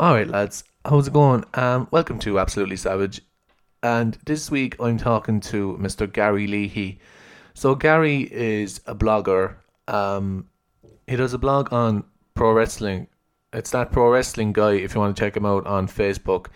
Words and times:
All 0.00 0.14
right, 0.14 0.26
lads, 0.26 0.64
how's 0.86 1.08
it 1.08 1.12
going? 1.12 1.44
Um, 1.52 1.86
welcome 1.90 2.18
to 2.20 2.38
Absolutely 2.38 2.78
Savage, 2.78 3.20
and 3.82 4.16
this 4.24 4.50
week 4.50 4.74
I'm 4.80 4.96
talking 4.96 5.40
to 5.40 5.76
Mr. 5.78 6.10
Gary 6.10 6.46
Leahy. 6.46 6.98
So 7.52 7.74
Gary 7.74 8.22
is 8.32 8.80
a 8.86 8.94
blogger. 8.94 9.56
Um, 9.88 10.48
he 11.06 11.16
does 11.16 11.34
a 11.34 11.38
blog 11.38 11.70
on 11.74 12.04
pro 12.32 12.52
wrestling. 12.52 13.08
It's 13.52 13.72
that 13.72 13.92
pro 13.92 14.08
wrestling 14.08 14.54
guy. 14.54 14.72
If 14.72 14.94
you 14.94 15.00
want 15.02 15.14
to 15.14 15.20
check 15.22 15.36
him 15.36 15.44
out 15.44 15.66
on 15.66 15.86
Facebook, 15.86 16.46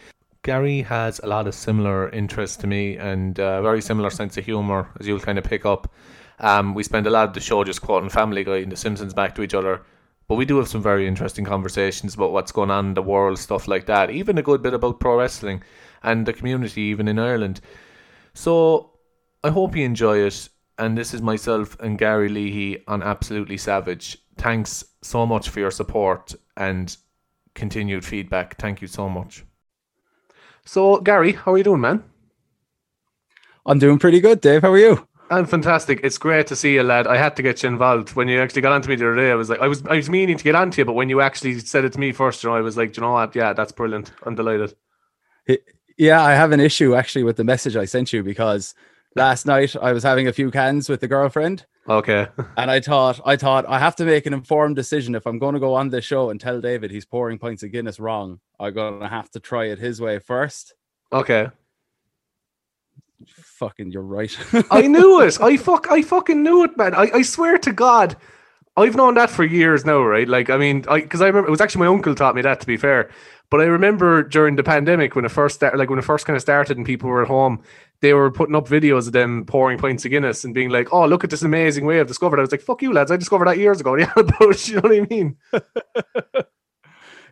Gary 0.43 0.81
has 0.81 1.19
a 1.19 1.27
lot 1.27 1.47
of 1.47 1.55
similar 1.55 2.09
interests 2.09 2.57
to 2.63 2.67
me 2.67 2.97
and 2.97 3.39
a 3.39 3.61
very 3.61 3.83
similar 3.83 4.09
sense 4.09 4.39
of 4.39 4.47
humor, 4.47 4.89
as 4.99 5.07
you'll 5.07 5.21
kind 5.21 5.37
of 5.37 5.45
pick 5.45 5.67
up. 5.67 5.93
Um, 6.39 6.73
we 6.73 6.83
spend 6.83 7.07
a 7.07 7.11
lot 7.11 7.29
of 7.29 7.35
the 7.35 7.41
show 7.41 7.63
just 7.63 7.83
quoting 7.83 8.09
Family 8.09 8.43
Guy 8.43 8.61
and 8.61 8.73
The 8.73 8.77
Simpsons 8.77 9.13
back 9.13 9.35
to 9.35 9.43
each 9.43 9.53
other. 9.53 9.83
But 10.27 10.37
we 10.37 10.45
do 10.45 10.57
have 10.57 10.69
some 10.69 10.83
very 10.83 11.07
interesting 11.07 11.45
conversations 11.45 12.15
about 12.15 12.33
what's 12.33 12.53
going 12.53 12.71
on 12.71 12.87
in 12.87 12.95
the 12.95 13.03
world, 13.03 13.39
stuff 13.39 13.69
like 13.69 13.87
that. 13.87 14.11
Even 14.11 14.39
a 14.39 14.43
good 14.43 14.63
bit 14.63 14.75
about 14.75 15.01
pro 15.01 15.19
wrestling 15.19 15.63
and 16.03 16.25
the 16.27 16.33
community, 16.33 16.83
even 16.83 17.09
in 17.09 17.19
Ireland. 17.19 17.61
So 18.33 18.93
I 19.43 19.51
hope 19.51 19.77
you 19.77 19.85
enjoy 19.85 20.19
it. 20.19 20.49
And 20.79 20.99
this 20.99 21.15
is 21.15 21.23
myself 21.23 21.79
and 21.79 21.99
Gary 21.99 22.29
Leahy 22.29 22.83
on 22.89 23.03
Absolutely 23.03 23.59
Savage. 23.59 24.19
Thanks 24.37 24.85
so 25.03 25.25
much 25.25 25.51
for 25.51 25.61
your 25.61 25.71
support 25.71 26.35
and 26.57 26.97
continued 27.55 28.05
feedback. 28.05 28.59
Thank 28.59 28.83
you 28.83 28.89
so 28.89 29.09
much. 29.09 29.45
So, 30.65 30.99
Gary, 31.01 31.33
how 31.33 31.53
are 31.53 31.59
you 31.59 31.65
doing, 31.65 31.83
man? 31.83 32.03
I'm 33.67 33.79
doing 33.79 33.99
pretty 33.99 34.21
good, 34.21 34.41
Dave. 34.41 34.63
How 34.63 34.73
are 34.73 34.79
you? 34.79 35.07
I'm 35.31 35.47
fantastic. 35.47 36.01
It's 36.03 36.19
great 36.19 36.47
to 36.49 36.57
see 36.57 36.75
you, 36.75 36.83
lad. 36.83 37.07
I 37.07 37.17
had 37.17 37.35
to 37.37 37.43
get 37.43 37.63
you 37.63 37.69
involved 37.69 38.15
when 38.15 38.29
you 38.29 38.41
actually 38.41 38.63
got 38.63 38.73
onto 38.73 38.89
me 38.89 38.97
the 38.97 39.07
other 39.07 39.17
day. 39.17 39.31
I 39.31 39.35
was 39.35 39.49
like, 39.49 39.61
I 39.61 39.67
was, 39.67 39.85
I 39.87 39.97
was 39.97 40.11
meaning 40.11 40.37
to 40.37 40.45
get 40.45 40.55
onto 40.55 40.81
you, 40.81 40.85
but 40.85 40.93
when 40.93 41.09
you 41.09 41.21
actually 41.21 41.59
said 41.61 41.85
it 41.85 41.93
to 41.95 42.01
me 42.01 42.13
first, 42.13 42.43
you 42.43 42.51
know, 42.51 42.57
I 42.57 42.61
was 42.61 42.77
like, 42.77 42.97
you 42.97 43.01
know 43.01 43.13
what? 43.13 43.35
Yeah, 43.35 43.53
that's 43.53 43.73
brilliant. 43.73 44.13
I'm 44.25 44.35
delighted. 44.35 44.75
Yeah, 45.97 46.23
I 46.23 46.33
have 46.33 46.53
an 46.53 46.61
issue 46.61 46.95
actually 46.95 47.23
with 47.23 47.37
the 47.37 47.45
message 47.45 47.77
I 47.77 47.85
sent 47.85 48.13
you 48.13 48.23
because 48.23 48.75
last 49.17 49.47
night 49.47 49.77
I 49.77 49.93
was 49.93 50.03
having 50.03 50.27
a 50.27 50.33
few 50.33 50.51
cans 50.51 50.89
with 50.89 51.01
the 51.01 51.09
girlfriend. 51.09 51.67
Okay. 51.89 52.27
and 52.57 52.71
I 52.71 52.81
thought, 52.81 53.21
I 53.25 53.37
thought 53.37 53.65
I 53.69 53.79
have 53.79 53.97
to 53.97 54.05
make 54.05 54.27
an 54.27 54.35
informed 54.35 54.77
decision 54.77 55.15
if 55.15 55.27
I'm 55.27 55.39
going 55.39 55.55
to 55.55 55.61
go 55.61 55.75
on 55.75 55.91
this 55.91 56.05
show 56.05 56.31
and 56.31 56.41
tell 56.41 56.61
David 56.61 56.91
he's 56.91 57.05
pouring 57.05 57.39
pints 57.39 57.63
of 57.63 57.73
Guinness 57.73 58.01
wrong. 58.01 58.41
I'm 58.59 58.75
going 58.75 59.01
to 59.01 59.09
have 59.09 59.31
to 59.33 59.41
try 59.41 59.67
it 59.67 59.79
his 59.79 60.01
way 60.01 60.19
first. 60.19 60.75
Okay. 61.13 61.49
Fucking, 63.27 63.93
you're 63.93 64.03
right. 64.03 64.37
I 64.71 64.83
knew 64.87 65.21
it. 65.21 65.41
I 65.41 65.57
fuck. 65.57 65.87
I 65.91 66.03
fucking 66.03 66.43
knew 66.43 66.65
it, 66.65 66.77
man. 66.77 66.95
I, 66.95 67.11
I 67.15 67.23
swear 67.23 67.59
to 67.59 67.73
God, 67.73 68.17
I've 68.77 68.97
known 68.97 69.15
that 69.15 69.31
for 69.31 69.45
years 69.45 69.85
now, 69.85 70.03
right? 70.03 70.29
Like, 70.29 70.51
I 70.51 70.57
mean, 70.57 70.85
I 70.89 71.01
because 71.01 71.21
I 71.23 71.27
remember 71.27 71.49
it 71.49 71.51
was 71.51 71.61
actually 71.61 71.81
my 71.87 71.93
uncle 71.93 72.15
taught 72.15 72.35
me 72.35 72.43
that. 72.43 72.61
To 72.61 72.67
be 72.67 72.77
fair, 72.77 73.11
but 73.51 73.61
I 73.61 73.65
remember 73.65 74.23
during 74.23 74.57
the 74.57 74.65
pandemic 74.65 75.15
when 75.15 75.25
it 75.25 75.31
first 75.31 75.55
started, 75.57 75.79
like 75.79 75.91
when 75.91 75.99
it 75.99 76.05
first 76.05 76.27
kind 76.27 76.37
of 76.37 76.43
started, 76.43 76.77
and 76.77 76.85
people 76.85 77.09
were 77.09 77.23
at 77.23 77.29
home, 77.29 77.63
they 78.01 78.13
were 78.15 78.31
putting 78.31 78.57
up 78.57 78.69
videos 78.69 79.07
of 79.07 79.13
them 79.13 79.45
pouring 79.47 79.79
pints 79.79 80.05
of 80.05 80.11
Guinness 80.11 80.45
and 80.45 80.53
being 80.53 80.71
like, 80.71 80.93
"Oh, 80.93 81.07
look 81.07 81.25
at 81.25 81.31
this 81.31 81.43
amazing 81.43 81.87
way 81.87 82.01
I've 82.01 82.09
discovered." 82.09 82.39
I 82.39 82.43
was 82.43 82.53
like, 82.53 82.63
"Fuck 82.63 82.83
you, 82.83 82.93
lads! 82.93 83.11
I 83.11 83.17
discovered 83.17 83.47
that 83.49 83.59
years 83.59 83.81
ago." 83.81 83.95
Yeah, 83.99 84.13
about 84.17 84.69
you 84.69 84.75
know 84.75 84.81
what 84.81 84.93
I 84.93 85.07
mean? 85.09 85.37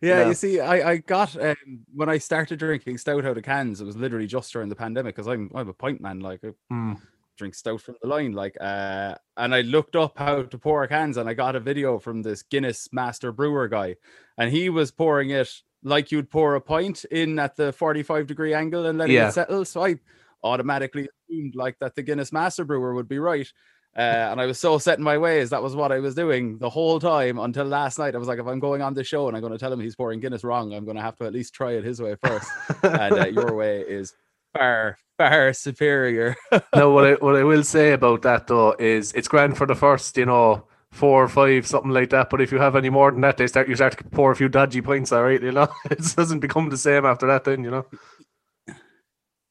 Yeah, 0.03 0.29
you 0.29 0.35
see, 0.35 0.61
I 0.61 0.91
I 0.91 0.97
got 0.99 1.41
um, 1.41 1.55
when 1.95 2.09
I 2.09 2.19
started 2.19 2.59
drinking 2.59 2.99
stout 2.99 3.25
out 3.25 3.39
of 3.39 3.45
cans. 3.45 3.81
It 3.81 3.85
was 3.85 3.97
literally 3.97 4.27
just 4.27 4.53
during 4.53 4.69
the 4.69 4.75
pandemic 4.77 5.15
because 5.15 5.29
I'm 5.29 5.51
I'm 5.55 5.69
a 5.69 5.73
pint 5.75 6.01
man. 6.01 6.21
Like 6.21 6.41
I 6.45 6.49
Hmm. 6.71 6.95
drink 7.39 7.55
stout 7.55 7.81
from 7.81 7.97
the 8.03 8.09
line. 8.09 8.33
Like 8.33 8.57
uh, 8.61 9.15
and 9.37 9.55
I 9.55 9.61
looked 9.63 9.95
up 9.97 10.19
how 10.19 10.43
to 10.43 10.59
pour 10.59 10.87
cans, 10.89 11.17
and 11.17 11.29
I 11.29 11.35
got 11.35 11.57
a 11.57 11.61
video 11.61 11.99
from 11.99 12.23
this 12.23 12.43
Guinness 12.43 12.89
master 12.93 13.31
brewer 13.33 13.69
guy, 13.69 13.97
and 14.37 14.51
he 14.51 14.69
was 14.71 14.91
pouring 14.91 15.31
it 15.31 15.51
like 15.85 16.11
you'd 16.13 16.31
pour 16.31 16.55
a 16.57 16.61
pint 16.61 17.05
in 17.11 17.39
at 17.39 17.57
the 17.57 17.73
45 17.73 18.27
degree 18.27 18.55
angle 18.55 18.87
and 18.87 18.99
letting 18.99 19.17
Yeah. 19.17 19.29
it 19.29 19.33
settle. 19.33 19.65
So 19.65 19.85
I 19.85 19.97
automatically 20.45 21.09
assumed 21.31 21.55
like 21.55 21.79
that 21.79 21.95
the 21.95 22.03
Guinness 22.03 22.33
master 22.33 22.65
brewer 22.65 22.95
would 22.95 23.09
be 23.09 23.19
right. 23.21 23.49
Uh, 23.97 24.29
and 24.31 24.41
I 24.41 24.47
was 24.47 24.59
so 24.59 24.79
set 24.79 24.99
in 24.99 25.05
my 25.05 25.19
ways. 25.19 25.51
That 25.51 25.63
was 25.63 25.77
what 25.77 25.93
I 25.93 25.99
was 25.99 26.15
doing 26.15 26.57
the 26.59 26.71
whole 26.71 26.99
time 26.99 27.39
until 27.39 27.67
last 27.67 27.99
night. 27.99 28.15
I 28.15 28.19
was 28.19 28.29
like, 28.29 28.39
if 28.39 28.47
I'm 28.47 28.59
going 28.59 28.81
on 28.81 28.95
the 28.95 29.05
show 29.05 29.29
and 29.29 29.37
I'm 29.37 29.43
going 29.43 29.53
to 29.53 29.59
tell 29.59 29.73
him 29.73 29.81
he's 29.81 29.97
pouring 29.97 30.21
Guinness 30.21 30.45
wrong, 30.45 30.73
I'm 30.73 30.85
going 30.85 30.97
to 30.97 31.03
have 31.03 31.17
to 31.17 31.25
at 31.25 31.33
least 31.33 31.55
try 31.55 31.73
it 31.73 31.85
his 31.85 32.01
way 32.01 32.17
first. 32.23 32.51
and 32.83 33.15
uh, 33.15 33.27
your 33.27 33.55
way 33.55 33.81
is 33.81 34.15
far, 34.57 34.97
far 35.19 35.53
superior. 35.53 36.37
no, 36.75 36.91
what 36.91 37.07
I 37.07 37.13
what 37.15 37.37
I 37.37 37.45
will 37.45 37.65
say 37.65 37.93
about 37.93 38.23
that 38.23 38.47
though 38.47 38.75
is 38.79 39.13
it's 39.13 39.29
grand 39.29 39.59
for 39.59 39.67
the 39.67 39.75
first, 39.75 40.17
you 40.17 40.27
know, 40.27 40.67
four 40.91 41.25
or 41.25 41.29
five, 41.29 41.67
something 41.67 41.91
like 41.91 42.11
that. 42.11 42.31
But 42.31 42.41
if 42.41 42.51
you 42.51 42.59
have 42.59 42.77
any 42.77 42.91
more 42.91 43.11
than 43.11 43.21
that, 43.23 43.37
they 43.37 43.47
start 43.47 43.69
you 43.69 43.77
start 43.77 43.99
to 43.99 44.05
pour 44.05 44.33
a 44.33 44.37
few 44.37 44.49
dodgy 44.49 44.81
points, 44.81 45.13
all 45.13 45.25
right, 45.25 45.43
you 45.43 45.53
know. 45.53 45.69
It 45.91 45.99
doesn't 46.17 46.41
become 46.41 46.71
the 46.71 46.79
same 46.79 47.05
after 47.05 47.27
that, 47.27 47.45
then 47.45 47.65
you 47.65 47.71
know. 47.71 47.87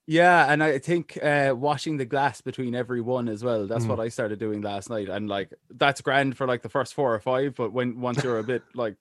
Yeah, 0.07 0.51
and 0.51 0.63
I 0.63 0.79
think 0.79 1.17
uh, 1.21 1.53
washing 1.55 1.97
the 1.97 2.05
glass 2.05 2.41
between 2.41 2.75
every 2.75 3.01
one 3.01 3.29
as 3.29 3.43
well. 3.43 3.67
That's 3.67 3.85
Mm. 3.85 3.89
what 3.89 3.99
I 3.99 4.09
started 4.09 4.39
doing 4.39 4.61
last 4.61 4.89
night, 4.89 5.09
and 5.09 5.29
like 5.29 5.53
that's 5.69 6.01
grand 6.01 6.35
for 6.35 6.47
like 6.47 6.63
the 6.63 6.69
first 6.69 6.93
four 6.93 7.13
or 7.13 7.19
five. 7.19 7.55
But 7.55 7.71
when 7.71 8.01
once 8.01 8.23
you're 8.23 8.39
a 8.39 8.43
bit 8.43 8.63
like 8.73 8.95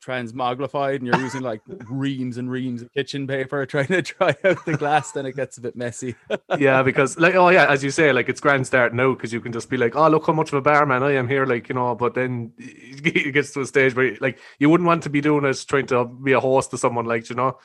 transmogrified 0.00 0.96
and 0.96 1.06
you're 1.06 1.20
using 1.20 1.42
like 1.42 1.60
reams 1.88 2.36
and 2.38 2.50
reams 2.50 2.82
of 2.82 2.92
kitchen 2.92 3.26
paper 3.26 3.66
trying 3.66 3.86
to 3.88 4.02
dry 4.02 4.36
out 4.44 4.64
the 4.64 4.76
glass, 4.76 5.12
then 5.12 5.26
it 5.26 5.36
gets 5.36 5.58
a 5.58 5.60
bit 5.60 5.76
messy. 5.76 6.14
yeah, 6.58 6.82
because 6.82 7.18
like 7.18 7.34
oh 7.34 7.48
yeah, 7.48 7.66
as 7.70 7.82
you 7.84 7.90
say, 7.90 8.12
like 8.12 8.28
it's 8.28 8.40
grand 8.40 8.66
start 8.66 8.98
out 8.98 9.16
because 9.16 9.32
you 9.32 9.40
can 9.40 9.52
just 9.52 9.70
be 9.70 9.76
like, 9.76 9.96
oh 9.96 10.08
look 10.08 10.26
how 10.26 10.32
much 10.32 10.48
of 10.48 10.54
a 10.54 10.60
barman 10.60 11.02
I 11.02 11.12
am 11.12 11.28
here, 11.28 11.46
like 11.46 11.68
you 11.68 11.74
know. 11.74 11.94
But 11.94 12.14
then 12.14 12.52
it 12.58 13.32
gets 13.32 13.52
to 13.52 13.60
a 13.60 13.66
stage 13.66 13.94
where 13.94 14.16
like 14.20 14.38
you 14.58 14.70
wouldn't 14.70 14.86
want 14.86 15.02
to 15.04 15.10
be 15.10 15.20
doing 15.20 15.44
it 15.44 15.64
trying 15.68 15.86
to 15.86 16.04
be 16.04 16.32
a 16.32 16.40
host 16.40 16.70
to 16.70 16.78
someone, 16.78 17.04
like 17.04 17.28
you 17.28 17.36
know. 17.36 17.58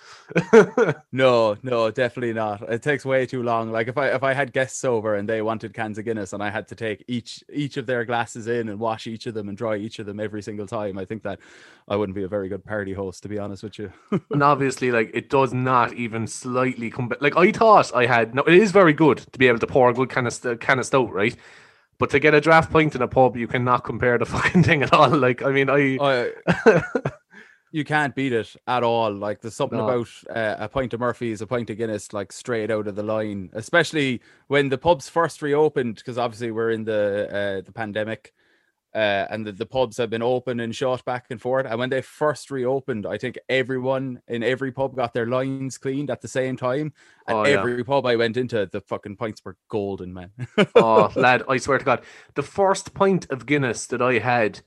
No, 1.12 1.56
no, 1.62 1.92
definitely 1.92 2.34
not. 2.34 2.62
It 2.70 2.82
takes 2.82 3.06
way 3.06 3.26
too 3.26 3.44
long. 3.44 3.72
Like 3.72 3.88
if 3.88 3.98
I 3.98 4.10
if 4.10 4.24
I 4.24 4.34
had 4.34 4.54
guests 4.54 4.84
over 4.84 5.16
and 5.16 5.30
they 5.30 5.42
wanted 5.42 5.74
cans 5.74 5.98
of 5.98 6.06
Guinness 6.06 6.34
and 6.34 6.42
I 6.42 6.50
had 6.50 6.68
to 6.70 6.76
take 6.76 7.04
each 7.08 7.44
each 7.52 7.78
of 7.78 7.86
their 7.86 8.06
glasses 8.06 8.48
in 8.48 8.70
and 8.70 8.80
wash 8.80 9.08
each 9.08 9.28
of 9.28 9.34
them 9.34 9.50
and 9.50 9.58
dry 9.58 9.78
each 9.78 10.00
of 10.00 10.06
them 10.06 10.20
every 10.20 10.42
single 10.42 10.68
time, 10.68 10.98
I 10.98 11.06
think 11.06 11.24
that 11.24 11.40
I 11.88 11.96
wouldn't 11.96 12.16
be 12.16 12.23
a 12.24 12.28
very 12.28 12.50
good 12.50 12.66
party 12.66 12.94
host, 12.94 13.24
to 13.24 13.30
be 13.30 13.38
honest 13.40 13.64
with 13.64 13.78
you. 13.80 13.92
and 14.32 14.42
obviously, 14.44 14.92
like 14.92 15.12
it 15.14 15.30
does 15.30 15.54
not 15.54 15.94
even 15.94 16.28
slightly 16.28 16.90
come. 16.90 17.12
Like 17.22 17.38
I 17.38 17.52
thought 17.52 17.92
I 17.96 18.06
had. 18.06 18.34
No, 18.36 18.44
it 18.44 18.54
is 18.56 18.72
very 18.72 18.94
good 18.94 19.20
to 19.32 19.40
be 19.40 19.48
able 19.48 19.60
to 19.60 19.68
pour 19.68 19.90
a 19.90 19.94
good 19.94 20.10
kind 20.10 20.28
of 20.28 20.34
st- 20.34 20.60
kind 20.60 20.80
of 20.80 20.86
stout, 20.86 21.12
right? 21.14 21.36
But 22.00 22.10
to 22.10 22.20
get 22.20 22.34
a 22.34 22.42
draft 22.42 22.72
pint 22.72 22.96
in 22.96 23.02
a 23.02 23.08
pub, 23.08 23.38
you 23.38 23.48
cannot 23.48 23.84
compare 23.84 24.18
the 24.18 24.26
fucking 24.36 24.64
thing 24.64 24.82
at 24.84 24.92
all. 24.94 25.10
Like 25.10 25.44
I 25.44 25.52
mean, 25.52 25.70
I 25.70 25.98
I, 26.02 26.84
you 27.72 27.84
can't 27.84 28.14
beat 28.16 28.34
it 28.34 28.56
at 28.68 28.84
all. 28.84 29.12
Like 29.14 29.42
there's 29.42 29.56
something 29.56 29.78
No. 29.78 29.88
about 29.88 30.08
uh, 30.36 30.56
a 30.64 30.68
pint 30.70 30.94
of 30.94 31.00
Murphy's, 31.00 31.42
a 31.42 31.48
pint 31.48 31.70
of 31.70 31.78
Guinness, 31.78 32.14
like 32.14 32.32
straight 32.32 32.70
out 32.72 32.88
of 32.88 32.96
the 32.96 33.04
line. 33.04 33.50
Especially 33.54 34.22
when 34.48 34.70
the 34.70 34.78
pubs 34.78 35.10
first 35.10 35.42
reopened, 35.42 35.96
because 35.96 36.18
obviously 36.18 36.52
we're 36.52 36.72
in 36.72 36.84
the 36.84 37.28
uh, 37.30 37.62
the 37.66 37.72
pandemic, 37.72 38.34
uh, 38.96 39.26
and 39.30 39.46
the, 39.46 39.52
the 39.52 39.66
pubs 39.66 39.98
have 39.98 40.10
been 40.10 40.22
open 40.22 40.60
and 40.60 40.76
shut 40.76 41.04
back 41.06 41.26
and 41.32 41.42
forth. 41.42 41.66
And 41.66 41.80
when 41.80 41.90
they 41.90 42.02
first 42.02 42.52
reopened, 42.52 43.06
I 43.08 43.18
think 43.18 43.40
everyone 43.50 44.22
in 44.28 44.44
every 44.44 44.72
pub 44.72 44.96
got 44.96 45.14
their 45.14 45.26
lines 45.26 45.78
cleaned 45.78 46.12
at 46.12 46.22
the 46.22 46.28
same 46.28 46.56
time. 46.58 46.94
And 47.28 47.38
Oh, 47.38 47.46
yeah. 47.46 47.60
every 47.60 47.84
pub 47.84 48.06
I 48.06 48.16
went 48.16 48.38
into, 48.38 48.66
the 48.68 48.82
fucking 48.82 49.16
pints 49.16 49.44
were 49.44 49.58
golden, 49.68 50.14
man. 50.14 50.32
oh 50.76 51.12
lad, 51.16 51.44
I 51.50 51.58
swear 51.58 51.80
to 51.80 51.86
God, 51.86 52.04
the 52.36 52.44
first 52.44 52.94
pint 52.94 53.30
of 53.32 53.46
Guinness 53.46 53.88
that 53.88 54.02
I 54.02 54.20
had. 54.20 54.62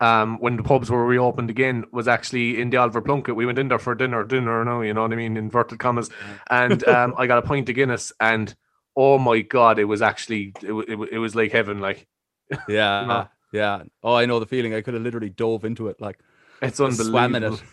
Um, 0.00 0.38
when 0.38 0.56
the 0.56 0.62
pubs 0.62 0.92
were 0.92 1.04
reopened 1.04 1.50
again, 1.50 1.84
was 1.90 2.06
actually 2.06 2.60
in 2.60 2.70
the 2.70 2.76
Oliver 2.76 3.00
Plunkett. 3.00 3.34
We 3.34 3.46
went 3.46 3.58
in 3.58 3.66
there 3.66 3.80
for 3.80 3.96
dinner, 3.96 4.22
dinner, 4.22 4.64
no, 4.64 4.80
you 4.80 4.94
know 4.94 5.02
what 5.02 5.12
I 5.12 5.16
mean, 5.16 5.36
inverted 5.36 5.80
commas. 5.80 6.08
And 6.50 6.86
um, 6.86 7.14
I 7.18 7.26
got 7.26 7.38
a 7.38 7.42
pint 7.42 7.68
of 7.68 7.74
Guinness, 7.74 8.12
and 8.20 8.54
oh 8.96 9.18
my 9.18 9.40
god, 9.40 9.80
it 9.80 9.86
was 9.86 10.00
actually 10.00 10.52
it, 10.62 10.72
it, 10.72 11.08
it 11.12 11.18
was 11.18 11.34
like 11.34 11.50
heaven. 11.50 11.80
Like 11.80 12.06
yeah. 12.68 13.26
Yeah. 13.52 13.82
Oh, 14.02 14.14
I 14.14 14.26
know 14.26 14.40
the 14.40 14.46
feeling. 14.46 14.74
I 14.74 14.80
could 14.80 14.94
have 14.94 15.02
literally 15.02 15.30
dove 15.30 15.64
into 15.64 15.88
it, 15.88 16.00
like 16.00 16.18
it's 16.60 16.78
just 16.78 17.04
swam 17.04 17.34
in 17.34 17.44
unbelievable. 17.44 17.66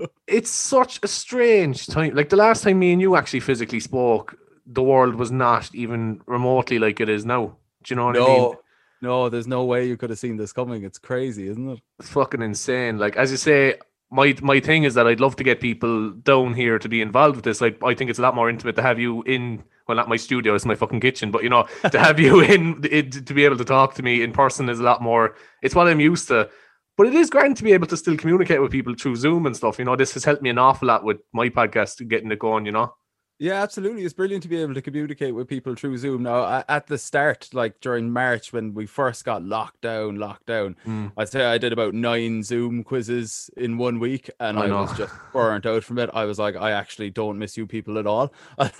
it. 0.00 0.10
it's 0.26 0.50
such 0.50 1.00
a 1.02 1.08
strange 1.08 1.86
time. 1.86 2.14
Like 2.14 2.28
the 2.28 2.36
last 2.36 2.62
time 2.62 2.78
me 2.78 2.92
and 2.92 3.00
you 3.00 3.16
actually 3.16 3.40
physically 3.40 3.80
spoke, 3.80 4.36
the 4.66 4.82
world 4.82 5.14
was 5.16 5.30
not 5.30 5.74
even 5.74 6.20
remotely 6.26 6.78
like 6.78 7.00
it 7.00 7.08
is 7.08 7.24
now. 7.24 7.56
Do 7.82 7.92
you 7.92 7.96
know 7.96 8.06
what 8.06 8.16
I 8.16 8.20
mean? 8.20 8.26
no, 8.28 8.60
no, 9.00 9.28
there's 9.28 9.48
no 9.48 9.64
way 9.64 9.86
you 9.86 9.96
could 9.96 10.10
have 10.10 10.18
seen 10.18 10.36
this 10.36 10.52
coming. 10.52 10.84
It's 10.84 10.98
crazy, 10.98 11.48
isn't 11.48 11.68
it? 11.68 11.80
It's 11.98 12.08
fucking 12.10 12.42
insane. 12.42 12.98
Like 12.98 13.16
as 13.16 13.30
you 13.30 13.36
say, 13.36 13.78
my 14.10 14.36
my 14.40 14.60
thing 14.60 14.84
is 14.84 14.94
that 14.94 15.06
I'd 15.06 15.20
love 15.20 15.36
to 15.36 15.44
get 15.44 15.60
people 15.60 16.10
down 16.10 16.54
here 16.54 16.78
to 16.78 16.88
be 16.88 17.00
involved 17.00 17.36
with 17.36 17.44
this. 17.44 17.60
Like 17.60 17.82
I 17.82 17.94
think 17.94 18.10
it's 18.10 18.20
a 18.20 18.22
lot 18.22 18.34
more 18.34 18.48
intimate 18.48 18.76
to 18.76 18.82
have 18.82 18.98
you 18.98 19.22
in. 19.22 19.64
Well, 19.86 19.96
not 19.96 20.08
my 20.08 20.16
studio; 20.16 20.54
it's 20.54 20.64
my 20.64 20.74
fucking 20.74 21.00
kitchen. 21.00 21.30
But 21.30 21.42
you 21.42 21.48
know, 21.48 21.66
to 21.90 21.98
have 21.98 22.18
you 22.18 22.40
in, 22.54 22.80
it, 22.90 23.26
to 23.26 23.34
be 23.34 23.44
able 23.44 23.58
to 23.58 23.64
talk 23.64 23.94
to 23.94 24.02
me 24.02 24.22
in 24.22 24.32
person 24.32 24.68
is 24.68 24.80
a 24.80 24.84
lot 24.84 25.02
more. 25.02 25.36
It's 25.62 25.74
what 25.74 25.88
I'm 25.88 26.00
used 26.00 26.28
to. 26.28 26.48
But 26.96 27.06
it 27.06 27.14
is 27.14 27.30
great 27.30 27.56
to 27.56 27.64
be 27.64 27.72
able 27.72 27.86
to 27.86 27.96
still 27.96 28.16
communicate 28.16 28.60
with 28.60 28.70
people 28.70 28.94
through 28.94 29.16
Zoom 29.16 29.46
and 29.46 29.56
stuff. 29.56 29.78
You 29.78 29.86
know, 29.86 29.96
this 29.96 30.12
has 30.12 30.24
helped 30.24 30.42
me 30.42 30.50
an 30.50 30.58
awful 30.58 30.88
lot 30.88 31.04
with 31.04 31.18
my 31.32 31.48
podcast 31.48 32.06
getting 32.08 32.30
it 32.30 32.38
going. 32.38 32.66
You 32.66 32.72
know. 32.72 32.94
Yeah, 33.42 33.60
absolutely. 33.60 34.04
It's 34.04 34.14
brilliant 34.14 34.44
to 34.44 34.48
be 34.48 34.62
able 34.62 34.74
to 34.74 34.80
communicate 34.80 35.34
with 35.34 35.48
people 35.48 35.74
through 35.74 35.98
Zoom. 35.98 36.22
Now, 36.22 36.62
at 36.68 36.86
the 36.86 36.96
start, 36.96 37.48
like 37.52 37.80
during 37.80 38.08
March 38.08 38.52
when 38.52 38.72
we 38.72 38.86
first 38.86 39.24
got 39.24 39.42
locked 39.42 39.80
down, 39.80 40.20
locked 40.20 40.46
down, 40.46 40.76
mm. 40.86 41.10
I'd 41.16 41.28
say 41.28 41.44
I 41.44 41.58
did 41.58 41.72
about 41.72 41.92
nine 41.92 42.44
Zoom 42.44 42.84
quizzes 42.84 43.50
in 43.56 43.78
one 43.78 43.98
week 43.98 44.30
and 44.38 44.56
I, 44.56 44.66
I 44.66 44.80
was 44.82 44.96
just 44.96 45.12
burnt 45.32 45.66
out 45.66 45.82
from 45.82 45.98
it. 45.98 46.08
I 46.14 46.24
was 46.24 46.38
like, 46.38 46.54
I 46.54 46.70
actually 46.70 47.10
don't 47.10 47.36
miss 47.36 47.56
you 47.56 47.66
people 47.66 47.98
at 47.98 48.06
all. 48.06 48.32
if 48.60 48.76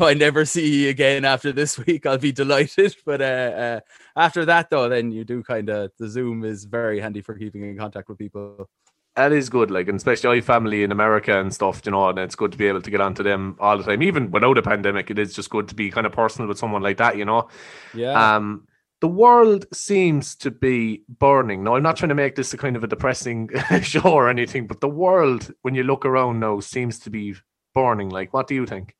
I 0.00 0.14
never 0.14 0.44
see 0.44 0.86
you 0.86 0.88
again 0.88 1.24
after 1.24 1.52
this 1.52 1.78
week, 1.86 2.04
I'll 2.04 2.18
be 2.18 2.32
delighted. 2.32 2.96
But 3.04 3.20
uh, 3.20 3.24
uh, 3.24 3.78
after 4.16 4.44
that, 4.44 4.70
though, 4.70 4.88
then 4.88 5.12
you 5.12 5.22
do 5.22 5.44
kind 5.44 5.70
of, 5.70 5.92
the 6.00 6.08
Zoom 6.08 6.42
is 6.42 6.64
very 6.64 6.98
handy 6.98 7.20
for 7.20 7.36
keeping 7.36 7.62
in 7.62 7.78
contact 7.78 8.08
with 8.08 8.18
people 8.18 8.68
that 9.16 9.32
is 9.32 9.48
good, 9.48 9.70
like, 9.70 9.88
and 9.88 9.96
especially 9.96 10.38
I 10.38 10.40
family 10.42 10.82
in 10.82 10.92
America 10.92 11.40
and 11.40 11.52
stuff, 11.52 11.80
you 11.84 11.90
know, 11.90 12.08
and 12.08 12.18
it's 12.18 12.36
good 12.36 12.52
to 12.52 12.58
be 12.58 12.66
able 12.66 12.82
to 12.82 12.90
get 12.90 13.00
onto 13.00 13.22
them 13.22 13.56
all 13.58 13.78
the 13.78 13.84
time. 13.84 14.02
Even 14.02 14.30
without 14.30 14.58
a 14.58 14.62
pandemic, 14.62 15.10
it 15.10 15.18
is 15.18 15.34
just 15.34 15.50
good 15.50 15.68
to 15.68 15.74
be 15.74 15.90
kind 15.90 16.06
of 16.06 16.12
personal 16.12 16.48
with 16.48 16.58
someone 16.58 16.82
like 16.82 16.98
that, 16.98 17.16
you 17.16 17.24
know. 17.24 17.48
Yeah. 17.94 18.36
Um, 18.36 18.68
the 19.00 19.08
world 19.08 19.66
seems 19.72 20.36
to 20.36 20.50
be 20.50 21.02
burning. 21.08 21.64
Now, 21.64 21.76
I'm 21.76 21.82
not 21.82 21.96
trying 21.96 22.10
to 22.10 22.14
make 22.14 22.34
this 22.34 22.52
a 22.52 22.58
kind 22.58 22.76
of 22.76 22.84
a 22.84 22.86
depressing 22.86 23.50
show 23.82 24.00
or 24.02 24.28
anything, 24.28 24.66
but 24.66 24.80
the 24.80 24.88
world, 24.88 25.52
when 25.62 25.74
you 25.74 25.82
look 25.82 26.04
around 26.04 26.40
now, 26.40 26.60
seems 26.60 26.98
to 27.00 27.10
be 27.10 27.34
burning. 27.74 28.10
Like, 28.10 28.32
what 28.34 28.46
do 28.46 28.54
you 28.54 28.66
think? 28.66 28.94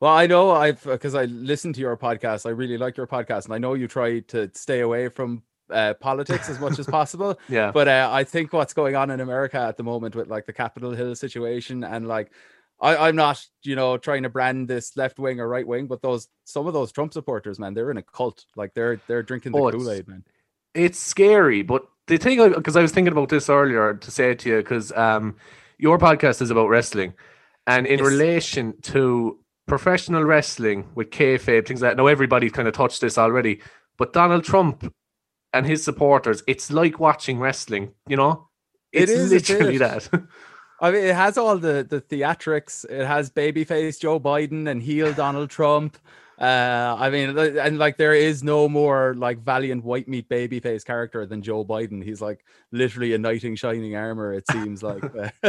Well, 0.00 0.12
I 0.12 0.26
know 0.26 0.50
I've 0.50 0.82
because 0.84 1.14
I 1.14 1.24
listen 1.24 1.72
to 1.72 1.80
your 1.80 1.96
podcast. 1.96 2.44
I 2.44 2.50
really 2.50 2.76
like 2.76 2.98
your 2.98 3.06
podcast, 3.06 3.46
and 3.46 3.54
I 3.54 3.58
know 3.58 3.72
you 3.72 3.88
try 3.88 4.20
to 4.20 4.50
stay 4.52 4.80
away 4.80 5.08
from 5.08 5.42
uh, 5.70 5.94
politics 5.94 6.48
as 6.48 6.58
much 6.60 6.78
as 6.78 6.86
possible. 6.98 7.38
yeah. 7.48 7.70
But 7.72 7.88
uh, 7.88 8.08
I 8.12 8.24
think 8.24 8.52
what's 8.52 8.74
going 8.74 8.96
on 8.96 9.10
in 9.10 9.20
America 9.20 9.58
at 9.58 9.76
the 9.76 9.82
moment 9.82 10.14
with 10.14 10.28
like 10.28 10.46
the 10.46 10.52
Capitol 10.52 10.92
Hill 10.92 11.14
situation 11.14 11.84
and 11.84 12.06
like 12.06 12.32
I, 12.80 13.08
am 13.08 13.16
not, 13.16 13.42
you 13.62 13.74
know, 13.74 13.96
trying 13.96 14.24
to 14.24 14.28
brand 14.28 14.68
this 14.68 14.96
left 14.96 15.18
wing 15.18 15.40
or 15.40 15.48
right 15.48 15.66
wing, 15.66 15.86
but 15.86 16.02
those 16.02 16.28
some 16.44 16.66
of 16.66 16.74
those 16.74 16.92
Trump 16.92 17.12
supporters, 17.12 17.58
man, 17.58 17.74
they're 17.74 17.90
in 17.90 17.96
a 17.96 18.02
cult. 18.02 18.44
Like 18.54 18.74
they're 18.74 19.00
they're 19.06 19.22
drinking 19.22 19.52
the 19.52 19.58
oh, 19.58 19.70
Kool 19.70 19.90
Aid, 19.90 20.08
man. 20.08 20.24
It's 20.74 20.98
scary, 20.98 21.62
but 21.62 21.86
the 22.06 22.18
thing 22.18 22.52
because 22.52 22.76
I, 22.76 22.80
I, 22.80 22.82
was 22.82 22.92
thinking 22.92 23.12
about 23.12 23.30
this 23.30 23.48
earlier 23.48 23.94
to 23.94 24.10
say 24.10 24.32
it 24.32 24.40
to 24.40 24.50
you 24.50 24.56
because 24.58 24.92
um, 24.92 25.36
your 25.78 25.98
podcast 25.98 26.42
is 26.42 26.50
about 26.50 26.68
wrestling, 26.68 27.14
and 27.66 27.86
in 27.86 27.98
yes. 27.98 28.06
relation 28.06 28.74
to 28.82 29.38
professional 29.66 30.22
wrestling 30.22 30.86
with 30.94 31.10
kayfabe 31.10 31.66
things 31.66 31.80
like 31.80 31.92
that. 31.92 31.96
Now 31.96 32.08
everybody's 32.08 32.52
kind 32.52 32.68
of 32.68 32.74
touched 32.74 33.00
this 33.00 33.16
already, 33.16 33.62
but 33.96 34.12
Donald 34.12 34.44
Trump 34.44 34.92
and 35.56 35.66
his 35.66 35.82
supporters, 35.82 36.42
it's 36.46 36.70
like 36.70 37.00
watching 37.00 37.38
wrestling, 37.38 37.92
you 38.08 38.16
know? 38.16 38.48
It's 38.92 39.10
it 39.10 39.18
is, 39.18 39.30
literally 39.32 39.78
that. 39.78 40.08
I 40.80 40.90
mean, 40.90 41.04
it 41.04 41.14
has 41.14 41.38
all 41.38 41.56
the 41.58 41.86
the 41.88 42.00
theatrics. 42.00 42.84
It 42.88 43.06
has 43.06 43.30
babyface 43.30 43.98
Joe 43.98 44.20
Biden 44.20 44.68
and 44.68 44.82
heel 44.82 45.12
Donald 45.12 45.50
Trump. 45.50 45.98
Uh, 46.38 46.94
I 46.98 47.08
mean, 47.08 47.36
and 47.38 47.78
like 47.78 47.96
there 47.96 48.12
is 48.12 48.44
no 48.44 48.68
more 48.68 49.14
like 49.16 49.42
valiant 49.42 49.84
white 49.84 50.06
meat 50.06 50.28
babyface 50.28 50.84
character 50.84 51.24
than 51.24 51.40
Joe 51.40 51.64
Biden. 51.64 52.04
He's 52.04 52.20
like 52.20 52.44
literally 52.72 53.14
a 53.14 53.18
knight 53.18 53.44
in 53.44 53.56
shining 53.56 53.96
armor. 53.96 54.34
It 54.34 54.44
seems 54.50 54.82
like. 54.82 55.02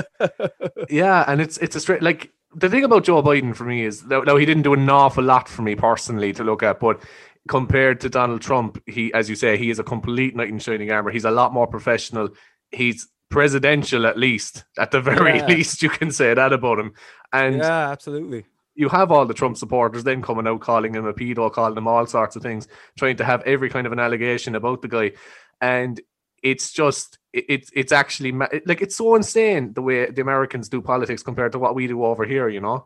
yeah, 0.89 1.25
and 1.27 1.41
it's 1.41 1.57
it's 1.57 1.75
a 1.75 1.81
straight 1.81 2.01
like 2.01 2.31
the 2.55 2.69
thing 2.69 2.85
about 2.85 3.03
Joe 3.03 3.21
Biden 3.21 3.53
for 3.53 3.65
me 3.65 3.83
is 3.83 4.03
though 4.03 4.37
he 4.37 4.45
didn't 4.45 4.63
do 4.63 4.73
an 4.73 4.89
awful 4.89 5.23
lot 5.23 5.49
for 5.49 5.61
me 5.61 5.75
personally 5.75 6.31
to 6.33 6.43
look 6.43 6.63
at, 6.63 6.79
but 6.79 7.01
compared 7.47 8.01
to 8.01 8.09
Donald 8.09 8.41
Trump, 8.41 8.81
he, 8.85 9.13
as 9.13 9.29
you 9.29 9.35
say, 9.35 9.57
he 9.57 9.69
is 9.69 9.79
a 9.79 9.83
complete 9.83 10.35
knight 10.35 10.49
in 10.49 10.59
shining 10.59 10.91
armor. 10.91 11.11
He's 11.11 11.25
a 11.25 11.31
lot 11.31 11.53
more 11.53 11.67
professional. 11.67 12.29
He's 12.71 13.07
presidential, 13.29 14.05
at 14.05 14.17
least, 14.17 14.65
at 14.77 14.91
the 14.91 15.01
very 15.01 15.37
yeah. 15.37 15.47
least, 15.47 15.81
you 15.81 15.89
can 15.89 16.11
say 16.11 16.33
that 16.33 16.53
about 16.53 16.79
him. 16.79 16.93
And 17.33 17.57
yeah, 17.57 17.89
absolutely. 17.89 18.45
You 18.75 18.89
have 18.89 19.11
all 19.11 19.25
the 19.25 19.33
Trump 19.33 19.57
supporters 19.57 20.03
then 20.03 20.21
coming 20.21 20.47
out 20.47 20.61
calling 20.61 20.93
him 20.93 21.05
a 21.05 21.13
pedo, 21.13 21.51
calling 21.51 21.77
him 21.77 21.87
all 21.87 22.05
sorts 22.05 22.35
of 22.35 22.43
things, 22.43 22.67
trying 22.97 23.17
to 23.17 23.25
have 23.25 23.41
every 23.43 23.69
kind 23.69 23.87
of 23.87 23.93
an 23.93 23.99
allegation 23.99 24.55
about 24.55 24.81
the 24.81 24.87
guy. 24.87 25.13
And 25.61 25.99
it's 26.43 26.71
just 26.71 27.17
it's 27.33 27.71
it's 27.73 27.91
actually 27.91 28.31
like 28.31 28.81
it's 28.81 28.95
so 28.95 29.15
insane 29.15 29.73
the 29.73 29.81
way 29.81 30.09
the 30.09 30.21
Americans 30.21 30.69
do 30.69 30.81
politics 30.81 31.23
compared 31.23 31.51
to 31.53 31.59
what 31.59 31.75
we 31.75 31.87
do 31.87 32.03
over 32.05 32.23
here, 32.23 32.49
you 32.49 32.61
know. 32.61 32.85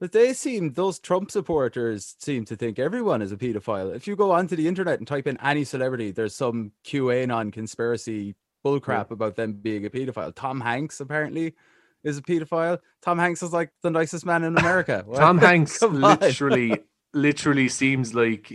But 0.00 0.12
they 0.12 0.32
seem 0.32 0.72
those 0.72 0.98
Trump 0.98 1.30
supporters 1.30 2.16
seem 2.18 2.44
to 2.46 2.56
think 2.56 2.78
everyone 2.78 3.22
is 3.22 3.32
a 3.32 3.36
pedophile. 3.36 3.94
If 3.94 4.06
you 4.06 4.16
go 4.16 4.32
onto 4.32 4.56
the 4.56 4.66
internet 4.66 4.98
and 4.98 5.06
type 5.06 5.26
in 5.26 5.40
any 5.40 5.64
celebrity, 5.64 6.10
there's 6.10 6.34
some 6.34 6.72
QAnon 6.84 7.52
conspiracy 7.52 8.34
bullcrap 8.64 9.10
yeah. 9.10 9.14
about 9.14 9.36
them 9.36 9.52
being 9.52 9.86
a 9.86 9.90
pedophile. 9.90 10.34
Tom 10.34 10.60
Hanks 10.60 11.00
apparently 11.00 11.54
is 12.02 12.18
a 12.18 12.22
pedophile. 12.22 12.78
Tom 13.02 13.18
Hanks 13.18 13.42
is 13.42 13.52
like 13.52 13.70
the 13.82 13.90
nicest 13.90 14.26
man 14.26 14.42
in 14.42 14.56
America. 14.58 15.04
Tom 15.14 15.38
Hanks 15.38 15.80
literally, 15.80 16.78
literally 17.12 17.68
seems 17.68 18.14
like 18.14 18.52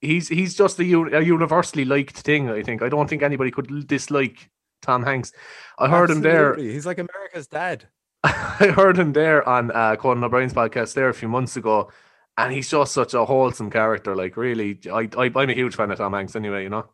he's 0.00 0.28
he's 0.28 0.54
just 0.54 0.78
a, 0.78 0.82
a, 0.82 1.22
universally 1.22 1.84
liked 1.84 2.18
thing. 2.18 2.50
I 2.50 2.62
think 2.62 2.82
I 2.82 2.88
don't 2.88 3.08
think 3.08 3.22
anybody 3.22 3.50
could 3.50 3.86
dislike 3.86 4.50
Tom 4.82 5.02
Hanks. 5.02 5.32
I 5.78 5.88
heard 5.88 6.10
Absolutely. 6.10 6.30
him 6.30 6.34
there. 6.34 6.56
He's 6.56 6.86
like 6.86 6.98
America's 6.98 7.46
dad. 7.46 7.86
I 8.24 8.72
heard 8.74 8.98
him 8.98 9.12
there 9.12 9.46
on 9.48 9.70
uh, 9.72 9.96
Conan 9.96 10.22
O'Brien's 10.22 10.54
podcast 10.54 10.94
there 10.94 11.08
a 11.08 11.14
few 11.14 11.28
months 11.28 11.56
ago, 11.56 11.90
and 12.38 12.52
he's 12.52 12.70
just 12.70 12.92
such 12.92 13.14
a 13.14 13.24
wholesome 13.24 13.70
character. 13.70 14.14
Like, 14.14 14.36
really, 14.36 14.78
I, 14.92 15.08
I 15.16 15.32
I'm 15.34 15.50
a 15.50 15.54
huge 15.54 15.74
fan 15.74 15.90
of 15.90 15.98
Tom 15.98 16.12
Hanks. 16.12 16.36
Anyway, 16.36 16.62
you 16.62 16.68
know. 16.68 16.86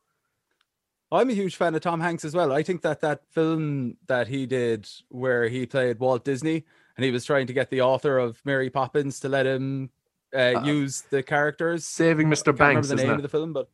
I'm 1.11 1.31
a 1.31 1.35
huge 1.35 1.57
fan 1.57 1.75
of 1.75 1.81
Tom 1.81 2.01
Hanks 2.01 2.25
as 2.25 2.35
well. 2.35 2.53
I 2.53 2.63
think 2.63 2.83
that 2.83 3.01
that 3.01 3.23
film 3.31 3.97
that 4.09 4.29
he 4.29 4.47
did 4.47 4.89
where 5.09 5.49
he 5.49 5.65
played 5.65 5.99
Walt 5.99 6.25
Disney 6.25 6.65
and 6.97 7.05
he 7.05 7.11
was 7.11 7.25
trying 7.25 7.47
to 7.47 7.53
get 7.53 7.71
the 7.71 7.81
author 7.81 8.19
of 8.19 8.41
Mary 8.45 8.69
Poppins 8.69 9.21
to 9.21 9.29
let 9.29 9.47
him 9.47 9.89
uh, 10.37 10.63
use 10.65 11.03
the 11.11 11.23
characters. 11.23 11.87
Saving 11.87 12.29
Mr. 12.29 12.55
Banks. 12.55 12.89
the 12.89 12.97
name 12.97 13.11
it? 13.11 13.17
of 13.17 13.23
the 13.23 13.29
film, 13.29 13.55
but 13.55 13.71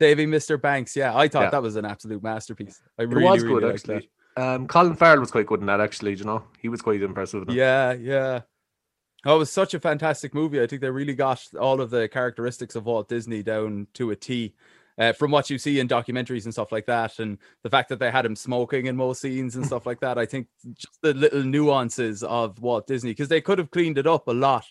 Saving 0.00 0.30
Mr. 0.30 0.60
Banks. 0.60 0.96
Yeah, 0.96 1.14
I 1.14 1.28
thought 1.28 1.44
yeah. 1.44 1.50
that 1.50 1.62
was 1.62 1.76
an 1.76 1.84
absolute 1.84 2.22
masterpiece. 2.22 2.80
I 2.98 3.02
it 3.02 3.08
really, 3.08 3.24
was 3.24 3.42
really 3.42 3.60
good 3.60 3.74
actually. 3.74 4.10
Um, 4.38 4.68
Colin 4.68 4.94
Farrell 4.94 5.20
was 5.20 5.32
quite 5.32 5.46
good 5.46 5.60
in 5.60 5.66
that, 5.66 5.80
actually. 5.80 6.14
You 6.14 6.24
know, 6.24 6.44
he 6.60 6.68
was 6.68 6.80
quite 6.80 7.02
impressive. 7.02 7.50
Yeah, 7.50 7.92
yeah. 7.92 8.42
Oh, 9.24 9.36
it 9.36 9.38
was 9.40 9.50
such 9.50 9.74
a 9.74 9.80
fantastic 9.80 10.32
movie. 10.32 10.62
I 10.62 10.66
think 10.68 10.80
they 10.80 10.90
really 10.90 11.14
got 11.14 11.42
all 11.58 11.80
of 11.80 11.90
the 11.90 12.08
characteristics 12.08 12.76
of 12.76 12.86
Walt 12.86 13.08
Disney 13.08 13.42
down 13.42 13.88
to 13.94 14.12
a 14.12 14.16
T. 14.16 14.54
Uh, 14.96 15.12
from 15.12 15.30
what 15.30 15.48
you 15.48 15.58
see 15.58 15.78
in 15.78 15.86
documentaries 15.86 16.44
and 16.44 16.52
stuff 16.52 16.72
like 16.72 16.86
that, 16.86 17.18
and 17.18 17.38
the 17.62 17.70
fact 17.70 17.88
that 17.88 17.98
they 18.00 18.10
had 18.10 18.26
him 18.26 18.34
smoking 18.34 18.86
in 18.86 18.96
most 18.96 19.20
scenes 19.20 19.54
and 19.56 19.64
stuff 19.64 19.86
like 19.86 20.00
that, 20.00 20.18
I 20.18 20.26
think 20.26 20.48
just 20.74 21.00
the 21.02 21.14
little 21.14 21.42
nuances 21.42 22.22
of 22.22 22.60
Walt 22.60 22.86
Disney 22.86 23.10
because 23.10 23.28
they 23.28 23.40
could 23.40 23.58
have 23.58 23.70
cleaned 23.70 23.98
it 23.98 24.06
up 24.06 24.26
a 24.28 24.32
lot. 24.32 24.64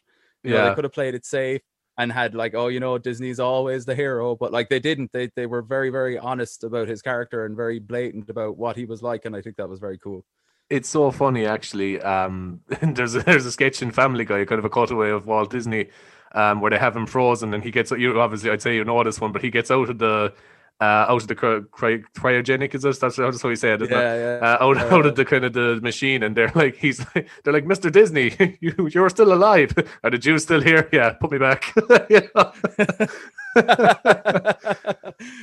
You 0.44 0.54
yeah, 0.54 0.60
know, 0.60 0.70
they 0.70 0.76
could 0.76 0.84
have 0.84 0.94
played 0.94 1.16
it 1.16 1.26
safe 1.26 1.62
and 1.98 2.12
had 2.12 2.36
like, 2.36 2.54
oh, 2.54 2.68
you 2.68 2.80
know, 2.80 2.98
Disney's 2.98 3.40
always 3.40 3.86
the 3.86 3.96
hero, 3.96 4.36
but 4.36 4.52
like 4.52 4.70
they 4.70 4.80
didn't. 4.80 5.12
They 5.12 5.30
they 5.36 5.46
were 5.46 5.62
very 5.62 5.90
very 5.90 6.18
honest 6.18 6.64
about 6.64 6.88
his 6.88 7.02
character 7.02 7.46
and 7.46 7.56
very 7.56 7.80
blatant 7.80 8.30
about 8.30 8.58
what 8.58 8.76
he 8.76 8.86
was 8.86 9.02
like, 9.02 9.26
and 9.26 9.36
I 9.36 9.42
think 9.42 9.58
that 9.58 9.70
was 9.70 9.80
very 9.80 9.98
cool. 9.98 10.24
It's 10.70 10.90
so 10.90 11.12
funny 11.12 11.46
actually. 11.46 12.02
Um, 12.02 12.62
there's 12.82 13.16
a, 13.16 13.20
there's 13.20 13.46
a 13.46 13.52
sketch 13.52 13.82
in 13.82 13.92
Family 13.92 14.26
Guy, 14.26 14.46
kind 14.46 14.60
of 14.60 14.66
a 14.66 14.70
cutaway 14.70 15.10
of 15.10 15.26
Walt 15.26 15.50
Disney, 15.50 15.90
um, 16.34 16.62
where 16.62 16.72
they 16.72 16.78
have 16.78 16.96
him 16.96 17.08
frozen, 17.08 17.54
and 17.54 17.64
he 17.64 17.72
gets 17.72 17.92
you 17.92 18.20
obviously 18.20 18.52
I'd 18.52 18.62
say 18.62 18.76
you 18.76 18.84
know 18.84 19.04
this 19.04 19.20
one, 19.20 19.32
but 19.32 19.42
he 19.42 19.50
gets 19.50 19.72
out 19.72 19.90
of 19.90 19.98
the 19.98 20.34
uh, 20.80 21.06
out 21.10 21.22
of 21.24 21.28
the 21.28 21.36
cry- 21.36 21.62
cry- 21.72 22.04
cryogenic 22.16 22.76
is 22.76 22.84
this? 22.84 23.00
That's, 23.00 23.16
that's 23.16 23.42
how 23.42 23.50
he 23.50 23.56
said 23.56 23.82
it. 23.82 23.90
Yeah, 23.90 24.16
yeah. 24.16 24.40
Uh, 24.42 24.58
out, 24.64 24.78
out 24.78 25.06
of 25.06 25.16
the 25.16 25.26
kind 25.26 25.44
of 25.44 25.54
the 25.54 25.80
machine, 25.82 26.24
and 26.24 26.36
they're 26.36 26.52
like, 26.54 26.76
he's 26.76 27.00
like, 27.16 27.28
they're 27.44 27.54
like, 27.54 27.66
Mr. 27.66 27.92
Disney, 27.92 28.58
you 28.62 28.90
you're 28.94 29.10
still 29.10 29.34
alive. 29.34 29.74
Are 30.04 30.12
the 30.12 30.18
Jews 30.18 30.44
still 30.44 30.62
here? 30.62 30.90
Yeah, 30.98 31.12
put 31.12 31.32
me 31.32 31.38
back. 31.38 31.74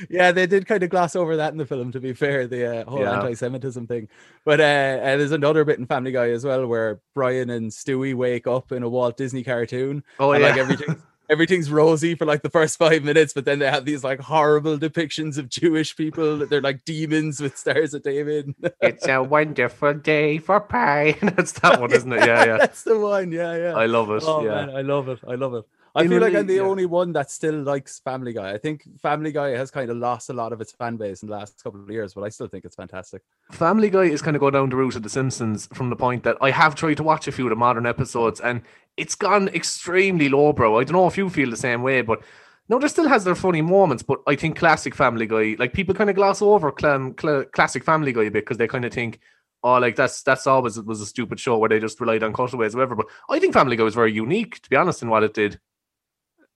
yeah, 0.09 0.31
they 0.31 0.47
did 0.47 0.67
kind 0.67 0.83
of 0.83 0.89
gloss 0.89 1.15
over 1.15 1.37
that 1.37 1.53
in 1.53 1.57
the 1.57 1.65
film. 1.65 1.91
To 1.91 1.99
be 1.99 2.13
fair, 2.13 2.47
the 2.47 2.81
uh, 2.81 2.89
whole 2.89 3.01
yeah. 3.01 3.19
anti-Semitism 3.19 3.87
thing. 3.87 4.09
But 4.43 4.59
uh, 4.59 4.63
uh, 4.63 5.17
there's 5.17 5.31
another 5.31 5.63
bit 5.63 5.79
in 5.79 5.85
Family 5.85 6.11
Guy 6.11 6.31
as 6.31 6.43
well 6.43 6.65
where 6.67 6.99
Brian 7.13 7.51
and 7.51 7.71
Stewie 7.71 8.15
wake 8.15 8.47
up 8.47 8.71
in 8.71 8.83
a 8.83 8.89
Walt 8.89 9.15
Disney 9.17 9.43
cartoon. 9.43 10.03
Oh 10.19 10.33
yeah, 10.33 10.47
like 10.47 10.57
everything 10.57 11.01
everything's 11.29 11.71
rosy 11.71 12.15
for 12.15 12.25
like 12.25 12.41
the 12.41 12.49
first 12.49 12.77
five 12.85 13.03
minutes, 13.03 13.33
but 13.33 13.45
then 13.45 13.59
they 13.59 13.69
have 13.69 13.85
these 13.85 14.03
like 14.03 14.19
horrible 14.19 14.77
depictions 14.77 15.37
of 15.37 15.49
Jewish 15.49 15.95
people. 15.95 16.45
They're 16.45 16.61
like 16.61 16.85
demons 16.85 17.39
with 17.39 17.57
stars 17.57 17.93
of 17.93 18.03
David. 18.03 18.53
it's 18.81 19.07
a 19.07 19.21
wonderful 19.21 19.93
day 19.93 20.37
for 20.37 20.59
pie. 20.59 21.17
That's 21.21 21.53
that 21.53 21.79
one, 21.79 21.91
isn't 21.91 22.11
it? 22.11 22.25
Yeah, 22.25 22.45
yeah. 22.45 22.57
That's 22.57 22.83
the 22.83 22.97
one. 22.97 23.31
Yeah, 23.31 23.55
yeah. 23.55 23.73
I 23.75 23.85
love 23.85 24.09
it. 24.11 24.23
Oh, 24.25 24.43
yeah. 24.43 24.65
Man, 24.65 24.75
I 24.75 24.81
love 24.81 25.09
it. 25.09 25.19
I 25.27 25.35
love 25.35 25.53
it. 25.53 25.65
I 25.95 26.03
feel 26.03 26.11
really, 26.11 26.31
like 26.31 26.39
I'm 26.39 26.47
the 26.47 26.55
yeah. 26.55 26.61
only 26.61 26.85
one 26.85 27.13
that 27.13 27.31
still 27.31 27.55
likes 27.61 27.99
Family 27.99 28.33
Guy. 28.33 28.51
I 28.51 28.57
think 28.57 28.83
Family 29.01 29.31
Guy 29.31 29.49
has 29.51 29.71
kind 29.71 29.89
of 29.89 29.95
lost 29.95 30.29
a 30.29 30.33
lot 30.33 30.51
of 30.51 30.59
its 30.59 30.73
fan 30.73 30.97
base 30.97 31.23
in 31.23 31.29
the 31.29 31.35
last 31.35 31.63
couple 31.63 31.81
of 31.81 31.89
years, 31.89 32.13
but 32.13 32.23
I 32.23 32.29
still 32.29 32.47
think 32.47 32.65
it's 32.65 32.75
fantastic. 32.75 33.21
Family 33.51 33.89
Guy 33.89 34.03
is 34.03 34.21
kind 34.21 34.35
of 34.35 34.41
go 34.41 34.51
down 34.51 34.69
the 34.69 34.75
route 34.75 34.97
of 34.97 35.03
The 35.03 35.09
Simpsons 35.09 35.67
from 35.73 35.89
the 35.89 35.95
point 35.95 36.23
that 36.23 36.37
I 36.41 36.51
have 36.51 36.75
tried 36.75 36.97
to 36.97 37.03
watch 37.03 37.27
a 37.27 37.31
few 37.31 37.45
of 37.45 37.51
the 37.51 37.55
modern 37.55 37.85
episodes 37.85 38.41
and 38.41 38.61
it's 38.97 39.15
gone 39.15 39.47
extremely 39.49 40.27
lowbrow. 40.29 40.79
I 40.79 40.83
don't 40.83 40.93
know 40.93 41.07
if 41.07 41.17
you 41.17 41.29
feel 41.29 41.49
the 41.49 41.57
same 41.57 41.81
way, 41.81 42.01
but 42.01 42.21
no, 42.67 42.79
there 42.79 42.89
still 42.89 43.07
has 43.07 43.23
their 43.23 43.35
funny 43.35 43.61
moments. 43.61 44.03
But 44.03 44.19
I 44.27 44.35
think 44.35 44.57
classic 44.57 44.95
Family 44.95 45.27
Guy, 45.27 45.55
like 45.59 45.73
people 45.73 45.95
kind 45.95 46.09
of 46.09 46.15
gloss 46.15 46.41
over 46.41 46.73
cl- 46.77 47.13
cl- 47.19 47.45
classic 47.45 47.83
Family 47.83 48.13
Guy 48.13 48.23
a 48.23 48.31
bit 48.31 48.45
because 48.45 48.57
they 48.57 48.67
kind 48.67 48.85
of 48.85 48.93
think, 48.93 49.19
oh, 49.63 49.77
like 49.77 49.95
that's 49.95 50.23
that's 50.23 50.47
always 50.47 50.77
it 50.77 50.85
was 50.85 51.01
a 51.01 51.05
stupid 51.05 51.39
show 51.39 51.57
where 51.57 51.69
they 51.69 51.79
just 51.79 51.99
relied 51.99 52.23
on 52.23 52.33
cutaways 52.33 52.73
or 52.73 52.79
whatever. 52.79 52.95
But 52.95 53.07
I 53.29 53.39
think 53.39 53.53
Family 53.53 53.75
Guy 53.75 53.83
was 53.83 53.95
very 53.95 54.13
unique, 54.13 54.61
to 54.61 54.69
be 54.69 54.75
honest, 54.75 55.01
in 55.01 55.09
what 55.09 55.23
it 55.23 55.33
did. 55.33 55.59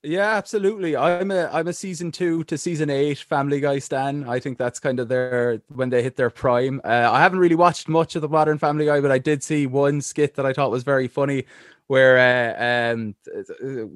Yeah, 0.01 0.29
absolutely. 0.37 0.95
I'm 0.95 1.29
a 1.29 1.49
I'm 1.51 1.67
a 1.67 1.73
season 1.73 2.09
two 2.11 2.45
to 2.45 2.57
season 2.57 2.89
eight 2.89 3.17
Family 3.17 3.59
Guy 3.59 3.79
stan. 3.79 4.23
I 4.29 4.39
think 4.39 4.57
that's 4.57 4.79
kind 4.79 4.97
of 4.99 5.09
their 5.09 5.61
when 5.67 5.89
they 5.89 6.01
hit 6.01 6.15
their 6.15 6.29
prime. 6.29 6.79
Uh, 6.85 7.09
I 7.11 7.19
haven't 7.19 7.39
really 7.39 7.55
watched 7.55 7.89
much 7.89 8.15
of 8.15 8.21
the 8.21 8.29
modern 8.29 8.57
Family 8.57 8.85
Guy, 8.85 9.01
but 9.01 9.11
I 9.11 9.17
did 9.17 9.43
see 9.43 9.67
one 9.67 9.99
skit 9.99 10.35
that 10.35 10.45
I 10.45 10.53
thought 10.53 10.71
was 10.71 10.83
very 10.83 11.09
funny, 11.09 11.43
where 11.87 12.17
uh, 12.17 12.93
um, 12.93 13.15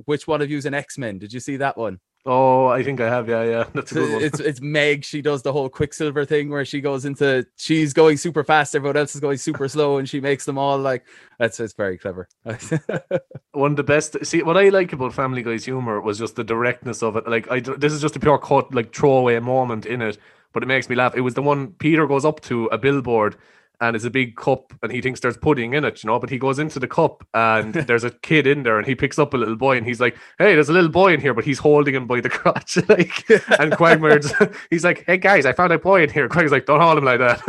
which 0.05 0.27
one 0.27 0.41
of 0.41 0.51
you's 0.51 0.65
an 0.65 0.73
X 0.73 0.97
Men? 0.97 1.19
Did 1.19 1.31
you 1.31 1.39
see 1.39 1.55
that 1.57 1.77
one? 1.77 1.99
Oh, 2.25 2.67
I 2.67 2.83
think 2.83 3.01
I 3.01 3.09
have. 3.09 3.27
Yeah, 3.27 3.43
yeah. 3.43 3.63
That's 3.73 3.91
a 3.91 3.95
good 3.95 4.13
one. 4.13 4.23
It's 4.23 4.39
it's 4.39 4.61
Meg. 4.61 5.03
She 5.03 5.21
does 5.21 5.41
the 5.41 5.51
whole 5.51 5.67
Quicksilver 5.67 6.23
thing 6.23 6.49
where 6.49 6.63
she 6.63 6.79
goes 6.79 7.03
into 7.03 7.45
she's 7.57 7.91
going 7.91 8.15
super 8.15 8.45
fast, 8.45 8.75
everyone 8.75 8.95
else 8.95 9.13
is 9.13 9.19
going 9.19 9.37
super 9.37 9.67
slow, 9.67 9.97
and 9.97 10.07
she 10.07 10.21
makes 10.21 10.45
them 10.45 10.57
all 10.57 10.77
like 10.77 11.05
that's 11.37 11.59
it's 11.59 11.73
very 11.73 11.97
clever. 11.97 12.29
one 13.51 13.71
of 13.71 13.77
the 13.77 13.83
best. 13.83 14.25
See, 14.25 14.41
what 14.41 14.55
I 14.55 14.69
like 14.69 14.93
about 14.93 15.13
Family 15.13 15.43
Guy's 15.43 15.65
humor 15.65 15.99
was 15.99 16.17
just 16.17 16.37
the 16.37 16.45
directness 16.45 17.03
of 17.03 17.17
it. 17.17 17.27
Like, 17.27 17.51
I 17.51 17.59
this 17.59 17.91
is 17.91 18.01
just 18.01 18.15
a 18.15 18.21
pure 18.21 18.37
cut, 18.37 18.73
like 18.73 18.95
throwaway 18.95 19.39
moment 19.39 19.85
in 19.85 20.01
it, 20.01 20.17
but 20.53 20.63
it 20.63 20.67
makes 20.67 20.87
me 20.87 20.95
laugh. 20.95 21.15
It 21.15 21.21
was 21.21 21.33
the 21.33 21.41
one 21.41 21.71
Peter 21.73 22.07
goes 22.07 22.23
up 22.23 22.39
to 22.41 22.67
a 22.67 22.77
billboard 22.77 23.35
and 23.81 23.95
it's 23.95 24.05
a 24.05 24.09
big 24.09 24.35
cup 24.35 24.73
and 24.81 24.91
he 24.91 25.01
thinks 25.01 25.19
there's 25.19 25.37
pudding 25.37 25.73
in 25.73 25.83
it, 25.83 26.03
you 26.03 26.07
know, 26.07 26.19
but 26.19 26.29
he 26.29 26.37
goes 26.37 26.59
into 26.59 26.79
the 26.79 26.87
cup 26.87 27.25
and 27.33 27.73
there's 27.87 28.03
a 28.03 28.11
kid 28.11 28.47
in 28.47 28.63
there 28.63 28.77
and 28.77 28.87
he 28.87 28.95
picks 28.95 29.19
up 29.19 29.33
a 29.33 29.37
little 29.37 29.55
boy 29.55 29.75
and 29.77 29.85
he's 29.85 29.99
like, 29.99 30.15
Hey, 30.37 30.53
there's 30.53 30.69
a 30.69 30.73
little 30.73 30.89
boy 30.89 31.13
in 31.13 31.19
here, 31.19 31.33
but 31.33 31.43
he's 31.43 31.59
holding 31.59 31.95
him 31.95 32.07
by 32.07 32.21
the 32.21 32.29
crotch. 32.37 32.77
like 32.89 33.29
and 33.59 33.75
Quagmire's 33.75 34.31
he's 34.69 34.83
like, 34.83 35.03
Hey 35.05 35.17
guys, 35.17 35.45
I 35.45 35.53
found 35.53 35.73
a 35.73 35.79
boy 35.79 36.03
in 36.03 36.09
here. 36.09 36.27
Quagmire's 36.29 36.51
like, 36.51 36.65
Don't 36.65 36.79
hold 36.79 36.97
him 36.97 37.03
like 37.05 37.19
that. 37.19 37.41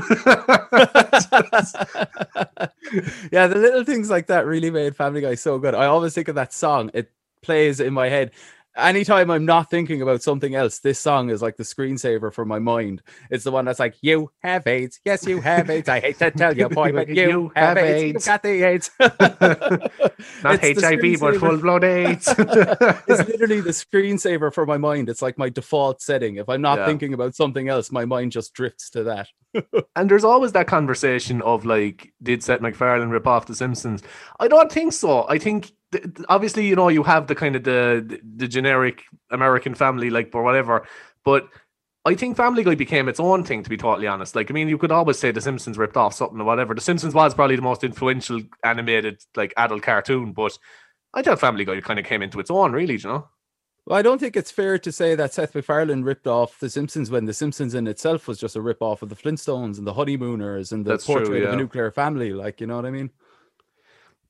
yeah, 3.31 3.47
the 3.47 3.57
little 3.57 3.85
things 3.85 4.11
like 4.11 4.27
that 4.27 4.47
really 4.47 4.71
made 4.71 4.97
Family 4.97 5.21
Guy 5.21 5.35
so 5.35 5.59
good. 5.59 5.75
I 5.75 5.87
always 5.87 6.15
think 6.15 6.29
of 6.29 6.35
that 6.35 6.53
song. 6.53 6.91
It 6.95 7.11
plays 7.43 7.81
in 7.81 7.93
my 7.93 8.09
head 8.09 8.33
anytime 8.77 9.31
I'm 9.31 9.45
not 9.45 9.71
thinking 9.71 10.03
about 10.03 10.23
something 10.23 10.55
else, 10.55 10.79
this 10.79 10.99
song 10.99 11.31
is 11.31 11.43
like 11.43 11.57
the 11.57 11.65
screensaver 11.65 12.33
for 12.33 12.45
my 12.45 12.59
mind. 12.59 13.03
It's 13.31 13.45
the 13.45 13.51
one 13.51 13.65
that's 13.65 13.79
like, 13.79 13.97
"You 14.01 14.31
have 14.43 14.67
AIDS, 14.67 15.01
yes, 15.05 15.27
you 15.27 15.41
have 15.41 15.71
AIDS. 15.71 15.89
I 15.89 16.01
hate 16.01 16.19
to 16.19 16.31
tell 16.31 16.57
you, 16.57 16.69
boy, 16.69 16.93
but 16.93 17.09
you, 17.15 17.15
you 17.15 17.53
have, 17.57 17.77
have 17.77 17.87
AIDS. 17.87 18.03
AIDS. 18.03 18.27
You 18.27 18.33
got 18.33 18.43
the 18.43 18.63
AIDS. 18.63 18.91
not 20.43 20.65
it's 20.65 20.83
HIV, 20.83 21.21
but 21.21 21.37
full 21.37 21.59
blood 21.59 21.85
AIDS. 21.85 22.29
it's 22.39 23.29
literally 23.29 23.61
the 23.61 23.71
screensaver 23.71 24.53
for 24.53 24.67
my 24.67 24.77
mind. 24.77 25.09
It's 25.09 25.23
like 25.23 25.39
my 25.39 25.49
default 25.49 26.01
setting. 26.01 26.37
If 26.37 26.49
I'm 26.49 26.63
not 26.63 26.79
yeah. 26.79 26.87
thinking 26.87 27.15
about 27.15 27.35
something 27.35 27.69
else, 27.69 27.93
my 27.93 28.05
mind 28.05 28.33
just 28.33 28.55
drifts 28.55 28.91
to 28.91 29.05
that. 29.05 29.29
and 29.97 30.11
there's 30.11 30.25
always 30.25 30.53
that 30.53 30.67
conversation 30.67 31.41
of 31.43 31.65
like, 31.65 32.13
did 32.23 32.43
Seth 32.43 32.61
MacFarlane 32.61 33.11
rip 33.11 33.27
off 33.27 33.47
The 33.47 33.55
Simpsons? 33.55 34.03
I 34.41 34.49
don't 34.49 34.71
think 34.71 34.93
so. 34.93 35.27
I 35.29 35.39
think 35.39 35.73
obviously 36.29 36.67
you 36.67 36.77
know 36.77 36.89
you 36.89 37.03
have 37.03 37.27
the 37.27 37.35
kind 37.35 37.57
of 37.57 37.65
the 37.65 38.21
the 38.37 38.49
generic 38.49 39.03
American 39.31 39.75
family 39.75 40.11
like 40.11 40.31
or 40.35 40.43
whatever, 40.43 40.87
but 41.25 41.49
I 42.07 42.15
think 42.15 42.37
Family 42.37 42.63
Guy 42.63 42.75
became 42.75 43.09
its 43.09 43.19
own 43.19 43.45
thing 43.45 43.63
to 43.63 43.71
be 43.71 43.79
totally 43.79 44.07
honest. 44.07 44.37
Like 44.37 44.51
I 44.51 44.55
mean, 44.55 44.69
you 44.69 44.79
could 44.79 44.93
always 44.93 45.19
say 45.19 45.31
The 45.31 45.41
Simpsons 45.41 45.79
ripped 45.79 45.97
off 45.97 46.15
something 46.15 46.41
or 46.41 46.45
whatever. 46.45 46.75
The 46.75 46.81
Simpsons 46.81 47.15
was 47.15 47.35
probably 47.35 47.57
the 47.57 47.63
most 47.63 47.83
influential 47.83 48.43
animated 48.63 49.23
like 49.37 49.55
adult 49.57 49.83
cartoon, 49.83 50.33
but 50.33 50.59
I 51.15 51.23
thought 51.23 51.41
Family 51.41 51.65
Guy 51.65 51.81
kind 51.81 51.99
of 51.99 52.05
came 52.05 52.23
into 52.23 52.41
its 52.41 52.51
own, 52.51 52.73
really. 52.73 52.95
You 52.95 53.09
know. 53.09 53.29
Well, 53.87 53.99
I 53.99 54.03
don't 54.03 54.19
think 54.19 54.37
it's 54.37 54.51
fair 54.51 54.79
to 54.79 54.91
say 54.91 55.15
that 55.15 55.35
Seth 55.35 55.55
MacFarlane 55.55 56.05
ripped 56.05 56.27
off 56.27 56.59
The 56.59 56.71
Simpsons 56.71 57.11
when 57.11 57.27
The 57.27 57.35
Simpsons 57.35 57.75
in 57.75 57.87
itself 57.87 58.27
was 58.27 58.39
just 58.39 58.57
a 58.57 58.63
rip 58.63 58.81
off 58.81 59.03
of 59.03 59.11
the 59.11 59.15
Flintstones 59.15 59.77
and 59.77 59.87
the 59.87 59.93
Honeymooners 59.93 60.73
and 60.73 60.87
the 60.87 60.93
That's 60.93 61.05
Portrait 61.05 61.27
true, 61.27 61.43
yeah. 61.43 61.49
of 61.49 61.55
a 61.55 61.57
Nuclear 61.57 61.91
Family. 61.91 62.33
Like, 62.33 62.63
you 62.63 62.67
know 62.67 62.77
what 62.77 62.87
I 62.87 62.91
mean? 62.91 63.11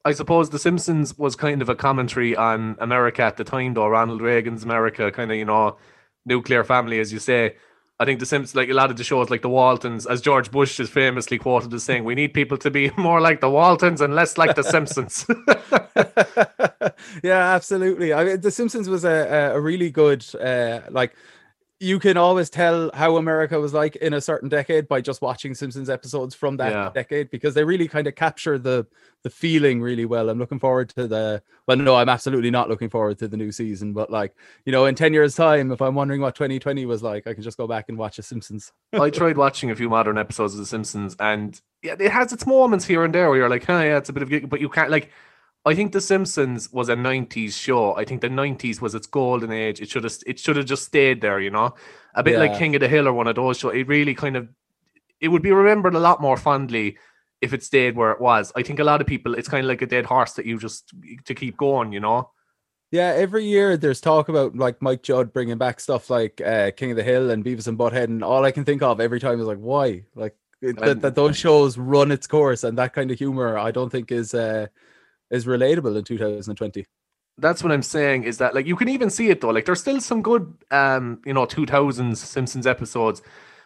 I 0.04 0.12
suppose 0.12 0.50
The 0.50 0.58
Simpsons 0.58 1.16
was 1.16 1.34
kind 1.34 1.62
of 1.62 1.68
a 1.68 1.74
commentary 1.74 2.36
on 2.36 2.76
America 2.78 3.22
at 3.22 3.36
the 3.38 3.44
time, 3.44 3.74
though 3.74 3.88
Ronald 3.88 4.20
Reagan's 4.20 4.62
America, 4.62 5.10
kind 5.10 5.30
of 5.30 5.38
you 5.38 5.46
know, 5.46 5.78
nuclear 6.26 6.62
family, 6.62 7.00
as 7.00 7.12
you 7.12 7.18
say. 7.18 7.56
I 7.98 8.04
think 8.04 8.20
The 8.20 8.26
Simpsons, 8.26 8.54
like 8.54 8.68
a 8.68 8.74
lot 8.74 8.90
of 8.90 8.96
the 8.98 9.04
shows, 9.04 9.30
like 9.30 9.42
The 9.42 9.48
Waltons, 9.48 10.04
as 10.04 10.20
George 10.20 10.50
Bush 10.50 10.78
is 10.78 10.90
famously 10.90 11.38
quoted 11.38 11.72
as 11.72 11.84
saying, 11.84 12.04
"We 12.04 12.14
need 12.14 12.34
people 12.34 12.58
to 12.58 12.70
be 12.70 12.90
more 12.98 13.20
like 13.20 13.40
The 13.40 13.48
Waltons 13.48 14.00
and 14.00 14.14
less 14.14 14.36
like 14.36 14.56
The 14.56 14.62
Simpsons." 14.62 15.24
yeah, 17.22 17.54
absolutely. 17.54 18.12
I 18.12 18.24
mean, 18.24 18.40
The 18.40 18.50
Simpsons 18.50 18.88
was 18.88 19.04
a 19.04 19.52
a 19.54 19.60
really 19.60 19.90
good, 19.90 20.26
uh, 20.34 20.80
like 20.90 21.14
you 21.84 21.98
can 21.98 22.16
always 22.16 22.48
tell 22.48 22.90
how 22.94 23.16
America 23.16 23.60
was 23.60 23.74
like 23.74 23.94
in 23.96 24.14
a 24.14 24.20
certain 24.20 24.48
decade 24.48 24.88
by 24.88 25.00
just 25.00 25.20
watching 25.20 25.54
Simpsons 25.54 25.90
episodes 25.90 26.34
from 26.34 26.56
that 26.56 26.72
yeah. 26.72 26.90
decade 26.92 27.30
because 27.30 27.52
they 27.54 27.62
really 27.62 27.86
kind 27.86 28.06
of 28.06 28.14
capture 28.14 28.58
the 28.58 28.86
the 29.22 29.30
feeling 29.30 29.80
really 29.80 30.04
well. 30.04 30.30
I'm 30.30 30.38
looking 30.38 30.58
forward 30.58 30.88
to 30.90 31.06
the 31.06 31.42
well, 31.68 31.76
no, 31.76 31.94
I'm 31.94 32.08
absolutely 32.08 32.50
not 32.50 32.68
looking 32.68 32.88
forward 32.88 33.18
to 33.18 33.28
the 33.28 33.36
new 33.36 33.52
season, 33.52 33.92
but 33.92 34.10
like 34.10 34.34
you 34.64 34.72
know, 34.72 34.86
in 34.86 34.94
ten 34.94 35.12
years' 35.12 35.34
time, 35.34 35.70
if 35.70 35.82
I'm 35.82 35.94
wondering 35.94 36.22
what 36.22 36.34
2020 36.34 36.86
was 36.86 37.02
like, 37.02 37.26
I 37.26 37.34
can 37.34 37.42
just 37.42 37.58
go 37.58 37.66
back 37.66 37.86
and 37.88 37.98
watch 37.98 38.16
The 38.16 38.22
Simpsons. 38.22 38.72
I 38.92 39.10
tried 39.10 39.36
watching 39.36 39.70
a 39.70 39.76
few 39.76 39.90
modern 39.90 40.16
episodes 40.16 40.54
of 40.54 40.60
The 40.60 40.66
Simpsons, 40.66 41.14
and 41.20 41.60
yeah, 41.82 41.96
it 42.00 42.10
has 42.10 42.32
its 42.32 42.46
moments 42.46 42.86
here 42.86 43.04
and 43.04 43.14
there 43.14 43.28
where 43.28 43.38
you're 43.38 43.50
like, 43.50 43.68
oh 43.68 43.80
yeah, 43.80 43.98
it's 43.98 44.08
a 44.08 44.12
bit 44.12 44.22
of, 44.22 44.48
but 44.48 44.60
you 44.60 44.70
can't 44.70 44.90
like 44.90 45.10
I 45.66 45.74
think 45.74 45.92
The 45.92 46.00
Simpsons 46.00 46.70
was 46.72 46.88
a 46.88 46.94
'90s 46.94 47.54
show. 47.54 47.96
I 47.96 48.04
think 48.04 48.20
the 48.20 48.28
'90s 48.28 48.80
was 48.80 48.94
its 48.94 49.06
golden 49.06 49.50
age. 49.50 49.80
It 49.80 49.88
should 49.88 50.04
have 50.04 50.14
it 50.26 50.38
should 50.38 50.56
have 50.56 50.66
just 50.66 50.84
stayed 50.84 51.20
there, 51.20 51.40
you 51.40 51.50
know, 51.50 51.74
a 52.14 52.22
bit 52.22 52.34
yeah. 52.34 52.40
like 52.40 52.58
King 52.58 52.74
of 52.74 52.80
the 52.80 52.88
Hill 52.88 53.08
or 53.08 53.12
one 53.12 53.26
of 53.26 53.36
those 53.36 53.58
shows. 53.58 53.74
It 53.74 53.88
really 53.88 54.14
kind 54.14 54.36
of 54.36 54.48
it 55.20 55.28
would 55.28 55.42
be 55.42 55.52
remembered 55.52 55.94
a 55.94 56.00
lot 56.00 56.20
more 56.20 56.36
fondly 56.36 56.98
if 57.40 57.52
it 57.52 57.62
stayed 57.62 57.96
where 57.96 58.10
it 58.10 58.20
was. 58.20 58.52
I 58.54 58.62
think 58.62 58.78
a 58.78 58.84
lot 58.84 59.00
of 59.00 59.06
people, 59.06 59.34
it's 59.34 59.48
kind 59.48 59.64
of 59.64 59.68
like 59.68 59.82
a 59.82 59.86
dead 59.86 60.06
horse 60.06 60.32
that 60.34 60.46
you 60.46 60.58
just 60.58 60.92
to 61.24 61.34
keep 61.34 61.56
going, 61.56 61.92
you 61.92 62.00
know. 62.00 62.30
Yeah, 62.90 63.12
every 63.16 63.44
year 63.44 63.76
there's 63.76 64.00
talk 64.00 64.28
about 64.28 64.56
like 64.56 64.80
Mike 64.80 65.02
Judge 65.02 65.32
bringing 65.32 65.58
back 65.58 65.80
stuff 65.80 66.10
like 66.10 66.40
uh, 66.40 66.70
King 66.76 66.92
of 66.92 66.96
the 66.96 67.02
Hill 67.02 67.30
and 67.30 67.44
Beavis 67.44 67.66
and 67.66 67.78
Butthead, 67.78 68.04
and 68.04 68.22
all 68.22 68.44
I 68.44 68.50
can 68.50 68.64
think 68.64 68.82
of 68.82 69.00
every 69.00 69.18
time 69.18 69.40
is 69.40 69.46
like, 69.46 69.58
why? 69.58 70.04
Like 70.14 70.36
that, 70.60 71.00
that 71.00 71.14
those 71.14 71.36
shows 71.36 71.76
run 71.78 72.12
its 72.12 72.26
course, 72.26 72.64
and 72.64 72.78
that 72.78 72.92
kind 72.92 73.10
of 73.10 73.18
humor, 73.18 73.56
I 73.56 73.70
don't 73.70 73.90
think 73.90 74.12
is. 74.12 74.34
Uh, 74.34 74.66
is 75.34 75.46
relatable 75.46 75.96
in 75.96 76.04
2020 76.04 76.86
that's 77.38 77.62
what 77.62 77.72
I'm 77.72 77.82
saying 77.82 78.24
is 78.24 78.38
that 78.38 78.54
like 78.54 78.66
you 78.66 78.76
can 78.76 78.88
even 78.88 79.10
see 79.10 79.28
it 79.28 79.40
though. 79.40 79.50
Like 79.50 79.64
there's 79.64 79.80
still 79.80 80.00
some 80.00 80.22
good 80.22 80.54
um, 80.70 81.20
you 81.24 81.34
know, 81.34 81.46
2000s 81.46 82.16
Simpsons 82.16 82.66
episodes, 82.66 83.22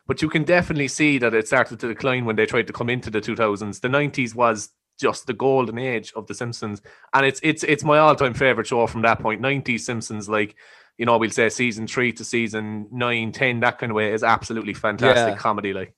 but 0.07 0.23
you 0.23 0.29
can 0.29 0.45
definitely 0.45 0.89
see 0.89 1.19
that 1.19 1.35
it 1.35 1.47
started 1.47 1.79
to 1.81 1.89
decline 1.89 2.25
when 2.25 2.37
they 2.37 2.47
tried 2.47 2.67
to 2.69 2.73
come 2.73 2.89
into 2.89 3.11
the 3.11 3.21
2000s. 3.21 3.81
The 3.81 3.89
90s 3.89 4.35
was 4.35 4.71
just 4.99 5.27
the 5.27 5.35
golden 5.35 5.79
age 5.79 6.13
of 6.17 6.27
the 6.27 6.35
Simpsons, 6.35 6.81
and 7.13 7.27
it's 7.27 7.41
it's 7.43 7.63
it's 7.65 7.85
my 7.85 7.99
all-time 7.99 8.35
favorite 8.35 8.67
show 8.67 8.87
from 8.87 9.03
that 9.03 9.21
point. 9.21 9.43
90s 9.43 9.81
Simpsons 9.81 10.29
like 10.29 10.57
you 10.97 11.07
know, 11.07 11.17
we'll 11.17 11.31
say 11.31 11.49
season 11.49 11.87
3 11.87 12.13
to 12.15 12.25
season 12.25 12.89
9, 12.91 13.31
10 13.31 13.61
that 13.61 13.79
kind 13.79 13.93
of 13.93 13.95
way 13.95 14.13
is 14.13 14.25
absolutely 14.25 14.75
fantastic 14.75 15.35
yeah. 15.35 15.37
comedy 15.37 15.73
like. 15.73 15.95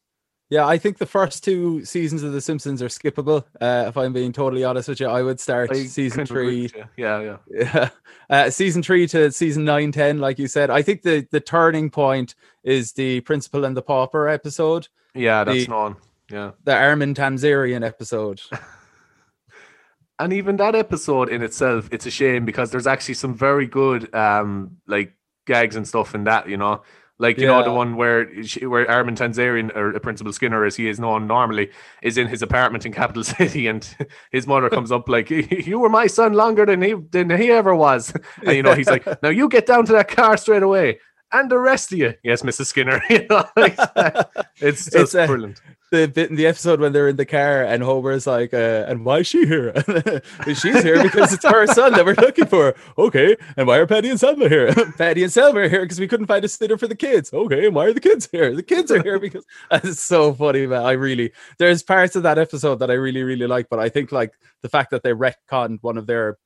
Yeah, 0.51 0.67
I 0.67 0.79
think 0.79 0.99
the 0.99 1.07
first 1.07 1.45
two 1.45 1.85
seasons 1.85 2.25
of 2.25 2.33
The 2.33 2.41
Simpsons 2.41 2.83
are 2.83 2.89
skippable. 2.89 3.45
Uh, 3.61 3.85
if 3.87 3.97
I'm 3.97 4.13
being 4.13 4.33
totally 4.33 4.65
honest 4.65 4.89
with 4.89 4.99
you, 4.99 5.07
I 5.07 5.23
would 5.23 5.39
start 5.39 5.71
I 5.71 5.85
season 5.85 6.27
three. 6.27 6.69
Yeah, 6.97 7.21
yeah, 7.21 7.37
yeah. 7.49 7.89
Uh, 8.29 8.49
season 8.49 8.81
three 8.81 9.09
to 9.09 9.33
season 9.33 9.65
nine, 9.65 9.91
ten, 9.91 10.19
like 10.19 10.39
you 10.39 10.47
said. 10.47 10.71
I 10.71 10.83
think 10.83 11.03
the 11.03 11.27
the 11.33 11.41
turning 11.41 11.91
point 11.91 12.37
is 12.63 12.93
the 12.93 13.21
Principal 13.23 13.65
and 13.65 13.77
the 13.77 13.83
Pauper 13.83 14.29
episode. 14.29 14.87
Yeah, 15.15 15.43
that's 15.43 15.65
the, 15.65 15.71
known. 15.71 15.97
Yeah, 16.31 16.53
the 16.63 16.77
Armin 16.77 17.15
Tamzarian 17.15 17.85
episode. 17.85 18.41
and 20.21 20.33
even 20.33 20.59
that 20.59 20.77
episode 20.77 21.29
in 21.29 21.43
itself, 21.43 21.89
it's 21.91 22.07
a 22.07 22.11
shame 22.11 22.45
because 22.45 22.71
there's 22.71 22.87
actually 22.87 23.15
some 23.15 23.35
very 23.35 23.67
good, 23.67 24.15
um, 24.15 24.77
like 24.87 25.13
gags 25.45 25.75
and 25.75 25.89
stuff 25.89 26.15
in 26.15 26.23
that. 26.25 26.49
You 26.49 26.57
know, 26.57 26.83
like 27.21 27.37
you 27.37 27.47
yeah. 27.47 27.59
know 27.59 27.63
the 27.63 27.73
one 27.73 27.97
where 27.97 28.27
where 28.63 28.91
Armin 28.91 29.15
Tamzarian 29.15 29.77
or 29.77 29.99
Principal 30.01 30.33
Skinner, 30.33 30.65
as 30.65 30.75
he 30.75 30.89
is 30.89 30.99
known 30.99 31.27
normally, 31.27 31.71
is 32.03 32.17
in 32.17 32.27
his 32.27 32.41
apartment 32.41 32.87
in 32.87 32.93
Capital 32.93 33.23
City, 33.39 33.67
and 33.67 33.89
his 34.33 34.47
mother 34.47 34.71
comes 34.77 34.91
up 34.91 35.07
like, 35.09 35.29
"You 35.29 35.79
were 35.79 35.91
my 35.91 36.07
son 36.07 36.33
longer 36.33 36.65
than 36.65 36.81
he 36.81 36.95
than 36.95 37.29
he 37.31 37.51
ever 37.51 37.77
was," 37.77 38.13
and 38.45 38.57
you 38.57 38.63
know 38.63 38.75
he's 38.75 38.89
like, 38.89 39.07
"Now 39.23 39.29
you 39.29 39.51
get 39.51 39.67
down 39.67 39.85
to 39.87 39.93
that 39.93 40.09
car 40.09 40.39
straight 40.39 40.63
away." 40.63 40.99
And 41.33 41.51
the 41.51 41.59
rest 41.59 41.93
of 41.93 41.99
you, 41.99 42.15
yes, 42.23 42.43
Mrs. 42.43 42.67
Skinner. 42.67 43.03
you 43.11 43.27
know, 43.29 43.45
like, 43.57 43.79
it's 44.61 44.85
just 44.85 44.97
it's 44.97 45.15
a, 45.15 45.27
brilliant 45.27 45.61
the 45.91 46.07
bit 46.07 46.31
in 46.31 46.37
the 46.37 46.47
episode 46.47 46.81
when 46.81 46.93
they're 46.93 47.09
in 47.09 47.17
the 47.17 47.27
car 47.27 47.65
and 47.65 47.83
Homer's 47.83 48.27
like, 48.27 48.55
uh, 48.55 48.85
and 48.87 49.05
why 49.05 49.19
is 49.19 49.27
she 49.27 49.47
here? 49.47 49.73
She's 50.47 50.83
here 50.83 51.03
because 51.03 51.33
it's 51.33 51.45
her 51.45 51.67
son 51.67 51.93
that 51.93 52.05
we're 52.05 52.15
looking 52.15 52.47
for. 52.47 52.75
Okay. 52.97 53.37
And 53.57 53.67
why 53.67 53.79
are 53.79 53.87
Patty 53.87 54.09
and 54.09 54.21
Selma 54.21 54.49
here? 54.49 54.73
Patty 54.97 55.25
and 55.25 55.33
Selma 55.33 55.61
are 55.61 55.69
here 55.69 55.83
because 55.83 55.99
we 55.99 56.07
couldn't 56.07 56.27
find 56.27 56.45
a 56.45 56.49
sitter 56.49 56.79
for 56.79 56.87
the 56.87 56.95
kids. 56.95 57.33
Okay. 57.33 57.67
And 57.67 57.75
why 57.75 57.87
are 57.87 57.93
the 57.93 58.01
kids 58.01 58.29
here? 58.31 58.55
The 58.55 58.63
kids 58.63 58.91
are 58.91 59.03
here 59.03 59.19
because 59.19 59.45
it's 59.71 60.01
so 60.01 60.33
funny, 60.33 60.67
man. 60.67 60.83
I 60.83 60.93
really, 60.93 61.33
there's 61.59 61.83
parts 61.83 62.17
of 62.17 62.23
that 62.23 62.39
episode 62.39 62.77
that 62.77 62.91
I 62.91 62.95
really, 62.95 63.23
really 63.23 63.47
like, 63.47 63.69
but 63.69 63.81
I 63.81 63.89
think 63.89 64.13
like 64.13 64.33
the 64.63 64.69
fact 64.69 64.93
that 64.93 65.03
they 65.03 65.13
retconned 65.13 65.79
one 65.83 65.99
of 65.99 66.07
their 66.07 66.39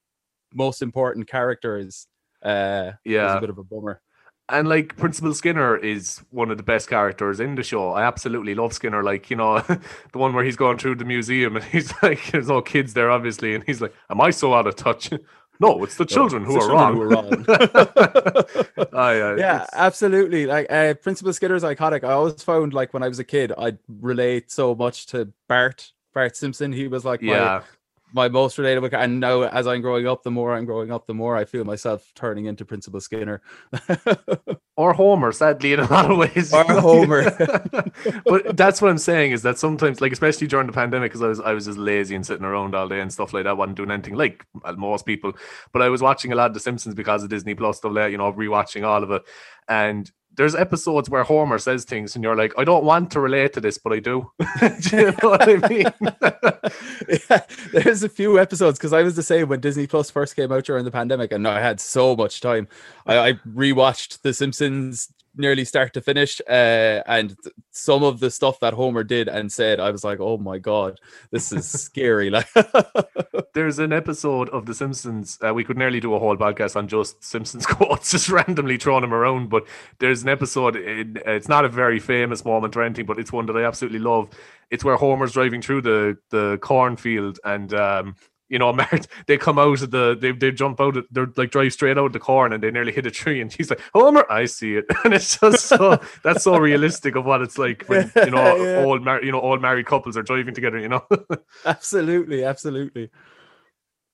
most 0.55 0.81
important 0.81 1.29
characters 1.29 2.07
uh, 2.43 2.93
yeah, 3.05 3.27
was 3.27 3.37
a 3.37 3.41
bit 3.41 3.51
of 3.51 3.59
a 3.59 3.65
bummer 3.65 4.01
and 4.49 4.69
like 4.69 4.97
Principal 4.97 5.33
Skinner 5.33 5.77
is 5.77 6.23
one 6.31 6.51
of 6.51 6.57
the 6.59 6.63
best 6.63 6.89
characters 6.89 7.41
in 7.41 7.55
the 7.55 7.63
show. 7.63 7.93
I 7.93 8.05
absolutely 8.05 8.55
love 8.55 8.73
Skinner. 8.73 9.03
Like 9.03 9.31
you 9.31 9.37
know, 9.37 9.61
the 10.13 10.19
one 10.19 10.35
where 10.35 10.45
he's 10.45 10.57
going 10.57 10.79
through 10.79 10.97
the 10.97 11.05
museum 11.05 11.57
and 11.57 11.65
he's 11.73 11.93
like, 12.03 12.31
there's 12.31 12.51
all 12.51 12.63
kids 12.63 12.95
there, 12.95 13.11
obviously, 13.11 13.55
and 13.55 13.65
he's 13.65 13.81
like, 13.81 13.95
"Am 14.11 14.21
I 14.21 14.31
so 14.31 14.55
out 14.55 14.67
of 14.67 14.77
touch?" 14.77 15.11
No, 15.61 15.85
it's 15.85 15.97
the 15.97 16.05
children, 16.05 16.43
no, 16.43 16.49
who, 16.49 16.55
the 16.55 16.65
are 16.65 16.69
children 16.69 17.45
who, 17.45 17.53
are 17.53 17.59
wrong. 18.77 18.89
oh, 18.93 19.11
yeah, 19.13 19.37
yeah 19.37 19.67
absolutely. 19.73 20.47
Like 20.47 20.67
uh, 20.69 20.95
Principal 20.95 21.33
Skinner 21.33 21.55
is 21.55 21.63
iconic. 21.63 22.03
I 22.03 22.11
always 22.11 22.43
found 22.43 22.75
like 22.75 22.93
when 22.93 23.05
I 23.05 23.09
was 23.09 23.21
a 23.21 23.25
kid, 23.25 23.53
I'd 23.57 23.79
relate 23.87 24.51
so 24.51 24.75
much 24.75 25.07
to 25.07 25.33
Bart, 25.49 25.93
Bart 26.13 26.37
Simpson. 26.37 26.73
He 26.73 26.89
was 26.89 27.05
like 27.05 27.23
yeah. 27.23 27.61
my 27.61 27.63
my 28.15 28.29
most 28.29 28.57
relatable 28.57 28.95
and 28.95 29.19
now 29.19 29.43
as 29.43 29.67
i'm 29.67 29.81
growing 29.81 30.07
up 30.07 30.23
the 30.23 30.31
more 30.31 30.55
i'm 30.55 30.65
growing 30.65 30.93
up 30.93 31.07
the 31.07 31.13
more 31.13 31.37
i 31.37 31.45
feel 31.45 31.65
myself 31.65 32.13
turning 32.15 32.47
into 32.47 32.65
principal 32.65 33.01
skinner. 33.01 33.43
Or 34.77 34.93
homer 34.93 35.31
sadly 35.31 35.73
in 35.73 35.79
a 35.79 35.89
lot 35.89 36.11
of 36.11 36.19
ways. 36.19 36.53
Or 36.53 36.65
homer. 36.65 37.31
But 38.25 38.57
that's 38.57 38.83
what 38.83 38.91
i'm 38.91 38.99
saying 38.99 39.31
is 39.31 39.43
that 39.43 39.57
sometimes 39.57 40.01
like 40.01 40.11
especially 40.11 40.49
during 40.49 40.67
the 40.67 40.73
pandemic 40.73 41.13
because 41.13 41.23
i 41.23 41.29
was 41.29 41.41
i 41.41 41.53
was 41.53 41.67
just 41.67 41.79
lazy 41.79 42.17
and 42.17 42.27
sitting 42.27 42.45
around 42.45 42.75
all 42.75 42.89
day 42.89 43.01
and 43.01 43.13
stuff 43.13 43.33
like 43.33 43.45
that 43.45 43.51
I 43.51 43.53
wasn't 43.53 43.77
doing 43.77 43.93
anything 43.93 44.17
like 44.17 44.45
most 44.77 45.07
people. 45.07 45.33
But 45.73 45.83
i 45.83 45.89
was 45.89 46.03
watching 46.03 46.33
a 46.33 46.35
lot 46.35 46.49
of 46.49 46.55
the 46.55 46.61
simpsons 46.61 46.97
because 46.97 47.23
of 47.23 47.31
disney 47.31 47.55
plus 47.55 47.77
stuff 47.77 47.93
like 47.93 48.07
that 48.07 48.11
you 48.11 48.19
know 48.19 48.33
rewatching 48.33 48.85
all 48.85 49.05
of 49.05 49.13
it. 49.13 49.23
And 49.69 50.11
there's 50.37 50.55
episodes 50.55 51.09
where 51.09 51.23
Homer 51.23 51.59
says 51.59 51.85
things, 51.85 52.15
and 52.15 52.25
you're 52.25 52.37
like, 52.37 52.53
I 52.59 52.65
don't 52.65 52.85
want 52.85 53.11
to 53.13 53.21
relate 53.21 53.53
to 53.55 53.61
this, 53.61 53.79
but 53.79 53.93
I 53.93 54.01
do. 54.01 54.31
do 54.61 54.97
you 54.97 55.07
know 55.07 55.29
what 55.29 55.43
I 55.43 55.69
mean? 55.69 55.87
yeah, 57.31 57.43
there's 57.73 58.03
a 58.03 58.09
few 58.09 58.39
episodes 58.39 58.79
because 58.79 58.93
I 58.93 59.03
was 59.03 59.17
the 59.17 59.23
same 59.23 59.49
when 59.49 59.61
Disney 59.61 59.87
Plus 59.87 60.11
first 60.11 60.37
came 60.37 60.53
out 60.53 60.65
during 60.65 60.85
the 60.85 60.91
pandemic, 60.91 61.33
and 61.33 61.47
I 61.47 61.61
had 61.61 61.81
so 61.81 62.17
much 62.17 62.41
time. 62.41 62.69
I, 63.07 63.19
I 63.19 63.33
rewatched 63.55 64.23
The 64.23 64.35
Simpsons 64.35 65.13
nearly 65.37 65.65
start 65.65 65.93
to 65.95 66.01
finish. 66.01 66.41
Uh, 66.49 67.03
and 67.07 67.37
th- 67.43 67.55
some 67.71 68.03
of 68.03 68.21
the 68.21 68.31
stuff 68.31 68.61
that 68.61 68.75
Homer 68.75 69.05
did 69.05 69.29
and 69.29 69.51
said, 69.53 69.81
I 69.81 69.91
was 69.91 70.05
like, 70.05 70.21
oh 70.21 70.39
my 70.39 70.59
god, 70.59 71.01
this 71.31 71.53
is 71.53 71.69
scary. 71.81 72.31
Like, 72.31 72.49
there's 73.55 73.79
an 73.79 73.93
episode 73.93 74.49
of 74.51 74.67
The 74.67 74.75
Simpsons. 74.75 75.39
Uh, 75.47 75.55
we 75.55 75.65
could 75.65 75.79
nearly 75.79 76.01
do 76.01 76.15
a 76.15 76.19
whole 76.19 76.37
podcast 76.37 76.77
on 76.77 76.89
just 76.89 77.23
Simpsons 77.23 77.67
quotes, 77.67 78.11
just 78.11 78.29
randomly 78.29 78.77
throwing 78.77 79.03
them 79.03 79.15
around. 79.15 79.51
But 79.51 79.67
there's 79.99 80.23
an 80.23 80.29
episode. 80.29 80.77
In, 80.77 81.21
it's 81.27 81.49
not 81.49 81.65
a 81.65 81.69
very 81.69 81.99
famous 81.99 82.45
moment 82.45 82.77
or 82.77 82.83
anything, 82.83 83.07
but 83.07 83.19
it's 83.19 83.33
one 83.33 83.47
that 83.47 83.57
I 83.57 83.65
absolutely 83.65 84.01
love. 84.01 84.31
It's 84.71 84.85
where 84.85 84.97
Homer's 84.97 85.33
driving 85.33 85.63
through 85.63 85.83
the 85.83 86.17
the 86.31 86.59
cornfield 86.63 87.39
and 87.45 87.73
um, 87.75 88.17
you 88.49 88.59
know, 88.59 88.73
Mart, 88.75 89.07
they 89.27 89.39
come 89.39 89.59
out 89.59 89.83
of 89.83 89.91
the, 89.91 90.17
they, 90.19 90.33
they 90.33 90.53
jump 90.53 90.81
out, 90.81 90.97
of, 90.97 91.07
they're 91.11 91.31
like 91.37 91.51
drive 91.51 91.73
straight 91.73 91.99
out 91.99 92.07
of 92.07 92.13
the 92.13 92.19
corn 92.19 92.53
and 92.53 92.63
they 92.63 92.71
nearly 92.71 92.93
hit 92.93 93.07
a 93.07 93.11
tree. 93.11 93.41
And 93.41 93.53
she's 93.53 93.71
like, 93.71 93.81
Homer, 93.95 94.31
I 94.31 94.47
see 94.47 94.77
it. 94.77 94.87
And 95.05 95.13
it's 95.13 95.39
just 95.39 95.67
so, 95.67 96.01
that's 96.23 96.45
so 96.45 96.57
realistic 96.57 97.17
of 97.17 97.25
what 97.25 97.43
it's 97.43 97.59
like 97.59 97.85
when, 97.89 98.11
you 98.17 98.31
know, 98.31 98.57
yeah. 98.57 98.85
all, 98.85 98.99
mar- 98.99 99.23
you 99.23 99.33
know, 99.33 99.41
all 99.41 99.59
married 99.59 99.87
couples 99.87 100.17
are 100.17 100.23
driving 100.23 100.55
together, 100.55 100.79
you 100.79 100.89
know? 100.89 101.05
absolutely. 101.67 102.45
Absolutely. 102.45 103.11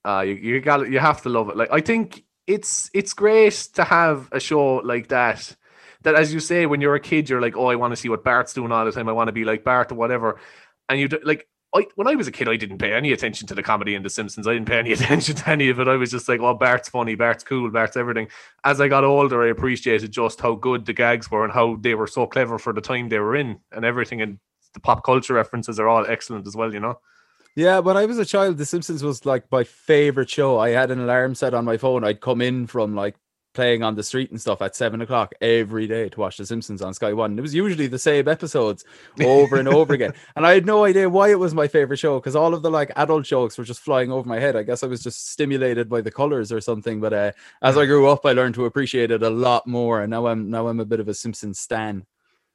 Uh, 0.04 0.24
you, 0.26 0.34
you 0.34 0.60
got 0.60 0.88
you 0.88 0.98
have 0.98 1.22
to 1.22 1.28
love 1.28 1.50
it. 1.50 1.56
Like, 1.56 1.70
I 1.70 1.80
think 1.80 2.24
it's, 2.46 2.90
it's 2.94 3.12
great 3.12 3.52
to 3.74 3.84
have 3.84 4.28
a 4.32 4.40
show 4.40 4.76
like 4.76 5.08
that. 5.08 5.56
That, 6.02 6.14
as 6.14 6.32
you 6.32 6.40
say, 6.40 6.64
when 6.64 6.80
you're 6.80 6.94
a 6.94 7.00
kid, 7.00 7.28
you're 7.28 7.42
like, 7.42 7.58
oh, 7.58 7.66
I 7.66 7.76
want 7.76 7.92
to 7.92 7.96
see 7.96 8.08
what 8.08 8.24
Bart's 8.24 8.54
doing 8.54 8.72
all 8.72 8.86
the 8.86 8.92
time. 8.92 9.08
I 9.08 9.12
want 9.12 9.28
to 9.28 9.32
be 9.32 9.44
like 9.44 9.64
Bart 9.64 9.92
or 9.92 9.96
whatever. 9.96 10.40
And 10.88 10.98
you 10.98 11.08
like, 11.22 11.46
I, 11.74 11.86
when 11.94 12.08
I 12.08 12.16
was 12.16 12.26
a 12.26 12.32
kid, 12.32 12.48
I 12.48 12.56
didn't 12.56 12.78
pay 12.78 12.92
any 12.92 13.12
attention 13.12 13.46
to 13.46 13.54
the 13.54 13.62
comedy 13.62 13.94
in 13.94 14.02
The 14.02 14.10
Simpsons. 14.10 14.48
I 14.48 14.54
didn't 14.54 14.66
pay 14.66 14.78
any 14.80 14.92
attention 14.98 15.36
to 15.36 15.50
any 15.50 15.68
of 15.68 15.78
it. 15.78 15.88
I 15.88 15.96
was 15.96 16.10
just 16.10 16.28
like, 16.28 16.40
"Oh, 16.40 16.54
Bart's 16.54 16.88
funny, 16.88 17.14
Bart's 17.14 17.44
cool, 17.44 17.70
Bart's 17.70 17.96
everything." 17.96 18.28
As 18.64 18.80
I 18.80 18.88
got 18.88 19.04
older, 19.04 19.44
I 19.44 19.50
appreciated 19.50 20.10
just 20.10 20.40
how 20.40 20.54
good 20.54 20.86
the 20.86 20.92
gags 20.92 21.30
were 21.30 21.44
and 21.44 21.52
how 21.52 21.76
they 21.76 21.94
were 21.94 22.06
so 22.06 22.26
clever 22.26 22.58
for 22.58 22.72
the 22.72 22.80
time 22.80 23.08
they 23.08 23.20
were 23.20 23.36
in, 23.36 23.60
and 23.70 23.84
everything. 23.84 24.20
And 24.20 24.38
the 24.74 24.80
pop 24.80 25.04
culture 25.04 25.34
references 25.34 25.78
are 25.78 25.88
all 25.88 26.06
excellent 26.06 26.46
as 26.46 26.56
well. 26.56 26.74
You 26.74 26.80
know. 26.80 26.98
Yeah, 27.56 27.80
when 27.80 27.96
I 27.96 28.06
was 28.06 28.18
a 28.18 28.24
child, 28.24 28.58
The 28.58 28.66
Simpsons 28.66 29.02
was 29.02 29.26
like 29.26 29.50
my 29.50 29.64
favorite 29.64 30.30
show. 30.30 30.58
I 30.58 30.70
had 30.70 30.90
an 30.90 31.00
alarm 31.00 31.34
set 31.34 31.54
on 31.54 31.64
my 31.64 31.76
phone. 31.76 32.04
I'd 32.04 32.20
come 32.20 32.40
in 32.40 32.66
from 32.66 32.94
like 32.94 33.16
playing 33.52 33.82
on 33.82 33.94
the 33.94 34.02
street 34.02 34.30
and 34.30 34.40
stuff 34.40 34.62
at 34.62 34.76
seven 34.76 35.00
o'clock 35.00 35.32
every 35.40 35.86
day 35.86 36.08
to 36.08 36.20
watch 36.20 36.36
The 36.36 36.46
Simpsons 36.46 36.82
on 36.82 36.94
Sky 36.94 37.12
One. 37.12 37.38
It 37.38 37.42
was 37.42 37.54
usually 37.54 37.86
the 37.86 37.98
same 37.98 38.28
episodes 38.28 38.84
over 39.20 39.56
and 39.56 39.68
over 39.68 39.94
again. 39.94 40.12
And 40.36 40.46
I 40.46 40.54
had 40.54 40.64
no 40.64 40.84
idea 40.84 41.08
why 41.08 41.30
it 41.30 41.38
was 41.38 41.54
my 41.54 41.66
favorite 41.66 41.98
show 41.98 42.18
because 42.18 42.36
all 42.36 42.54
of 42.54 42.62
the 42.62 42.70
like 42.70 42.92
adult 42.96 43.24
jokes 43.24 43.58
were 43.58 43.64
just 43.64 43.80
flying 43.80 44.12
over 44.12 44.28
my 44.28 44.38
head. 44.38 44.56
I 44.56 44.62
guess 44.62 44.82
I 44.82 44.86
was 44.86 45.02
just 45.02 45.30
stimulated 45.30 45.88
by 45.88 46.00
the 46.00 46.10
colors 46.10 46.52
or 46.52 46.60
something. 46.60 47.00
But 47.00 47.12
uh, 47.12 47.32
as 47.62 47.76
I 47.76 47.86
grew 47.86 48.08
up, 48.08 48.24
I 48.24 48.32
learned 48.32 48.54
to 48.54 48.64
appreciate 48.64 49.10
it 49.10 49.22
a 49.22 49.30
lot 49.30 49.66
more. 49.66 50.02
And 50.02 50.10
now 50.10 50.26
I'm 50.26 50.50
now 50.50 50.68
I'm 50.68 50.80
a 50.80 50.84
bit 50.84 51.00
of 51.00 51.08
a 51.08 51.14
Simpsons 51.14 51.58
stan. 51.58 52.06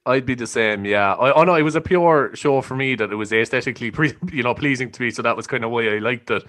I'd 0.06 0.24
be 0.24 0.36
the 0.36 0.46
same, 0.46 0.84
yeah. 0.84 1.14
I, 1.14 1.32
oh 1.32 1.42
no, 1.42 1.56
it 1.56 1.62
was 1.62 1.74
a 1.74 1.80
pure 1.80 2.30
show 2.34 2.62
for 2.62 2.76
me 2.76 2.94
that 2.94 3.10
it 3.10 3.16
was 3.16 3.32
aesthetically, 3.32 3.90
pre, 3.92 4.14
you 4.32 4.44
know, 4.44 4.54
pleasing 4.54 4.90
to 4.92 5.02
me, 5.02 5.10
so 5.10 5.22
that 5.22 5.36
was 5.36 5.48
kind 5.48 5.64
of 5.64 5.72
why 5.72 5.88
I 5.88 5.98
liked 5.98 6.30
it. 6.30 6.44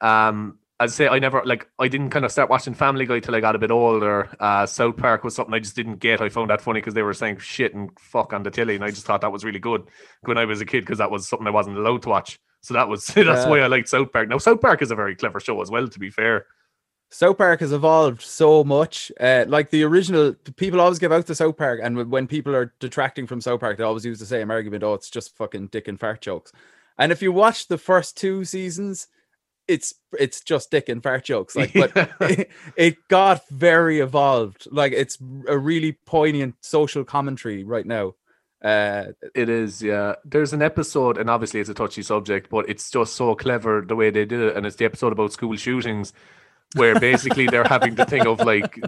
Um, 0.00 0.58
I'd 0.80 0.90
say 0.90 1.06
I 1.06 1.18
never 1.18 1.42
like 1.44 1.68
I 1.78 1.88
didn't 1.88 2.10
kind 2.10 2.24
of 2.24 2.32
start 2.32 2.50
watching 2.50 2.74
Family 2.74 3.06
Guy 3.06 3.20
till 3.20 3.34
I 3.34 3.40
got 3.40 3.54
a 3.54 3.58
bit 3.58 3.70
older. 3.70 4.28
Uh, 4.40 4.66
South 4.66 4.96
Park 4.96 5.22
was 5.22 5.34
something 5.34 5.54
I 5.54 5.60
just 5.60 5.76
didn't 5.76 6.00
get. 6.00 6.20
I 6.20 6.28
found 6.28 6.50
that 6.50 6.60
funny 6.60 6.80
because 6.80 6.94
they 6.94 7.02
were 7.02 7.14
saying 7.14 7.38
shit 7.38 7.74
and 7.74 7.90
fuck 8.00 8.32
on 8.32 8.42
the 8.42 8.50
telly, 8.50 8.74
and 8.74 8.84
I 8.84 8.90
just 8.90 9.06
thought 9.06 9.20
that 9.20 9.32
was 9.32 9.44
really 9.44 9.60
good 9.60 9.84
when 10.22 10.38
I 10.38 10.44
was 10.44 10.60
a 10.60 10.66
kid 10.66 10.80
because 10.80 10.98
that 10.98 11.10
was 11.10 11.28
something 11.28 11.46
I 11.46 11.50
wasn't 11.50 11.78
allowed 11.78 12.02
to 12.02 12.08
watch. 12.08 12.40
So 12.62 12.74
that 12.74 12.88
was 12.88 13.06
that's 13.14 13.16
yeah. 13.16 13.48
why 13.48 13.60
I 13.60 13.66
liked 13.68 13.88
South 13.88 14.12
Park. 14.12 14.28
Now 14.28 14.38
South 14.38 14.60
Park 14.60 14.82
is 14.82 14.90
a 14.90 14.96
very 14.96 15.14
clever 15.14 15.40
show 15.40 15.60
as 15.62 15.70
well. 15.70 15.86
To 15.86 15.98
be 15.98 16.10
fair, 16.10 16.46
South 17.10 17.36
Park 17.36 17.60
has 17.60 17.72
evolved 17.72 18.22
so 18.22 18.64
much. 18.64 19.12
Uh, 19.20 19.44
like 19.46 19.70
the 19.70 19.84
original, 19.84 20.34
people 20.56 20.80
always 20.80 20.98
give 20.98 21.12
out 21.12 21.26
the 21.26 21.34
South 21.34 21.58
Park, 21.58 21.80
and 21.82 22.10
when 22.10 22.26
people 22.26 22.56
are 22.56 22.72
detracting 22.80 23.26
from 23.26 23.40
South 23.40 23.60
Park, 23.60 23.76
they 23.76 23.84
always 23.84 24.06
use 24.06 24.18
the 24.18 24.26
same 24.26 24.50
argument: 24.50 24.82
"Oh, 24.82 24.94
it's 24.94 25.10
just 25.10 25.36
fucking 25.36 25.68
dick 25.68 25.86
and 25.86 26.00
fart 26.00 26.22
jokes." 26.22 26.52
And 26.98 27.12
if 27.12 27.20
you 27.22 27.30
watch 27.30 27.68
the 27.68 27.78
first 27.78 28.16
two 28.16 28.44
seasons 28.44 29.08
it's 29.68 29.94
it's 30.18 30.40
just 30.40 30.70
dick 30.70 30.88
and 30.88 31.02
fart 31.02 31.24
jokes 31.24 31.54
like 31.56 31.72
but 31.72 31.92
it, 32.20 32.50
it, 32.76 33.08
got 33.08 33.48
very 33.48 34.00
evolved. 34.00 34.66
Like 34.70 34.92
it's 34.92 35.18
a 35.48 35.56
really 35.56 35.92
poignant 36.06 36.56
social 36.60 37.04
commentary 37.04 37.64
right 37.64 37.86
now. 37.86 38.14
Uh 38.62 39.06
it 39.34 39.48
is 39.48 39.82
yeah. 39.82 40.14
There's 40.24 40.52
an 40.52 40.62
episode 40.62 41.18
and 41.18 41.30
obviously 41.30 41.60
it's 41.60 41.70
a 41.70 41.74
touchy 41.74 42.02
subject 42.02 42.50
but 42.50 42.68
it's 42.68 42.90
just 42.90 43.14
so 43.14 43.34
clever 43.34 43.84
the 43.86 43.96
way 43.96 44.10
they 44.10 44.24
did 44.24 44.40
it 44.40 44.56
and 44.56 44.66
it's 44.66 44.76
the 44.76 44.84
episode 44.84 45.12
about 45.12 45.32
school 45.32 45.56
shootings 45.56 46.12
where 46.74 46.98
basically 46.98 47.46
they're 47.46 47.64
having 47.64 47.94
the 47.94 48.04
thing 48.04 48.26
of 48.26 48.40
like 48.40 48.78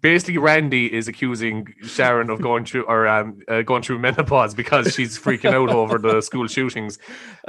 basically 0.00 0.38
Randy 0.38 0.92
is 0.92 1.08
accusing 1.08 1.74
Sharon 1.82 2.30
of 2.30 2.40
going 2.40 2.64
through 2.64 2.84
or 2.84 3.06
um, 3.06 3.40
uh, 3.48 3.62
going 3.62 3.82
through 3.82 3.98
menopause 3.98 4.54
because 4.54 4.94
she's 4.94 5.18
freaking 5.18 5.52
out 5.52 5.70
over 5.70 5.98
the 5.98 6.20
school 6.20 6.46
shootings, 6.46 6.98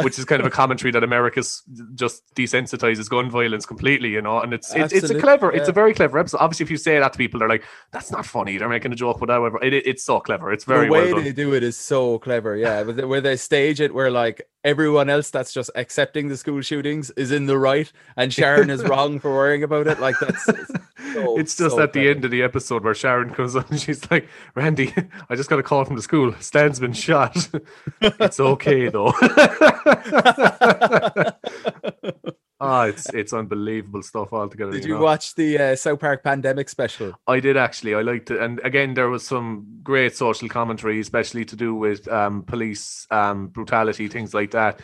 which 0.01 0.19
is 0.19 0.25
kind 0.25 0.41
of 0.41 0.47
a 0.47 0.49
commentary 0.49 0.91
that 0.91 1.03
America's 1.03 1.63
just 1.95 2.23
desensitizes 2.35 3.09
gun 3.09 3.29
violence 3.29 3.65
completely, 3.65 4.09
you 4.09 4.21
know. 4.21 4.39
And 4.39 4.53
it's 4.53 4.73
it's, 4.75 4.93
it's 4.93 5.09
a 5.09 5.19
clever, 5.19 5.51
yeah. 5.53 5.59
it's 5.59 5.69
a 5.69 5.73
very 5.73 5.93
clever 5.93 6.17
episode. 6.19 6.39
Obviously, 6.39 6.65
if 6.65 6.71
you 6.71 6.77
say 6.77 6.99
that 6.99 7.13
to 7.13 7.17
people, 7.17 7.39
they're 7.39 7.49
like, 7.49 7.63
"That's 7.91 8.11
not 8.11 8.25
funny." 8.25 8.57
They're 8.57 8.69
making 8.69 8.91
a 8.91 8.95
joke, 8.95 9.19
but 9.19 9.29
however, 9.29 9.63
it, 9.63 9.73
it's 9.73 10.03
so 10.03 10.19
clever. 10.19 10.51
It's 10.51 10.63
very 10.63 10.87
the 10.87 10.93
way 10.93 11.13
well 11.13 11.21
they 11.21 11.31
do 11.31 11.53
it 11.53 11.63
is 11.63 11.77
so 11.77 12.19
clever. 12.19 12.55
Yeah, 12.55 12.83
where 12.83 13.21
they 13.21 13.35
stage 13.37 13.81
it 13.81 13.93
where 13.93 14.11
like 14.11 14.47
everyone 14.67 15.09
else 15.09 15.29
that's 15.29 15.53
just 15.53 15.71
accepting 15.75 16.27
the 16.27 16.35
school 16.35 16.61
shootings 16.61 17.09
is 17.11 17.31
in 17.31 17.45
the 17.45 17.57
right 17.57 17.89
and 18.17 18.33
Sharon 18.33 18.69
is 18.69 18.83
wrong 18.83 19.17
for 19.17 19.31
worrying 19.31 19.63
about 19.63 19.87
it. 19.87 20.01
Like 20.01 20.15
that's 20.19 20.49
it's, 20.49 20.67
so, 21.13 21.39
it's 21.39 21.55
just 21.55 21.77
so 21.77 21.81
at 21.81 21.93
the 21.93 22.09
end 22.09 22.25
of 22.25 22.31
the 22.31 22.43
episode 22.43 22.83
where 22.83 22.93
Sharon 22.93 23.33
comes 23.33 23.55
on 23.55 23.63
and 23.69 23.79
she's 23.79 24.11
like, 24.11 24.27
Randy, 24.55 24.93
I 25.29 25.37
just 25.37 25.49
got 25.49 25.57
a 25.57 25.63
call 25.63 25.85
from 25.85 25.95
the 25.95 26.01
school. 26.01 26.35
Stan's 26.41 26.81
been 26.81 26.91
shot. 26.91 27.47
it's 28.01 28.41
okay 28.41 28.89
though. 28.89 29.13
Ah, 32.59 32.83
oh, 32.83 32.83
it's 32.89 33.09
it's 33.13 33.33
unbelievable 33.33 34.01
stuff 34.01 34.33
altogether. 34.33 34.71
Did 34.71 34.85
you, 34.85 34.95
know? 34.95 35.01
watch 35.01 35.35
the 35.35 35.57
uh, 35.57 35.75
South 35.75 35.99
Park 35.99 36.23
pandemic 36.23 36.69
special? 36.69 37.13
I 37.27 37.39
did 37.39 37.57
actually. 37.57 37.93
I 37.93 38.01
liked 38.01 38.31
it, 38.31 38.39
and 38.39 38.59
again, 38.63 38.93
there 38.93 39.09
was 39.09 39.25
some 39.25 39.79
great 39.83 40.15
social 40.15 40.49
commentary, 40.49 40.99
especially 40.99 41.45
to 41.45 41.55
do 41.55 41.75
with 41.75 42.07
um, 42.07 42.43
police 42.43 43.07
um, 43.11 43.47
brutality, 43.47 44.07
things 44.07 44.33
like 44.33 44.51
that. 44.51 44.79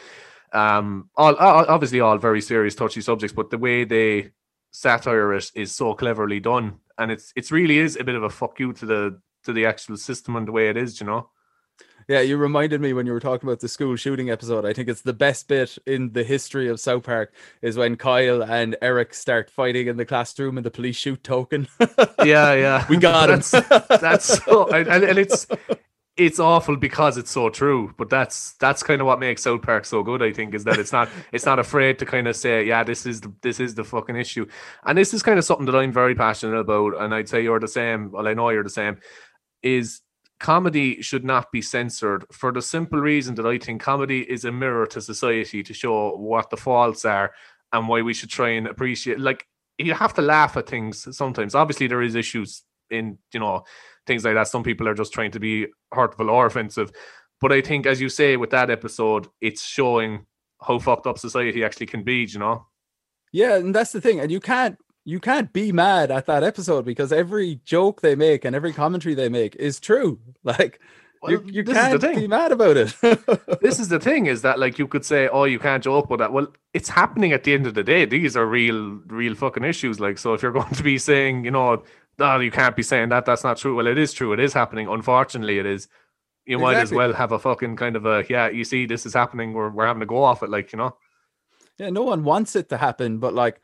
Um, 0.54 1.10
all 1.16 1.36
obviously 1.38 2.00
all 2.00 2.18
very 2.18 2.42
serious, 2.42 2.76
touchy 2.76 3.02
subjects, 3.02 3.34
but 3.34 3.50
the 3.50 3.58
way 3.58 3.86
they 3.86 4.32
satire 4.72 5.34
it 5.34 5.52
is 5.56 5.76
so 5.76 5.96
cleverly 5.96 6.40
done, 6.40 6.80
and 6.98 7.12
it's 7.12 7.34
it's 7.36 7.52
really 7.52 7.80
is 7.80 7.98
a 7.98 8.04
bit 8.04 8.16
of 8.16 8.24
a 8.24 8.30
fuck 8.30 8.60
you 8.60 8.74
to 8.74 8.86
the 8.86 9.20
to 9.46 9.54
the 9.54 9.66
actual 9.66 9.98
system 9.98 10.36
and 10.36 10.48
the 10.48 10.52
way 10.52 10.70
it 10.70 10.78
is, 10.78 11.00
you 11.00 11.08
know. 11.08 11.30
Yeah, 12.08 12.22
you 12.22 12.38
reminded 12.38 12.82
me 12.82 12.94
when 12.94 13.06
you 13.06 13.14
were 13.14 13.20
talking 13.20 13.48
about 13.48 13.60
the 13.60 13.68
school 13.68 13.96
shooting 13.96 14.30
episode. 14.30 14.66
I 14.66 14.74
think 14.74 14.90
it's 14.90 15.02
the 15.02 15.14
best 15.14 15.48
bit 15.48 15.78
in 15.86 16.12
the 16.12 16.24
history 16.24 16.68
of 16.68 16.80
South 16.80 17.04
Park 17.04 17.34
is 17.62 17.78
when 17.78 17.96
Kyle 17.96 18.44
and 18.44 18.76
Eric 18.82 19.14
start 19.14 19.50
fighting 19.50 19.88
in 19.88 19.98
the 19.98 20.06
classroom 20.06 20.58
and 20.58 20.66
the 20.66 20.72
police 20.72 20.96
shoot 20.96 21.24
Token. 21.24 21.68
yeah, 22.24 22.54
yeah, 22.54 22.86
we 22.90 22.98
got 22.98 23.28
that's, 23.28 23.54
him. 23.54 23.64
that's 23.90 24.44
so, 24.44 24.68
and, 24.68 24.88
and 25.04 25.18
it's 25.18 25.48
it's 26.16 26.40
awful 26.40 26.76
because 26.76 27.18
it's 27.18 27.32
so 27.32 27.50
true. 27.50 27.94
But 27.98 28.10
that's 28.10 28.54
that's 28.54 28.84
kind 28.84 29.02
of 29.02 29.08
what 29.08 29.20
makes 29.20 29.44
South 29.44 29.62
Park 29.62 29.86
so 29.86 30.04
good. 30.04 30.22
I 30.22 30.32
think 30.32 30.54
is 30.54 30.64
that 30.66 30.78
it's 30.78 30.92
not 30.92 31.10
it's 31.32 31.46
not 31.46 31.60
afraid 31.60 32.00
to 32.00 32.06
kind 32.06 32.28
of 32.28 32.36
say, 32.36 32.66
yeah, 32.66 32.84
this 32.84 33.06
is 33.06 33.22
the 33.22 33.34
this 33.42 33.60
is 33.60 33.76
the 33.76 33.84
fucking 33.84 34.16
issue, 34.16 34.46
and 34.86 34.98
this 34.98 35.14
is 35.14 35.24
kind 35.24 35.40
of 35.40 35.46
something 35.46 35.66
that 35.66 35.76
I'm 35.76 35.92
very 35.92 36.16
passionate 36.16 36.58
about. 36.58 37.02
And 37.02 37.14
I'd 37.14 37.30
say 37.30 37.42
you're 37.44 37.60
the 37.60 37.68
same. 37.68 38.12
Well, 38.12 38.28
I 38.28 38.34
know 38.34 38.50
you're 38.50 38.64
the 38.64 38.70
same. 38.70 38.98
Is 39.62 40.02
comedy 40.44 41.02
should 41.02 41.24
not 41.24 41.52
be 41.52 41.62
censored 41.62 42.26
for 42.32 42.52
the 42.52 42.62
simple 42.62 43.00
reason 43.00 43.34
that 43.36 43.46
I 43.48 43.58
think 43.58 43.82
comedy 43.82 44.30
is 44.30 44.46
a 44.46 44.52
mirror 44.52 44.86
to 44.88 45.02
society 45.02 45.64
to 45.64 45.74
show 45.74 46.16
what 46.18 46.50
the 46.50 46.58
faults 46.58 47.06
are 47.06 47.32
and 47.72 47.88
why 47.88 48.02
we 48.02 48.14
should 48.14 48.30
try 48.30 48.50
and 48.50 48.68
appreciate. 48.68 49.20
Like 49.20 49.48
you 49.78 49.94
have 49.94 50.14
to 50.16 50.22
laugh 50.22 50.58
at 50.58 50.70
things 50.70 51.08
sometimes. 51.18 51.56
Obviously, 51.56 51.88
there 51.88 52.02
is 52.02 52.14
issues 52.14 52.64
in 52.92 53.18
you 53.34 53.40
know 53.40 53.64
things 54.06 54.26
like 54.26 54.36
that. 54.36 54.50
Some 54.50 54.64
people 54.64 54.88
are 54.88 54.94
just 54.94 55.14
trying 55.14 55.32
to 55.32 55.40
be 55.40 55.68
hurtful 55.94 56.30
or 56.30 56.46
offensive. 56.46 56.92
But 57.40 57.54
I 57.54 57.62
think, 57.62 57.86
as 57.86 58.00
you 58.00 58.10
say, 58.10 58.38
with 58.38 58.52
that 58.52 58.70
episode, 58.70 59.28
it's 59.42 59.64
showing 59.64 60.26
how 60.62 60.80
fucked 60.80 61.08
up 61.08 61.18
society 61.18 61.64
actually 61.64 61.88
can 61.88 62.04
be, 62.04 62.26
you 62.30 62.40
know? 62.40 62.68
Yeah, 63.34 63.56
and 63.58 63.74
that's 63.76 63.92
the 63.92 64.00
thing. 64.00 64.20
And 64.20 64.32
you 64.32 64.40
can't 64.40 64.78
you 65.06 65.20
can't 65.20 65.52
be 65.52 65.72
mad 65.72 66.12
at 66.12 66.26
that 66.28 66.44
episode 66.44 66.86
because 66.86 67.12
every 67.12 67.60
joke 67.66 68.02
they 68.02 68.16
make 68.16 68.46
and 68.46 68.56
every 68.56 68.74
commentary 68.74 69.16
they 69.16 69.30
make 69.30 69.56
is 69.56 69.80
true. 69.80 70.20
Like 70.46 70.82
well, 71.24 71.32
you, 71.32 71.44
you 71.46 71.64
can't 71.64 72.02
be 72.02 72.28
mad 72.28 72.52
about 72.52 72.76
it. 72.76 72.94
this 73.62 73.80
is 73.80 73.88
the 73.88 74.00
thing 74.00 74.26
is 74.26 74.42
that 74.42 74.60
like 74.60 74.78
you 74.78 74.90
could 74.90 75.06
say, 75.06 75.30
oh, 75.30 75.46
you 75.46 75.58
can't 75.58 75.82
joke 75.82 76.06
about 76.06 76.20
that. 76.20 76.34
Well, 76.34 76.48
it's 76.74 76.90
happening 76.90 77.32
at 77.32 77.46
the 77.46 77.54
end 77.54 77.66
of 77.66 77.76
the 77.76 77.84
day. 77.84 78.04
These 78.04 78.36
are 78.36 78.46
real, 78.46 79.00
real 79.08 79.36
fucking 79.36 79.64
issues. 79.64 80.02
Like, 80.02 80.18
so 80.18 80.34
if 80.34 80.42
you're 80.42 80.52
going 80.60 80.74
to 80.74 80.84
be 80.84 80.98
saying, 80.98 81.46
you 81.46 81.52
know, 81.52 81.82
no, 82.20 82.40
you 82.42 82.52
can't 82.52 82.76
be 82.76 82.84
saying 82.84 83.08
that. 83.10 83.26
That's 83.26 83.46
not 83.46 83.56
true. 83.56 83.74
Well, 83.78 83.88
it 83.88 83.98
is 83.98 84.12
true. 84.12 84.34
It 84.34 84.42
is 84.42 84.52
happening. 84.52 84.90
Unfortunately, 84.90 85.60
it 85.60 85.66
is. 85.66 85.88
You 86.46 86.58
exactly. 86.58 86.76
might 86.76 86.82
as 86.82 86.92
well 86.92 87.14
have 87.14 87.32
a 87.32 87.40
fucking 87.40 87.78
kind 87.78 87.96
of 87.96 88.06
a 88.06 88.26
yeah. 88.30 88.50
You 88.50 88.66
see, 88.66 88.86
this 88.86 89.06
is 89.06 89.14
happening. 89.14 89.54
We're 89.54 89.70
we're 89.70 89.88
having 89.88 90.02
to 90.02 90.06
go 90.06 90.22
off 90.22 90.44
it, 90.44 90.50
like 90.50 90.74
you 90.74 90.78
know. 90.78 90.98
Yeah, 91.78 91.90
no 91.90 92.04
one 92.04 92.26
wants 92.26 92.58
it 92.58 92.68
to 92.70 92.78
happen, 92.78 93.20
but 93.20 93.34
like 93.34 93.62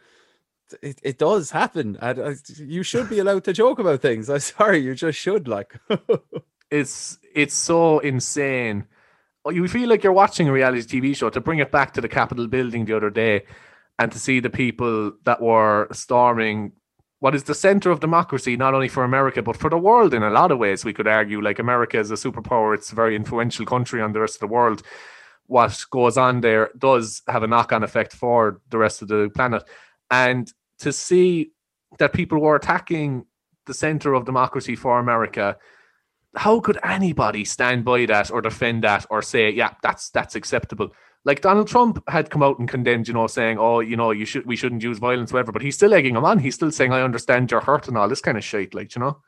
it, 0.81 0.99
it 1.03 1.17
does 1.17 1.51
happen. 1.51 1.97
And 2.01 2.19
uh, 2.19 2.33
you 2.57 2.83
should 2.83 3.09
be 3.09 3.19
allowed 3.19 3.43
to 3.45 3.53
joke 3.53 3.79
about 3.79 4.01
things. 4.01 4.29
I'm 4.29 4.39
sorry, 4.39 4.79
you 4.79 4.95
just 4.95 5.19
should. 5.19 5.47
Like, 5.47 5.75
it's 6.71 7.19
it's 7.33 7.55
so 7.55 7.99
insane. 7.99 8.85
Oh, 9.45 9.51
you 9.51 9.67
feel 9.67 9.89
like 9.89 10.03
you're 10.03 10.13
watching 10.13 10.47
a 10.47 10.51
reality 10.51 11.01
TV 11.01 11.15
show. 11.15 11.29
To 11.29 11.41
bring 11.41 11.59
it 11.59 11.71
back 11.71 11.93
to 11.93 12.01
the 12.01 12.09
Capitol 12.09 12.47
building 12.47 12.85
the 12.85 12.95
other 12.95 13.09
day, 13.09 13.45
and 13.97 14.11
to 14.11 14.19
see 14.19 14.39
the 14.39 14.49
people 14.49 15.13
that 15.23 15.41
were 15.41 15.87
storming 15.91 16.73
what 17.19 17.35
is 17.35 17.43
the 17.43 17.53
center 17.53 17.91
of 17.91 17.99
democracy, 17.99 18.55
not 18.55 18.73
only 18.73 18.87
for 18.87 19.03
America, 19.03 19.41
but 19.41 19.57
for 19.57 19.69
the 19.69 19.77
world 19.77 20.13
in 20.13 20.23
a 20.23 20.29
lot 20.29 20.51
of 20.51 20.57
ways. 20.57 20.85
We 20.85 20.93
could 20.93 21.07
argue, 21.07 21.41
like 21.41 21.59
America 21.59 21.99
is 21.99 22.11
a 22.11 22.15
superpower, 22.15 22.73
it's 22.73 22.91
a 22.91 22.95
very 22.95 23.15
influential 23.15 23.65
country 23.65 24.01
on 24.01 24.13
the 24.13 24.21
rest 24.21 24.35
of 24.35 24.39
the 24.41 24.47
world. 24.47 24.83
What 25.47 25.83
goes 25.91 26.17
on 26.17 26.41
there 26.41 26.69
does 26.77 27.21
have 27.27 27.43
a 27.43 27.47
knock 27.47 27.73
on 27.73 27.83
effect 27.83 28.13
for 28.13 28.61
the 28.69 28.77
rest 28.77 29.01
of 29.01 29.09
the 29.09 29.29
planet. 29.35 29.63
And 30.09 30.51
to 30.79 30.91
see 30.91 31.51
that 31.97 32.13
people 32.13 32.39
were 32.39 32.55
attacking 32.55 33.25
the 33.65 33.73
center 33.73 34.13
of 34.13 34.25
democracy 34.25 34.75
for 34.75 34.99
America, 34.99 35.57
how 36.35 36.59
could 36.59 36.77
anybody 36.83 37.43
stand 37.45 37.83
by 37.85 38.05
that 38.05 38.31
or 38.31 38.41
defend 38.41 38.83
that 38.83 39.05
or 39.09 39.21
say, 39.21 39.49
yeah, 39.49 39.73
that's 39.81 40.09
that's 40.09 40.35
acceptable? 40.35 40.91
Like 41.25 41.41
Donald 41.41 41.67
Trump 41.67 42.01
had 42.07 42.29
come 42.29 42.43
out 42.43 42.59
and 42.59 42.69
condemned, 42.69 43.07
you 43.07 43.13
know, 43.13 43.27
saying, 43.27 43.57
"Oh, 43.59 43.81
you 43.81 43.97
know, 43.97 44.11
you 44.11 44.25
should 44.25 44.45
we 44.45 44.55
shouldn't 44.55 44.83
use 44.83 44.99
violence, 44.99 45.33
whatever." 45.33 45.51
But 45.51 45.61
he's 45.61 45.75
still 45.75 45.93
egging 45.93 46.15
him 46.15 46.23
on. 46.23 46.39
He's 46.39 46.55
still 46.55 46.71
saying, 46.71 46.93
"I 46.93 47.01
understand 47.01 47.51
your 47.51 47.61
hurt 47.61 47.87
and 47.87 47.97
all 47.97 48.07
this 48.07 48.21
kind 48.21 48.37
of 48.37 48.43
shit." 48.43 48.73
Like, 48.73 48.95
you 48.95 49.01
know. 49.01 49.21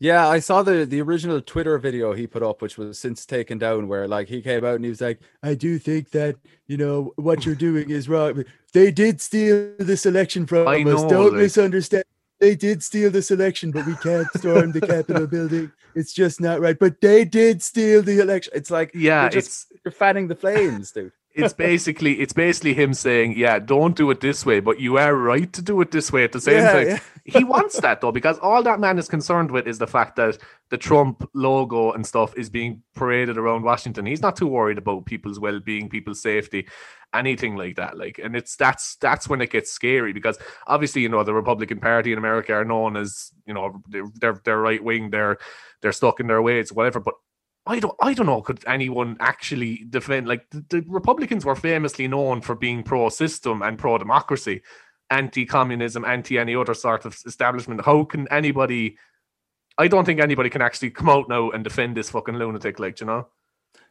Yeah, 0.00 0.28
I 0.28 0.38
saw 0.38 0.62
the 0.62 0.84
the 0.84 1.00
original 1.00 1.40
Twitter 1.40 1.76
video 1.78 2.12
he 2.12 2.26
put 2.26 2.42
up, 2.42 2.62
which 2.62 2.78
was 2.78 2.98
since 2.98 3.26
taken 3.26 3.58
down, 3.58 3.88
where 3.88 4.06
like 4.06 4.28
he 4.28 4.40
came 4.40 4.64
out 4.64 4.76
and 4.76 4.84
he 4.84 4.90
was 4.90 5.00
like, 5.00 5.20
"I 5.42 5.54
do 5.54 5.78
think 5.78 6.10
that 6.10 6.36
you 6.66 6.76
know 6.76 7.12
what 7.16 7.44
you're 7.44 7.56
doing 7.56 7.90
is 7.90 8.08
wrong. 8.08 8.44
They 8.72 8.92
did 8.92 9.20
steal 9.20 9.74
this 9.78 10.06
election 10.06 10.46
from 10.46 10.68
I 10.68 10.82
us. 10.82 11.02
Know, 11.02 11.08
Don't 11.08 11.32
like... 11.32 11.42
misunderstand. 11.42 12.04
They 12.38 12.54
did 12.54 12.84
steal 12.84 13.10
this 13.10 13.32
election, 13.32 13.72
but 13.72 13.86
we 13.86 13.96
can't 13.96 14.28
storm 14.36 14.70
the 14.70 14.80
Capitol 14.80 15.26
building. 15.26 15.72
It's 15.96 16.12
just 16.12 16.40
not 16.40 16.60
right. 16.60 16.78
But 16.78 17.00
they 17.00 17.24
did 17.24 17.60
steal 17.62 18.02
the 18.02 18.20
election. 18.20 18.52
It's 18.54 18.70
like 18.70 18.92
yeah, 18.94 19.28
just, 19.28 19.72
it's 19.72 19.80
you're 19.84 19.92
fanning 19.92 20.28
the 20.28 20.36
flames, 20.36 20.92
dude 20.92 21.12
it's 21.34 21.54
basically 21.54 22.20
it's 22.20 22.32
basically 22.32 22.74
him 22.74 22.94
saying, 22.94 23.34
"Yeah, 23.36 23.58
don't 23.58 23.96
do 23.96 24.10
it 24.10 24.20
this 24.20 24.44
way, 24.44 24.60
but 24.60 24.80
you 24.80 24.98
are 24.98 25.14
right 25.14 25.52
to 25.52 25.62
do 25.62 25.80
it 25.80 25.90
this 25.90 26.12
way." 26.12 26.24
At 26.24 26.32
the 26.32 26.40
same 26.40 26.58
yeah, 26.58 26.72
time, 26.72 26.86
yeah. 26.86 26.98
he 27.24 27.44
wants 27.44 27.80
that 27.80 28.00
though 28.00 28.12
because 28.12 28.38
all 28.38 28.62
that 28.62 28.80
man 28.80 28.98
is 28.98 29.08
concerned 29.08 29.50
with 29.50 29.66
is 29.66 29.78
the 29.78 29.86
fact 29.86 30.16
that 30.16 30.38
the 30.70 30.78
Trump 30.78 31.28
logo 31.34 31.92
and 31.92 32.06
stuff 32.06 32.36
is 32.36 32.50
being 32.50 32.82
paraded 32.94 33.38
around 33.38 33.62
Washington. 33.62 34.06
He's 34.06 34.22
not 34.22 34.36
too 34.36 34.48
worried 34.48 34.78
about 34.78 35.06
people's 35.06 35.38
well-being, 35.38 35.88
people's 35.88 36.20
safety, 36.20 36.66
anything 37.14 37.56
like 37.56 37.76
that. 37.76 37.96
Like, 37.96 38.18
and 38.22 38.34
it's 38.34 38.56
that's 38.56 38.96
that's 38.96 39.28
when 39.28 39.40
it 39.40 39.50
gets 39.50 39.70
scary 39.70 40.12
because 40.12 40.38
obviously, 40.66 41.02
you 41.02 41.08
know, 41.08 41.24
the 41.24 41.34
Republican 41.34 41.78
Party 41.78 42.12
in 42.12 42.18
America 42.18 42.52
are 42.52 42.64
known 42.64 42.96
as 42.96 43.32
you 43.46 43.54
know 43.54 43.80
they're 43.88 44.08
they're, 44.14 44.40
they're 44.44 44.60
right 44.60 44.82
wing, 44.82 45.10
they're 45.10 45.38
they're 45.82 45.92
stuck 45.92 46.20
in 46.20 46.26
their 46.26 46.42
ways, 46.42 46.72
whatever. 46.72 47.00
But 47.00 47.14
I 47.68 47.80
don't 47.80 47.94
I 48.00 48.14
don't 48.14 48.26
know 48.26 48.40
could 48.40 48.64
anyone 48.66 49.16
actually 49.20 49.84
defend 49.90 50.26
like 50.26 50.48
the, 50.50 50.64
the 50.70 50.84
Republicans 50.88 51.44
were 51.44 51.54
famously 51.54 52.08
known 52.08 52.40
for 52.40 52.54
being 52.54 52.82
pro 52.82 53.10
system 53.10 53.60
and 53.60 53.78
pro 53.78 53.98
democracy, 53.98 54.62
anti 55.10 55.44
communism, 55.44 56.04
anti 56.04 56.38
any 56.38 56.56
other 56.56 56.74
sort 56.74 57.04
of 57.04 57.16
establishment. 57.26 57.84
How 57.84 58.04
can 58.04 58.26
anybody 58.32 58.96
I 59.76 59.86
don't 59.86 60.06
think 60.06 60.18
anybody 60.18 60.50
can 60.50 60.62
actually 60.62 60.90
come 60.90 61.10
out 61.10 61.28
now 61.28 61.50
and 61.50 61.62
defend 61.62 61.96
this 61.96 62.10
fucking 62.10 62.36
lunatic 62.36 62.80
like, 62.80 63.00
you 63.00 63.06
know? 63.06 63.28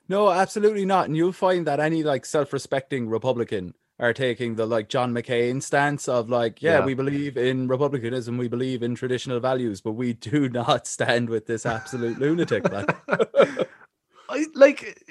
No, 0.09 0.31
absolutely 0.31 0.85
not. 0.85 1.05
And 1.05 1.15
you'll 1.15 1.31
find 1.31 1.67
that 1.67 1.79
any 1.79 2.03
like 2.03 2.25
self-respecting 2.25 3.07
Republican 3.07 3.73
are 3.99 4.13
taking 4.13 4.55
the 4.55 4.65
like 4.65 4.89
John 4.89 5.13
McCain 5.13 5.61
stance 5.61 6.07
of 6.07 6.29
like, 6.29 6.61
yeah, 6.61 6.79
yeah, 6.79 6.85
we 6.85 6.93
believe 6.93 7.37
in 7.37 7.67
republicanism, 7.67 8.37
we 8.37 8.47
believe 8.47 8.83
in 8.83 8.95
traditional 8.95 9.39
values, 9.39 9.81
but 9.81 9.93
we 9.93 10.13
do 10.13 10.49
not 10.61 10.87
stand 10.87 11.29
with 11.29 11.47
this 11.47 11.65
absolute 11.65 12.19
lunatic. 12.19 12.63
I, 14.29 14.45
like 14.55 15.03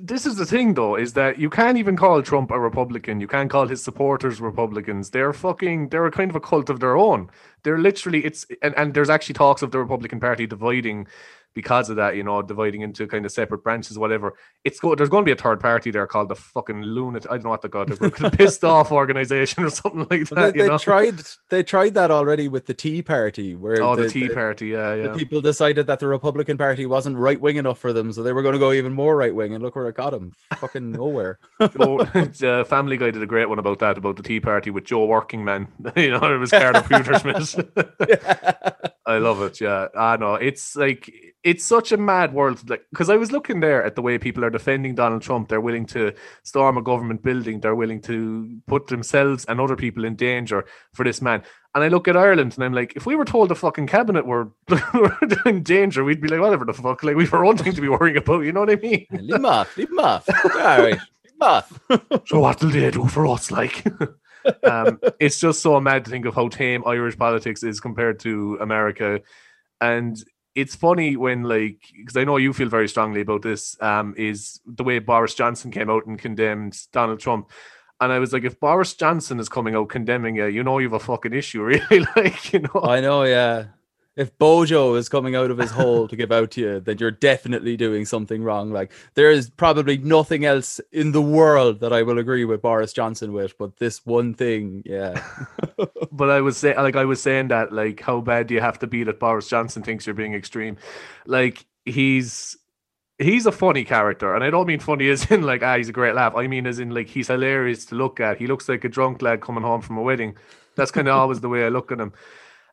this 0.00 0.26
is 0.26 0.36
the 0.36 0.46
thing 0.46 0.74
though 0.74 0.96
is 0.96 1.12
that 1.12 1.38
you 1.38 1.50
can't 1.50 1.78
even 1.78 1.96
call 1.96 2.22
Trump 2.22 2.50
a 2.50 2.58
Republican. 2.58 3.20
You 3.20 3.28
can't 3.28 3.50
call 3.50 3.68
his 3.68 3.82
supporters 3.82 4.40
Republicans. 4.40 5.10
They're 5.10 5.32
fucking 5.32 5.88
they're 5.90 6.06
a 6.06 6.10
kind 6.10 6.30
of 6.30 6.36
a 6.36 6.40
cult 6.40 6.70
of 6.70 6.80
their 6.80 6.96
own. 6.96 7.30
They're 7.62 7.78
literally 7.78 8.24
it's 8.24 8.46
and, 8.62 8.74
and 8.76 8.94
there's 8.94 9.10
actually 9.10 9.34
talks 9.34 9.62
of 9.62 9.70
the 9.70 9.78
Republican 9.78 10.20
Party 10.20 10.46
dividing 10.46 11.06
because 11.54 11.88
of 11.88 11.96
that, 11.96 12.16
you 12.16 12.22
know, 12.22 12.42
dividing 12.42 12.82
into 12.82 13.06
kind 13.06 13.24
of 13.24 13.32
separate 13.32 13.62
branches, 13.62 13.98
whatever. 13.98 14.34
It's 14.64 14.80
go 14.80 14.94
there's 14.94 15.08
going 15.08 15.22
to 15.22 15.26
be 15.26 15.32
a 15.32 15.40
third 15.40 15.60
party 15.60 15.90
there 15.90 16.06
called 16.06 16.28
the 16.28 16.34
fucking 16.34 16.82
lunatic. 16.82 17.30
I 17.30 17.34
don't 17.34 17.44
know 17.44 17.50
what 17.50 17.62
they 17.62 17.68
call 17.68 17.82
it, 17.82 17.98
the 17.98 18.34
pissed 18.36 18.64
off 18.64 18.90
organization 18.92 19.64
or 19.64 19.70
something 19.70 20.06
like 20.10 20.28
that. 20.30 20.54
They, 20.54 20.62
they 20.62 20.68
know? 20.68 20.78
tried 20.78 21.22
they 21.50 21.62
tried 21.62 21.94
that 21.94 22.10
already 22.10 22.48
with 22.48 22.66
the 22.66 22.74
Tea 22.74 23.02
Party, 23.02 23.54
where 23.54 23.82
oh 23.82 23.94
the, 23.96 24.02
the 24.02 24.08
Tea 24.10 24.28
the, 24.28 24.34
Party, 24.34 24.68
yeah, 24.68 24.94
yeah. 24.94 25.14
people 25.14 25.40
decided 25.40 25.86
that 25.86 26.00
the 26.00 26.08
Republican 26.08 26.58
Party 26.58 26.86
wasn't 26.86 27.16
right 27.16 27.40
wing 27.40 27.56
enough 27.56 27.78
for 27.78 27.92
them, 27.92 28.12
so 28.12 28.22
they 28.22 28.32
were 28.32 28.42
going 28.42 28.54
to 28.54 28.58
go 28.58 28.72
even 28.72 28.92
more 28.92 29.16
right 29.16 29.34
wing, 29.34 29.54
and 29.54 29.62
look 29.62 29.76
where 29.76 29.88
it 29.88 29.96
got 29.96 30.10
them, 30.10 30.32
fucking 30.56 30.92
nowhere. 30.92 31.38
oh, 31.60 32.00
uh, 32.00 32.64
Family 32.64 32.96
Guy 32.96 33.10
did 33.10 33.22
a 33.22 33.26
great 33.26 33.48
one 33.48 33.58
about 33.58 33.78
that, 33.78 33.96
about 33.96 34.16
the 34.16 34.22
Tea 34.22 34.40
Party 34.40 34.70
with 34.70 34.84
Joe 34.84 35.06
Workingman. 35.06 35.68
you 35.96 36.10
know, 36.10 36.34
it 36.34 36.38
was 36.38 36.50
Carter 36.50 36.80
Pewterschmidt. 36.80 37.88
yeah. 38.08 38.90
I 39.06 39.18
love 39.18 39.42
it. 39.42 39.60
Yeah, 39.60 39.88
I 39.94 40.16
know 40.16 40.34
it's 40.34 40.76
like 40.76 41.12
it's 41.44 41.62
such 41.62 41.92
a 41.92 41.98
mad 41.98 42.32
world. 42.32 42.68
Like, 42.68 42.86
because 42.90 43.10
I 43.10 43.16
was 43.16 43.30
looking 43.30 43.60
there 43.60 43.84
at 43.84 43.96
the 43.96 44.02
way 44.02 44.16
people 44.16 44.44
are 44.44 44.50
defending 44.50 44.94
Donald 44.94 45.20
Trump. 45.20 45.48
They're 45.48 45.60
willing 45.60 45.84
to 45.86 46.14
storm 46.42 46.78
a 46.78 46.82
government 46.82 47.22
building. 47.22 47.60
They're 47.60 47.74
willing 47.74 48.00
to 48.02 48.58
put 48.66 48.86
themselves 48.86 49.44
and 49.44 49.60
other 49.60 49.76
people 49.76 50.06
in 50.06 50.16
danger 50.16 50.64
for 50.94 51.04
this 51.04 51.20
man. 51.20 51.42
And 51.74 51.84
I 51.84 51.88
look 51.88 52.08
at 52.08 52.16
Ireland 52.16 52.54
and 52.54 52.64
I'm 52.64 52.72
like, 52.72 52.94
if 52.96 53.04
we 53.04 53.14
were 53.14 53.26
told 53.26 53.50
the 53.50 53.54
fucking 53.54 53.88
cabinet 53.88 54.26
were, 54.26 54.48
were 54.94 55.18
in 55.44 55.62
danger, 55.62 56.02
we'd 56.02 56.22
be 56.22 56.28
like, 56.28 56.40
whatever 56.40 56.64
the 56.64 56.72
fuck. 56.72 57.02
Like, 57.02 57.16
we've 57.16 57.32
our 57.34 57.44
own 57.44 57.58
thing 57.58 57.74
to 57.74 57.80
be 57.80 57.88
worrying 57.88 58.16
about. 58.16 58.44
You 58.44 58.52
know 58.52 58.60
what 58.60 58.70
I 58.70 58.76
mean? 58.76 59.06
Leave 59.10 59.34
him 59.34 59.44
off. 59.44 59.76
Leave 59.76 59.90
him 59.90 59.98
off. 59.98 60.26
All 60.44 60.50
right. 60.60 60.92
Leave 60.92 61.32
him 61.32 61.42
off. 61.42 61.80
so 62.26 62.40
what 62.40 62.62
will 62.62 62.70
they 62.70 62.90
do 62.90 63.06
for 63.06 63.26
us? 63.26 63.50
Like, 63.50 63.84
um, 64.62 64.98
it's 65.20 65.38
just 65.38 65.60
so 65.60 65.78
mad 65.78 66.06
to 66.06 66.10
think 66.10 66.24
of 66.24 66.34
how 66.34 66.48
tame 66.48 66.84
Irish 66.86 67.18
politics 67.18 67.62
is 67.62 67.80
compared 67.80 68.18
to 68.20 68.56
America. 68.62 69.20
And 69.80 70.24
it's 70.54 70.74
funny 70.74 71.16
when 71.16 71.42
like 71.42 71.80
because 71.96 72.16
I 72.16 72.24
know 72.24 72.36
you 72.36 72.52
feel 72.52 72.68
very 72.68 72.88
strongly 72.88 73.20
about 73.20 73.42
this 73.42 73.76
um 73.82 74.14
is 74.16 74.60
the 74.66 74.84
way 74.84 74.98
Boris 74.98 75.34
Johnson 75.34 75.70
came 75.70 75.90
out 75.90 76.06
and 76.06 76.18
condemned 76.18 76.78
Donald 76.92 77.20
Trump. 77.20 77.50
And 78.00 78.12
I 78.12 78.18
was 78.18 78.32
like, 78.32 78.44
if 78.44 78.58
Boris 78.58 78.92
Johnson 78.94 79.38
is 79.38 79.48
coming 79.48 79.74
out 79.76 79.88
condemning 79.88 80.36
you, 80.36 80.46
you 80.46 80.64
know 80.64 80.78
you 80.78 80.88
have 80.88 81.00
a 81.00 81.04
fucking 81.04 81.32
issue, 81.32 81.62
really. 81.90 82.06
like, 82.16 82.52
you 82.52 82.60
know. 82.60 82.82
I 82.82 83.00
know, 83.00 83.22
yeah 83.22 83.66
if 84.16 84.36
Bojo 84.38 84.94
is 84.94 85.08
coming 85.08 85.34
out 85.34 85.50
of 85.50 85.58
his 85.58 85.72
hole 85.72 86.06
to 86.06 86.14
give 86.16 86.30
out 86.30 86.52
to 86.52 86.60
you, 86.60 86.80
then 86.80 86.98
you're 86.98 87.10
definitely 87.10 87.76
doing 87.76 88.04
something 88.04 88.44
wrong. 88.44 88.70
Like 88.70 88.92
there 89.14 89.30
is 89.30 89.50
probably 89.50 89.98
nothing 89.98 90.44
else 90.44 90.80
in 90.92 91.12
the 91.12 91.22
world 91.22 91.80
that 91.80 91.92
I 91.92 92.02
will 92.02 92.18
agree 92.18 92.44
with 92.44 92.62
Boris 92.62 92.92
Johnson 92.92 93.32
with, 93.32 93.58
but 93.58 93.76
this 93.78 94.06
one 94.06 94.34
thing, 94.34 94.82
yeah. 94.86 95.24
but 96.12 96.30
I 96.30 96.40
was 96.40 96.56
saying, 96.56 96.76
like 96.76 96.96
I 96.96 97.04
was 97.04 97.20
saying 97.20 97.48
that, 97.48 97.72
like, 97.72 98.00
how 98.00 98.20
bad 98.20 98.46
do 98.46 98.54
you 98.54 98.60
have 98.60 98.78
to 98.80 98.86
be 98.86 99.02
that 99.04 99.18
Boris 99.18 99.48
Johnson 99.48 99.82
thinks 99.82 100.06
you're 100.06 100.14
being 100.14 100.34
extreme? 100.34 100.76
Like 101.26 101.66
he's 101.84 102.56
he's 103.18 103.46
a 103.46 103.52
funny 103.52 103.84
character, 103.84 104.34
and 104.34 104.44
I 104.44 104.50
don't 104.50 104.66
mean 104.68 104.80
funny 104.80 105.08
as 105.08 105.28
in 105.30 105.42
like 105.42 105.64
ah 105.64 105.76
he's 105.76 105.88
a 105.88 105.92
great 105.92 106.14
laugh. 106.14 106.36
I 106.36 106.46
mean 106.46 106.68
as 106.68 106.78
in 106.78 106.90
like 106.90 107.08
he's 107.08 107.28
hilarious 107.28 107.84
to 107.86 107.96
look 107.96 108.20
at. 108.20 108.38
He 108.38 108.46
looks 108.46 108.68
like 108.68 108.84
a 108.84 108.88
drunk 108.88 109.22
lad 109.22 109.40
coming 109.40 109.64
home 109.64 109.80
from 109.80 109.96
a 109.96 110.02
wedding. 110.02 110.36
That's 110.76 110.92
kind 110.92 111.08
of 111.08 111.16
always 111.16 111.40
the 111.40 111.48
way 111.48 111.64
I 111.64 111.68
look 111.68 111.90
at 111.90 112.00
him. 112.00 112.12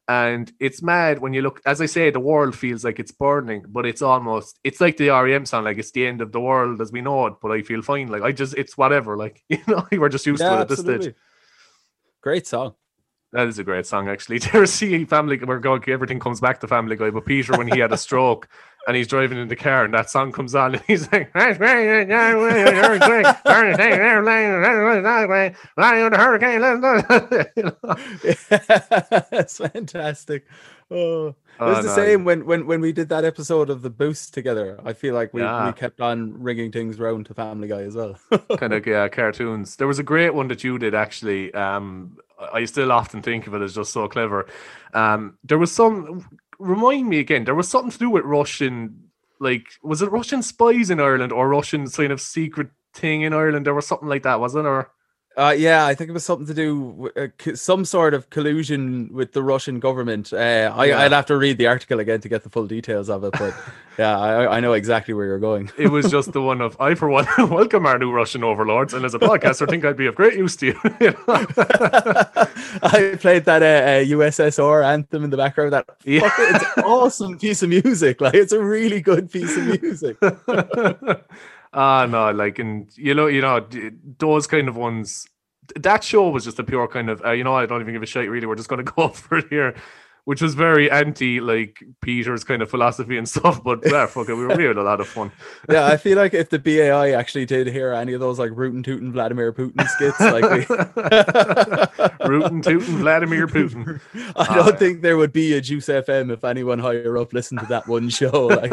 And 0.07 0.51
it's 0.59 0.81
mad 0.81 1.19
when 1.19 1.33
you 1.33 1.41
look, 1.41 1.61
as 1.65 1.79
I 1.79 1.85
say, 1.85 2.09
the 2.09 2.19
world 2.19 2.55
feels 2.55 2.83
like 2.83 2.99
it's 2.99 3.11
burning, 3.11 3.63
but 3.67 3.85
it's 3.85 4.01
almost, 4.01 4.59
it's 4.63 4.81
like 4.81 4.97
the 4.97 5.09
REM 5.09 5.45
song, 5.45 5.63
like 5.63 5.77
it's 5.77 5.91
the 5.91 6.05
end 6.05 6.21
of 6.21 6.31
the 6.31 6.39
world 6.41 6.81
as 6.81 6.91
we 6.91 7.01
know 7.01 7.27
it, 7.27 7.35
but 7.41 7.51
I 7.51 7.61
feel 7.61 7.81
fine. 7.81 8.07
Like 8.07 8.23
I 8.23 8.31
just, 8.31 8.55
it's 8.55 8.77
whatever. 8.77 9.15
Like, 9.15 9.43
you 9.49 9.59
know, 9.67 9.87
we're 9.91 10.09
just 10.09 10.25
used 10.25 10.41
Yeah, 10.41 10.49
to 10.49 10.57
it 10.57 10.61
at 10.61 10.67
this 10.67 10.79
stage. 10.79 11.13
Great 12.21 12.45
song. 12.47 12.75
That 13.33 13.47
is 13.47 13.59
a 13.59 13.63
great 13.63 13.85
song, 13.85 14.09
actually. 14.09 14.37
There's 14.39 14.71
see 14.71 15.05
Family, 15.05 15.37
we're 15.37 15.59
going, 15.59 15.83
everything 15.87 16.19
comes 16.19 16.41
back 16.41 16.59
to 16.59 16.67
Family 16.67 16.97
Guy, 16.97 17.11
but 17.11 17.25
Peter, 17.25 17.57
when 17.57 17.67
he 17.67 17.79
had 17.79 17.93
a 17.93 17.97
stroke 17.97 18.49
and 18.87 18.95
he's 18.97 19.07
driving 19.07 19.37
in 19.37 19.47
the 19.47 19.55
car 19.55 19.85
and 19.85 19.93
that 19.93 20.09
song 20.09 20.31
comes 20.31 20.55
on 20.55 20.73
and 20.75 20.83
he's 20.87 21.11
like, 21.11 21.31
"That's 21.33 21.57
great, 21.57 21.85
hurricane. 26.15 26.61
You 27.55 27.63
know? 27.63 27.75
That's 29.31 29.57
fantastic. 29.57 30.45
Oh, 30.89 31.27
it 31.29 31.35
Oh, 31.59 31.67
was 31.69 31.85
the 31.85 31.89
no. 31.89 31.95
same 31.95 32.25
when, 32.25 32.45
when 32.45 32.65
when 32.65 32.81
we 32.81 32.91
did 32.91 33.07
that 33.09 33.23
episode 33.23 33.69
of 33.69 33.81
the 33.81 33.89
Boost 33.89 34.33
together. 34.33 34.79
I 34.83 34.93
feel 34.93 35.13
like 35.13 35.33
we, 35.33 35.41
Yeah. 35.41 35.67
we 35.67 35.73
kept 35.73 36.01
on 36.01 36.41
ringing 36.41 36.71
things 36.71 36.99
round 36.99 37.27
to 37.27 37.33
Family 37.33 37.67
Guy 37.67 37.81
as 37.83 37.95
well. 37.95 38.17
kind 38.57 38.73
of 38.73 38.85
yeah, 38.87 39.07
cartoons. 39.07 39.75
There 39.75 39.87
was 39.87 39.99
a 39.99 40.03
great 40.03 40.33
one 40.33 40.47
that 40.47 40.63
you 40.63 40.77
did 40.79 40.95
actually. 40.95 41.53
Um, 41.53 42.17
I 42.53 42.65
still 42.65 42.91
often 42.91 43.21
think 43.21 43.45
of 43.47 43.53
it 43.53 43.61
as 43.61 43.75
just 43.75 43.93
so 43.93 44.07
clever. 44.07 44.47
Um, 44.93 45.37
there 45.43 45.59
was 45.59 45.71
some. 45.71 46.27
Remind 46.61 47.09
me 47.09 47.19
again. 47.19 47.45
There 47.45 47.55
was 47.55 47.67
something 47.67 47.91
to 47.91 47.97
do 47.97 48.09
with 48.09 48.23
Russian. 48.23 49.09
Like, 49.39 49.65
was 49.81 50.01
it 50.01 50.11
Russian 50.11 50.43
spies 50.43 50.91
in 50.91 50.99
Ireland 50.99 51.31
or 51.31 51.49
Russian 51.49 51.89
kind 51.89 52.11
of 52.11 52.21
secret 52.21 52.69
thing 52.93 53.23
in 53.23 53.33
Ireland? 53.33 53.65
There 53.65 53.73
was 53.73 53.87
something 53.87 54.07
like 54.07 54.23
that, 54.23 54.39
wasn't 54.39 54.65
there? 54.65 54.89
Uh, 55.37 55.55
yeah, 55.57 55.85
I 55.85 55.95
think 55.95 56.09
it 56.09 56.13
was 56.13 56.25
something 56.25 56.45
to 56.47 56.53
do 56.53 56.77
with 56.77 57.17
uh, 57.17 57.27
co- 57.37 57.53
some 57.53 57.85
sort 57.85 58.13
of 58.13 58.29
collusion 58.29 59.09
with 59.13 59.31
the 59.31 59.41
Russian 59.41 59.79
government. 59.79 60.33
Uh, 60.33 60.73
I, 60.75 60.85
Yeah. 60.87 60.99
I'd 60.99 61.13
have 61.13 61.25
to 61.27 61.37
read 61.37 61.57
the 61.57 61.67
article 61.67 62.01
again 62.01 62.19
to 62.19 62.27
get 62.27 62.43
the 62.43 62.49
full 62.49 62.67
details 62.67 63.09
of 63.09 63.23
it, 63.23 63.31
but 63.39 63.53
yeah, 63.97 64.19
I, 64.19 64.57
I 64.57 64.59
know 64.59 64.73
exactly 64.73 65.13
where 65.13 65.25
you're 65.25 65.39
going. 65.39 65.71
It 65.77 65.87
was 65.87 66.11
just 66.11 66.33
the 66.33 66.41
one 66.41 66.59
of 66.59 66.75
I, 66.81 66.95
for 66.95 67.07
one, 67.09 67.25
welcome 67.37 67.85
our 67.85 67.97
new 67.97 68.11
Russian 68.11 68.43
overlords, 68.43 68.93
and 68.93 69.05
as 69.05 69.13
a 69.13 69.19
podcaster, 69.19 69.65
I 69.65 69.71
think 69.71 69.85
I'd 69.85 69.95
be 69.95 70.05
of 70.07 70.15
great 70.15 70.37
use 70.37 70.57
to 70.57 70.65
you. 70.67 70.75
I 72.83 73.15
played 73.19 73.45
that 73.45 73.63
uh, 73.63 73.65
uh, 73.65 74.17
USSR 74.17 74.83
anthem 74.83 75.23
in 75.23 75.29
the 75.29 75.37
background. 75.37 75.71
That 75.71 75.87
Yeah. 76.03 76.27
fucking- 76.27 76.55
it's 76.55 76.65
an 76.77 76.83
awesome 76.83 77.37
piece 77.39 77.63
of 77.63 77.69
music. 77.69 78.19
Like 78.19 78.33
it's 78.33 78.51
a 78.51 78.61
really 78.61 78.99
good 78.99 79.31
piece 79.31 79.55
of 79.55 79.81
music. 79.81 80.17
Ah, 81.73 82.05
no, 82.05 82.31
like, 82.31 82.59
and 82.59 82.89
you 82.97 83.13
know, 83.13 83.27
you 83.27 83.41
know, 83.41 83.65
those 84.17 84.47
kind 84.47 84.67
of 84.67 84.75
ones. 84.75 85.27
That 85.75 86.03
show 86.03 86.29
was 86.29 86.43
just 86.43 86.59
a 86.59 86.65
pure 86.65 86.87
kind 86.87 87.09
of, 87.09 87.23
uh, 87.23 87.31
you 87.31 87.45
know, 87.45 87.55
I 87.55 87.65
don't 87.65 87.79
even 87.79 87.93
give 87.93 88.03
a 88.03 88.05
shit. 88.05 88.29
Really, 88.29 88.45
we're 88.45 88.55
just 88.55 88.67
going 88.67 88.85
to 88.85 88.91
go 88.91 89.07
for 89.09 89.37
it 89.37 89.47
here, 89.49 89.73
which 90.25 90.41
was 90.41 90.53
very 90.53 90.91
anti 90.91 91.39
like 91.39 91.81
Peter's 92.01 92.43
kind 92.43 92.61
of 92.61 92.69
philosophy 92.69 93.17
and 93.17 93.29
stuff. 93.35 93.63
But 93.63 93.79
yeah, 93.85 94.05
fuck 94.05 94.27
it, 94.27 94.33
we 94.33 94.45
were 94.45 94.57
we 94.57 94.65
had 94.65 94.75
a 94.75 94.83
lot 94.83 94.99
of 94.99 95.07
fun. 95.07 95.31
Yeah, 95.69 95.85
I 95.85 95.95
feel 95.95 96.17
like 96.17 96.33
if 96.33 96.49
the 96.49 96.59
BAI 96.59 97.13
actually 97.13 97.45
did 97.45 97.67
hear 97.67 97.93
any 97.93 98.11
of 98.11 98.19
those 98.19 98.37
like 98.37 98.51
rootin' 98.53 98.83
tootin' 98.83 99.13
Vladimir 99.13 99.53
Putin 99.53 99.87
skits, 99.87 100.19
like 100.19 100.43
we... 102.19 102.27
Rootin' 102.27 102.61
tootin' 102.63 102.97
Vladimir 102.97 103.47
Putin. 103.47 104.01
I 104.35 104.55
don't 104.55 104.67
yeah. 104.67 104.75
think 104.75 105.03
there 105.03 105.15
would 105.15 105.31
be 105.31 105.53
a 105.53 105.61
Juice 105.61 105.87
FM 105.87 106.33
if 106.33 106.43
anyone 106.43 106.79
higher 106.79 107.17
up 107.17 107.31
listened 107.31 107.61
to 107.61 107.65
that 107.67 107.87
one 107.87 108.09
show. 108.09 108.47
Like, 108.47 108.71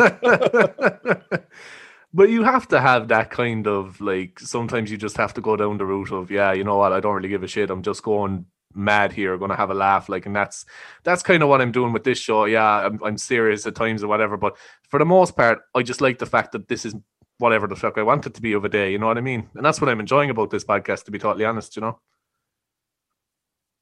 but 2.12 2.30
you 2.30 2.42
have 2.42 2.66
to 2.68 2.80
have 2.80 3.08
that 3.08 3.30
kind 3.30 3.66
of 3.66 4.00
like 4.00 4.38
sometimes 4.40 4.90
you 4.90 4.96
just 4.96 5.16
have 5.16 5.34
to 5.34 5.40
go 5.40 5.56
down 5.56 5.78
the 5.78 5.84
route 5.84 6.12
of 6.12 6.30
yeah 6.30 6.52
you 6.52 6.64
know 6.64 6.76
what 6.76 6.92
i 6.92 7.00
don't 7.00 7.14
really 7.14 7.28
give 7.28 7.42
a 7.42 7.48
shit 7.48 7.70
i'm 7.70 7.82
just 7.82 8.02
going 8.02 8.46
mad 8.74 9.12
here 9.12 9.36
gonna 9.38 9.56
have 9.56 9.70
a 9.70 9.74
laugh 9.74 10.08
like 10.08 10.26
and 10.26 10.36
that's 10.36 10.64
that's 11.04 11.22
kind 11.22 11.42
of 11.42 11.48
what 11.48 11.60
i'm 11.60 11.72
doing 11.72 11.92
with 11.92 12.04
this 12.04 12.18
show 12.18 12.44
yeah 12.44 12.86
I'm, 12.86 13.02
I'm 13.02 13.18
serious 13.18 13.66
at 13.66 13.74
times 13.74 14.02
or 14.02 14.08
whatever 14.08 14.36
but 14.36 14.56
for 14.88 14.98
the 14.98 15.04
most 15.04 15.36
part 15.36 15.60
i 15.74 15.82
just 15.82 16.00
like 16.00 16.18
the 16.18 16.26
fact 16.26 16.52
that 16.52 16.68
this 16.68 16.84
is 16.84 16.94
whatever 17.38 17.66
the 17.66 17.76
fuck 17.76 17.98
i 17.98 18.02
want 18.02 18.26
it 18.26 18.34
to 18.34 18.42
be 18.42 18.52
of 18.52 18.64
a 18.64 18.68
day 18.68 18.92
you 18.92 18.98
know 18.98 19.06
what 19.06 19.18
i 19.18 19.22
mean 19.22 19.48
and 19.54 19.64
that's 19.64 19.80
what 19.80 19.88
i'm 19.88 20.00
enjoying 20.00 20.30
about 20.30 20.50
this 20.50 20.64
podcast 20.64 21.04
to 21.04 21.10
be 21.10 21.18
totally 21.18 21.44
honest 21.44 21.76
you 21.76 21.82
know 21.82 21.98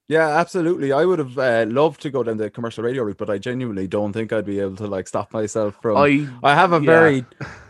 yeah, 0.09 0.29
absolutely. 0.37 0.93
I 0.93 1.03
would 1.03 1.19
have 1.19 1.37
uh, 1.37 1.65
loved 1.67 2.01
to 2.03 2.09
go 2.09 2.23
down 2.23 2.37
the 2.37 2.49
commercial 2.49 2.81
radio 2.81 3.03
route, 3.03 3.17
but 3.17 3.29
I 3.29 3.37
genuinely 3.37 3.87
don't 3.87 4.13
think 4.13 4.31
I'd 4.31 4.45
be 4.45 4.61
able 4.61 4.77
to 4.77 4.87
like 4.87 5.05
stop 5.05 5.33
myself 5.33 5.77
from. 5.81 5.97
I, 5.97 6.29
i 6.43 6.55
have 6.55 6.71
a 6.71 6.77
yeah. 6.77 6.85
very 6.85 7.25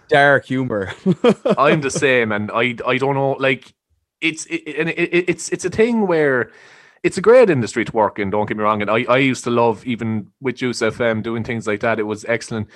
dark 0.09 0.45
humor. 0.45 0.93
I'm 1.57 1.81
the 1.81 1.91
same, 1.91 2.31
and 2.31 2.51
I 2.51 2.75
I 2.85 2.97
don't 2.97 3.15
know. 3.15 3.31
Like 3.33 3.73
it's 4.21 4.45
it, 4.47 4.75
and 4.77 4.89
it, 4.89 4.97
it, 4.97 5.29
it's 5.29 5.49
it's 5.49 5.65
a 5.65 5.69
thing 5.69 6.07
where 6.07 6.51
it's 7.03 7.17
a 7.17 7.21
great 7.21 7.49
industry 7.49 7.85
to 7.85 7.91
work 7.91 8.19
in. 8.19 8.29
Don't 8.29 8.47
get 8.47 8.57
me 8.57 8.63
wrong, 8.63 8.81
and 8.81 8.91
I 8.91 9.03
I 9.03 9.17
used 9.17 9.43
to 9.45 9.49
love 9.49 9.85
even 9.85 10.27
with 10.41 10.57
Juice 10.57 10.79
FM 10.79 11.23
doing 11.23 11.43
things 11.43 11.67
like 11.67 11.81
that. 11.81 11.99
It 11.99 12.03
was 12.03 12.25
excellent, 12.25 12.69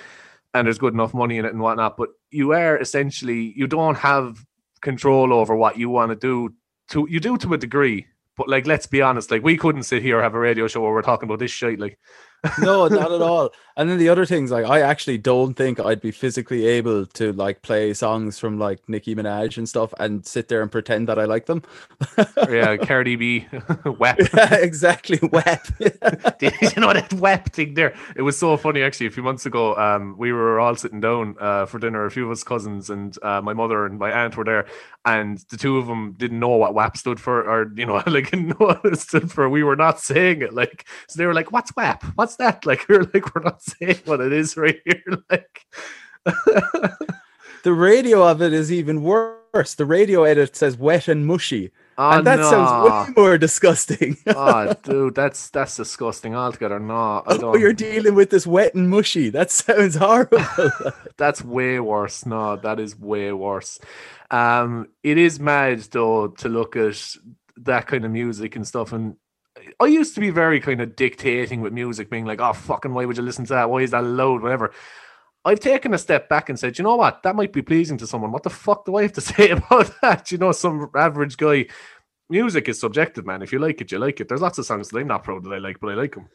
and 0.54 0.66
there's 0.66 0.78
good 0.78 0.94
enough 0.94 1.14
money 1.14 1.38
in 1.38 1.44
it 1.44 1.52
and 1.52 1.60
whatnot. 1.60 1.96
But 1.96 2.10
you 2.30 2.52
are 2.52 2.78
essentially 2.78 3.52
you 3.56 3.66
don't 3.66 3.96
have 3.96 4.44
control 4.80 5.32
over 5.32 5.56
what 5.56 5.78
you 5.78 5.88
want 5.88 6.10
to 6.10 6.16
do. 6.16 6.54
To 6.90 7.06
you 7.08 7.20
do 7.20 7.36
to 7.38 7.54
a 7.54 7.58
degree. 7.58 8.06
But 8.36 8.48
like, 8.48 8.66
let's 8.66 8.86
be 8.86 9.02
honest. 9.02 9.30
Like, 9.30 9.42
we 9.42 9.56
couldn't 9.56 9.82
sit 9.82 10.02
here 10.02 10.16
and 10.16 10.24
have 10.24 10.34
a 10.34 10.38
radio 10.38 10.66
show 10.66 10.80
where 10.80 10.90
we're 10.90 11.02
talking 11.02 11.28
about 11.28 11.38
this 11.38 11.50
shit. 11.50 11.78
Like, 11.78 11.98
no, 12.58 12.88
not 12.88 13.12
at 13.12 13.22
all. 13.22 13.50
And 13.76 13.88
then 13.88 13.98
the 13.98 14.08
other 14.08 14.26
things, 14.26 14.50
like 14.50 14.66
I 14.66 14.80
actually 14.80 15.18
don't 15.18 15.54
think 15.54 15.80
I'd 15.80 16.00
be 16.00 16.10
physically 16.10 16.66
able 16.66 17.06
to 17.06 17.32
like 17.32 17.62
play 17.62 17.94
songs 17.94 18.38
from 18.38 18.58
like 18.58 18.86
Nicki 18.88 19.14
Minaj 19.14 19.56
and 19.56 19.68
stuff 19.68 19.94
and 19.98 20.26
sit 20.26 20.48
there 20.48 20.62
and 20.62 20.70
pretend 20.70 21.08
that 21.08 21.18
I 21.18 21.24
like 21.24 21.46
them. 21.46 21.62
yeah, 22.50 22.76
Cardi 22.82 23.16
B, 23.16 23.46
wep. 23.98 24.18
yeah, 24.34 24.54
exactly. 24.56 25.18
Wet. 25.32 25.70
Did 26.38 26.54
you 26.60 26.80
know 26.80 26.92
that 26.92 27.12
web 27.14 27.50
thing 27.52 27.74
there? 27.74 27.94
It 28.16 28.22
was 28.22 28.38
so 28.38 28.56
funny 28.56 28.82
actually. 28.82 29.06
A 29.06 29.10
few 29.10 29.22
months 29.22 29.46
ago, 29.46 29.76
um, 29.76 30.16
we 30.18 30.32
were 30.32 30.60
all 30.60 30.76
sitting 30.76 31.00
down 31.00 31.36
uh, 31.40 31.66
for 31.66 31.78
dinner. 31.78 32.04
A 32.04 32.10
few 32.10 32.26
of 32.26 32.30
us 32.30 32.44
cousins 32.44 32.90
and 32.90 33.16
uh, 33.22 33.40
my 33.40 33.54
mother 33.54 33.86
and 33.86 33.98
my 33.98 34.10
aunt 34.10 34.36
were 34.36 34.44
there, 34.44 34.66
and 35.04 35.38
the 35.48 35.56
two 35.56 35.78
of 35.78 35.86
them 35.86 36.12
didn't 36.18 36.38
know 36.38 36.48
what 36.56 36.74
WAP 36.74 36.96
stood 36.96 37.18
for, 37.20 37.42
or 37.42 37.72
you 37.76 37.86
know, 37.86 38.02
like 38.06 38.30
didn't 38.30 38.48
know 38.48 38.66
what 38.66 38.84
it 38.84 38.98
stood 38.98 39.30
for. 39.30 39.48
We 39.48 39.62
were 39.62 39.76
not 39.76 39.98
saying 40.00 40.42
it, 40.42 40.52
like 40.52 40.86
so. 41.08 41.18
They 41.18 41.26
were 41.26 41.34
like, 41.34 41.52
"What's 41.52 41.74
WAP? 41.76 42.04
What's 42.16 42.36
that?" 42.36 42.66
Like 42.66 42.86
we 42.88 42.96
are 42.96 43.04
like, 43.04 43.34
"We're 43.34 43.42
not 43.42 43.61
saying 43.78 43.98
what 44.04 44.20
it 44.20 44.32
is 44.32 44.56
right 44.56 44.80
here." 44.84 45.02
Like, 45.30 45.66
the 47.64 47.72
radio 47.72 48.26
of 48.26 48.42
it 48.42 48.52
is 48.52 48.70
even 48.70 49.02
worse. 49.02 49.74
The 49.74 49.86
radio 49.86 50.24
edit 50.24 50.54
says 50.56 50.76
wet 50.76 51.08
and 51.08 51.26
mushy. 51.26 51.72
oh, 51.98 52.10
and 52.10 52.26
that 52.26 52.38
no. 52.38 52.50
sounds 52.50 53.08
way 53.08 53.14
more 53.16 53.38
disgusting. 53.38 54.16
oh, 54.28 54.72
dude, 54.82 55.14
that's 55.14 55.50
that's 55.50 55.76
disgusting 55.76 56.34
altogether. 56.34 56.78
No, 56.78 56.94
I 56.94 57.22
oh, 57.26 57.38
don't. 57.38 57.60
you're 57.60 57.72
dealing 57.72 58.14
with 58.14 58.30
this 58.30 58.46
wet 58.46 58.74
and 58.74 58.88
mushy. 58.88 59.30
That 59.30 59.50
sounds 59.50 59.96
horrible. 59.96 60.44
That's 61.16 61.42
way 61.42 61.80
worse. 61.80 62.24
No, 62.24 62.56
that 62.56 62.78
is 62.78 62.98
way 62.98 63.32
worse. 63.32 63.80
Um, 64.30 64.88
it 65.02 65.18
is 65.18 65.40
mad 65.40 65.80
though 65.90 66.28
to 66.28 66.48
look 66.48 66.76
at 66.76 67.16
that 67.58 67.86
kind 67.86 68.04
of 68.04 68.10
music 68.10 68.56
and 68.56 68.66
stuff. 68.66 68.92
And 68.92 69.16
I 69.80 69.86
used 69.86 70.14
to 70.14 70.20
be 70.20 70.30
very 70.30 70.60
kind 70.60 70.80
of 70.80 70.96
dictating 70.96 71.60
with 71.60 71.72
music, 71.72 72.10
being 72.10 72.24
like, 72.24 72.40
"Oh, 72.40 72.52
fucking, 72.52 72.92
why 72.94 73.04
would 73.04 73.16
you 73.16 73.22
listen 73.22 73.44
to 73.46 73.54
that? 73.54 73.70
Why 73.70 73.80
is 73.80 73.90
that 73.92 74.04
loud? 74.04 74.42
Whatever." 74.42 74.72
I've 75.44 75.60
taken 75.60 75.92
a 75.92 75.98
step 75.98 76.28
back 76.28 76.48
and 76.48 76.58
said, 76.58 76.78
you 76.78 76.84
know 76.84 76.96
what, 76.96 77.22
that 77.24 77.34
might 77.34 77.52
be 77.52 77.62
pleasing 77.62 77.98
to 77.98 78.06
someone. 78.06 78.30
What 78.30 78.44
the 78.44 78.50
fuck 78.50 78.84
do 78.84 78.96
I 78.96 79.02
have 79.02 79.12
to 79.14 79.20
say 79.32 79.50
about 79.50 79.92
that? 80.00 80.30
You 80.30 80.38
know, 80.38 80.52
some 80.52 80.90
average 80.94 81.36
guy. 81.36 81.66
Music 82.30 82.68
is 82.68 82.80
subjective, 82.80 83.26
man. 83.26 83.42
If 83.42 83.52
you 83.52 83.58
like 83.58 83.80
it, 83.80 83.92
you 83.92 83.98
like 83.98 84.20
it. 84.20 84.28
There's 84.28 84.40
lots 84.40 84.58
of 84.58 84.64
songs 84.64 84.88
that 84.88 84.98
I'm 84.98 85.08
not 85.08 85.24
proud 85.24 85.44
that 85.44 85.52
I 85.52 85.58
like, 85.58 85.80
but 85.80 85.90
I 85.90 85.94
like 85.94 86.14
them. 86.14 86.28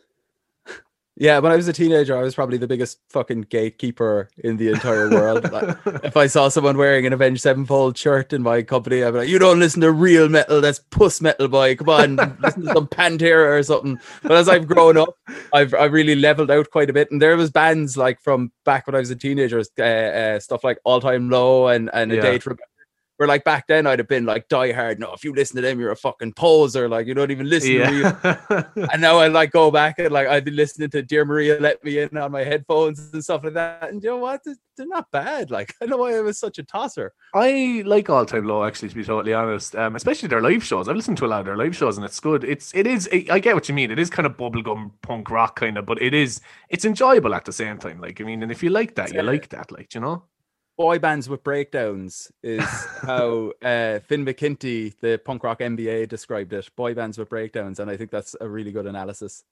Yeah, 1.19 1.39
when 1.39 1.51
I 1.51 1.55
was 1.55 1.67
a 1.67 1.73
teenager, 1.73 2.15
I 2.15 2.21
was 2.21 2.35
probably 2.35 2.59
the 2.59 2.67
biggest 2.67 2.99
fucking 3.09 3.47
gatekeeper 3.49 4.29
in 4.37 4.57
the 4.57 4.69
entire 4.69 5.09
world. 5.09 5.51
Like, 5.51 5.77
if 6.03 6.15
I 6.15 6.27
saw 6.27 6.47
someone 6.49 6.77
wearing 6.77 7.07
an 7.07 7.13
Avenged 7.13 7.41
Sevenfold 7.41 7.97
shirt 7.97 8.33
in 8.33 8.43
my 8.43 8.61
company, 8.61 9.03
I'd 9.03 9.11
be 9.11 9.17
like, 9.19 9.29
"You 9.29 9.39
don't 9.39 9.59
listen 9.59 9.81
to 9.81 9.91
real 9.91 10.29
metal. 10.29 10.61
That's 10.61 10.79
puss 10.91 11.19
metal, 11.19 11.47
boy. 11.47 11.75
Come 11.75 11.89
on, 11.89 12.15
listen 12.41 12.65
to 12.65 12.73
some 12.73 12.87
Pantera 12.87 13.57
or 13.57 13.63
something." 13.63 13.99
But 14.21 14.33
as 14.33 14.47
I've 14.47 14.67
grown 14.67 14.95
up, 14.95 15.17
I've 15.53 15.73
I 15.73 15.85
really 15.85 16.15
leveled 16.15 16.51
out 16.51 16.69
quite 16.69 16.89
a 16.89 16.93
bit, 16.93 17.09
and 17.09 17.19
there 17.19 17.35
was 17.35 17.49
bands 17.49 17.97
like 17.97 18.21
from 18.21 18.51
back 18.63 18.85
when 18.85 18.95
I 18.95 18.99
was 18.99 19.09
a 19.09 19.15
teenager, 19.15 19.63
uh, 19.79 19.83
uh, 19.83 20.39
stuff 20.39 20.63
like 20.63 20.77
All 20.83 21.01
Time 21.01 21.31
Low 21.31 21.67
and 21.67 21.89
and 21.93 22.11
Yeah. 22.11 22.19
A 22.19 22.21
Day 22.21 22.37
to 22.37 22.49
Remember. 22.49 22.63
Where 23.17 23.27
like 23.27 23.43
back 23.43 23.67
then 23.67 23.85
I'd 23.87 23.99
have 23.99 24.07
been 24.07 24.25
like 24.25 24.47
die 24.47 24.71
hard. 24.71 24.99
No, 24.99 25.11
if 25.13 25.23
you 25.23 25.33
listen 25.33 25.55
to 25.57 25.61
them, 25.61 25.79
you're 25.79 25.91
a 25.91 25.95
fucking 25.95 26.33
poser. 26.33 26.87
Like 26.87 27.07
you 27.07 27.13
don't 27.13 27.31
even 27.31 27.49
listen 27.49 27.71
to 27.71 27.89
real 27.89 28.17
Yeah. 28.75 28.87
and 28.93 29.01
now 29.01 29.17
I 29.17 29.27
like 29.27 29.51
go 29.51 29.71
back 29.71 29.97
and 29.99 30.11
like 30.11 30.27
I've 30.27 30.45
been 30.45 30.55
listening 30.55 30.89
to 30.91 31.01
Dear 31.01 31.25
Maria 31.25 31.59
Let 31.59 31.83
Me 31.83 31.97
In 31.99 32.15
on 32.17 32.31
my 32.31 32.43
headphones 32.43 33.09
and 33.13 33.23
stuff 33.23 33.43
like 33.43 33.53
that. 33.53 33.89
And 33.89 34.03
you 34.03 34.09
know 34.09 34.17
what? 34.17 34.41
They're- 34.45 34.55
They're 34.77 34.85
not 34.85 35.09
bad. 35.11 35.49
Like 35.49 35.73
I 35.81 35.85
know 35.87 35.97
why 35.97 36.15
I 36.15 36.21
was 36.21 36.37
such 36.37 36.59
a 36.59 36.63
tosser. 36.63 37.11
I 37.33 37.81
like 37.87 38.11
All 38.11 38.27
Time 38.27 38.45
Low 38.45 38.63
actually, 38.63 38.89
to 38.89 38.95
be 38.95 39.03
totally 39.03 39.33
honest. 39.33 39.75
Um, 39.75 39.95
especially 39.95 40.29
their 40.29 40.39
live 40.43 40.63
shows. 40.63 40.87
I've 40.87 40.95
listened 40.95 41.17
to 41.17 41.25
a 41.25 41.31
lot 41.33 41.39
of 41.39 41.47
their 41.47 41.57
live 41.57 41.75
shows, 41.75 41.97
and 41.97 42.05
it's 42.05 42.19
good. 42.19 42.43
It's 42.43 42.71
it 42.75 42.85
is. 42.85 43.09
I 43.31 43.39
get 43.39 43.55
what 43.55 43.67
you 43.67 43.73
mean. 43.73 43.89
It 43.89 43.97
is 43.97 44.11
kind 44.11 44.27
of 44.27 44.37
bubblegum 44.37 44.91
punk 45.01 45.31
rock 45.31 45.55
kind 45.59 45.79
of, 45.79 45.87
but 45.87 45.99
it 45.99 46.13
is 46.13 46.41
it's 46.69 46.85
enjoyable 46.85 47.33
at 47.33 47.45
the 47.45 47.51
same 47.53 47.79
time. 47.79 47.99
Like 47.99 48.21
I 48.21 48.23
mean, 48.23 48.43
and 48.43 48.51
if 48.51 48.61
you 48.61 48.69
like 48.69 48.93
that, 48.95 49.11
you 49.15 49.23
like 49.23 49.49
that. 49.49 49.71
Like 49.71 49.95
you 49.95 50.01
know. 50.01 50.25
Boy 50.77 50.99
bands 50.99 51.27
with 51.27 51.43
breakdowns 51.43 52.31
is 52.43 52.63
how 53.01 53.51
uh, 53.61 53.99
Finn 53.99 54.25
McKenty, 54.25 54.93
the 54.99 55.19
punk 55.23 55.43
rock 55.43 55.59
MBA, 55.59 56.07
described 56.07 56.53
it. 56.53 56.69
Boy 56.75 56.93
bands 56.93 57.17
with 57.17 57.29
breakdowns, 57.29 57.79
and 57.79 57.89
I 57.89 57.97
think 57.97 58.11
that's 58.11 58.35
a 58.39 58.47
really 58.47 58.71
good 58.71 58.85
analysis. 58.85 59.43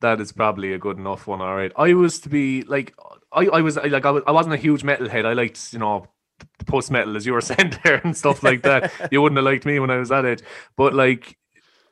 That 0.00 0.20
is 0.20 0.32
probably 0.32 0.72
a 0.72 0.78
good 0.78 0.98
enough 0.98 1.28
one. 1.28 1.40
All 1.40 1.54
right, 1.54 1.72
I 1.76 1.94
was 1.94 2.18
to 2.20 2.28
be 2.28 2.62
like, 2.62 2.94
I, 3.32 3.46
I 3.46 3.60
was 3.60 3.76
like, 3.76 4.04
I, 4.04 4.10
was, 4.10 4.24
I 4.26 4.32
wasn't 4.32 4.54
a 4.54 4.58
huge 4.58 4.82
metalhead. 4.82 5.24
I 5.24 5.32
liked, 5.32 5.72
you 5.72 5.78
know, 5.78 6.08
post 6.66 6.90
metal 6.90 7.16
as 7.16 7.24
you 7.24 7.32
were 7.32 7.40
saying 7.52 7.78
there 7.84 8.00
and 8.02 8.16
stuff 8.16 8.42
like 8.42 8.62
that. 8.62 8.92
you 9.12 9.22
wouldn't 9.22 9.38
have 9.38 9.44
liked 9.44 9.64
me 9.64 9.78
when 9.78 9.90
I 9.90 9.96
was 9.96 10.08
that 10.08 10.26
age, 10.26 10.42
but 10.76 10.92
like 10.92 11.38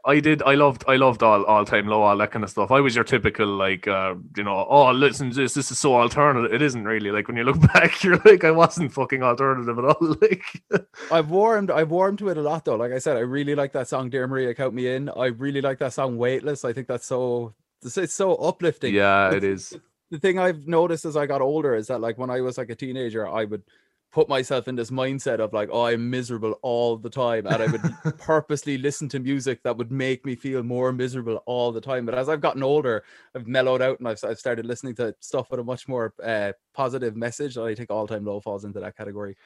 I 0.05 0.21
did. 0.21 0.43
I 0.43 0.55
loved. 0.55 0.85
I 0.89 0.97
loved 0.97 1.23
all 1.23 1.45
all 1.45 1.65
time 1.65 1.87
low, 1.87 2.03
all 2.03 2.17
that 2.17 2.31
kind 2.31 2.45
of 2.45 2.51
stuff. 2.51 2.71
I 2.71 2.81
was 2.81 2.95
your 2.95 3.05
typical 3.05 3.47
like, 3.47 3.87
uh, 3.87 4.15
you 4.37 4.45
know, 4.45 4.67
oh, 4.69 4.91
listen 4.93 5.31
this. 5.31 5.55
This 5.55 5.71
is 5.71 5.79
so 5.79 5.95
alternative. 5.95 6.53
It 6.53 6.63
isn't 6.63 6.85
really 6.85 7.11
like 7.11 7.29
when 7.29 7.37
you 7.37 7.45
look 7.45 7.61
back, 7.75 8.03
you're 8.03 8.21
like, 8.25 8.45
I 8.45 8.51
wasn't 8.51 8.93
fucking 8.93 9.23
alternative 9.23 9.79
at 9.79 9.85
all. 9.85 10.17
Like, 10.21 10.63
I've 11.13 11.31
warmed. 11.31 11.71
I've 11.71 11.91
warmed 11.91 12.19
to 12.21 12.29
it 12.29 12.37
a 12.37 12.43
lot 12.43 12.65
though. 12.65 12.77
Like 12.77 12.93
I 12.93 12.99
said, 12.99 13.17
I 13.17 13.21
really 13.21 13.55
like 13.55 13.73
that 13.73 13.89
song, 13.89 14.11
"Dear 14.11 14.27
Maria, 14.27 14.55
Count 14.55 14.75
Me 14.75 14.89
In." 14.89 15.09
I 15.09 15.27
really 15.27 15.61
like 15.61 15.79
that 15.79 15.93
song, 15.93 16.17
"Weightless." 16.17 16.65
I 16.65 16.73
think 16.73 16.89
that's 16.89 17.07
so. 17.07 17.55
It's 17.83 18.15
so 18.15 18.35
uplifting. 18.37 18.95
Yeah, 18.95 19.29
it's, 19.29 19.37
it 19.37 19.45
is. 19.45 19.79
The 20.11 20.19
thing 20.19 20.39
I've 20.39 20.67
noticed 20.67 21.05
as 21.05 21.17
I 21.17 21.27
got 21.27 21.41
older 21.41 21.75
is 21.75 21.87
that 21.87 22.01
like 22.01 22.19
when 22.19 22.31
I 22.31 22.41
was 22.41 22.59
like 22.59 22.71
a 22.71 22.75
teenager, 22.75 23.27
I 23.29 23.45
would 23.45 23.63
put 24.12 24.29
myself 24.29 24.66
in 24.66 24.75
this 24.75 24.90
mindset 24.90 25.38
of 25.38 25.53
like, 25.53 25.68
oh, 25.73 25.87
I'm 25.87 26.11
miserable 26.11 26.59
all 26.62 26.96
the 26.96 27.11
time. 27.11 27.46
And 27.46 27.62
I 27.62 27.66
would 27.66 27.83
purposely 28.18 28.77
listen 28.77 29.09
to 29.11 29.20
music 29.20 29.62
that 29.62 29.77
would 29.77 29.92
make 29.92 30.27
me 30.27 30.35
feel 30.35 30.62
more 30.62 30.92
miserable 30.92 31.42
all 31.46 31.70
the 31.70 31.81
time. 31.81 32.07
But 32.07 32.16
as 32.16 32.29
I've 32.29 32.40
gotten 32.40 32.62
older, 32.62 33.05
I've 33.35 33.46
mellowed 33.46 33.83
out 33.83 34.01
and 34.01 34.09
I've, 34.09 34.23
I've 34.25 34.38
started 34.38 34.66
listening 34.66 34.96
to 34.96 35.14
stuff 35.20 35.51
with 35.51 35.61
a 35.61 35.64
much 35.64 35.87
more 35.87 36.12
uh, 36.23 36.53
positive 36.75 37.16
message. 37.16 37.57
And 37.57 37.66
I 37.66 37.75
think 37.75 37.90
all 37.90 38.09
time 38.09 38.25
low 38.25 38.40
falls 38.40 38.64
into 38.64 38.81
that 38.81 38.96
category. 38.96 39.37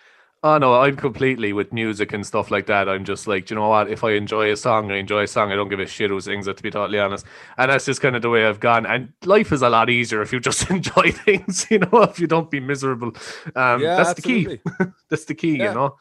Oh 0.45 0.59
no, 0.59 0.79
I'm 0.79 0.95
completely 0.97 1.55
with 1.55 1.73
music 1.73 2.13
and 2.13 2.25
stuff 2.25 2.51
like 2.51 2.67
that. 2.67 2.87
I'm 2.87 3.07
just 3.07 3.27
like, 3.27 3.49
you 3.49 3.57
know 3.57 3.71
what? 3.71 3.91
If 3.91 4.05
I 4.05 4.11
enjoy 4.13 4.53
a 4.53 4.57
song, 4.59 4.93
I 4.93 4.97
enjoy 4.97 5.23
a 5.23 5.27
song. 5.27 5.51
I 5.51 5.57
don't 5.57 5.71
give 5.71 5.81
a 5.81 5.87
shit 5.87 6.11
who 6.11 6.21
sings 6.21 6.47
it, 6.47 6.59
to 6.59 6.63
be 6.63 6.71
totally 6.71 6.99
honest. 6.99 7.25
And 7.57 7.71
that's 7.71 7.87
just 7.87 8.03
kind 8.03 8.15
of 8.15 8.21
the 8.21 8.29
way 8.29 8.45
I've 8.45 8.61
gone. 8.61 8.85
And 8.85 9.15
life 9.25 9.53
is 9.53 9.63
a 9.63 9.71
lot 9.71 9.89
easier 9.89 10.21
if 10.21 10.35
you 10.35 10.41
just 10.41 10.71
enjoy 10.71 11.13
things, 11.13 11.67
you 11.71 11.79
know. 11.79 12.03
If 12.03 12.21
you 12.21 12.27
don't 12.27 12.51
be 12.51 12.61
miserable, 12.61 13.13
um, 13.57 13.81
yeah, 13.81 13.97
that's 13.97 14.11
absolutely. 14.11 14.61
the 14.79 14.85
key. 14.85 14.91
that's 15.09 15.25
the 15.25 15.35
key, 15.35 15.57
yeah. 15.57 15.69
you 15.71 15.75
know. 15.75 15.97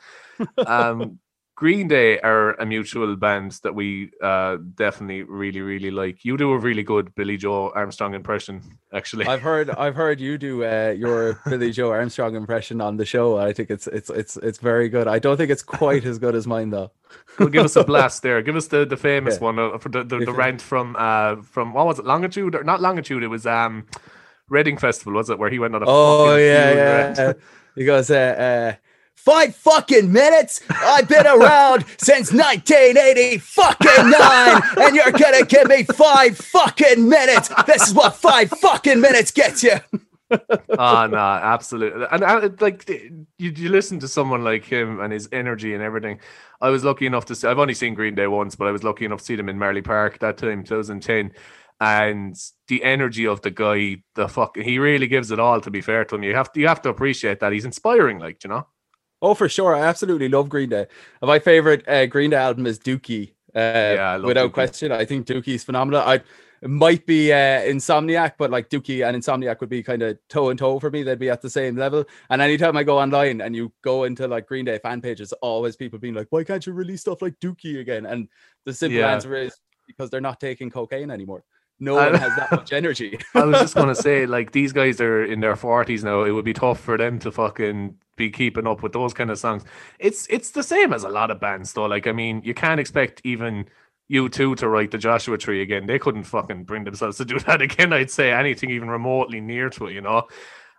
Um, 0.68 1.20
Green 1.56 1.88
Day 1.88 2.20
are 2.20 2.54
a 2.54 2.66
mutual 2.66 3.16
band 3.16 3.60
that 3.62 3.76
we 3.76 4.10
uh, 4.24 4.58
definitely 4.74 5.22
really, 5.22 5.62
really 5.62 5.92
like. 5.92 6.26
You 6.26 6.36
do 6.36 6.52
a 6.52 6.58
really 6.58 6.82
good 6.82 7.14
Billie 7.14 7.38
Joe 7.38 7.72
Armstrong 7.76 8.16
impression, 8.16 8.62
actually. 8.92 9.28
I've 9.28 9.44
heard, 9.44 9.70
I've 9.70 9.96
heard 9.96 10.20
you 10.20 10.40
do 10.40 10.64
uh, 10.66 10.96
your 10.98 11.40
Billie 11.48 11.72
Joe 11.72 11.92
Armstrong 11.92 12.36
impression 12.36 12.82
on 12.82 12.98
the 12.98 13.06
show. 13.06 13.38
I 13.38 13.54
think 13.54 13.70
it's, 13.70 13.86
it's, 13.86 14.10
it's, 14.10 14.36
it's 14.38 14.58
very 14.58 14.90
good. 14.90 15.08
I 15.08 15.20
don't 15.20 15.38
think 15.38 15.52
it's 15.52 15.62
quite 15.62 16.06
as 16.06 16.18
good 16.18 16.34
as 16.34 16.48
mine 16.48 16.72
though. 16.72 16.92
Well, 17.38 17.50
give 17.50 17.66
us 17.66 17.76
a 17.76 17.84
blast 17.84 18.24
there. 18.24 18.42
Give 18.42 18.56
us 18.56 18.68
the, 18.68 18.86
the 18.86 18.98
famous 18.98 19.36
yeah. 19.36 19.42
one 19.42 19.60
uh, 19.60 19.78
for 19.78 19.90
the, 19.90 20.04
the, 20.04 20.26
the 20.26 20.34
rant 20.34 20.62
from 20.62 20.96
uh 20.98 21.36
from 21.44 21.74
what 21.74 21.86
was 21.86 22.00
it? 22.00 22.06
Longitude 22.06 22.56
or 22.56 22.64
not 22.64 22.82
Longitude? 22.82 23.22
It 23.22 23.28
was 23.28 23.46
um 23.46 23.86
Reading 24.50 24.78
Festival, 24.78 25.14
was 25.14 25.30
it? 25.30 25.38
Where 25.38 25.52
he 25.52 25.60
went 25.60 25.76
on 25.76 25.84
a 25.84 25.86
oh 25.88 26.36
yeah 26.36 27.14
yeah. 27.16 27.34
he 27.76 27.86
goes 27.86 28.10
uh, 28.10 28.16
uh 28.16 28.76
Five 29.24 29.56
fucking 29.56 30.12
minutes. 30.12 30.60
I've 30.70 31.08
been 31.08 31.26
around 31.26 31.86
since 31.98 32.34
1980 32.34 33.38
fucking 33.38 34.10
nine, 34.10 34.62
and 34.78 34.96
you're 34.96 35.12
gonna 35.12 35.46
give 35.46 35.70
me 35.70 35.84
five 35.84 36.38
fucking 36.38 37.08
minutes. 37.08 37.50
This 37.66 37.88
is 37.88 37.94
what 37.94 38.18
five 38.18 38.50
fucking 38.50 39.00
minutes 39.00 39.32
gets 39.32 39.64
you. 39.64 39.76
Ah, 40.78 41.04
oh 41.04 41.08
no, 41.08 41.18
absolutely. 41.18 42.06
And, 42.12 42.24
and 42.24 42.62
like 42.62 42.90
you, 42.90 43.26
you 43.38 43.70
listen 43.70 44.00
to 44.00 44.10
someone 44.10 44.44
like 44.44 44.66
him 44.66 45.00
and 45.00 45.14
his 45.14 45.30
energy 45.32 45.74
and 45.74 45.82
everything. 45.82 46.20
I 46.60 46.70
was 46.70 46.84
lucky 46.84 47.06
enough 47.06 47.26
to 47.26 47.36
see. 47.36 47.48
I've 47.48 47.60
only 47.60 47.76
seen 47.76 47.94
Green 47.94 48.16
Day 48.16 48.28
once, 48.28 48.56
but 48.56 48.68
I 48.68 48.72
was 48.72 48.84
lucky 48.84 49.06
enough 49.06 49.20
to 49.20 49.26
see 49.26 49.36
them 49.38 49.48
in 49.48 49.58
Marlay 49.58 49.84
Park 49.84 50.20
that 50.20 50.38
time, 50.38 50.64
2010 50.64 51.32
and 51.80 52.36
the 52.68 52.84
energy 52.84 53.28
of 53.28 53.42
the 53.42 53.52
guy, 53.52 54.02
the 54.16 54.28
fuck, 54.28 54.58
he 54.58 54.80
really 54.80 55.08
gives 55.08 55.32
it 55.32 55.40
all. 55.40 55.60
To 55.62 55.72
be 55.72 55.82
fair 55.82 56.06
to 56.06 56.16
him, 56.16 56.24
you 56.24 56.36
have 56.36 56.52
to 56.54 56.60
you 56.60 56.68
have 56.68 56.82
to 56.82 56.90
appreciate 56.90 57.40
that 57.40 57.54
he's 57.54 57.66
inspiring, 57.66 58.20
like 58.20 58.44
you 58.44 58.50
know. 58.50 58.68
Oh, 59.24 59.34
for 59.34 59.48
sure. 59.48 59.74
I 59.74 59.80
absolutely 59.80 60.28
love 60.28 60.50
Green 60.50 60.68
Day. 60.68 60.86
My 61.22 61.40
favorite 61.40 61.88
uh, 61.88 62.06
Green 62.08 62.32
Day 62.32 62.36
album 62.36 62.66
is 62.68 62.78
Dookie. 62.78 63.32
Uh, 63.56 63.96
yeah, 63.96 64.18
without 64.18 64.50
Dookie. 64.50 64.54
question. 64.54 64.92
I 64.92 65.06
think 65.06 65.26
Dookie's 65.26 65.64
phenomenal. 65.64 66.02
I 66.02 66.20
might 66.62 67.06
be 67.06 67.32
uh, 67.32 67.62
Insomniac, 67.62 68.34
but 68.38 68.52
like 68.52 68.70
Dookie 68.70 69.08
and 69.08 69.16
Insomniac 69.16 69.62
would 69.62 69.70
be 69.70 69.82
kind 69.82 70.02
of 70.02 70.18
toe 70.28 70.50
and 70.50 70.60
toe 70.60 70.78
for 70.78 70.92
me. 70.92 71.04
They'd 71.04 71.20
be 71.20 71.30
at 71.30 71.42
the 71.42 71.50
same 71.50 71.78
level. 71.78 72.04
And 72.30 72.42
anytime 72.42 72.76
I 72.76 72.84
go 72.84 73.00
online 73.00 73.40
and 73.40 73.56
you 73.56 73.72
go 73.82 74.04
into 74.04 74.28
like 74.28 74.46
Green 74.46 74.66
Day 74.66 74.78
fan 74.80 75.00
pages, 75.00 75.32
always 75.42 75.78
people 75.78 76.00
being 76.00 76.16
like, 76.16 76.28
"Why 76.30 76.44
can't 76.44 76.66
you 76.66 76.74
release 76.74 77.00
stuff 77.00 77.22
like 77.22 77.40
Dookie 77.40 77.80
again?" 77.80 78.06
And 78.06 78.28
the 78.66 78.74
simple 78.74 79.00
yeah. 79.00 79.14
answer 79.14 79.34
is 79.36 79.56
because 79.88 80.10
they're 80.10 80.20
not 80.20 80.42
taking 80.42 80.70
cocaine 80.70 81.10
anymore 81.10 81.46
no 81.84 81.96
one 81.96 82.14
has 82.14 82.36
that 82.38 82.52
much 82.52 82.72
energy. 82.72 83.20
I 83.36 83.44
was 83.44 83.60
just 83.60 83.76
gonna 83.76 83.96
say, 83.96 84.26
like 84.38 84.52
these 84.54 84.72
guys 84.72 85.02
are 85.02 85.24
in 85.24 85.42
their 85.42 85.56
forties 85.56 86.04
now. 86.04 86.24
It 86.24 86.32
would 86.32 86.46
be 86.46 86.54
tough 86.54 86.80
for 86.80 86.98
them 86.98 87.20
to 87.20 87.32
fucking 87.32 87.96
be 88.16 88.30
keeping 88.30 88.66
up 88.68 88.82
with 88.82 88.94
those 88.94 89.14
kind 89.14 89.30
of 89.30 89.38
songs. 89.38 89.64
It's 90.00 90.26
it's 90.30 90.52
the 90.52 90.64
same 90.64 90.94
as 90.94 91.04
a 91.04 91.10
lot 91.10 91.30
of 91.30 91.42
bands 91.42 91.74
though. 91.74 91.86
Like 91.86 92.08
I 92.08 92.14
mean, 92.14 92.42
you 92.46 92.54
can't 92.54 92.80
expect 92.80 93.22
even 93.26 93.66
U2 94.10 94.56
to 94.58 94.70
write 94.70 94.92
the 94.92 94.98
Joshua 94.98 95.38
Tree 95.38 95.62
again. 95.62 95.86
They 95.86 96.00
couldn't 96.00 96.24
fucking 96.24 96.64
bring 96.64 96.86
themselves 96.86 97.18
to 97.18 97.26
do 97.26 97.40
that 97.48 97.62
again. 97.62 97.92
I'd 97.92 98.12
say 98.12 98.32
anything 98.32 98.70
even 98.70 98.90
remotely 98.90 99.42
near 99.42 99.70
to 99.72 99.88
it, 99.88 99.94
you 99.94 100.02
know. 100.02 100.28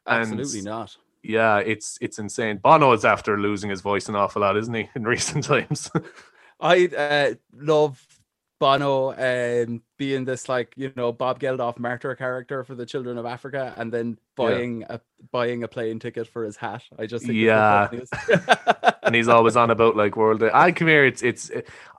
And 0.06 0.22
Absolutely 0.22 0.62
not. 0.62 0.96
Yeah, 1.22 1.58
it's 1.58 1.98
it's 2.00 2.18
insane. 2.18 2.58
Bono 2.58 2.92
is 2.92 3.04
after 3.04 3.38
losing 3.38 3.70
his 3.70 3.82
voice 3.82 4.08
an 4.08 4.16
awful 4.16 4.40
lot, 4.42 4.56
isn't 4.56 4.74
he, 4.74 4.88
in 4.94 5.04
recent 5.04 5.44
times? 5.44 5.90
I 6.60 6.86
uh, 6.86 7.34
love 7.52 8.02
Bono 8.58 9.12
um, 9.12 9.82
being 9.96 10.24
this 10.24 10.48
like 10.48 10.72
you 10.76 10.92
know 10.96 11.12
Bob 11.12 11.40
Geldof 11.40 11.78
martyr 11.78 12.14
character 12.14 12.64
for 12.64 12.74
the 12.74 12.86
children 12.86 13.18
of 13.18 13.26
Africa, 13.26 13.74
and 13.76 13.92
then 13.92 14.18
buying 14.36 14.80
yeah. 14.80 14.96
a 14.96 15.00
buying 15.30 15.62
a 15.62 15.68
plane 15.68 15.98
ticket 15.98 16.26
for 16.26 16.44
his 16.44 16.56
hat. 16.56 16.82
I 16.98 17.06
just 17.06 17.26
think 17.26 17.36
yeah, 17.36 17.88
and 19.02 19.14
he's 19.14 19.28
always 19.28 19.56
on 19.56 19.70
about 19.70 19.96
like 19.96 20.16
world. 20.16 20.42
I 20.42 20.72
come 20.72 20.88
here. 20.88 21.04
It's 21.04 21.22
it's. 21.22 21.50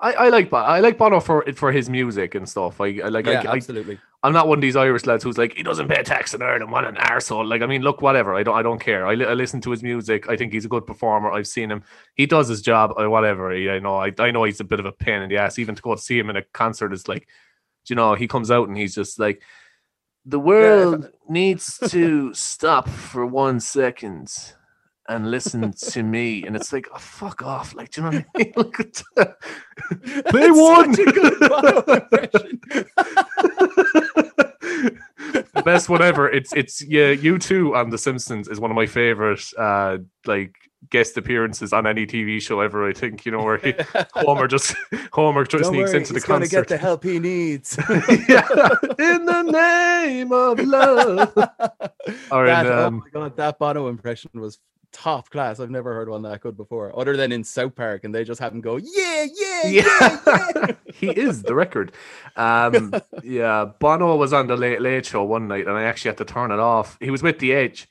I, 0.01 0.13
I 0.13 0.29
like 0.29 0.51
I 0.53 0.79
like 0.79 0.97
Bono 0.97 1.19
for 1.19 1.45
for 1.53 1.71
his 1.71 1.89
music 1.89 2.35
and 2.35 2.47
stuff. 2.47 2.81
I, 2.81 2.99
I 3.03 3.09
like 3.09 3.25
yeah, 3.25 3.43
I, 3.47 3.55
absolutely. 3.55 3.99
I'm 4.23 4.33
not 4.33 4.47
one 4.47 4.57
of 4.57 4.61
these 4.61 4.75
Irish 4.75 5.05
lads 5.05 5.23
who's 5.23 5.37
like 5.37 5.53
he 5.53 5.61
doesn't 5.61 5.87
pay 5.87 6.01
tax 6.01 6.33
in 6.33 6.41
Ireland. 6.41 6.71
What 6.71 6.83
an 6.83 6.95
arsehole. 6.95 7.47
Like 7.47 7.61
I 7.61 7.67
mean, 7.67 7.83
look, 7.83 8.01
whatever. 8.01 8.33
I 8.33 8.41
don't 8.41 8.57
I 8.57 8.63
don't 8.63 8.79
care. 8.79 9.05
I, 9.05 9.13
li- 9.13 9.25
I 9.25 9.33
listen 9.33 9.61
to 9.61 9.71
his 9.71 9.83
music. 9.83 10.27
I 10.27 10.35
think 10.35 10.51
he's 10.51 10.65
a 10.65 10.69
good 10.69 10.87
performer. 10.87 11.31
I've 11.31 11.47
seen 11.47 11.69
him. 11.69 11.83
He 12.15 12.25
does 12.25 12.47
his 12.47 12.61
job. 12.61 12.93
Or 12.97 13.09
whatever. 13.09 13.53
I 13.53 13.77
know. 13.79 13.97
I, 13.97 14.11
I 14.17 14.31
know 14.31 14.43
he's 14.43 14.59
a 14.59 14.63
bit 14.63 14.79
of 14.79 14.85
a 14.85 14.91
pain 14.91 15.21
in 15.21 15.29
the 15.29 15.37
ass. 15.37 15.59
Even 15.59 15.75
to 15.75 15.81
go 15.81 15.93
to 15.93 16.01
see 16.01 16.17
him 16.17 16.29
in 16.29 16.37
a 16.37 16.41
concert 16.41 16.91
is 16.91 17.07
like, 17.07 17.27
you 17.89 17.95
know, 17.95 18.15
he 18.15 18.27
comes 18.27 18.51
out 18.51 18.67
and 18.67 18.77
he's 18.77 18.95
just 18.95 19.19
like, 19.19 19.41
the 20.25 20.39
world 20.39 21.03
yeah. 21.03 21.09
needs 21.29 21.77
to 21.89 22.33
stop 22.33 22.89
for 22.89 23.25
one 23.25 23.59
second 23.59 24.31
and 25.07 25.29
listen 25.29 25.71
to 25.71 26.03
me. 26.03 26.43
And 26.43 26.55
it's 26.55 26.73
like, 26.73 26.87
oh, 26.93 26.97
fuck 26.97 27.43
off. 27.43 27.75
Like, 27.75 27.91
do 27.91 28.01
you 28.01 28.09
know 28.09 28.17
what 28.17 28.25
I 28.35 28.39
mean? 28.39 28.53
Look 28.55 28.79
at 28.79 29.03
Play 30.29 30.51
one. 30.51 30.91
the 35.53 35.61
best 35.63 35.89
one 35.89 36.01
ever. 36.01 36.29
It's 36.29 36.53
it's 36.53 36.81
yeah, 36.81 37.13
U2 37.13 37.75
on 37.75 37.89
The 37.89 37.97
Simpsons 37.97 38.47
is 38.47 38.59
one 38.59 38.71
of 38.71 38.75
my 38.75 38.85
favorite 38.85 39.43
uh 39.57 39.99
like 40.25 40.55
guest 40.89 41.17
appearances 41.17 41.73
on 41.73 41.87
any 41.87 42.05
TV 42.05 42.41
show 42.41 42.59
ever. 42.59 42.87
I 42.87 42.93
think 42.93 43.25
you 43.25 43.31
know 43.31 43.43
where 43.43 43.57
he 43.57 43.73
Homer 44.13 44.47
just 44.47 44.75
Homer 45.11 45.43
just 45.45 45.63
Don't 45.63 45.73
sneaks 45.73 45.91
worry, 45.91 45.99
into 45.99 46.13
the 46.13 46.19
he's 46.19 46.25
concert. 46.25 46.51
Gonna 46.51 46.63
get 46.63 46.67
the 46.67 46.77
help 46.77 47.03
he 47.03 47.19
needs. 47.19 47.77
yeah, 48.27 48.47
in 48.99 49.25
the 49.25 49.43
name 49.43 50.31
of 50.31 50.59
love. 50.59 51.33
Or 52.29 52.45
that, 52.45 52.67
in, 52.67 52.71
oh 52.71 52.85
um, 52.85 52.95
oh 52.95 53.19
my 53.19 53.21
god, 53.21 53.37
that 53.37 53.57
Bono 53.57 53.87
impression 53.87 54.29
was 54.35 54.59
top 54.91 55.31
class. 55.31 55.59
I've 55.59 55.71
never 55.71 55.93
heard 55.95 56.07
one 56.07 56.21
that 56.21 56.41
good 56.41 56.55
before, 56.55 56.97
other 56.97 57.17
than 57.17 57.31
in 57.31 57.43
South 57.43 57.75
Park, 57.75 58.03
and 58.03 58.13
they 58.13 58.23
just 58.23 58.39
have 58.39 58.53
him 58.53 58.61
go, 58.61 58.77
yeah, 58.77 59.25
yeah, 59.35 59.67
yeah. 59.67 60.19
yeah. 60.55 60.67
he 60.93 61.09
is 61.09 61.41
the 61.41 61.55
record. 61.55 61.93
Um, 62.35 62.93
yeah, 63.23 63.65
Bono 63.79 64.15
was 64.15 64.33
on 64.33 64.45
the 64.45 64.55
Late 64.55 64.81
Late 64.81 65.07
Show 65.07 65.23
one 65.23 65.47
night, 65.47 65.67
and 65.67 65.75
I 65.75 65.83
actually 65.83 66.09
had 66.09 66.17
to 66.19 66.25
turn 66.25 66.51
it 66.51 66.59
off. 66.59 66.97
He 67.01 67.09
was 67.09 67.23
with 67.23 67.39
the 67.39 67.53
Edge, 67.53 67.89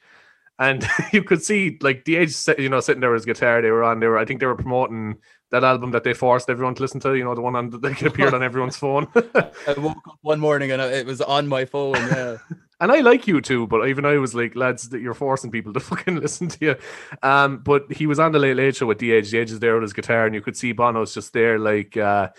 and 0.59 0.87
you 1.12 1.23
could 1.23 1.43
see 1.43 1.79
like 1.81 2.05
the 2.05 2.17
Edge, 2.17 2.37
you 2.59 2.69
know, 2.69 2.81
sitting 2.81 3.01
there 3.01 3.11
with 3.11 3.21
his 3.21 3.27
guitar. 3.27 3.61
They 3.62 3.71
were 3.71 3.85
on. 3.85 4.01
They 4.01 4.07
were, 4.07 4.19
I 4.19 4.25
think, 4.25 4.40
they 4.40 4.47
were 4.47 4.55
promoting 4.55 5.17
that 5.50 5.65
album 5.65 5.92
that 5.92 6.05
they 6.05 6.15
forced 6.15 6.50
everyone 6.50 6.75
to 6.77 6.83
listen 6.83 7.00
to. 7.00 7.15
You 7.15 7.25
know, 7.25 7.35
the 7.35 7.40
one 7.40 7.57
on 7.57 7.71
that 7.71 8.02
appeared 8.02 8.35
on 8.35 8.42
everyone's 8.42 8.77
phone. 8.77 9.09
I 9.15 9.75
woke 9.77 10.09
up 10.09 10.19
one 10.23 10.40
morning 10.40 10.71
and 10.71 10.81
it 10.81 11.07
was 11.07 11.21
on 11.21 11.46
my 11.48 11.65
phone. 11.65 11.94
Yeah. 11.94 12.38
and 12.81 12.92
I 12.92 13.00
like 13.00 13.25
U2 13.25 13.69
but 13.69 13.88
even 13.88 14.05
I 14.05 14.19
was 14.19 14.35
like, 14.35 14.57
lads, 14.57 14.88
that 14.90 15.00
you're 15.00 15.15
forcing 15.15 15.50
people 15.50 15.73
to 15.73 15.81
fucking 15.81 16.17
listen 16.21 16.48
to 16.48 16.59
you. 16.61 16.77
Um, 17.23 17.59
but 17.59 17.92
he 17.92 18.07
was 18.07 18.19
on 18.19 18.33
the 18.33 18.38
Late 18.38 18.57
Late 18.57 18.77
Show 18.77 18.87
with. 18.87 18.98
The 18.98 19.15
Edge 19.15 19.35
is 19.35 19.61
there 19.61 19.75
with 19.75 19.83
his 19.83 19.92
guitar, 19.92 20.27
and 20.27 20.35
you 20.35 20.40
could 20.40 20.57
see 20.57 20.73
Bono's 20.73 21.15
just 21.15 21.33
there, 21.33 21.59
like, 21.59 21.96
uh, 21.96 22.31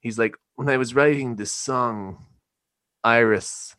he's 0.00 0.18
like, 0.18 0.36
when 0.54 0.68
I 0.68 0.76
was 0.76 0.94
writing 0.94 1.36
this 1.36 1.52
song, 1.52 2.26
Iris, 3.04 3.76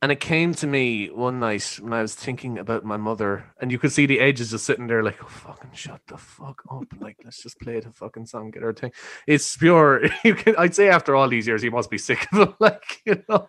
And 0.00 0.12
it 0.12 0.20
came 0.20 0.54
to 0.54 0.66
me 0.66 1.08
one 1.08 1.40
night 1.40 1.80
when 1.82 1.92
I 1.92 2.02
was 2.02 2.14
thinking 2.14 2.56
about 2.58 2.84
my 2.84 2.96
mother, 2.96 3.44
and 3.60 3.72
you 3.72 3.80
could 3.80 3.90
see 3.90 4.06
the 4.06 4.20
Edge's 4.20 4.52
just 4.52 4.64
sitting 4.64 4.86
there, 4.86 5.02
like, 5.02 5.18
oh, 5.24 5.26
fucking 5.26 5.72
shut 5.72 6.00
the 6.06 6.16
fuck 6.16 6.62
up. 6.70 6.84
Like, 7.00 7.16
let's 7.24 7.42
just 7.42 7.58
play 7.58 7.80
the 7.80 7.90
fucking 7.90 8.26
song, 8.26 8.52
get 8.52 8.62
our 8.62 8.72
thing. 8.72 8.92
It's 9.26 9.56
pure. 9.56 10.02
You 10.24 10.36
can, 10.36 10.54
I'd 10.56 10.74
say 10.74 10.88
after 10.88 11.16
all 11.16 11.28
these 11.28 11.48
years, 11.48 11.62
he 11.62 11.70
must 11.70 11.90
be 11.90 11.98
sick 11.98 12.26
of 12.32 12.40
it. 12.40 12.54
Like, 12.60 13.00
you 13.04 13.24
know. 13.28 13.48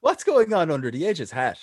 What's 0.00 0.22
going 0.22 0.54
on 0.54 0.70
under 0.70 0.90
the 0.92 1.06
Edge's 1.06 1.32
hat? 1.32 1.58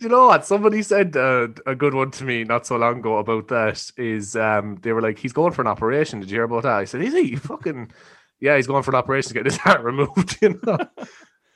you 0.00 0.08
know 0.08 0.26
what? 0.26 0.44
Somebody 0.44 0.82
said 0.82 1.16
uh, 1.16 1.48
a 1.66 1.74
good 1.74 1.94
one 1.94 2.10
to 2.12 2.24
me 2.24 2.44
not 2.44 2.66
so 2.66 2.76
long 2.76 2.98
ago 2.98 3.18
about 3.18 3.48
that. 3.48 3.90
Is 3.96 4.36
um, 4.36 4.76
they 4.82 4.92
were 4.92 5.02
like, 5.02 5.18
he's 5.18 5.32
going 5.32 5.52
for 5.52 5.62
an 5.62 5.68
operation. 5.68 6.20
Did 6.20 6.30
you 6.30 6.36
hear 6.36 6.44
about 6.44 6.64
that? 6.64 6.76
I 6.76 6.84
said, 6.84 7.02
is 7.02 7.14
he 7.14 7.36
fucking? 7.36 7.90
Yeah, 8.40 8.56
he's 8.56 8.66
going 8.66 8.82
for 8.82 8.90
an 8.90 8.96
operation 8.96 9.28
to 9.28 9.34
get 9.34 9.46
his 9.46 9.56
heart 9.58 9.82
removed. 9.82 10.38
You 10.40 10.60
know. 10.62 10.78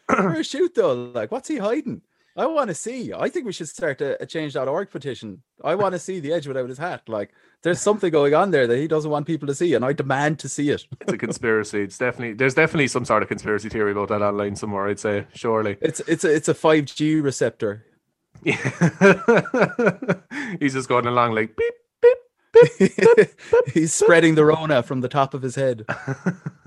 For 0.07 0.35
a 0.35 0.45
shoot 0.45 0.75
though, 0.75 0.93
like 1.15 1.33
what's 1.33 1.49
he 1.49 1.57
hiding? 1.57 2.03
I 2.37 2.47
want 2.47 2.69
to 2.69 2.75
see. 2.75 3.13
I 3.13 3.29
think 3.29 3.47
we 3.47 3.53
should 3.53 3.69
start 3.69 4.01
a, 4.01 4.21
a 4.21 4.27
change.org 4.27 4.91
petition. 4.91 5.43
I 5.63 5.77
want 5.77 5.93
to 5.93 6.01
see 6.01 6.19
the 6.19 6.33
edge 6.33 6.49
without 6.49 6.69
his 6.69 6.79
hat. 6.79 7.09
Like 7.09 7.33
there's 7.63 7.81
something 7.81 8.11
going 8.11 8.35
on 8.35 8.51
there 8.51 8.67
that 8.67 8.77
he 8.77 8.89
doesn't 8.89 9.11
want 9.11 9.27
people 9.27 9.47
to 9.47 9.55
see, 9.55 9.73
and 9.73 9.85
I 9.85 9.93
demand 9.93 10.41
to 10.41 10.49
see 10.49 10.71
it. 10.71 10.85
it's 11.01 11.13
a 11.13 11.19
conspiracy. 11.19 11.83
It's 11.83 11.97
definitely 11.97 12.35
there's 12.35 12.55
definitely 12.55 12.89
some 12.89 13.05
sort 13.05 13.23
of 13.23 13.29
conspiracy 13.29 13.69
theory 13.69 13.93
about 13.93 14.09
that 14.09 14.21
online 14.21 14.57
somewhere. 14.57 14.89
I'd 14.89 14.99
say 14.99 15.27
surely. 15.33 15.79
It's 15.81 16.01
it's 16.01 16.25
a 16.25 16.35
it's 16.35 16.49
a 16.49 16.55
five 16.55 16.87
G 16.87 17.21
receptor. 17.21 17.87
Yeah. 18.43 18.57
He's 20.61 20.75
just 20.75 20.89
going 20.89 21.07
along 21.07 21.33
like 21.33 21.57
beep 21.57 21.75
He's 23.73 23.93
spreading 23.93 24.35
the 24.35 24.45
Rona 24.45 24.83
from 24.83 25.01
the 25.01 25.09
top 25.09 25.35
of 25.35 25.43
his 25.43 25.55
head. 25.55 25.85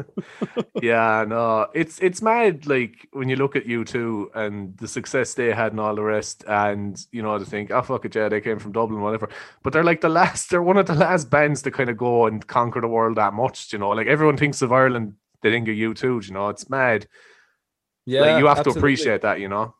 yeah, 0.81 1.25
no, 1.27 1.67
it's 1.73 1.99
it's 1.99 2.21
mad. 2.21 2.67
Like 2.67 3.07
when 3.11 3.29
you 3.29 3.35
look 3.35 3.55
at 3.55 3.65
U2 3.65 4.35
and 4.35 4.77
the 4.77 4.87
success 4.87 5.33
they 5.33 5.53
had 5.53 5.71
and 5.71 5.79
all 5.79 5.95
the 5.95 6.03
rest, 6.03 6.43
and 6.47 6.99
you 7.11 7.21
know 7.21 7.37
to 7.37 7.45
think, 7.45 7.71
oh 7.71 7.81
fuck 7.81 8.05
it, 8.05 8.15
yeah, 8.15 8.29
they 8.29 8.41
came 8.41 8.59
from 8.59 8.71
Dublin, 8.71 9.01
whatever. 9.01 9.29
But 9.63 9.73
they're 9.73 9.83
like 9.83 10.01
the 10.01 10.09
last. 10.09 10.49
They're 10.49 10.61
one 10.61 10.77
of 10.77 10.85
the 10.85 10.95
last 10.95 11.29
bands 11.29 11.61
to 11.63 11.71
kind 11.71 11.89
of 11.89 11.97
go 11.97 12.27
and 12.27 12.45
conquer 12.45 12.81
the 12.81 12.87
world 12.87 13.17
that 13.17 13.33
much. 13.33 13.71
You 13.73 13.79
know, 13.79 13.89
like 13.89 14.07
everyone 14.07 14.37
thinks 14.37 14.61
of 14.61 14.71
Ireland, 14.71 15.13
they 15.41 15.51
think 15.51 15.67
of 15.67 15.75
U2. 15.75 16.27
You 16.27 16.33
know, 16.33 16.49
it's 16.49 16.69
mad. 16.69 17.07
Yeah, 18.05 18.21
like, 18.21 18.39
you 18.39 18.47
have 18.47 18.59
absolutely. 18.59 18.73
to 18.73 18.79
appreciate 18.79 19.21
that. 19.21 19.39
You 19.39 19.49
know, 19.49 19.75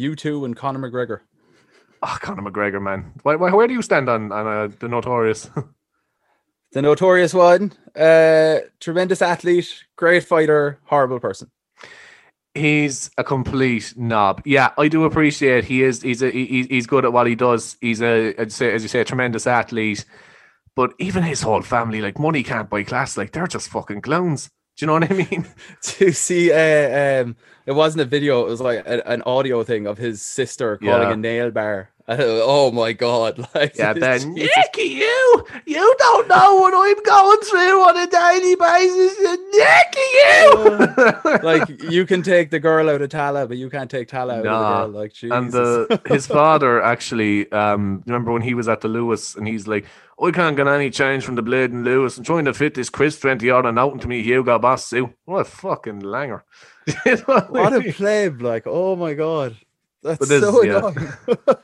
U2 0.00 0.44
and 0.44 0.56
Conor 0.56 0.90
McGregor. 0.90 1.20
Oh, 2.02 2.18
Conor 2.20 2.42
McGregor, 2.42 2.82
man. 2.82 3.12
Why, 3.22 3.36
why, 3.36 3.52
where 3.52 3.68
do 3.68 3.74
you 3.74 3.82
stand 3.82 4.08
on 4.08 4.32
on 4.32 4.46
uh, 4.46 4.68
the 4.80 4.88
notorious? 4.88 5.48
the 6.72 6.82
notorious 6.82 7.32
one. 7.32 7.72
Uh, 7.94 8.58
tremendous 8.80 9.22
athlete, 9.22 9.84
great 9.96 10.24
fighter, 10.24 10.80
horrible 10.84 11.20
person. 11.20 11.50
He's 12.54 13.10
a 13.16 13.24
complete 13.24 13.94
knob. 13.96 14.42
Yeah, 14.44 14.72
I 14.76 14.88
do 14.88 15.04
appreciate 15.04 15.64
he 15.64 15.82
is. 15.82 16.02
He's 16.02 16.22
a 16.22 16.30
he, 16.30 16.64
he's 16.64 16.86
good 16.86 17.04
at 17.04 17.12
what 17.12 17.26
he 17.26 17.34
does. 17.34 17.76
He's 17.80 18.02
a 18.02 18.34
I'd 18.38 18.52
say 18.52 18.72
as 18.74 18.82
you 18.82 18.88
say 18.88 19.00
a 19.00 19.04
tremendous 19.04 19.46
athlete. 19.46 20.04
But 20.74 20.94
even 20.98 21.22
his 21.22 21.42
whole 21.42 21.62
family, 21.62 22.00
like 22.00 22.18
money 22.18 22.42
can't 22.42 22.68
buy 22.68 22.82
class. 22.82 23.16
Like 23.16 23.32
they're 23.32 23.46
just 23.46 23.68
fucking 23.68 24.02
clowns. 24.02 24.50
Do 24.76 24.84
you 24.84 24.86
know 24.86 24.94
what 24.94 25.10
I 25.10 25.14
mean? 25.14 25.46
to 25.82 26.12
see, 26.12 26.50
uh, 26.52 27.22
um, 27.22 27.36
it 27.66 27.72
wasn't 27.72 28.02
a 28.02 28.06
video; 28.06 28.44
it 28.44 28.48
was 28.48 28.60
like 28.60 28.86
a, 28.86 29.06
an 29.08 29.22
audio 29.22 29.64
thing 29.64 29.86
of 29.86 29.98
his 29.98 30.22
sister 30.22 30.78
calling 30.78 31.08
yeah. 31.08 31.14
a 31.14 31.16
nail 31.16 31.50
bar 31.50 31.90
oh 32.08 32.72
my 32.72 32.92
god! 32.92 33.48
Like, 33.54 33.76
yeah, 33.76 33.92
then 33.92 34.32
Nicky, 34.32 34.82
you 34.82 35.46
you 35.66 35.94
don't 35.98 36.28
know 36.28 36.56
what 36.56 36.72
I'm 36.74 37.02
going 37.02 37.40
through 37.40 37.82
on 37.82 37.96
a 37.98 38.06
daily 38.06 38.54
basis. 38.56 39.18
Nicky, 39.52 40.00
you 40.14 41.42
like 41.42 41.92
you 41.92 42.06
can 42.06 42.22
take 42.22 42.50
the 42.50 42.58
girl 42.58 42.88
out 42.88 43.02
of 43.02 43.10
Tallaght, 43.10 43.48
but 43.48 43.58
you 43.58 43.68
can't 43.68 43.90
take 43.90 44.08
Tallaght 44.08 44.38
out 44.38 44.44
nah. 44.44 44.82
of 44.84 44.92
the 44.92 44.92
girl. 44.92 45.02
Like, 45.02 45.12
Jesus. 45.12 45.36
and 45.36 45.52
the, 45.52 46.00
his 46.06 46.26
father 46.26 46.82
actually, 46.82 47.50
um, 47.52 48.02
remember 48.06 48.32
when 48.32 48.42
he 48.42 48.54
was 48.54 48.68
at 48.68 48.80
the 48.80 48.88
Lewis, 48.88 49.34
and 49.34 49.46
he's 49.46 49.68
like, 49.68 49.84
I 50.20 50.30
can't 50.30 50.56
get 50.56 50.66
any 50.66 50.88
change 50.90 51.24
from 51.24 51.34
the 51.34 51.42
blade 51.42 51.72
and 51.72 51.84
Lewis. 51.84 52.16
I'm 52.16 52.24
trying 52.24 52.46
to 52.46 52.54
fit 52.54 52.74
this 52.74 52.88
Chris 52.88 53.18
20 53.20 53.48
odd 53.50 53.66
and 53.66 53.78
out 53.78 53.92
into 53.92 54.08
me 54.08 54.22
Hugo 54.22 54.58
Boss. 54.58 54.92
What 55.24 55.40
a 55.40 55.44
fucking 55.44 56.02
langer. 56.02 56.42
what 57.26 57.72
a 57.74 57.92
pleb, 57.92 58.40
like, 58.40 58.64
oh 58.66 58.96
my 58.96 59.14
god. 59.14 59.56
That's 60.02 60.28
this, 60.28 60.42
so 60.42 60.62
annoying. 60.62 60.96
Yeah. 61.28 61.54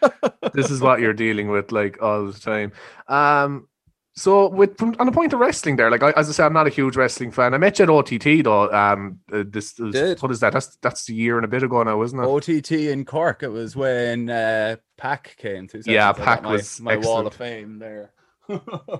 this 0.55 0.70
is 0.70 0.80
what 0.80 1.01
you're 1.01 1.12
dealing 1.12 1.49
with 1.49 1.72
like 1.72 2.01
all 2.03 2.26
the 2.26 2.39
time. 2.39 2.72
Um, 3.09 3.68
so 4.18 4.49
with 4.49 4.76
from, 4.76 4.97
on 4.99 5.07
the 5.07 5.12
point 5.12 5.32
of 5.32 5.39
wrestling 5.39 5.76
there, 5.76 5.91
like 5.91 6.03
I, 6.03 6.11
as 6.11 6.28
I 6.28 6.32
said, 6.32 6.47
I'm 6.47 6.53
not 6.53 6.66
a 6.66 6.70
huge 6.70 6.97
wrestling 6.97 7.30
fan. 7.30 7.55
I 7.55 7.59
met 7.59 7.78
you 7.78 7.84
at 7.84 7.91
OTT 7.91 8.45
though. 8.45 8.72
Um, 8.72 9.20
uh, 9.32 9.45
this 9.47 9.78
what 9.78 10.30
is 10.30 10.41
that? 10.41 10.53
That's 10.53 10.76
that's 10.76 11.09
a 11.09 11.14
year 11.14 11.36
and 11.36 11.45
a 11.45 11.49
bit 11.49 11.62
ago 11.62 11.82
now, 11.82 12.03
isn't 12.03 12.18
it? 12.18 12.24
OTT 12.24 12.72
in 12.72 13.05
Cork. 13.05 13.43
It 13.43 13.49
was 13.49 13.76
when 13.76 14.28
uh, 14.28 14.76
PAC 14.97 15.36
came 15.36 15.68
to. 15.68 15.82
Yeah, 15.86 16.12
PAC 16.12 16.45
was 16.45 16.80
my 16.80 16.97
wall 16.97 17.26
of 17.26 17.34
fame 17.34 17.78
there. 17.78 18.12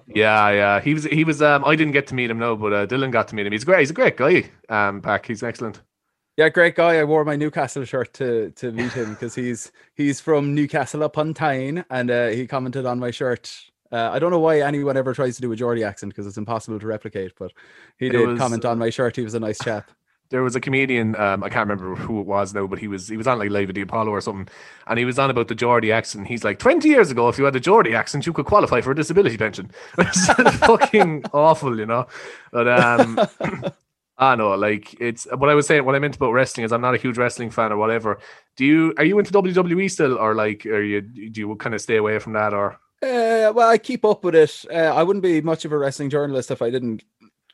yeah, 0.07 0.51
yeah. 0.51 0.81
He 0.81 0.95
was 0.95 1.05
he 1.05 1.25
was. 1.25 1.43
Um, 1.43 1.65
I 1.65 1.75
didn't 1.75 1.95
get 1.95 2.07
to 2.09 2.15
meet 2.15 2.31
him 2.31 2.39
no, 2.39 2.55
but 2.55 2.73
uh, 2.73 2.87
Dylan 2.87 3.11
got 3.11 3.29
to 3.29 3.35
meet 3.35 3.47
him. 3.47 3.53
He's 3.53 3.65
great. 3.65 3.81
He's 3.81 3.91
a 3.91 3.95
great 3.95 4.17
guy. 4.17 4.51
Um, 4.69 5.01
PAC. 5.01 5.27
He's 5.27 5.43
excellent. 5.43 5.81
Yeah, 6.39 6.51
great 6.51 6.77
guy. 6.77 6.99
I 6.99 7.05
wore 7.05 7.25
my 7.25 7.35
Newcastle 7.35 7.85
shirt 7.85 8.15
to 8.15 8.53
to 8.53 8.71
meet 8.71 8.93
him 8.93 9.11
because 9.11 9.35
he's 9.35 9.73
he's 9.97 10.21
from 10.21 10.55
Newcastle 10.55 11.03
upon 11.03 11.35
Tyne, 11.35 11.85
and 11.91 12.13
uh, 12.13 12.29
he 12.29 12.47
commented 12.47 12.87
on 12.87 13.01
my 13.01 13.11
shirt. 13.11 13.53
Uh, 13.91 14.11
I 14.13 14.21
don't 14.21 14.31
know 14.31 14.39
why 14.39 14.61
anyone 14.61 14.97
ever 14.97 15.13
tries 15.15 15.35
to 15.35 15.43
do 15.43 15.51
a 15.51 15.57
Geordie 15.57 15.83
accent 15.83 16.13
because 16.13 16.29
it's 16.29 16.37
impossible 16.37 16.79
to 16.79 16.87
replicate, 16.87 17.33
but 17.37 17.51
he 17.99 18.09
did 18.09 18.25
was, 18.25 18.39
comment 18.39 18.65
on 18.65 18.79
my 18.79 18.89
shirt. 18.89 19.17
He 19.17 19.23
was 19.23 19.35
a 19.35 19.41
nice 19.41 19.59
chap. 19.59 19.91
There 20.31 20.45
was 20.45 20.55
a 20.55 20.61
comedian, 20.61 21.17
um, 21.17 21.43
I 21.43 21.49
can't 21.49 21.69
remember 21.69 21.97
who 21.97 22.21
it 22.21 22.27
was 22.27 22.55
now, 22.55 22.69
but 22.69 22.79
he 22.79 22.87
was 22.87 23.09
he 23.09 23.17
was 23.17 23.27
on 23.27 23.41
like 23.41 23.51
Live 23.51 23.71
at 23.71 23.75
the 23.75 23.81
Apollo 23.81 24.13
or 24.13 24.21
something, 24.21 24.47
and 24.87 24.97
he 24.97 25.05
was 25.05 25.19
on 25.19 25.31
about 25.31 25.49
the 25.49 25.57
Geordie 25.57 25.91
accent. 25.91 26.29
He's 26.29 26.45
like, 26.45 26.61
twenty 26.61 26.89
years 26.91 27.11
ago, 27.11 27.29
if 27.29 27.37
you 27.37 27.47
had 27.47 27.57
a 27.57 27.61
Geordie 27.61 27.97
accent, 27.97 28.27
you 28.27 28.33
could 28.33 28.47
qualify 28.47 28.81
for 28.81 28.93
a 28.93 28.95
disability 28.95 29.39
pension. 29.39 29.73
It's 29.99 30.27
fucking 30.59 31.25
awful, 31.33 31.77
you 31.77 31.87
know. 31.87 32.07
But 32.53 32.69
um, 32.69 33.19
I 34.19 34.35
know, 34.35 34.55
like 34.57 35.01
it's 35.01 35.29
what 35.37 35.49
I 35.49 35.55
was 35.55 35.67
saying. 35.67 35.85
What 35.85 35.95
I 35.95 36.01
meant 36.01 36.17
about 36.17 36.33
wrestling 36.33 36.65
is 36.65 36.73
I'm 36.73 36.81
not 36.81 36.95
a 36.95 36.99
huge 36.99 37.17
wrestling 37.17 37.51
fan 37.51 37.71
or 37.71 37.77
whatever. 37.77 38.19
Do 38.57 38.65
you 38.65 38.93
are 38.97 39.05
you 39.05 39.17
into 39.19 39.33
WWE 39.33 39.89
still, 39.89 40.19
or 40.19 40.35
like 40.35 40.67
are 40.67 40.83
you 40.83 41.01
do 41.01 41.41
you 41.41 41.57
kind 41.57 41.75
of 41.75 41.81
stay 41.81 41.97
away 41.97 42.19
from 42.19 42.33
that, 42.33 42.53
or? 42.53 42.81
Uh, 43.01 43.53
well, 43.55 43.71
I 43.71 43.79
keep 43.79 44.05
up 44.05 44.25
with 44.25 44.35
it. 44.35 44.65
Uh, 44.69 44.93
I 44.93 45.05
wouldn't 45.05 45.23
be 45.23 45.41
much 45.41 45.65
of 45.65 45.71
a 45.71 45.79
wrestling 45.79 46.11
journalist 46.11 46.51
if 46.51 46.63
I 46.63 46.71
didn't 46.71 47.05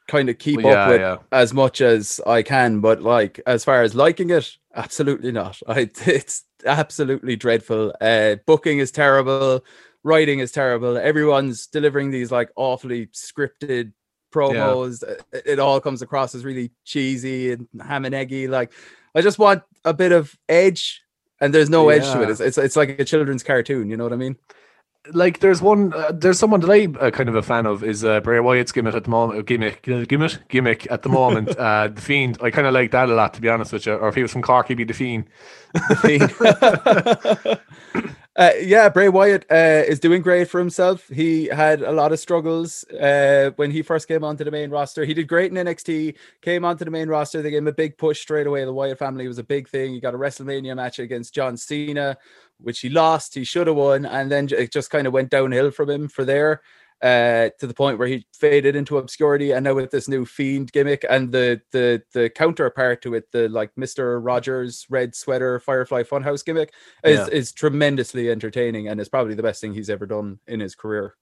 kind 0.09 0.31
of 0.31 0.39
keep 0.39 0.63
yeah, 0.63 0.69
up 0.69 0.89
with 0.89 1.01
yeah. 1.01 1.17
as 1.33 1.53
much 1.53 1.83
as 1.83 2.19
I 2.27 2.43
can. 2.43 2.81
But 2.81 3.03
like 3.03 3.41
as 3.47 3.63
far 3.63 3.83
as 3.83 3.95
liking 3.95 4.31
it, 4.31 4.57
absolutely 4.75 5.33
not. 5.33 5.61
I 5.69 5.91
it's 6.07 6.45
absolutely 6.65 7.37
dreadful. 7.37 7.93
Uh, 8.01 8.37
booking 8.47 8.79
is 8.79 8.91
terrible. 8.91 9.63
Writing 10.03 10.39
is 10.39 10.51
terrible. 10.51 10.97
Everyone's 10.97 11.67
delivering 11.67 12.11
these 12.11 12.33
like 12.33 12.51
awfully 12.57 13.09
scripted 13.09 13.93
promos. 14.35 15.03
Yeah. 15.07 15.15
Uh, 15.39 15.43
it, 15.47 15.59
all 15.59 15.81
comes 15.81 16.03
across 16.03 16.35
as 16.35 16.45
really 16.45 16.71
cheesy 16.85 17.53
and 17.53 17.69
ham 17.81 18.05
and 18.05 18.15
eggy. 18.15 18.49
Like 18.49 18.73
I 19.15 19.21
just 19.21 19.39
want 19.39 19.63
a 19.85 19.95
bit 19.95 20.13
of 20.13 20.37
edge, 20.49 21.03
and 21.41 21.55
there's 21.55 21.71
no 21.71 21.89
yeah. 21.89 21.97
edge 21.97 22.13
to 22.13 22.23
it. 22.23 22.31
It's, 22.31 22.41
it's, 22.41 22.59
it's 22.59 22.77
like 22.77 22.99
a 22.99 23.05
children's 23.05 23.43
cartoon. 23.43 23.89
You 23.91 23.97
know 23.97 24.05
what 24.05 24.13
I 24.13 24.17
mean? 24.17 24.37
Like 25.13 25.41
there's 25.41 25.61
one, 25.61 25.93
uh, 25.93 26.13
there's 26.15 26.39
someone 26.39 26.61
that 26.61 26.71
I'm 26.71 26.97
uh, 26.99 27.11
kind 27.11 27.29
of 27.29 27.35
a 27.35 27.43
fan 27.43 27.67
of 27.67 27.85
is 27.85 28.05
uh, 28.05 28.21
Bray 28.21 28.41
Wyatt's 28.41 28.73
gimmick 28.73 28.95
at 28.95 29.05
the 29.05 29.11
moment. 29.11 29.47
Gimmick, 29.47 29.83
gimmick, 29.83 30.49
gimmick 30.49 30.91
at 30.91 31.03
the 31.03 31.11
moment. 31.11 31.51
uh, 31.59 31.89
the 31.89 32.01
Fiend. 32.01 32.39
I 32.41 32.51
kind 32.51 32.67
of 32.67 32.73
like 32.73 32.91
that 32.93 33.11
a 33.11 33.15
lot, 33.15 33.35
to 33.35 33.43
be 33.43 33.49
honest 33.51 33.73
with 33.73 33.85
you. 33.85 33.95
Or 33.95 34.09
if 34.09 34.15
he 34.15 34.23
was 34.23 34.33
from 34.33 34.43
Cork, 34.43 34.69
he'd 34.69 34.77
be 34.77 34.85
the 34.85 34.95
Fiend. 34.95 35.27
The 35.75 37.61
Fiend. 37.93 38.15
Uh, 38.37 38.51
yeah, 38.61 38.89
Bray 38.89 39.09
Wyatt 39.09 39.47
uh, 39.49 39.85
is 39.87 40.01
doing 40.01 40.21
great 40.21 40.49
for 40.49 40.59
himself. 40.59 41.07
He 41.09 41.47
had 41.47 41.83
a 41.83 41.93
lot 41.93 42.11
of 42.11 42.19
struggles 42.19 42.83
uh, 42.91 43.53
when 43.55 43.71
he 43.71 43.81
first 43.81 44.09
came 44.09 44.25
onto 44.25 44.43
the 44.43 44.51
main 44.51 44.71
roster. 44.71 45.05
He 45.05 45.15
did 45.15 45.29
great 45.29 45.53
in 45.53 45.67
NXT, 45.67 46.17
came 46.43 46.65
onto 46.65 46.85
the 46.85 46.91
main 46.91 47.09
roster. 47.09 47.43
They 47.43 47.53
gave 47.53 47.63
him 47.63 47.69
a 47.69 47.73
big 47.73 47.97
push 47.97 48.21
straight 48.21 48.49
away. 48.49 48.65
The 48.65 48.73
Wyatt 48.73 48.99
family 48.99 49.29
was 49.29 49.39
a 49.39 49.45
big 49.45 49.69
thing. 49.69 49.93
He 49.95 50.01
got 50.01 50.15
a 50.15 50.19
WrestleMania 50.19 50.75
match 50.75 50.99
against 50.99 51.33
John 51.33 51.57
Cena, 51.57 52.19
which 52.59 52.81
he 52.81 52.89
lost. 52.89 53.35
He 53.35 53.45
should 53.45 53.67
have 53.67 53.77
won. 53.77 54.07
And 54.07 54.31
then 54.31 54.49
it 54.51 54.73
just 54.73 54.91
kind 54.91 55.07
of 55.07 55.13
went 55.13 55.31
downhill 55.31 55.71
from 55.71 55.91
him 55.91 56.09
for 56.09 56.25
there 56.25 56.63
uh, 57.03 57.51
to 57.59 57.67
the 57.67 57.75
point 57.75 57.99
where 57.99 58.09
he 58.09 58.27
faded 58.33 58.77
into 58.77 58.99
obscurity. 58.99 59.53
And 59.53 59.65
now 59.65 59.75
with 59.75 59.91
this 59.91 60.09
new 60.09 60.25
fiend 60.25 60.73
gimmick 60.73 61.05
and 61.09 61.33
the 61.33 61.61
the 61.73 62.03
the 62.13 62.31
counterpart 62.31 63.03
to 63.03 63.15
it, 63.15 63.31
the 63.33 63.49
like 63.49 63.71
Mister 63.77 64.21
Rogers 64.21 64.87
red 64.89 65.15
sweater 65.15 65.59
Firefly 65.59 66.05
Funhouse 66.05 66.45
gimmick 66.45 66.73
is 67.05 67.19
yeah. 67.19 67.27
is 67.27 67.53
tremendously 67.53 68.31
entertaining 68.31 68.89
and 68.89 69.01
is 69.01 69.09
probably 69.09 69.35
the 69.35 69.43
best 69.43 69.61
thing 69.61 69.75
he's 69.75 69.91
ever 69.91 70.07
done 70.07 70.39
in 70.47 70.61
his 70.61 70.75
career. 70.75 71.15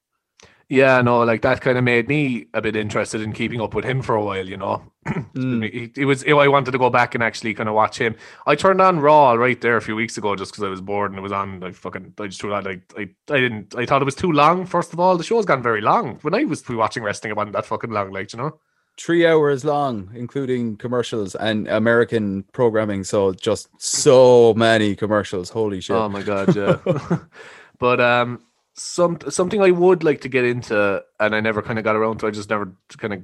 Yeah, 0.69 1.03
no, 1.03 1.23
like 1.23 1.43
that 1.43 1.61
kind 1.61 1.77
of 1.77 1.85
made 1.85 2.09
me 2.09 2.47
a 2.55 2.63
bit 2.63 2.77
interested 2.77 3.21
in 3.21 3.35
keeping 3.35 3.61
up 3.61 3.75
with 3.75 3.85
him 3.85 4.01
for 4.01 4.15
a 4.15 4.25
while, 4.25 4.49
you 4.49 4.57
know. 4.57 4.83
mm. 5.07 5.97
it, 5.99 6.07
was, 6.07 6.25
I 6.25 6.49
wanted 6.49 6.71
to 6.71 6.79
go 6.79 6.89
back 6.89 7.15
and 7.15 7.23
actually 7.23 7.53
kind 7.53 7.69
of 7.69 7.75
watch 7.75 7.99
him. 7.99 8.17
I 8.47 8.55
turned 8.55 8.81
on 8.81 8.99
Raw 8.99 9.33
right 9.33 9.61
there 9.61 9.77
a 9.77 9.83
few 9.83 9.95
weeks 9.95 10.17
ago 10.17 10.35
just 10.35 10.51
because 10.51 10.65
I 10.65 10.69
was 10.69 10.81
bored 10.81 11.11
and 11.11 11.19
it 11.19 11.23
was 11.23 11.31
on. 11.31 11.63
I 11.63 11.73
fucking, 11.73 12.15
I 12.19 12.27
just 12.29 12.41
threw 12.41 12.51
that. 12.51 12.65
Like, 12.65 12.91
I, 12.97 13.03
I 13.31 13.41
didn't, 13.41 13.75
I 13.77 13.85
thought 13.85 14.01
it 14.01 14.07
was 14.07 14.15
too 14.15 14.33
long. 14.33 14.65
First 14.65 14.95
of 14.95 14.99
all, 14.99 15.19
the 15.19 15.25
show's 15.25 15.45
gone 15.45 15.63
very 15.63 15.83
long. 15.83 16.19
When 16.23 16.35
I 16.35 16.45
was 16.45 16.67
watching 16.67 17.03
wrestling, 17.03 17.33
it 17.33 17.37
wasn't 17.37 17.53
that 17.53 17.67
fucking 17.67 17.91
long, 17.91 18.11
like, 18.11 18.33
you 18.33 18.39
know. 18.39 18.59
three 18.99 19.27
hours 19.27 19.65
long, 19.67 20.11
including 20.15 20.77
commercials 20.77 21.35
and 21.35 21.69
American 21.69 22.45
programming. 22.53 23.05
So 23.05 23.33
just 23.33 23.69
so 23.79 24.55
many 24.55 24.95
commercials. 24.97 25.51
Holy 25.51 25.81
shit! 25.81 25.97
Oh 25.97 26.09
my 26.09 26.23
god, 26.23 26.57
yeah. 26.57 26.79
but 27.79 28.01
um, 28.01 28.41
some 28.75 29.19
something 29.29 29.63
I 29.63 29.71
would 29.71 30.03
like 30.05 30.21
to 30.23 30.29
get 30.29 30.45
into, 30.45 31.03
and 31.21 31.35
I 31.35 31.41
never 31.41 31.63
kind 31.63 31.79
of 31.79 31.85
got 31.85 31.97
around 31.97 32.19
to. 32.19 32.27
I 32.27 32.31
just 32.31 32.51
never 32.51 32.75
kind 32.97 33.15
of 33.15 33.23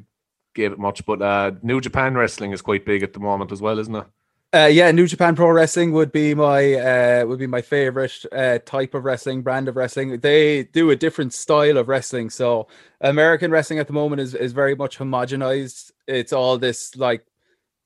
gave 0.54 0.72
it 0.72 0.78
much. 0.78 1.04
But 1.06 1.22
uh, 1.22 1.52
New 1.62 1.80
Japan 1.80 2.16
Wrestling 2.16 2.52
is 2.52 2.62
quite 2.62 2.84
big 2.84 3.02
at 3.02 3.12
the 3.12 3.20
moment 3.20 3.52
as 3.52 3.60
well, 3.60 3.78
isn't 3.78 3.94
it? 3.94 4.06
Uh, 4.54 4.64
yeah, 4.64 4.90
New 4.90 5.06
Japan 5.06 5.36
Pro 5.36 5.50
Wrestling 5.50 5.92
would 5.92 6.10
be 6.10 6.34
my 6.34 6.74
uh, 6.74 7.26
would 7.26 7.38
be 7.38 7.46
my 7.46 7.60
favorite 7.60 8.24
uh, 8.32 8.58
type 8.64 8.94
of 8.94 9.04
wrestling, 9.04 9.42
brand 9.42 9.68
of 9.68 9.76
wrestling. 9.76 10.20
They 10.20 10.64
do 10.64 10.90
a 10.90 10.96
different 10.96 11.34
style 11.34 11.76
of 11.76 11.88
wrestling. 11.88 12.30
So 12.30 12.66
American 13.02 13.50
wrestling 13.50 13.78
at 13.78 13.88
the 13.88 13.92
moment 13.92 14.20
is 14.20 14.34
is 14.34 14.52
very 14.52 14.74
much 14.74 14.98
homogenized. 14.98 15.92
It's 16.06 16.32
all 16.32 16.56
this 16.56 16.96
like 16.96 17.26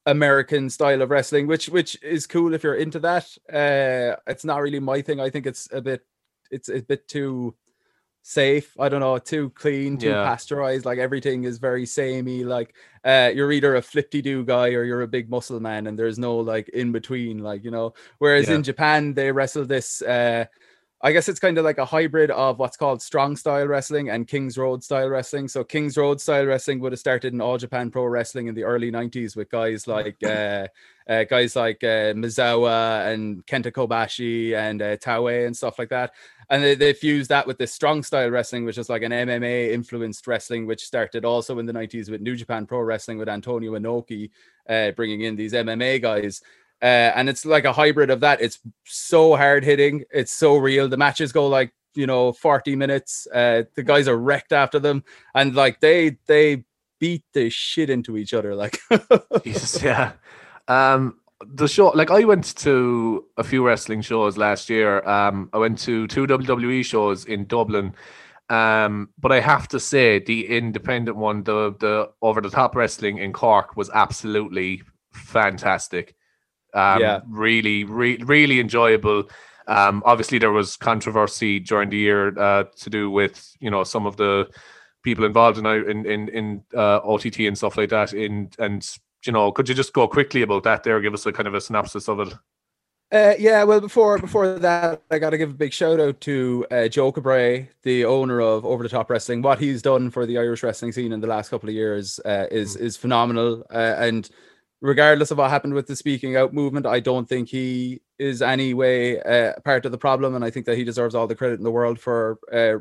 American 0.07 0.71
style 0.71 1.03
of 1.03 1.11
wrestling, 1.11 1.49
which 1.49 1.69
which 1.69 2.01
is 2.01 2.29
cool 2.29 2.55
if 2.55 2.63
you're 2.63 2.77
into 2.77 3.01
that. 3.01 3.25
Uh, 3.53 4.21
it's 4.29 4.45
not 4.45 4.63
really 4.63 4.81
my 4.81 5.03
thing. 5.03 5.19
I 5.19 5.31
think 5.31 5.47
it's 5.47 5.69
a 5.73 5.81
bit 5.81 6.07
it's 6.53 6.69
a 6.69 6.81
bit 6.81 7.09
too 7.09 7.55
safe. 8.25 8.77
I 8.79 8.89
don't 8.89 9.01
know, 9.01 9.19
too 9.19 9.51
clean, 9.51 9.99
too 9.99 10.09
Yeah. 10.09 10.23
pasteurized. 10.25 10.85
Like 10.85 10.99
everything 11.01 11.43
is 11.45 11.59
very 11.59 11.85
samey. 11.87 12.45
Like 12.45 12.75
uh, 13.05 13.33
you're 13.35 13.51
either 13.51 13.75
a 13.75 13.83
flipty 13.83 14.23
do 14.23 14.45
guy 14.45 14.69
or 14.75 14.85
you're 14.85 15.03
a 15.03 15.09
big 15.09 15.29
muscle 15.29 15.59
man, 15.59 15.89
and 15.89 15.99
there's 15.99 16.19
no 16.19 16.37
like 16.37 16.69
in 16.69 16.93
between. 16.93 17.39
Like 17.43 17.65
you 17.65 17.73
know, 17.73 17.95
whereas 18.19 18.49
Yeah. 18.49 18.57
in 18.57 18.63
Japan 18.63 19.15
they 19.15 19.33
wrestle 19.33 19.65
this. 19.65 20.03
Uh, 20.03 20.45
I 21.05 21.11
guess 21.11 21.29
it's 21.29 21.41
kind 21.41 21.59
of 21.59 21.65
like 21.65 21.79
a 21.79 21.85
hybrid 21.85 22.31
of 22.31 22.61
what's 22.61 22.77
called 22.77 23.03
strong 23.03 23.35
style 23.35 23.67
wrestling 23.67 24.11
and 24.11 24.29
King's 24.29 24.57
Road 24.57 24.85
style 24.85 25.09
wrestling. 25.09 25.49
So 25.49 25.65
King's 25.65 25.97
Road 25.97 26.21
style 26.21 26.47
wrestling 26.47 26.79
would 26.79 26.93
have 26.93 27.01
started 27.01 27.33
in 27.33 27.41
All 27.41 27.59
Japan 27.59 27.91
Pro 27.91 28.05
Wrestling 28.05 28.47
in 28.47 28.55
the 28.55 28.63
early 28.63 28.93
'90s 28.93 29.35
with 29.35 29.51
guys 29.51 29.89
like 29.89 30.17
uh, 30.25 30.69
uh, 31.09 31.25
guys 31.25 31.57
like 31.57 31.83
uh, 31.83 32.15
Misawa 32.15 33.13
and 33.13 33.45
Kenta 33.47 33.73
Kobashi 33.73 34.55
and 34.55 34.81
uh, 34.81 34.97
Taue 34.97 35.45
and 35.45 35.57
stuff 35.57 35.77
like 35.77 35.89
that. 35.89 36.13
And 36.51 36.63
they, 36.63 36.77
they 36.77 36.93
fused 36.93 37.31
that 37.31 37.47
with 37.47 37.59
this 37.59 37.73
strong 37.73 38.05
style 38.05 38.31
wrestling, 38.31 38.65
which 38.65 38.79
is 38.79 38.89
like 38.89 39.03
an 39.03 39.11
MMA 39.11 39.73
influenced 39.73 40.27
wrestling, 40.29 40.67
which 40.67 40.85
started 40.85 41.25
also 41.25 41.59
in 41.59 41.67
the 41.67 41.73
90s 41.73 42.11
with 42.11 42.21
New 42.21 42.37
Japan 42.37 42.67
Pro 42.67 42.81
Wrestling 42.81 43.19
with 43.19 43.29
Antonio 43.29 43.73
Inoki 43.73 44.31
uh, 44.69 44.93
bringing 44.93 45.23
in 45.23 45.37
these 45.37 45.53
MMA 45.53 46.01
guys. 46.01 46.43
Uh, 46.83 47.13
and 47.15 47.29
it's 47.29 47.47
like 47.47 47.65
a 47.65 47.73
hybrid 47.73 48.11
of 48.11 48.21
that. 48.21 48.41
It's 48.41 48.59
so 48.85 49.37
hard 49.37 49.65
hitting, 49.65 50.05
it's 50.11 50.33
so 50.33 50.57
real. 50.57 50.89
The 50.89 50.97
matches 50.97 51.33
go 51.33 51.47
like 51.47 51.73
you 51.95 52.07
know 52.07 52.33
40 52.33 52.75
minutes. 52.77 53.27
Uh, 53.33 53.63
the 53.75 53.83
guys 53.83 54.09
are 54.09 54.17
wrecked 54.17 54.53
after 54.53 54.79
them, 54.79 55.05
and 55.35 55.55
like 55.55 55.81
they 55.81 56.19
they 56.27 56.65
beat 56.99 57.25
the 57.33 57.51
shit 57.51 57.91
into 57.91 58.17
each 58.17 58.35
other. 58.35 58.55
Like 58.55 58.81
Jesus, 59.45 59.83
yeah. 59.83 60.13
Um, 60.69 61.19
the 61.47 61.67
show, 61.69 61.89
like 61.89 62.11
I 62.11 62.25
went 62.25 62.57
to 62.59 63.27
a 63.37 63.45
few 63.45 63.67
wrestling 63.67 64.01
shows 64.03 64.37
last 64.37 64.71
year. 64.71 65.07
Um, 65.09 65.51
I 65.53 65.59
went 65.59 65.79
to 65.81 66.07
two 66.07 66.27
WWE 66.27 66.85
shows 66.85 67.25
in 67.25 67.47
Dublin. 67.47 67.95
Um, 68.49 69.09
but 69.19 69.33
I 69.33 69.41
have 69.41 69.67
to 69.69 69.81
say 69.81 70.19
the 70.19 70.47
independent 70.47 71.17
one, 71.17 71.43
the 71.43 71.75
the 71.81 72.11
over 72.21 72.41
the 72.41 72.51
top 72.51 72.77
wrestling 72.77 73.19
in 73.19 73.33
Cork 73.33 73.77
was 73.77 73.89
absolutely 73.91 74.83
fantastic. 75.13 76.15
Um, 76.75 77.01
Yeah. 77.01 77.21
really, 77.29 77.85
re- 77.85 78.23
really 78.25 78.61
enjoyable. 78.61 79.25
Um, 79.69 80.03
obviously 80.05 80.39
there 80.39 80.53
was 80.53 80.77
controversy 80.77 81.61
during 81.61 81.91
the 81.91 81.97
year 81.97 82.37
uh, 82.39 82.65
to 82.81 82.91
do 82.91 83.11
with 83.11 83.55
you 83.61 83.71
know 83.71 83.85
some 83.85 84.07
of 84.07 84.17
the 84.17 84.49
people 85.03 85.25
involved 85.25 85.59
in 85.59 85.67
in 85.67 86.07
in, 86.07 86.29
in 86.29 86.63
uh, 86.75 86.99
OTT 87.05 87.41
and 87.41 87.57
stuff 87.57 87.77
like 87.77 87.91
that. 87.91 88.13
In 88.13 88.51
and 88.59 88.85
you 89.25 89.33
know, 89.33 89.53
could 89.53 89.69
you 89.69 89.75
just 89.75 89.93
go 89.93 90.09
quickly 90.09 90.43
about 90.43 90.65
that 90.65 90.83
there? 90.83 91.01
Give 91.01 91.15
us 91.15 91.27
a 91.27 91.33
kind 91.33 91.47
of 91.47 91.55
a 91.55 91.61
synopsis 91.61 92.09
of 92.09 92.21
it. 92.21 92.35
Uh, 93.13 93.35
yeah, 93.39 93.63
well, 93.63 93.81
before 93.81 94.19
before 94.19 94.59
that, 94.59 95.03
I 95.11 95.19
got 95.19 95.31
to 95.31 95.39
give 95.39 95.51
a 95.51 95.55
big 95.55 95.73
shout 95.73 96.01
out 96.01 96.19
to 96.23 96.67
uh, 96.71 96.89
Joe 96.89 97.13
Cabray, 97.13 97.69
the 97.83 98.07
owner 98.07 98.41
of 98.41 98.65
Over 98.65 98.83
the 98.83 98.89
Top 98.89 99.11
Wrestling. 99.11 99.43
What 99.43 99.59
he's 99.61 99.83
done 99.83 100.11
for 100.11 100.25
the 100.25 100.39
Irish 100.39 100.63
wrestling 100.63 100.93
scene 100.93 101.13
in 101.13 101.21
the 101.21 101.27
last 101.27 101.51
couple 101.51 101.69
of 101.69 101.75
years 101.75 102.19
uh, 102.25 102.47
is 102.51 102.75
is 102.75 102.97
phenomenal. 102.97 103.65
Uh, 103.71 103.95
and 103.99 104.31
regardless 104.83 105.31
of 105.31 105.39
what 105.39 105.49
happened 105.49 105.73
with 105.73 105.87
the 105.87 105.97
speaking 105.97 106.37
out 106.37 106.53
movement, 106.53 106.87
I 106.87 107.01
don't 107.01 107.29
think 107.29 107.49
he 107.49 108.03
is 108.19 108.43
any 108.43 108.75
way 108.75 109.21
uh, 109.21 109.55
part 109.65 109.87
of 109.87 109.93
the 109.93 109.99
problem, 109.99 110.35
and 110.35 110.45
I 110.45 110.51
think 110.51 110.67
that 110.67 110.77
he 110.77 110.85
deserves 110.85 111.15
all 111.15 111.27
the 111.27 111.37
credit 111.37 111.59
in 111.59 111.65
the 111.65 111.71
world 111.71 111.99
for, 111.99 112.39
uh, 112.53 112.79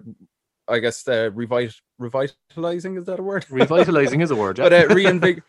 I 0.68 0.80
guess, 0.80 1.08
uh, 1.08 1.30
revit- 1.30 1.80
revitalizing 2.00 2.98
is 2.98 3.06
that 3.06 3.20
a 3.20 3.24
word? 3.24 3.46
Revitalizing 3.50 4.22
is 4.22 4.32
a 4.32 4.36
word, 4.36 4.58
yeah. 4.58 4.64
but 4.70 4.74
uh, 4.74 4.88
reinvig- 4.88 5.44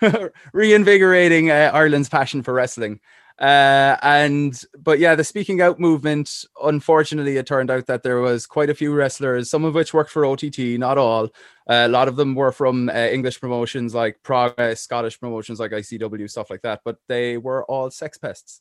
reinvigorating 0.52 1.50
uh, 1.50 1.72
Ireland's 1.74 2.08
passion 2.08 2.42
for 2.42 2.54
wrestling. 2.54 3.00
Uh, 3.38 3.96
and 4.02 4.62
but 4.78 4.98
yeah, 4.98 5.14
the 5.14 5.22
speaking 5.22 5.60
out 5.60 5.78
movement. 5.78 6.44
Unfortunately, 6.62 7.36
it 7.36 7.46
turned 7.46 7.70
out 7.70 7.86
that 7.86 8.02
there 8.02 8.20
was 8.20 8.46
quite 8.46 8.68
a 8.70 8.74
few 8.74 8.92
wrestlers, 8.92 9.48
some 9.48 9.64
of 9.64 9.74
which 9.74 9.94
worked 9.94 10.10
for 10.10 10.24
OTT, 10.26 10.58
not 10.78 10.98
all. 10.98 11.26
Uh, 11.68 11.84
a 11.86 11.88
lot 11.88 12.08
of 12.08 12.16
them 12.16 12.34
were 12.34 12.50
from 12.50 12.88
uh, 12.88 12.92
English 12.92 13.40
promotions 13.40 13.94
like 13.94 14.20
Progress, 14.24 14.80
Scottish 14.80 15.20
promotions 15.20 15.60
like 15.60 15.70
ICW, 15.70 16.28
stuff 16.28 16.50
like 16.50 16.62
that. 16.62 16.80
But 16.84 16.96
they 17.06 17.36
were 17.36 17.64
all 17.66 17.90
sex 17.90 18.18
pests. 18.18 18.60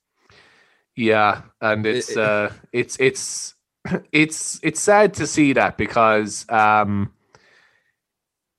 Yeah, 0.96 1.42
and 1.62 1.86
it's 1.86 2.10
it- 2.10 2.18
uh 2.18 2.50
it's 2.72 2.98
it's 3.00 3.56
it's 4.12 4.60
it's 4.64 4.80
sad 4.80 5.14
to 5.16 5.28
see 5.28 5.54
that 5.54 5.78
because 5.78 6.46
um 6.50 7.14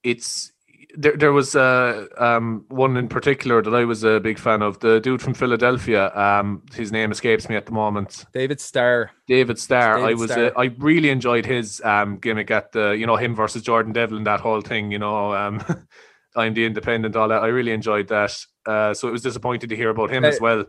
it's 0.02 0.52
there 0.98 1.16
there 1.16 1.32
was 1.32 1.54
uh 1.54 2.06
um 2.18 2.64
one 2.68 2.96
in 2.96 3.08
particular 3.08 3.62
that 3.62 3.72
I 3.72 3.84
was 3.84 4.02
a 4.02 4.18
big 4.18 4.38
fan 4.38 4.62
of, 4.62 4.80
the 4.80 4.98
dude 5.00 5.22
from 5.22 5.32
Philadelphia. 5.32 6.12
Um 6.14 6.62
his 6.74 6.90
name 6.90 7.12
escapes 7.12 7.48
me 7.48 7.54
at 7.54 7.66
the 7.66 7.72
moment. 7.72 8.26
David 8.32 8.60
Starr. 8.60 9.12
David 9.28 9.58
Starr. 9.60 9.98
I 10.00 10.14
was 10.14 10.32
Starr. 10.32 10.46
Uh, 10.46 10.60
I 10.60 10.64
really 10.78 11.10
enjoyed 11.10 11.46
his 11.46 11.80
um 11.84 12.18
gimmick 12.18 12.50
at 12.50 12.72
the 12.72 12.90
you 12.90 13.06
know 13.06 13.16
him 13.16 13.36
versus 13.36 13.62
Jordan 13.62 13.92
Devlin 13.92 14.24
that 14.24 14.40
whole 14.40 14.60
thing 14.60 14.90
you 14.90 14.98
know 14.98 15.32
um 15.34 15.62
I'm 16.36 16.54
the 16.54 16.66
independent 16.66 17.14
all 17.14 17.28
that 17.28 17.42
I 17.42 17.48
really 17.48 17.72
enjoyed 17.72 18.08
that 18.08 18.36
uh 18.66 18.92
so 18.92 19.06
it 19.08 19.12
was 19.12 19.22
disappointed 19.22 19.70
to 19.70 19.76
hear 19.76 19.90
about 19.90 20.10
him 20.10 20.24
as 20.24 20.40
well. 20.40 20.64
Do 20.64 20.68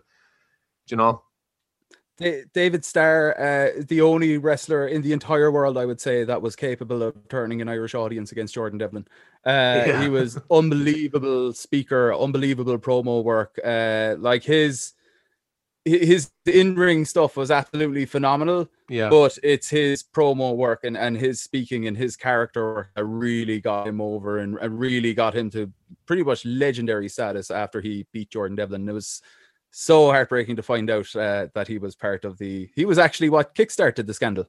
you 0.92 0.98
know? 0.98 1.24
Da- 2.20 2.44
David 2.54 2.84
Starr, 2.86 3.36
uh, 3.40 3.82
the 3.88 4.02
only 4.02 4.38
wrestler 4.38 4.88
in 4.88 5.02
the 5.02 5.14
entire 5.14 5.52
world, 5.52 5.78
I 5.78 5.86
would 5.86 6.02
say, 6.02 6.24
that 6.26 6.42
was 6.42 6.56
capable 6.56 7.02
of 7.04 7.16
turning 7.30 7.62
an 7.62 7.70
Irish 7.70 7.96
audience 7.96 8.32
against 8.32 8.54
Jordan 8.54 8.78
Devlin. 8.80 9.08
Uh, 9.46 9.84
Yeah. 9.88 10.02
He 10.04 10.10
was 10.10 10.38
unbelievable 10.52 11.54
speaker, 11.54 12.14
unbelievable 12.14 12.78
promo 12.78 13.24
work. 13.24 13.60
Uh, 13.64 14.16
like 14.20 14.44
his 14.44 14.94
his 15.86 16.30
in 16.46 16.76
ring 16.76 17.06
stuff 17.06 17.38
was 17.38 17.50
absolutely 17.50 18.06
phenomenal, 18.06 18.70
Yeah. 18.90 19.10
but 19.10 19.40
it's 19.42 19.70
his 19.70 20.04
promo 20.04 20.56
work 20.56 20.84
and, 20.84 20.96
and 20.98 21.18
his 21.18 21.42
speaking 21.42 21.88
and 21.88 21.98
his 21.98 22.16
character 22.18 22.74
work 22.74 22.90
that 22.96 23.06
really 23.06 23.60
got 23.62 23.88
him 23.88 24.02
over 24.02 24.40
and, 24.40 24.58
and 24.60 24.78
really 24.78 25.14
got 25.14 25.34
him 25.36 25.50
to 25.52 25.72
pretty 26.06 26.22
much 26.22 26.46
legendary 26.46 27.08
status 27.08 27.50
after 27.50 27.80
he 27.82 28.06
beat 28.12 28.30
Jordan 28.30 28.58
Devlin. 28.58 28.88
It 28.90 28.92
was 28.92 29.22
so 29.72 30.08
heartbreaking 30.08 30.56
to 30.56 30.64
find 30.64 30.90
out 30.90 31.16
uh, 31.16 31.48
that 31.54 31.68
he 31.68 31.78
was 31.78 31.96
part 31.96 32.26
of 32.26 32.38
the. 32.38 32.70
He 32.76 32.86
was 32.86 32.98
actually 32.98 33.30
what 33.30 33.56
kickstarted 33.56 34.08
the 34.08 34.14
scandal. 34.14 34.48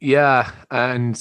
Yeah, 0.00 0.50
and 0.70 1.18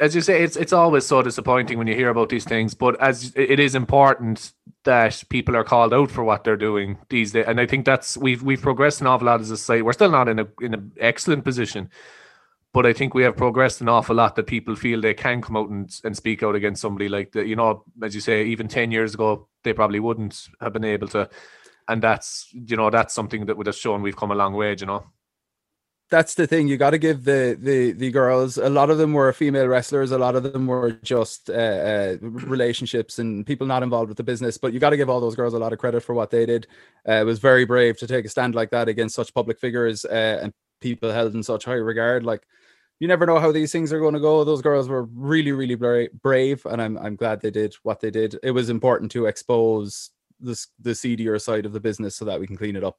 as 0.00 0.14
you 0.14 0.20
say, 0.20 0.42
it's 0.42 0.56
it's 0.56 0.72
always 0.72 1.06
so 1.06 1.22
disappointing 1.22 1.78
when 1.78 1.86
you 1.86 1.94
hear 1.94 2.08
about 2.08 2.28
these 2.28 2.44
things. 2.44 2.74
But 2.74 3.00
as 3.00 3.32
it 3.36 3.60
is 3.60 3.74
important 3.74 4.52
that 4.84 5.22
people 5.28 5.56
are 5.56 5.64
called 5.64 5.94
out 5.94 6.10
for 6.10 6.24
what 6.24 6.44
they're 6.44 6.56
doing 6.56 6.98
these 7.08 7.32
days, 7.32 7.46
and 7.46 7.60
I 7.60 7.66
think 7.66 7.84
that's 7.84 8.16
we've 8.16 8.42
we've 8.42 8.62
progressed 8.62 9.00
an 9.00 9.06
awful 9.06 9.26
lot 9.26 9.40
as 9.40 9.50
a 9.50 9.56
society. 9.56 9.82
We're 9.82 9.92
still 9.92 10.10
not 10.10 10.28
in 10.28 10.40
a 10.40 10.48
in 10.60 10.74
an 10.74 10.92
excellent 10.98 11.44
position, 11.44 11.90
but 12.72 12.86
I 12.86 12.92
think 12.92 13.14
we 13.14 13.22
have 13.22 13.36
progressed 13.36 13.80
an 13.80 13.88
awful 13.88 14.16
lot 14.16 14.36
that 14.36 14.46
people 14.46 14.74
feel 14.74 15.00
they 15.00 15.14
can 15.14 15.40
come 15.40 15.56
out 15.56 15.70
and, 15.70 15.88
and 16.04 16.16
speak 16.16 16.42
out 16.42 16.56
against 16.56 16.82
somebody 16.82 17.08
like 17.08 17.32
that. 17.32 17.46
You 17.46 17.56
know, 17.56 17.84
as 18.02 18.14
you 18.14 18.20
say, 18.20 18.44
even 18.46 18.68
ten 18.68 18.90
years 18.90 19.14
ago, 19.14 19.48
they 19.62 19.72
probably 19.72 20.00
wouldn't 20.00 20.48
have 20.60 20.72
been 20.72 20.84
able 20.84 21.08
to. 21.08 21.28
And 21.88 22.02
that's 22.02 22.48
you 22.52 22.76
know 22.76 22.90
that's 22.90 23.14
something 23.14 23.46
that 23.46 23.56
would 23.56 23.66
have 23.66 23.76
shown 23.76 24.02
we've 24.02 24.16
come 24.16 24.30
a 24.30 24.34
long 24.34 24.54
way. 24.54 24.76
You 24.78 24.86
know. 24.86 25.04
That's 26.10 26.34
the 26.34 26.46
thing. 26.46 26.68
You 26.68 26.76
got 26.76 26.90
to 26.90 26.98
give 26.98 27.24
the 27.24 27.58
the 27.60 27.92
the 27.92 28.10
girls. 28.10 28.58
A 28.58 28.68
lot 28.68 28.90
of 28.90 28.98
them 28.98 29.14
were 29.14 29.32
female 29.32 29.66
wrestlers. 29.66 30.10
A 30.12 30.18
lot 30.18 30.36
of 30.36 30.42
them 30.42 30.66
were 30.66 30.92
just 31.02 31.48
uh, 31.48 31.52
uh, 31.52 32.16
relationships 32.20 33.18
and 33.18 33.44
people 33.46 33.66
not 33.66 33.82
involved 33.82 34.08
with 34.08 34.18
the 34.18 34.22
business. 34.22 34.58
But 34.58 34.72
you 34.72 34.80
got 34.80 34.90
to 34.90 34.96
give 34.96 35.08
all 35.08 35.20
those 35.20 35.34
girls 35.34 35.54
a 35.54 35.58
lot 35.58 35.72
of 35.72 35.78
credit 35.78 36.02
for 36.02 36.14
what 36.14 36.30
they 36.30 36.46
did. 36.46 36.66
Uh, 37.08 37.14
it 37.14 37.24
was 37.24 37.38
very 37.38 37.64
brave 37.64 37.98
to 37.98 38.06
take 38.06 38.26
a 38.26 38.28
stand 38.28 38.54
like 38.54 38.70
that 38.70 38.88
against 38.88 39.14
such 39.14 39.34
public 39.34 39.58
figures 39.58 40.04
uh, 40.04 40.40
and 40.42 40.52
people 40.80 41.10
held 41.10 41.34
in 41.34 41.42
such 41.42 41.64
high 41.64 41.72
regard. 41.72 42.22
Like 42.22 42.46
you 43.00 43.08
never 43.08 43.26
know 43.26 43.40
how 43.40 43.50
these 43.50 43.72
things 43.72 43.92
are 43.92 43.98
going 43.98 44.14
to 44.14 44.20
go. 44.20 44.44
Those 44.44 44.62
girls 44.62 44.88
were 44.88 45.04
really, 45.04 45.52
really 45.52 45.74
bra- 45.74 46.12
brave, 46.22 46.64
and 46.66 46.80
I'm 46.80 46.96
I'm 46.98 47.16
glad 47.16 47.40
they 47.40 47.50
did 47.50 47.74
what 47.82 48.00
they 48.00 48.10
did. 48.10 48.38
It 48.42 48.52
was 48.52 48.70
important 48.70 49.10
to 49.12 49.26
expose 49.26 50.10
this 50.44 50.68
the 50.80 50.94
seedier 50.94 51.38
side 51.38 51.66
of 51.66 51.72
the 51.72 51.80
business 51.80 52.16
so 52.16 52.24
that 52.24 52.40
we 52.40 52.46
can 52.46 52.56
clean 52.56 52.76
it 52.76 52.84
up. 52.84 52.98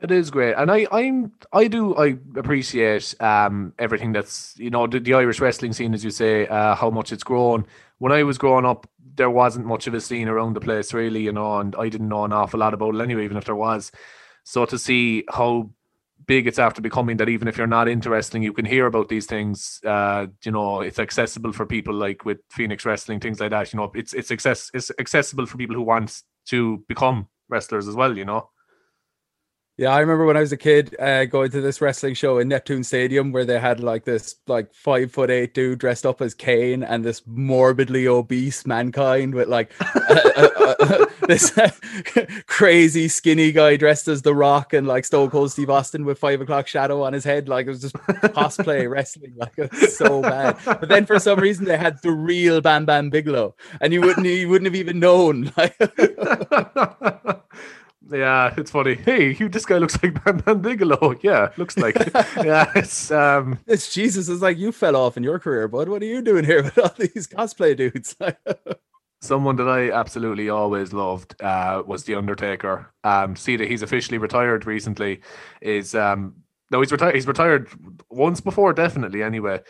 It 0.00 0.10
is 0.10 0.30
great, 0.30 0.54
and 0.56 0.70
I 0.70 0.86
I'm 0.90 1.32
I 1.52 1.68
do 1.68 1.94
I 1.96 2.16
appreciate 2.36 3.14
um 3.20 3.74
everything 3.78 4.12
that's 4.12 4.54
you 4.58 4.70
know 4.70 4.86
the, 4.86 4.98
the 4.98 5.14
Irish 5.14 5.40
wrestling 5.40 5.72
scene, 5.72 5.92
as 5.92 6.04
you 6.04 6.10
say, 6.10 6.46
uh, 6.46 6.74
how 6.74 6.90
much 6.90 7.12
it's 7.12 7.24
grown. 7.24 7.66
when 7.98 8.12
I 8.12 8.22
was 8.22 8.38
growing 8.38 8.64
up, 8.64 8.88
there 9.16 9.30
wasn't 9.30 9.66
much 9.66 9.86
of 9.86 9.94
a 9.94 10.00
scene 10.00 10.28
around 10.28 10.54
the 10.54 10.60
place, 10.60 10.94
really, 10.94 11.20
you 11.22 11.32
know, 11.32 11.58
and 11.58 11.76
I 11.76 11.90
didn't 11.90 12.08
know 12.08 12.24
an 12.24 12.32
awful 12.32 12.60
lot 12.60 12.72
about 12.72 12.94
it 12.94 13.00
anyway, 13.02 13.24
even 13.24 13.36
if 13.36 13.44
there 13.44 13.54
was. 13.54 13.92
So 14.44 14.64
to 14.64 14.78
see 14.78 15.24
how 15.28 15.70
big 16.26 16.46
it's 16.46 16.58
after 16.58 16.80
becoming 16.80 17.16
that 17.16 17.28
even 17.28 17.48
if 17.48 17.58
you're 17.58 17.66
not 17.66 17.88
interesting, 17.88 18.42
you 18.42 18.52
can 18.52 18.64
hear 18.64 18.86
about 18.86 19.08
these 19.08 19.26
things. 19.26 19.80
Uh, 19.84 20.26
you 20.44 20.52
know, 20.52 20.80
it's 20.80 20.98
accessible 20.98 21.52
for 21.52 21.66
people 21.66 21.94
like 21.94 22.24
with 22.24 22.38
Phoenix 22.50 22.86
Wrestling, 22.86 23.20
things 23.20 23.40
like 23.40 23.50
that. 23.50 23.72
You 23.72 23.78
know, 23.78 23.90
it's 23.94 24.14
it's 24.14 24.30
access 24.30 24.70
it's 24.72 24.90
accessible 24.98 25.46
for 25.46 25.58
people 25.58 25.76
who 25.76 25.82
want 25.82 26.22
to 26.50 26.84
become 26.88 27.28
wrestlers 27.48 27.88
as 27.88 27.94
well. 27.94 28.16
You 28.16 28.24
know. 28.24 28.50
Yeah, 29.80 29.94
I 29.94 30.00
remember 30.00 30.26
when 30.26 30.36
I 30.36 30.40
was 30.40 30.52
a 30.52 30.58
kid 30.58 30.94
uh, 31.00 31.24
going 31.24 31.50
to 31.52 31.62
this 31.62 31.80
wrestling 31.80 32.12
show 32.12 32.36
in 32.38 32.48
Neptune 32.48 32.84
Stadium 32.84 33.32
where 33.32 33.46
they 33.46 33.58
had 33.58 33.80
like 33.80 34.04
this 34.04 34.36
like 34.46 34.74
five 34.74 35.10
foot 35.10 35.30
eight 35.30 35.54
dude 35.54 35.78
dressed 35.78 36.04
up 36.04 36.20
as 36.20 36.34
Kane 36.34 36.82
and 36.82 37.02
this 37.02 37.22
morbidly 37.26 38.06
obese 38.06 38.66
mankind 38.66 39.34
with 39.34 39.48
like 39.48 39.72
uh, 39.80 40.20
uh 40.36 40.69
this 41.30 41.52
crazy 42.46 43.08
skinny 43.08 43.52
guy 43.52 43.76
dressed 43.76 44.08
as 44.08 44.22
The 44.22 44.34
Rock 44.34 44.72
and 44.72 44.86
like 44.86 45.04
Stone 45.04 45.30
Cold 45.30 45.50
Steve 45.52 45.70
Austin 45.70 46.04
with 46.04 46.18
five 46.18 46.40
o'clock 46.40 46.66
shadow 46.66 47.02
on 47.02 47.12
his 47.12 47.24
head. 47.24 47.48
Like 47.48 47.66
it 47.66 47.70
was 47.70 47.80
just 47.80 47.94
cosplay 47.94 48.90
wrestling. 48.90 49.34
Like 49.36 49.52
it 49.56 49.70
was 49.70 49.96
so 49.96 50.20
bad. 50.20 50.58
But 50.64 50.88
then 50.88 51.06
for 51.06 51.18
some 51.18 51.38
reason 51.38 51.64
they 51.64 51.78
had 51.78 52.02
the 52.02 52.10
real 52.10 52.60
Bam 52.60 52.84
Bam 52.84 53.10
Bigelow 53.10 53.54
and 53.80 53.92
you 53.92 54.00
wouldn't 54.00 54.26
you 54.26 54.48
wouldn't 54.48 54.66
have 54.66 54.74
even 54.74 54.98
known. 55.00 55.52
Yeah, 58.12 58.52
it's 58.56 58.72
funny. 58.72 58.96
Hey, 58.96 59.36
you, 59.38 59.48
this 59.48 59.64
guy 59.64 59.78
looks 59.78 60.02
like 60.02 60.24
Bam 60.24 60.38
Bam 60.38 60.60
Bigelow. 60.60 61.14
Yeah, 61.22 61.50
looks 61.56 61.78
like. 61.78 61.94
yeah, 62.42 62.68
it's 62.74 63.12
um, 63.12 63.60
it's 63.68 63.94
Jesus. 63.94 64.28
It's 64.28 64.42
like 64.42 64.58
you 64.58 64.72
fell 64.72 64.96
off 64.96 65.16
in 65.16 65.22
your 65.22 65.38
career, 65.38 65.68
bud. 65.68 65.88
What 65.88 66.02
are 66.02 66.06
you 66.06 66.20
doing 66.20 66.44
here 66.44 66.64
with 66.64 66.76
all 66.76 66.92
these 66.98 67.28
cosplay 67.28 67.76
dudes? 67.76 68.16
Someone 69.20 69.56
that 69.56 69.68
I 69.68 69.90
absolutely 69.90 70.48
always 70.48 70.92
loved 70.92 71.40
uh, 71.42 71.82
was 71.86 72.04
the 72.04 72.14
Undertaker. 72.14 72.92
Um, 73.04 73.36
see 73.36 73.56
that 73.56 73.68
he's 73.68 73.82
officially 73.82 74.18
retired 74.18 74.66
recently. 74.66 75.20
Is 75.60 75.94
um, 75.94 76.36
no, 76.70 76.80
he's 76.80 76.92
retired. 76.92 77.14
He's 77.14 77.26
retired 77.26 77.68
once 78.08 78.40
before, 78.40 78.72
definitely. 78.72 79.22
Anyway, 79.22 79.60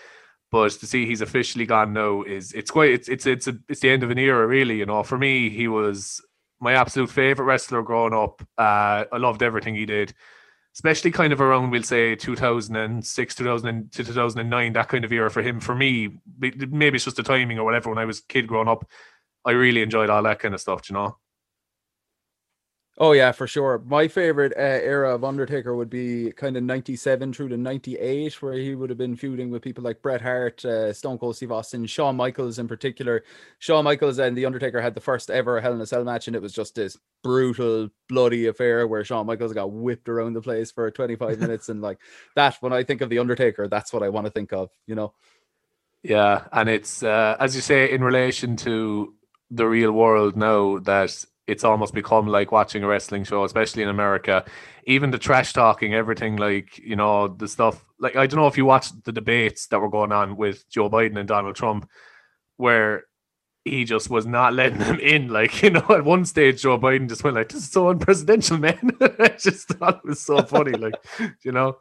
but 0.51 0.73
to 0.73 0.87
see 0.87 1.07
he's 1.07 1.21
officially 1.21 1.67
gone 1.67 1.93
now 1.93 2.23
is 2.23 2.53
it's 2.53 2.71
quite 2.71 2.91
it's 2.93 3.09
it's 3.09 3.27
it's 3.27 3.49
a, 3.49 3.57
it's 3.69 3.81
the 3.81 3.91
end 3.91 4.03
of 4.03 4.11
an 4.11 4.19
era, 4.19 4.47
really. 4.47 4.79
You 4.79 4.87
know, 4.87 5.03
for 5.03 5.19
me, 5.19 5.51
he 5.51 5.69
was 5.69 6.21
my 6.61 6.75
absolute 6.75 7.11
favorite 7.11 7.47
wrestler 7.47 7.83
growing 7.83 8.15
up. 8.15 8.43
Uh, 8.59 9.05
I 9.11 9.17
loved 9.17 9.43
everything 9.43 9.75
he 9.75 9.87
did, 9.87 10.13
especially 10.75 11.11
kind 11.11 11.33
of 11.33 11.41
around 11.41 11.71
we'll 11.71 11.83
say 11.83 12.15
2006, 12.15 13.35
2000 13.35 13.93
to 13.93 14.05
2009, 14.05 14.73
that 14.75 14.89
kind 14.89 15.05
of 15.05 15.13
era 15.13 15.31
for 15.31 15.43
him. 15.43 15.59
For 15.59 15.75
me, 15.75 16.21
maybe 16.39 16.97
it's 16.97 17.05
just 17.05 17.17
the 17.17 17.23
timing 17.23 17.59
or 17.59 17.65
whatever. 17.65 17.89
When 17.89 17.99
I 17.99 18.05
was 18.05 18.19
a 18.21 18.27
kid 18.27 18.47
growing 18.47 18.69
up, 18.69 18.89
I 19.45 19.53
really 19.53 19.83
enjoyed 19.83 20.11
all 20.11 20.23
that 20.23 20.39
kind 20.39 20.55
of 20.55 20.61
stuff. 20.61 20.89
You 20.91 20.95
know. 20.95 21.17
Oh 23.03 23.13
yeah, 23.13 23.33
for 23.33 23.47
sure. 23.47 23.83
My 23.87 24.09
favorite 24.09 24.53
uh, 24.55 24.61
era 24.61 25.15
of 25.15 25.25
Undertaker 25.25 25.75
would 25.75 25.89
be 25.89 26.33
kind 26.33 26.55
of 26.59 26.65
'97 26.65 27.33
through 27.33 27.49
to 27.49 27.57
'98, 27.57 28.43
where 28.43 28.53
he 28.53 28.75
would 28.75 28.91
have 28.91 28.99
been 28.99 29.17
feuding 29.17 29.51
with 29.51 29.63
people 29.63 29.83
like 29.83 30.03
Bret 30.03 30.21
Hart, 30.21 30.63
uh, 30.67 30.93
Stone 30.93 31.17
Cold 31.17 31.35
Steve 31.37 31.51
Austin, 31.51 31.87
Shawn 31.87 32.15
Michaels 32.15 32.59
in 32.59 32.69
particular. 32.69 33.25
Shawn 33.59 33.85
Michaels 33.85 34.19
and 34.19 34.37
the 34.37 34.45
Undertaker 34.45 34.83
had 34.83 34.95
the 34.95 35.01
first 35.01 35.31
ever 35.31 35.63
Hell 35.63 35.73
in 35.73 35.81
a 35.81 35.87
Cell 35.87 36.05
match, 36.05 36.27
and 36.27 36.37
it 36.37 36.43
was 36.43 36.53
just 36.53 36.75
this 36.75 36.99
brutal, 37.23 37.89
bloody 38.07 38.49
affair 38.49 38.87
where 38.87 39.03
Shawn 39.03 39.25
Michaels 39.25 39.55
got 39.55 39.73
whipped 39.73 40.11
around 40.11 40.35
the 40.35 40.43
place 40.43 40.71
for 40.71 40.91
25 40.91 41.39
minutes, 41.41 41.71
and 41.71 41.81
like 41.81 42.01
that. 42.37 42.59
When 42.61 42.75
I 42.75 42.85
think 42.85 43.01
of 43.01 43.09
the 43.09 43.21
Undertaker, 43.21 43.67
that's 43.67 43.95
what 43.95 44.03
I 44.03 44.11
want 44.11 44.27
to 44.27 44.31
think 44.31 44.53
of. 44.53 44.69
You 44.87 44.97
know. 44.97 45.15
Yeah, 46.03 46.45
and 46.53 46.69
it's 46.69 47.03
uh, 47.03 47.37
as 47.41 47.57
you 47.57 47.63
say 47.63 47.91
in 47.91 48.05
relation 48.05 48.57
to 48.57 49.15
the 49.51 49.67
real 49.67 49.93
world 49.93 50.37
now 50.37 50.79
that 50.81 51.25
it's 51.47 51.65
almost 51.65 51.95
become 51.95 52.29
like 52.29 52.53
watching 52.53 52.85
a 52.85 52.87
wrestling 52.87 53.25
show, 53.25 53.43
especially 53.45 53.83
in 53.83 53.89
America. 53.89 54.45
Even 54.85 55.11
the 55.11 55.19
trash 55.19 55.53
talking, 55.53 55.95
everything 55.95 56.37
like, 56.37 56.79
you 56.79 56.95
know, 56.95 57.29
the 57.29 57.49
stuff 57.49 57.85
like 57.99 58.17
I 58.17 58.27
don't 58.27 58.39
know 58.39 58.47
if 58.47 58.57
you 58.57 58.65
watched 58.65 59.05
the 59.05 59.13
debates 59.13 59.67
that 59.69 59.81
were 59.81 59.91
going 59.91 60.13
on 60.13 60.37
with 60.37 60.69
Joe 60.71 60.89
Biden 60.89 61.19
and 61.19 61.29
Donald 61.29 61.57
Trump, 61.57 61.89
where 62.57 63.05
he 63.65 63.85
just 63.85 64.09
was 64.09 64.27
not 64.27 64.55
letting 64.55 64.79
them 64.79 65.01
in. 65.03 65.29
Like, 65.29 65.63
you 65.63 65.71
know, 65.71 65.85
at 65.91 66.05
one 66.05 66.25
stage 66.25 66.63
Joe 66.63 66.79
Biden 66.79 67.09
just 67.09 67.25
went 67.25 67.37
like, 67.37 67.49
This 67.49 67.65
is 67.65 67.71
so 67.71 67.93
unpresidential, 67.93 68.61
man. 68.61 68.97
I 69.19 69.35
just 69.37 69.69
thought 69.69 70.01
it 70.05 70.09
was 70.09 70.21
so 70.21 70.43
funny. 70.43 70.73
Like, 70.73 70.95
you 71.43 71.53
know. 71.53 71.79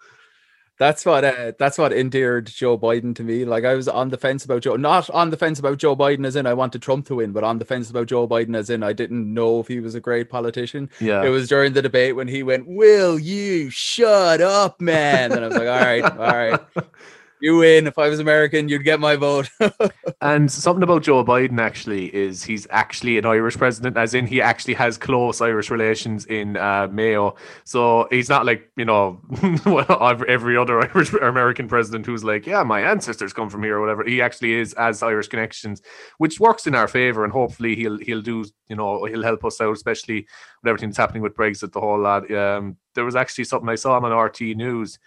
That's 0.80 1.06
what 1.06 1.26
uh, 1.26 1.52
that's 1.60 1.78
what 1.78 1.92
endeared 1.92 2.46
Joe 2.46 2.78
Biden 2.78 3.14
to 3.18 3.24
me. 3.24 3.44
Like 3.44 3.66
I 3.66 3.76
was 3.76 3.90
on 3.90 4.10
the 4.10 4.18
fence 4.18 4.46
about 4.46 4.62
Joe, 4.62 4.78
not 4.78 5.10
on 5.10 5.30
the 5.30 5.36
fence 5.36 5.60
about 5.60 5.78
Joe 5.78 5.94
Biden 5.94 6.26
as 6.26 6.38
in 6.38 6.48
I 6.48 6.54
wanted 6.54 6.82
Trump 6.82 7.06
to 7.08 7.16
win, 7.16 7.34
but 7.34 7.44
on 7.44 7.60
the 7.60 7.66
fence 7.66 7.90
about 7.90 8.08
Joe 8.08 8.26
Biden 8.26 8.56
as 8.56 8.70
in 8.70 8.82
I 8.82 8.94
didn't 8.94 9.34
know 9.34 9.60
if 9.60 9.68
he 9.68 9.82
was 9.82 9.94
a 9.94 10.00
great 10.00 10.30
politician. 10.30 10.90
Yeah, 11.02 11.22
it 11.26 11.30
was 11.30 11.50
during 11.50 11.74
the 11.74 11.82
debate 11.82 12.16
when 12.16 12.30
he 12.30 12.44
went, 12.44 12.66
"Will 12.66 13.20
you 13.20 13.70
shut 13.70 14.40
up, 14.40 14.80
man?" 14.80 15.34
And 15.34 15.44
I 15.44 15.48
was 15.50 15.58
like, 15.58 15.68
"All 15.68 15.80
right, 15.80 16.04
all 16.04 16.18
right." 16.18 16.60
you 17.42 17.58
win. 17.58 17.88
If 17.88 17.98
I 17.98 18.10
was 18.10 18.20
American, 18.20 18.70
you'd 18.70 18.84
get 18.84 19.00
my 19.00 19.16
vote. 19.16 19.50
and 20.22 20.52
something 20.52 20.84
about 20.84 21.04
Joe 21.04 21.24
Biden 21.24 21.60
actually 21.60 22.14
is 22.16 22.44
he's 22.44 22.68
actually 22.70 23.18
an 23.18 23.26
Irish 23.26 23.58
president, 23.58 23.98
as 23.98 24.14
in 24.14 24.28
he 24.28 24.42
actually 24.42 24.74
has 24.76 24.98
close 24.98 25.42
Irish 25.42 25.70
relations 25.72 26.26
in 26.26 26.58
uh, 26.58 26.88
Mayo. 26.92 27.36
So 27.64 28.08
he's 28.12 28.30
not 28.30 28.46
like 28.46 28.70
you 28.76 28.86
know 28.86 29.22
every 30.28 30.58
other 30.58 30.82
Irish 30.82 31.14
American 31.14 31.68
president 31.68 32.06
who's 32.06 32.24
like, 32.24 32.46
yeah, 32.46 32.64
my 32.64 32.82
ancestors 32.82 33.34
come 33.34 33.50
from 33.50 33.64
here 33.64 33.78
or 33.78 33.82
whatever. 33.82 34.04
He 34.04 34.22
actually 34.22 34.54
is 34.54 34.74
as 34.74 35.04
Irish 35.04 35.28
connections, 35.28 35.82
which 36.18 36.40
works 36.40 36.68
in 36.68 36.76
our 36.76 36.88
favor, 36.88 37.24
and 37.24 37.34
hopefully 37.34 37.76
he'll 37.76 37.98
he'll 38.00 38.22
do 38.22 38.46
you 38.68 38.76
know 38.76 39.06
he'll 39.06 39.24
help 39.24 39.46
us 39.46 39.62
out, 39.62 39.74
especially 39.74 40.28
with 40.62 40.70
everything 40.70 40.90
that's 40.90 40.98
happening 40.98 41.24
with 41.24 41.36
Brexit, 41.36 41.72
the 41.72 41.80
whole 41.80 42.00
lot. 42.00 42.30
Um, 42.32 42.78
there 42.96 43.06
was 43.06 43.16
actually 43.16 43.46
something 43.46 43.70
I 43.70 43.76
saw 43.76 43.96
on 43.96 44.04
RTÉ 44.04 44.56
News 44.56 45.00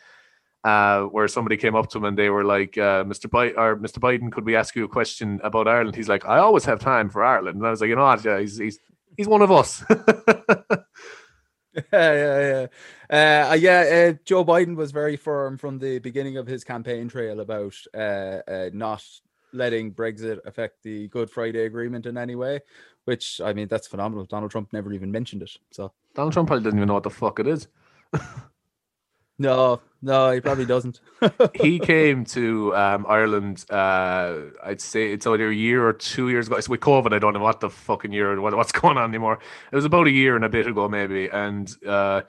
uh, 0.65 1.03
where 1.05 1.27
somebody 1.29 1.57
came 1.57 1.75
up 1.75 1.89
to 1.91 1.99
him 1.99 2.05
and 2.05 2.17
they 2.17 2.31
were 2.31 2.45
like, 2.45 2.79
uh, 2.79 3.05
"Mr. 3.05 3.27
Biden, 3.27 3.57
or 3.57 3.77
Mr. 3.77 3.99
Biden, 3.99 4.31
could 4.31 4.45
we 4.45 4.57
ask 4.57 4.77
you 4.77 4.85
a 4.85 4.89
question 4.89 5.41
about 5.43 5.69
Ireland?" 5.69 5.97
He's 5.97 6.09
like, 6.09 6.25
"I 6.25 6.39
always 6.39 6.65
have 6.65 6.81
time 6.81 7.09
for 7.11 7.25
Ireland," 7.25 7.57
and 7.57 7.67
I 7.67 7.71
was 7.71 7.81
like, 7.81 7.89
"You 7.89 7.97
know 7.97 8.05
what? 8.05 8.25
Yeah, 8.25 8.39
he's 8.39 8.59
he's 8.59 8.79
he's 9.17 9.29
one 9.29 9.43
of 9.43 9.51
us." 9.51 9.85
yeah, 9.91 11.83
yeah, 11.93 12.67
yeah. 13.11 13.51
Uh, 13.51 13.55
yeah, 13.55 14.11
uh, 14.11 14.19
Joe 14.25 14.45
Biden 14.45 14.77
was 14.77 14.93
very 14.93 15.17
firm 15.17 15.59
from 15.59 15.79
the 15.79 15.99
beginning 15.99 16.37
of 16.37 16.47
his 16.47 16.65
campaign 16.65 17.09
trail 17.09 17.41
about 17.41 17.75
uh, 17.95 18.39
uh, 18.49 18.71
not 18.73 19.05
letting 19.53 19.93
Brexit 19.93 20.39
affect 20.47 20.83
the 20.83 21.09
Good 21.09 21.31
Friday 21.31 21.65
Agreement 21.65 22.07
in 22.07 22.17
any 22.17 22.37
way, 22.37 22.61
which 23.05 23.41
I 23.45 23.53
mean 23.53 23.69
that's 23.69 23.89
phenomenal. 23.89 24.27
Donald 24.27 24.51
Trump 24.51 24.73
never 24.73 24.93
even 24.93 25.11
mentioned 25.11 25.43
it. 25.43 25.57
So 25.71 25.93
Donald 26.15 26.33
Trump 26.33 26.47
probably 26.47 26.65
doesn't 26.65 26.79
even 26.79 26.87
know 26.89 26.95
what 26.95 27.03
the 27.03 27.11
fuck 27.11 27.41
it 27.41 27.47
is. 27.47 27.69
No, 29.39 29.80
no, 30.03 30.30
he 30.33 30.41
probably 30.41 30.66
doesn't. 30.66 31.01
he 31.55 31.78
came 31.78 32.24
to 32.26 32.74
um, 32.76 33.07
Ireland. 33.09 33.64
Uh, 33.70 34.51
I'd 34.62 34.80
say 34.80 35.12
it's 35.12 35.26
either 35.26 35.49
a 35.49 35.55
year 35.55 35.87
or 35.87 35.93
two 35.93 36.28
years 36.28 36.47
ago. 36.47 36.57
It's 36.57 36.68
with 36.68 36.80
COVID. 36.80 37.12
I 37.12 37.18
don't 37.18 37.35
know 37.35 37.41
what 37.41 37.61
the 37.61 37.70
fucking 37.70 38.12
year 38.12 38.41
what, 38.41 38.55
what's 38.55 38.72
going 38.80 38.99
on 38.99 39.09
anymore. 39.09 39.39
It 39.70 39.76
was 39.76 39.85
about 39.85 40.07
a 40.07 40.11
year 40.11 40.37
and 40.37 40.45
a 40.45 40.49
bit 40.49 40.66
ago, 40.66 40.89
maybe. 40.89 41.28
And 41.28 41.72
uh, 41.87 42.22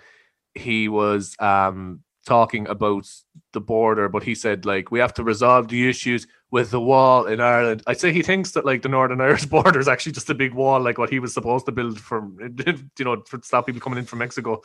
he 0.53 0.87
was 0.87 1.35
um, 1.39 2.01
talking 2.25 2.67
about 2.67 3.07
the 3.53 3.61
border, 3.61 4.07
but 4.07 4.23
he 4.23 4.35
said 4.35 4.65
like 4.65 4.91
we 4.91 4.99
have 4.99 5.13
to 5.15 5.23
resolve 5.23 5.67
the 5.67 5.89
issues 5.89 6.27
with 6.51 6.71
the 6.71 6.79
wall 6.79 7.25
in 7.25 7.41
Ireland. 7.41 7.83
I'd 7.87 7.99
say 7.99 8.13
he 8.13 8.21
thinks 8.21 8.51
that 8.51 8.65
like 8.65 8.81
the 8.83 8.89
Northern 8.89 9.21
Irish 9.21 9.45
border 9.45 9.79
is 9.79 9.87
actually 9.87 10.13
just 10.13 10.29
a 10.29 10.35
big 10.35 10.53
wall, 10.53 10.79
like 10.79 10.97
what 10.97 11.09
he 11.09 11.19
was 11.19 11.33
supposed 11.33 11.65
to 11.65 11.71
build 11.71 11.99
from, 11.99 12.37
you 12.97 13.05
know, 13.05 13.17
to 13.17 13.41
stop 13.41 13.65
people 13.65 13.81
coming 13.81 13.99
in 13.99 14.05
from 14.05 14.19
Mexico. 14.19 14.61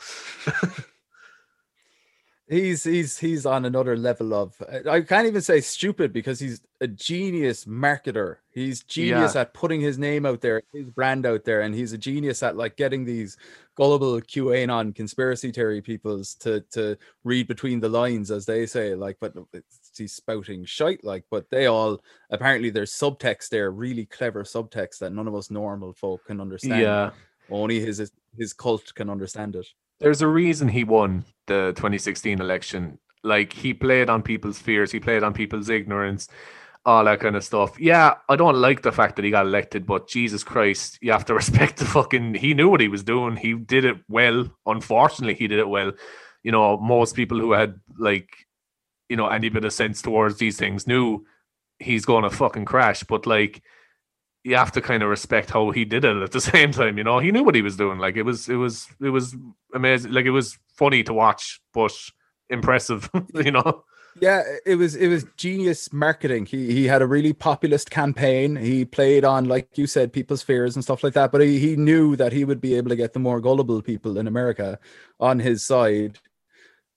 He's 2.49 2.83
he's 2.83 3.19
he's 3.19 3.45
on 3.45 3.65
another 3.65 3.95
level 3.95 4.33
of 4.33 4.59
I 4.89 5.01
can't 5.01 5.27
even 5.27 5.41
say 5.41 5.61
stupid 5.61 6.11
because 6.11 6.39
he's 6.39 6.61
a 6.81 6.87
genius 6.87 7.65
marketer. 7.65 8.37
He's 8.49 8.81
genius 8.81 9.35
yeah. 9.35 9.41
at 9.41 9.53
putting 9.53 9.79
his 9.79 9.99
name 9.99 10.25
out 10.25 10.41
there, 10.41 10.63
his 10.73 10.89
brand 10.89 11.27
out 11.27 11.43
there, 11.43 11.61
and 11.61 11.75
he's 11.75 11.93
a 11.93 11.97
genius 11.97 12.41
at 12.41 12.57
like 12.57 12.75
getting 12.75 13.05
these 13.05 13.37
gullible 13.75 14.19
QAnon 14.19 14.95
conspiracy 14.95 15.51
theory 15.51 15.79
peoples 15.79 16.33
to 16.35 16.61
to 16.71 16.97
read 17.23 17.47
between 17.47 17.79
the 17.79 17.89
lines, 17.89 18.31
as 18.31 18.47
they 18.47 18.65
say. 18.65 18.95
Like, 18.95 19.17
but 19.21 19.35
he's 19.95 20.13
spouting 20.13 20.65
shite, 20.65 21.03
like, 21.03 21.25
but 21.29 21.47
they 21.51 21.67
all 21.67 22.01
apparently 22.31 22.71
there's 22.71 22.91
subtext 22.91 23.49
there, 23.49 23.69
really 23.69 24.07
clever 24.07 24.43
subtext 24.43 24.97
that 24.99 25.13
none 25.13 25.27
of 25.27 25.35
us 25.35 25.51
normal 25.51 25.93
folk 25.93 26.25
can 26.25 26.41
understand. 26.41 26.81
Yeah, 26.81 27.11
only 27.51 27.79
his 27.79 28.11
his 28.35 28.53
cult 28.53 28.91
can 28.95 29.07
understand 29.07 29.55
it. 29.55 29.67
There's 29.99 30.21
a 30.21 30.27
reason 30.27 30.69
he 30.69 30.83
won 30.83 31.25
the 31.47 31.73
2016 31.75 32.39
election. 32.39 32.99
Like 33.23 33.51
he 33.51 33.73
played 33.73 34.09
on 34.09 34.21
people's 34.23 34.59
fears, 34.59 34.91
he 34.91 34.99
played 34.99 35.23
on 35.23 35.33
people's 35.33 35.69
ignorance, 35.69 36.29
all 36.85 37.03
that 37.03 37.19
kind 37.19 37.35
of 37.35 37.43
stuff. 37.43 37.79
Yeah, 37.79 38.15
I 38.29 38.35
don't 38.35 38.55
like 38.55 38.81
the 38.81 38.91
fact 38.91 39.17
that 39.17 39.25
he 39.25 39.31
got 39.31 39.45
elected, 39.45 39.85
but 39.85 40.07
Jesus 40.07 40.43
Christ, 40.43 40.97
you 41.01 41.11
have 41.11 41.25
to 41.25 41.33
respect 41.41 41.77
the 41.77 41.85
fucking. 41.85 42.35
He 42.35 42.53
knew 42.53 42.69
what 42.69 42.81
he 42.81 42.87
was 42.87 43.03
doing. 43.03 43.35
He 43.35 43.53
did 43.53 43.85
it 43.85 43.97
well. 44.07 44.49
Unfortunately, 44.65 45.35
he 45.35 45.47
did 45.47 45.59
it 45.59 45.67
well. 45.67 45.91
You 46.43 46.51
know, 46.51 46.77
most 46.77 47.15
people 47.15 47.39
who 47.39 47.51
had 47.51 47.79
like, 47.97 48.29
you 49.09 49.17
know, 49.17 49.27
any 49.27 49.49
bit 49.49 49.65
of 49.65 49.73
sense 49.73 50.01
towards 50.01 50.37
these 50.37 50.57
things 50.57 50.87
knew 50.87 51.25
he's 51.79 52.05
going 52.05 52.23
to 52.23 52.29
fucking 52.29 52.65
crash. 52.65 53.03
But 53.03 53.27
like, 53.27 53.61
you 54.49 54.55
have 54.55 54.71
to 54.71 54.81
kind 54.81 55.03
of 55.03 55.09
respect 55.09 55.51
how 55.51 55.69
he 55.69 55.85
did 55.85 56.03
it 56.03 56.17
at 56.17 56.31
the 56.31 56.41
same 56.53 56.71
time. 56.71 56.97
You 56.97 57.03
know, 57.03 57.19
he 57.19 57.31
knew 57.31 57.43
what 57.43 57.55
he 57.55 57.61
was 57.61 57.77
doing. 57.77 57.99
Like 57.99 58.17
it 58.17 58.23
was, 58.23 58.49
it 58.49 58.55
was, 58.55 58.87
it 59.01 59.09
was 59.09 59.35
amazing. 59.73 60.11
Like 60.11 60.25
it 60.25 60.31
was 60.31 60.57
funny 60.73 61.03
to 61.03 61.13
watch, 61.13 61.61
but 61.73 61.93
impressive. 62.49 63.09
you 63.33 63.51
know. 63.51 63.83
Yeah, 64.19 64.41
it 64.65 64.75
was 64.75 64.95
it 64.95 65.07
was 65.07 65.25
genius 65.37 65.93
marketing. 65.93 66.45
He 66.47 66.73
he 66.73 66.85
had 66.85 67.01
a 67.01 67.07
really 67.07 67.31
populist 67.31 67.89
campaign. 67.89 68.55
He 68.55 68.83
played 68.83 69.23
on, 69.23 69.45
like 69.45 69.77
you 69.77 69.87
said, 69.87 70.11
people's 70.11 70.41
fears 70.41 70.75
and 70.75 70.83
stuff 70.83 71.03
like 71.03 71.13
that. 71.13 71.31
But 71.31 71.41
he, 71.41 71.59
he 71.59 71.75
knew 71.77 72.15
that 72.17 72.33
he 72.33 72.43
would 72.43 72.59
be 72.59 72.73
able 72.73 72.89
to 72.89 72.95
get 72.97 73.13
the 73.13 73.19
more 73.19 73.39
gullible 73.39 73.81
people 73.81 74.17
in 74.17 74.27
America 74.27 74.79
on 75.19 75.39
his 75.39 75.63
side 75.63 76.19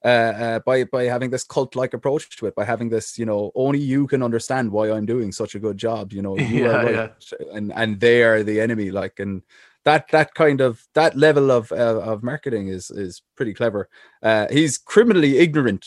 uh, 0.05 0.09
uh, 0.09 0.59
by 0.61 0.85
by 0.85 1.05
having 1.05 1.31
this 1.31 1.45
cult 1.45 1.77
like 1.77 1.95
approach 1.95 2.37
to 2.39 2.47
it, 2.47 2.55
by 2.55 2.65
having 2.65 2.89
this, 2.91 3.19
you 3.19 3.27
know, 3.27 3.53
only 3.55 3.79
you 3.79 4.07
can 4.07 4.23
understand 4.23 4.71
why 4.73 4.91
I'm 4.91 5.07
doing 5.07 5.33
such 5.33 5.55
a 5.55 5.61
good 5.61 5.79
job. 5.79 6.13
You 6.13 6.23
know, 6.23 6.39
you 6.39 6.65
Yeah, 6.65 6.69
are 6.69 6.81
right, 6.81 7.11
and 7.53 7.73
and 7.75 8.01
they 8.01 8.23
are 8.23 8.43
the 8.43 8.61
enemy. 8.61 8.91
Like 8.91 9.19
and 9.21 9.43
that 9.85 10.11
that 10.13 10.35
kind 10.35 10.61
of 10.61 10.87
that 10.95 11.17
level 11.17 11.51
of 11.51 11.73
uh, 11.73 12.01
of 12.01 12.23
marketing 12.23 12.69
is 12.69 12.91
is 12.91 13.23
pretty 13.37 13.55
clever. 13.55 13.89
Uh, 14.23 14.47
he's 14.51 14.79
criminally 14.79 15.39
ignorant, 15.39 15.87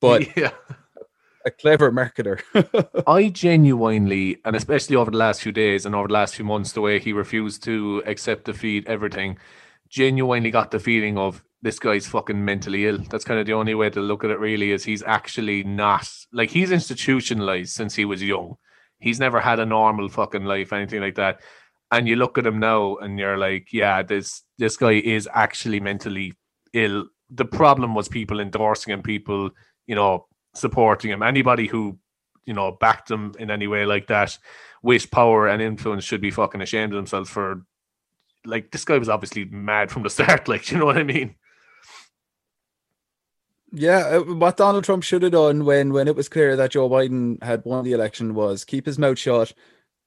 but 0.00 0.28
yeah. 0.36 0.52
a 1.44 1.50
clever 1.50 1.90
marketer. 1.92 2.40
I 3.06 3.28
genuinely, 3.30 4.38
and 4.44 4.54
especially 4.56 4.96
over 4.96 5.10
the 5.10 5.16
last 5.16 5.42
few 5.42 5.52
days 5.52 5.86
and 5.86 5.94
over 5.94 6.08
the 6.08 6.14
last 6.14 6.34
few 6.36 6.44
months, 6.44 6.72
the 6.72 6.80
way 6.80 6.98
he 6.98 7.12
refused 7.12 7.62
to 7.64 8.02
accept 8.06 8.44
defeat, 8.44 8.86
everything, 8.86 9.38
genuinely 9.88 10.50
got 10.50 10.70
the 10.70 10.78
feeling 10.80 11.16
of 11.16 11.42
this 11.62 11.78
guy's 11.78 12.06
fucking 12.06 12.44
mentally 12.44 12.86
ill. 12.86 12.98
That's 13.10 13.24
kind 13.24 13.40
of 13.40 13.46
the 13.46 13.52
only 13.52 13.74
way 13.74 13.90
to 13.90 14.00
look 14.00 14.24
at 14.24 14.30
it, 14.30 14.38
really, 14.38 14.70
is 14.70 14.84
he's 14.84 15.02
actually 15.02 15.64
not 15.64 16.08
like 16.32 16.50
he's 16.50 16.70
institutionalized 16.70 17.72
since 17.72 17.94
he 17.94 18.04
was 18.04 18.22
young. 18.22 18.56
He's 19.00 19.20
never 19.20 19.40
had 19.40 19.60
a 19.60 19.66
normal 19.66 20.08
fucking 20.08 20.44
life, 20.44 20.72
anything 20.72 21.00
like 21.00 21.16
that. 21.16 21.40
And 21.90 22.06
you 22.06 22.16
look 22.16 22.36
at 22.38 22.46
him 22.46 22.58
now 22.60 22.96
and 22.96 23.18
you're 23.18 23.38
like, 23.38 23.72
yeah, 23.72 24.02
this 24.02 24.42
this 24.58 24.76
guy 24.76 24.92
is 24.92 25.28
actually 25.32 25.80
mentally 25.80 26.34
ill. 26.72 27.06
The 27.30 27.44
problem 27.44 27.94
was 27.94 28.08
people 28.08 28.40
endorsing 28.40 28.92
him, 28.92 29.02
people, 29.02 29.50
you 29.86 29.94
know, 29.94 30.26
supporting 30.54 31.10
him. 31.10 31.22
Anybody 31.22 31.66
who, 31.66 31.98
you 32.46 32.54
know, 32.54 32.72
backed 32.72 33.10
him 33.10 33.34
in 33.38 33.50
any 33.50 33.66
way 33.66 33.84
like 33.84 34.06
that 34.08 34.38
with 34.82 35.10
power 35.10 35.48
and 35.48 35.60
influence 35.60 36.04
should 36.04 36.20
be 36.20 36.30
fucking 36.30 36.60
ashamed 36.60 36.92
of 36.92 36.96
themselves 36.96 37.30
for 37.30 37.62
like 38.44 38.70
this 38.70 38.84
guy 38.84 38.98
was 38.98 39.08
obviously 39.08 39.44
mad 39.46 39.90
from 39.90 40.02
the 40.02 40.10
start, 40.10 40.48
like, 40.48 40.70
you 40.70 40.78
know 40.78 40.86
what 40.86 40.98
I 40.98 41.02
mean? 41.02 41.34
Yeah, 43.72 43.98
uh, 43.98 44.20
what 44.34 44.56
Donald 44.56 44.84
Trump 44.84 45.02
should 45.02 45.22
have 45.22 45.32
done 45.32 45.64
when 45.64 45.92
when 45.92 46.08
it 46.08 46.16
was 46.16 46.28
clear 46.28 46.56
that 46.56 46.70
Joe 46.70 46.88
Biden 46.88 47.42
had 47.42 47.64
won 47.64 47.84
the 47.84 47.92
election 47.92 48.34
was 48.34 48.64
keep 48.64 48.86
his 48.86 48.98
mouth 48.98 49.18
shut, 49.18 49.52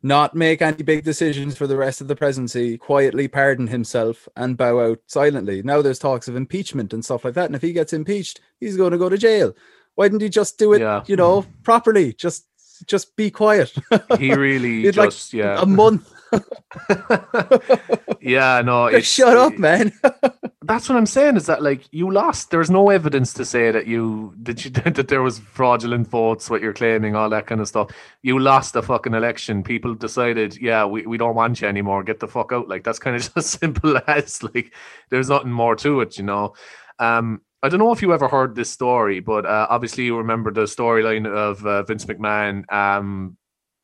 not 0.01 0.36
make 0.36 0.62
any 0.64 0.82
big 0.84 1.03
decisions 1.03 1.55
for 1.55 1.68
the 1.68 1.78
rest 1.78 2.01
of 2.01 2.07
the 2.07 2.16
presidency, 2.16 2.78
quietly 2.78 3.28
pardon 3.28 3.68
himself 3.68 4.28
and 4.36 4.57
bow 4.57 4.80
out 4.80 4.99
silently. 5.05 5.62
Now 5.62 5.82
there's 5.84 5.99
talks 5.99 6.28
of 6.28 6.36
impeachment 6.36 6.91
and 6.91 7.05
stuff 7.05 7.24
like 7.24 7.36
that, 7.36 7.45
and 7.45 7.55
if 7.55 7.62
he 7.62 7.72
gets 7.72 7.93
impeached, 7.93 8.41
he's 8.59 8.78
going 8.78 8.91
to 8.93 8.97
go 8.97 9.09
to 9.09 9.18
jail. 9.18 9.53
Why 9.95 10.05
didn't 10.07 10.22
he 10.22 10.30
just 10.30 10.57
do 10.57 10.74
it, 10.74 10.82
Yeah. 10.82 11.03
you 11.05 11.16
know, 11.16 11.45
properly? 11.64 12.14
Just 12.14 12.45
just 12.88 13.16
be 13.16 13.30
quiet. 13.30 13.72
He 14.18 14.34
really 14.34 14.86
It's 14.88 14.97
like 14.97 15.12
just 15.12 15.34
yeah. 15.34 15.62
A 15.62 15.68
month. 15.68 16.12
yeah, 18.21 18.61
no, 18.63 18.86
it's, 18.91 19.07
shut 19.07 19.38
up, 19.38 19.57
man. 19.57 19.91
That's 20.63 20.88
what 20.88 20.97
I'm 20.97 21.05
saying. 21.05 21.38
Is 21.38 21.47
that 21.47 21.61
like 21.61 21.82
you 21.91 22.11
lost? 22.11 22.51
There's 22.51 22.69
no 22.69 22.89
evidence 22.89 23.34
to 23.34 23.45
say 23.45 23.71
that 23.71 23.88
you 23.88 24.34
that 24.43 24.63
you 24.63 24.71
that 24.71 25.07
there 25.07 25.21
was 25.21 25.39
fraudulent 25.39 26.07
votes, 26.07 26.49
what 26.49 26.61
you're 26.61 26.73
claiming, 26.73 27.15
all 27.15 27.29
that 27.29 27.47
kind 27.47 27.59
of 27.61 27.67
stuff. 27.67 27.91
You 28.21 28.39
lost 28.39 28.73
the 28.73 28.84
fucking 28.84 29.13
election. 29.13 29.63
People 29.63 29.95
decided, 29.95 30.57
yeah, 30.61 30.86
we, 30.86 31.05
we 31.05 31.17
don't 31.17 31.36
want 31.36 31.61
you 31.61 31.67
anymore. 31.67 32.03
Get 32.03 32.19
the 32.19 32.27
fuck 32.27 32.51
out. 32.53 32.69
Like 32.69 32.84
that's 32.84 32.99
kind 32.99 33.15
of 33.15 33.34
just 33.34 33.59
simple 33.59 33.99
as 34.07 34.43
like 34.43 34.73
there's 35.09 35.29
nothing 35.29 35.51
more 35.51 35.75
to 35.77 36.01
it, 36.01 36.17
you 36.17 36.23
know. 36.23 36.53
Um, 36.99 37.41
I 37.63 37.69
don't 37.69 37.79
know 37.79 37.91
if 37.91 38.01
you 38.01 38.11
ever 38.13 38.27
heard 38.27 38.55
this 38.55 38.71
story, 38.71 39.19
but 39.19 39.45
uh, 39.45 39.67
obviously 39.69 40.05
you 40.05 40.17
remember 40.17 40.51
the 40.51 40.61
storyline 40.63 41.27
of 41.27 41.63
uh, 41.65 41.84
Vince 41.84 42.05
McMahon, 42.05 42.71
um, 42.73 43.38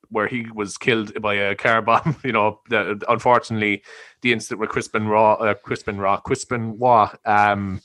where 0.10 0.28
he 0.28 0.48
was 0.54 0.78
killed 0.78 1.20
by 1.22 1.36
a 1.36 1.56
car 1.56 1.82
bomb. 1.82 2.16
You 2.24 2.32
know, 2.32 2.60
the, 2.70 3.02
unfortunately, 3.08 3.84
the 4.22 4.34
incident 4.34 4.60
with 4.60 4.70
Chris 4.70 4.88
Benoit, 4.88 5.40
uh, 5.40 5.54
Chris 5.56 5.84
Benoit, 5.84 6.24
Chris 6.24 6.46
Benoit, 6.46 7.18
um, 7.26 7.82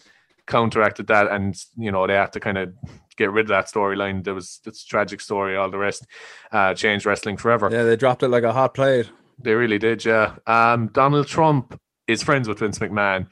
counteracted 0.47 1.07
that, 1.07 1.29
and 1.31 1.57
you 1.77 1.93
know 1.93 2.07
they 2.07 2.15
had 2.15 2.33
to 2.33 2.41
kind 2.41 2.59
of 2.59 2.75
get 3.17 3.31
rid 3.31 3.47
of 3.47 3.49
that 3.49 3.67
storyline. 3.67 4.25
There 4.25 4.35
was 4.35 4.61
it's 4.67 4.85
a 4.85 4.87
tragic 4.87 5.21
story, 5.21 5.57
all 5.57 5.71
the 5.71 5.79
rest, 5.79 6.07
uh, 6.51 6.75
changed 6.75 7.07
wrestling 7.07 7.37
forever. 7.37 7.69
yeah, 7.71 7.85
they 7.85 7.97
dropped 7.97 8.23
it 8.23 8.29
like 8.29 8.45
a 8.45 8.53
hot 8.53 8.75
plate. 8.75 9.11
They 9.39 9.55
really 9.55 9.79
did, 9.79 10.05
yeah. 10.05 10.37
Um, 10.47 10.89
Donald 10.89 11.27
Trump 11.27 11.81
is 12.07 12.23
friends 12.23 12.49
with 12.49 12.59
Vince 12.59 12.79
McMahon. 12.79 13.29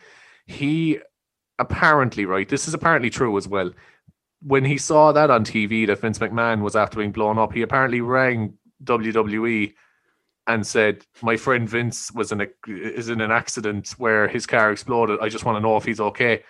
He 0.47 0.99
apparently, 1.59 2.25
right, 2.25 2.49
this 2.49 2.67
is 2.67 2.75
apparently 2.75 3.11
true 3.11 3.37
as 3.37 3.47
well. 3.47 3.71
When 4.43 4.65
he 4.65 4.79
saw 4.79 5.13
that 5.13 5.31
on 5.31 5.45
TV 5.45 5.87
that 5.87 6.01
Vince 6.01 6.19
McMahon 6.19 6.63
was 6.63 6.75
after 6.75 6.99
being 6.99 7.13
blown 7.13 7.39
up, 7.39 7.53
he 7.53 7.63
apparently 7.63 8.01
rang 8.01 8.55
WWE 8.85 9.75
and 10.47 10.67
said, 10.67 11.05
"My 11.23 11.37
friend 11.37 11.69
Vince 11.69 12.11
was 12.13 12.33
in 12.33 12.41
a 12.41 12.47
is 12.67 13.09
in 13.09 13.21
an 13.21 13.31
accident 13.31 13.91
where 13.99 14.27
his 14.29 14.47
car 14.47 14.73
exploded. 14.73 15.19
I 15.21 15.29
just 15.29 15.45
want 15.45 15.57
to 15.57 15.61
know 15.61 15.77
if 15.77 15.85
he's 15.85 16.01
okay." 16.01 16.43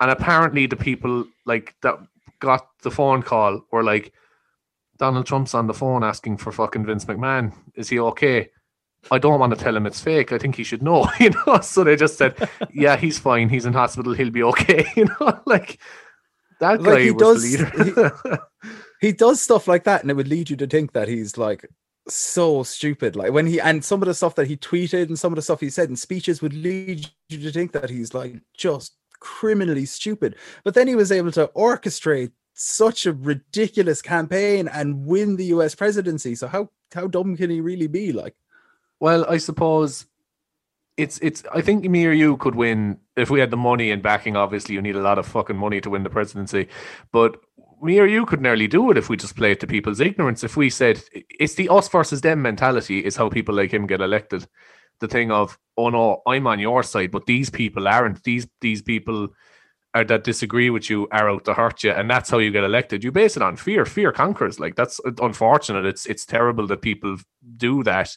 And 0.00 0.10
apparently, 0.10 0.66
the 0.66 0.76
people 0.76 1.24
like 1.46 1.74
that 1.82 1.98
got 2.40 2.66
the 2.82 2.90
phone 2.90 3.22
call 3.22 3.62
were 3.72 3.82
like, 3.84 4.12
"Donald 4.98 5.26
Trump's 5.26 5.54
on 5.54 5.66
the 5.66 5.74
phone 5.74 6.04
asking 6.04 6.36
for 6.38 6.52
fucking 6.52 6.84
Vince 6.86 7.04
McMahon. 7.06 7.52
Is 7.74 7.88
he 7.88 7.98
okay?" 8.00 8.50
I 9.10 9.18
don't 9.18 9.38
want 9.38 9.54
to 9.56 9.62
tell 9.62 9.76
him 9.76 9.86
it's 9.86 10.00
fake. 10.00 10.32
I 10.32 10.38
think 10.38 10.56
he 10.56 10.64
should 10.64 10.82
know, 10.82 11.08
you 11.20 11.30
know. 11.46 11.60
So 11.60 11.84
they 11.84 11.94
just 11.96 12.18
said, 12.18 12.34
"Yeah, 12.74 12.96
he's 12.96 13.18
fine. 13.18 13.48
He's 13.48 13.64
in 13.66 13.72
hospital. 13.72 14.12
He'll 14.14 14.30
be 14.30 14.42
okay." 14.42 14.86
You 14.96 15.06
know, 15.20 15.40
like 15.46 15.78
that 16.60 16.82
Like, 16.82 16.94
guy 16.96 17.00
he 17.02 17.10
was 17.12 17.22
does- 17.22 17.52
the 17.52 17.84
leader. 17.84 18.42
he 18.62 18.68
does 19.12 19.40
stuff 19.40 19.68
like 19.68 19.84
that 19.84 20.02
and 20.02 20.10
it 20.10 20.14
would 20.14 20.28
lead 20.28 20.50
you 20.50 20.56
to 20.56 20.66
think 20.66 20.92
that 20.92 21.08
he's 21.08 21.36
like 21.36 21.68
so 22.08 22.62
stupid 22.62 23.16
like 23.16 23.32
when 23.32 23.46
he 23.46 23.60
and 23.60 23.84
some 23.84 24.00
of 24.00 24.06
the 24.06 24.14
stuff 24.14 24.36
that 24.36 24.46
he 24.46 24.56
tweeted 24.56 25.08
and 25.08 25.18
some 25.18 25.32
of 25.32 25.36
the 25.36 25.42
stuff 25.42 25.60
he 25.60 25.70
said 25.70 25.88
in 25.88 25.96
speeches 25.96 26.40
would 26.40 26.54
lead 26.54 27.08
you 27.28 27.38
to 27.38 27.50
think 27.50 27.72
that 27.72 27.90
he's 27.90 28.14
like 28.14 28.36
just 28.56 28.96
criminally 29.18 29.84
stupid 29.84 30.36
but 30.62 30.74
then 30.74 30.86
he 30.86 30.94
was 30.94 31.10
able 31.10 31.32
to 31.32 31.48
orchestrate 31.56 32.30
such 32.54 33.06
a 33.06 33.12
ridiculous 33.12 34.00
campaign 34.00 34.68
and 34.68 35.04
win 35.04 35.36
the 35.36 35.46
US 35.46 35.74
presidency 35.74 36.34
so 36.34 36.46
how 36.46 36.70
how 36.94 37.06
dumb 37.08 37.36
can 37.36 37.50
he 37.50 37.60
really 37.60 37.88
be 37.88 38.12
like 38.12 38.34
Well, 39.00 39.26
I 39.28 39.38
suppose 39.38 40.06
it's 40.96 41.18
it's. 41.20 41.44
I 41.52 41.60
think 41.60 41.84
me 41.84 42.06
or 42.06 42.12
you 42.12 42.36
could 42.38 42.54
win 42.54 42.98
if 43.16 43.28
we 43.30 43.40
had 43.40 43.50
the 43.50 43.56
money 43.56 43.90
and 43.90 44.02
backing. 44.02 44.36
Obviously, 44.36 44.74
you 44.74 44.82
need 44.82 44.96
a 44.96 45.02
lot 45.02 45.18
of 45.18 45.26
fucking 45.26 45.56
money 45.56 45.80
to 45.82 45.90
win 45.90 46.02
the 46.02 46.10
presidency, 46.10 46.68
but 47.12 47.36
me 47.82 48.00
or 48.00 48.06
you 48.06 48.26
could 48.26 48.40
nearly 48.40 48.66
do 48.66 48.90
it 48.90 48.96
if 48.96 49.08
we 49.08 49.16
just 49.16 49.36
play 49.36 49.52
it 49.52 49.60
to 49.60 49.66
people's 49.66 50.00
ignorance. 50.00 50.44
If 50.44 50.56
we 50.56 50.70
said 50.70 51.02
it's 51.12 51.54
the 51.54 51.68
us 51.68 51.88
versus 51.88 52.20
them 52.20 52.42
mentality, 52.42 53.00
is 53.00 53.16
how 53.16 53.28
people 53.28 53.54
like 53.54 53.72
him 53.72 53.86
get 53.86 54.00
elected. 54.00 54.46
The 55.00 55.08
thing 55.08 55.30
of 55.30 55.58
oh 55.76 55.90
no, 55.90 56.22
I'm 56.26 56.46
on 56.46 56.58
your 56.58 56.82
side, 56.82 57.10
but 57.10 57.26
these 57.26 57.50
people 57.50 57.86
aren't. 57.88 58.22
These 58.22 58.46
these 58.60 58.82
people 58.82 59.28
are 59.94 60.04
that 60.04 60.24
disagree 60.24 60.70
with 60.70 60.90
you 60.90 61.08
are 61.10 61.30
out 61.30 61.44
to 61.46 61.54
hurt 61.54 61.84
you, 61.84 61.90
and 61.90 62.10
that's 62.10 62.30
how 62.30 62.38
you 62.38 62.50
get 62.50 62.64
elected. 62.64 63.04
You 63.04 63.12
base 63.12 63.36
it 63.36 63.42
on 63.42 63.56
fear. 63.56 63.84
Fear 63.84 64.12
conquers. 64.12 64.58
Like 64.58 64.74
that's 64.76 65.00
uh, 65.06 65.12
unfortunate. 65.20 65.84
It's 65.84 66.06
it's 66.06 66.24
terrible 66.24 66.66
that 66.68 66.82
people 66.82 67.16
do 67.56 67.82
that 67.84 68.16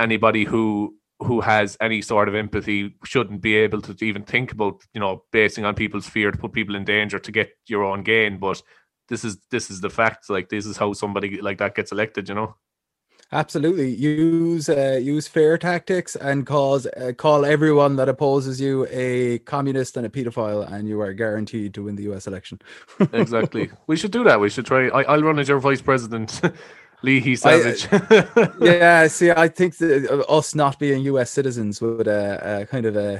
anybody 0.00 0.44
who 0.44 0.96
who 1.20 1.42
has 1.42 1.76
any 1.80 2.00
sort 2.00 2.28
of 2.28 2.34
empathy 2.34 2.96
shouldn't 3.04 3.42
be 3.42 3.54
able 3.54 3.82
to 3.82 4.04
even 4.04 4.22
think 4.22 4.52
about 4.52 4.82
you 4.94 5.00
know 5.00 5.22
basing 5.30 5.64
on 5.64 5.74
people's 5.74 6.08
fear 6.08 6.30
to 6.30 6.38
put 6.38 6.52
people 6.52 6.74
in 6.74 6.84
danger 6.84 7.18
to 7.18 7.30
get 7.30 7.50
your 7.66 7.84
own 7.84 8.02
gain 8.02 8.38
but 8.38 8.62
this 9.10 9.24
is 9.24 9.36
this 9.50 9.70
is 9.70 9.82
the 9.82 9.90
fact 9.90 10.30
like 10.30 10.48
this 10.48 10.64
is 10.64 10.78
how 10.78 10.94
somebody 10.94 11.40
like 11.42 11.58
that 11.58 11.74
gets 11.74 11.92
elected 11.92 12.28
you 12.28 12.34
know? 12.34 12.54
Absolutely. 13.32 13.90
Use 13.94 14.68
uh, 14.68 14.98
use 15.00 15.28
fair 15.28 15.56
tactics 15.56 16.16
and 16.16 16.44
cause 16.46 16.86
uh, 16.86 17.12
call 17.16 17.44
everyone 17.44 17.94
that 17.96 18.08
opposes 18.08 18.60
you 18.60 18.88
a 18.90 19.38
communist 19.40 19.96
and 19.96 20.04
a 20.04 20.08
pedophile 20.08 20.68
and 20.72 20.88
you 20.88 21.00
are 21.00 21.12
guaranteed 21.12 21.72
to 21.74 21.84
win 21.84 21.94
the 21.94 22.10
US 22.12 22.26
election. 22.26 22.58
Exactly. 23.12 23.70
We 23.86 23.96
should 23.96 24.10
do 24.10 24.24
that. 24.24 24.40
We 24.40 24.50
should 24.50 24.66
try 24.66 24.88
I, 24.88 25.02
i'll 25.02 25.22
run 25.22 25.38
as 25.38 25.48
your 25.48 25.60
vice 25.60 25.82
president 25.82 26.40
Leahy 27.02 27.32
I- 27.32 27.34
Savage. 27.34 27.88
yeah, 28.60 29.06
see, 29.06 29.30
I 29.30 29.48
think 29.48 29.76
that 29.78 30.06
uh, 30.10 30.36
us 30.38 30.54
not 30.54 30.78
being 30.78 31.02
U.S. 31.04 31.30
citizens 31.30 31.80
would 31.80 32.06
uh, 32.08 32.10
uh, 32.10 32.64
kind 32.66 32.84
of 32.86 32.96
uh, 32.96 33.18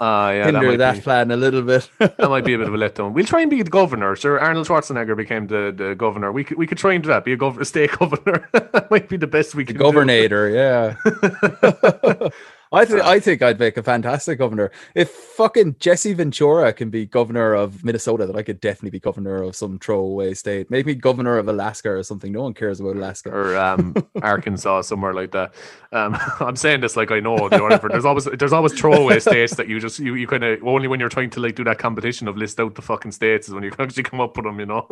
Ah, 0.00 0.30
yeah, 0.30 0.44
that 0.44 0.54
hinder 0.54 0.68
might, 0.68 0.76
that, 0.78 0.94
be, 0.96 1.00
plan 1.02 1.30
a 1.30 1.36
little 1.36 1.62
bit. 1.62 1.88
that 1.98 2.18
might 2.30 2.44
be 2.44 2.54
a 2.54 2.58
bit 2.58 2.68
of 2.68 2.74
a 2.74 2.78
letdown. 2.78 3.12
We'll 3.12 3.26
try 3.26 3.42
and 3.42 3.50
be 3.50 3.62
the 3.62 3.70
governor. 3.70 4.16
Sure, 4.16 4.40
Arnold 4.40 4.66
Schwarzenegger 4.66 5.16
became 5.16 5.46
the, 5.46 5.74
the 5.76 5.94
governor. 5.94 6.32
We 6.32 6.42
could 6.44 6.56
we 6.56 6.66
could 6.66 6.78
try 6.78 6.94
and 6.94 7.02
do 7.02 7.08
that. 7.08 7.24
Be 7.24 7.32
a, 7.34 7.36
gov- 7.36 7.60
a 7.60 7.64
state 7.64 7.90
governor. 7.98 8.48
that 8.52 8.90
might 8.90 9.08
be 9.08 9.16
the 9.18 9.26
best 9.26 9.54
we 9.54 9.64
the 9.64 9.74
can 9.74 9.82
do. 9.82 9.84
governator, 9.84 10.50
yeah. 10.52 12.28
I 12.72 12.84
think 12.84 13.02
I 13.02 13.18
think 13.18 13.42
I'd 13.42 13.58
make 13.58 13.76
a 13.76 13.82
fantastic 13.82 14.38
governor. 14.38 14.70
If 14.94 15.10
fucking 15.10 15.76
Jesse 15.80 16.12
Ventura 16.12 16.72
can 16.72 16.88
be 16.88 17.04
governor 17.04 17.52
of 17.52 17.82
Minnesota, 17.82 18.26
then 18.26 18.36
I 18.36 18.42
could 18.42 18.60
definitely 18.60 18.90
be 18.90 19.00
governor 19.00 19.42
of 19.42 19.56
some 19.56 19.80
throwaway 19.80 20.34
state. 20.34 20.70
Maybe 20.70 20.94
governor 20.94 21.36
of 21.36 21.48
Alaska 21.48 21.90
or 21.90 22.02
something. 22.04 22.30
No 22.30 22.42
one 22.42 22.54
cares 22.54 22.78
about 22.78 22.94
Alaska 22.94 23.30
or 23.30 23.56
um, 23.56 23.94
Arkansas, 24.22 24.82
somewhere 24.82 25.14
like 25.14 25.32
that. 25.32 25.52
Um, 25.90 26.16
I'm 26.40 26.54
saying 26.54 26.80
this 26.82 26.96
like 26.96 27.10
I 27.10 27.18
know. 27.18 27.34
Whatever. 27.34 27.88
There's 27.88 28.04
always 28.04 28.26
there's 28.26 28.52
always 28.52 28.78
throwaway 28.78 29.18
states 29.20 29.56
that 29.56 29.68
you 29.68 29.80
just 29.80 29.98
you, 29.98 30.14
you 30.14 30.28
kind 30.28 30.44
of 30.44 30.62
only 30.62 30.86
when 30.86 31.00
you're 31.00 31.08
trying 31.08 31.30
to 31.30 31.40
like 31.40 31.56
do 31.56 31.64
that 31.64 31.78
competition 31.78 32.28
of 32.28 32.36
list 32.36 32.60
out 32.60 32.76
the 32.76 32.82
fucking 32.82 33.12
states 33.12 33.48
is 33.48 33.54
when 33.54 33.64
you 33.64 33.72
actually 33.80 34.04
come 34.04 34.20
up 34.20 34.36
with 34.36 34.46
them. 34.46 34.60
You 34.60 34.66
know. 34.66 34.88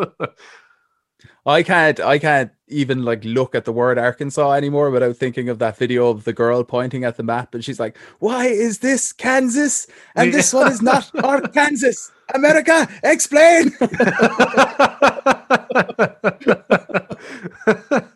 I 1.47 1.63
can't 1.63 2.01
I 2.01 2.19
can't 2.19 2.51
even 2.69 3.05
like 3.05 3.25
look 3.25 3.55
at 3.55 3.65
the 3.65 3.73
word 3.73 3.99
Arkansas 3.99 4.53
anymore 4.53 4.91
without 4.91 5.17
thinking 5.17 5.49
of 5.49 5.59
that 5.59 5.77
video 5.77 6.09
of 6.09 6.25
the 6.25 6.33
girl 6.33 6.63
pointing 6.65 7.05
at 7.05 7.17
the 7.17 7.23
map 7.23 7.55
and 7.55 7.65
she's 7.65 7.81
like, 7.81 7.97
Why 8.19 8.47
is 8.47 8.79
this 8.79 9.13
Kansas? 9.13 9.87
And 10.15 10.33
this 10.33 10.53
one 10.53 10.71
is 10.71 10.83
not 10.83 11.11
Arkansas. 11.25 12.11
America, 12.35 12.89
explain. 13.03 13.73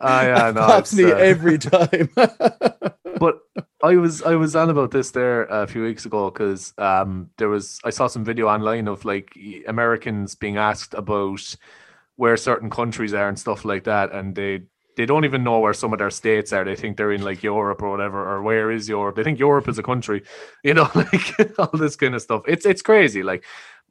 Ah, 0.00 0.22
yeah, 0.22 0.52
no, 0.52 0.60
pops 0.60 0.94
me 0.94 1.10
uh... 1.10 1.16
every 1.16 1.58
time. 1.58 2.08
but 2.14 3.40
I 3.82 3.96
was 3.96 4.22
I 4.22 4.36
was 4.36 4.54
on 4.54 4.70
about 4.70 4.92
this 4.92 5.10
there 5.10 5.44
a 5.44 5.66
few 5.66 5.82
weeks 5.82 6.06
ago 6.06 6.30
because 6.30 6.72
um, 6.78 7.30
there 7.36 7.48
was 7.48 7.80
I 7.84 7.90
saw 7.90 8.06
some 8.06 8.24
video 8.24 8.48
online 8.48 8.86
of 8.86 9.04
like 9.04 9.36
Americans 9.66 10.34
being 10.34 10.56
asked 10.56 10.94
about 10.94 11.56
where 12.18 12.36
certain 12.36 12.68
countries 12.68 13.14
are 13.14 13.28
and 13.28 13.38
stuff 13.38 13.64
like 13.64 13.84
that, 13.84 14.12
and 14.12 14.34
they 14.34 14.62
they 14.96 15.06
don't 15.06 15.24
even 15.24 15.44
know 15.44 15.60
where 15.60 15.72
some 15.72 15.92
of 15.92 16.00
their 16.00 16.10
states 16.10 16.52
are. 16.52 16.64
They 16.64 16.74
think 16.74 16.96
they're 16.96 17.12
in 17.12 17.22
like 17.22 17.44
Europe 17.44 17.80
or 17.80 17.90
whatever, 17.90 18.28
or 18.28 18.42
where 18.42 18.72
is 18.72 18.88
Europe? 18.88 19.14
They 19.14 19.22
think 19.22 19.38
Europe 19.38 19.68
is 19.68 19.78
a 19.78 19.84
country, 19.84 20.24
you 20.64 20.74
know, 20.74 20.90
like 20.94 21.58
all 21.58 21.70
this 21.78 21.94
kind 21.94 22.16
of 22.16 22.20
stuff. 22.20 22.42
It's 22.48 22.66
it's 22.66 22.82
crazy, 22.82 23.22
like, 23.22 23.44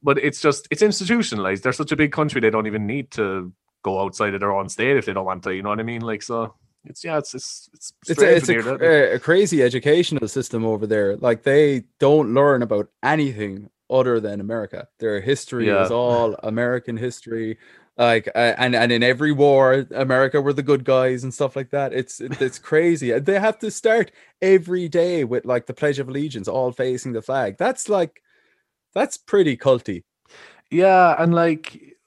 but 0.03 0.17
it's 0.17 0.41
just 0.41 0.67
it's 0.69 0.81
institutionalized. 0.81 1.63
They're 1.63 1.71
such 1.71 1.93
a 1.93 1.95
big 1.95 2.11
country, 2.11 2.41
they 2.41 2.49
don't 2.49 2.67
even 2.67 2.85
need 2.85 3.11
to 3.11 3.53
go 3.81 4.01
outside 4.01 4.33
of 4.33 4.41
their 4.41 4.51
own 4.51 4.67
state 4.67 4.97
if 4.97 5.05
they 5.05 5.13
don't 5.13 5.25
want 5.25 5.43
to. 5.43 5.55
You 5.55 5.63
know 5.63 5.69
what 5.69 5.79
I 5.79 5.83
mean? 5.83 6.01
Like 6.01 6.21
so. 6.21 6.53
It's 6.83 7.03
yeah, 7.03 7.17
it's 7.17 7.33
it's 7.33 7.69
it's 7.73 7.93
it's, 8.09 8.21
a, 8.21 8.35
it's 8.35 8.49
a, 8.49 9.15
a, 9.15 9.19
crazy 9.19 9.63
educational 9.63 10.27
system 10.27 10.65
over 10.65 10.85
there. 10.85 11.15
Like 11.15 11.43
they 11.43 11.83
don't 11.99 12.33
learn 12.33 12.61
about 12.61 12.89
anything 13.03 13.69
other 13.89 14.19
than 14.19 14.41
America. 14.41 14.87
Their 14.99 15.21
history 15.21 15.67
yeah. 15.67 15.85
is 15.85 15.91
all 15.91 16.35
American 16.43 16.97
history 16.97 17.57
like 17.97 18.27
uh, 18.35 18.53
and 18.57 18.75
and 18.75 18.91
in 18.91 19.01
every 19.03 19.31
war 19.31 19.85
america 19.95 20.41
were 20.41 20.53
the 20.53 20.63
good 20.63 20.83
guys 20.83 21.23
and 21.23 21.33
stuff 21.33 21.55
like 21.55 21.71
that 21.71 21.93
it's 21.93 22.19
it's 22.19 22.59
crazy 22.59 23.17
they 23.19 23.39
have 23.39 23.57
to 23.57 23.71
start 23.71 24.11
every 24.41 24.87
day 24.87 25.23
with 25.23 25.45
like 25.45 25.65
the 25.65 25.73
pledge 25.73 25.99
of 25.99 26.07
allegiance 26.07 26.47
all 26.47 26.71
facing 26.71 27.13
the 27.13 27.21
flag 27.21 27.55
that's 27.57 27.89
like 27.89 28.21
that's 28.93 29.17
pretty 29.17 29.57
culty 29.57 30.03
yeah 30.69 31.15
and 31.17 31.33
like 31.33 31.97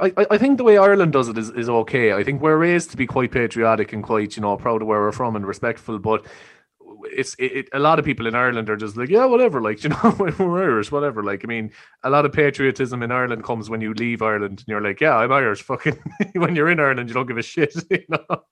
I, 0.00 0.12
I 0.30 0.38
think 0.38 0.56
the 0.56 0.64
way 0.64 0.78
Ireland 0.78 1.12
does 1.12 1.28
it 1.28 1.36
is, 1.36 1.50
is 1.50 1.68
okay. 1.68 2.12
I 2.12 2.22
think 2.22 2.40
we're 2.40 2.56
raised 2.56 2.90
to 2.92 2.96
be 2.96 3.06
quite 3.06 3.32
patriotic 3.32 3.92
and 3.92 4.04
quite, 4.04 4.36
you 4.36 4.40
know, 4.40 4.56
proud 4.56 4.82
of 4.82 4.88
where 4.88 5.00
we're 5.00 5.12
from 5.12 5.34
and 5.36 5.46
respectful. 5.46 5.98
But 5.98 6.24
it's 7.12 7.34
it, 7.34 7.52
it, 7.52 7.68
a 7.72 7.78
lot 7.78 7.98
of 7.98 8.04
people 8.04 8.26
in 8.26 8.34
Ireland 8.34 8.68
are 8.70 8.76
just 8.76 8.96
like, 8.96 9.08
yeah, 9.08 9.24
whatever, 9.24 9.60
like 9.60 9.82
you 9.84 9.90
know, 9.90 10.16
we're 10.18 10.62
Irish, 10.62 10.90
whatever. 10.92 11.22
Like, 11.22 11.44
I 11.44 11.46
mean, 11.46 11.72
a 12.02 12.10
lot 12.10 12.24
of 12.24 12.32
patriotism 12.32 13.02
in 13.02 13.10
Ireland 13.10 13.44
comes 13.44 13.70
when 13.70 13.80
you 13.80 13.94
leave 13.94 14.22
Ireland 14.22 14.60
and 14.60 14.68
you're 14.68 14.80
like, 14.80 15.00
yeah, 15.00 15.16
I'm 15.16 15.32
Irish. 15.32 15.62
Fucking 15.62 15.98
when 16.34 16.56
you're 16.56 16.70
in 16.70 16.80
Ireland, 16.80 17.08
you 17.08 17.14
don't 17.14 17.26
give 17.26 17.38
a 17.38 17.42
shit, 17.42 17.74
you 17.90 18.04
know 18.08 18.44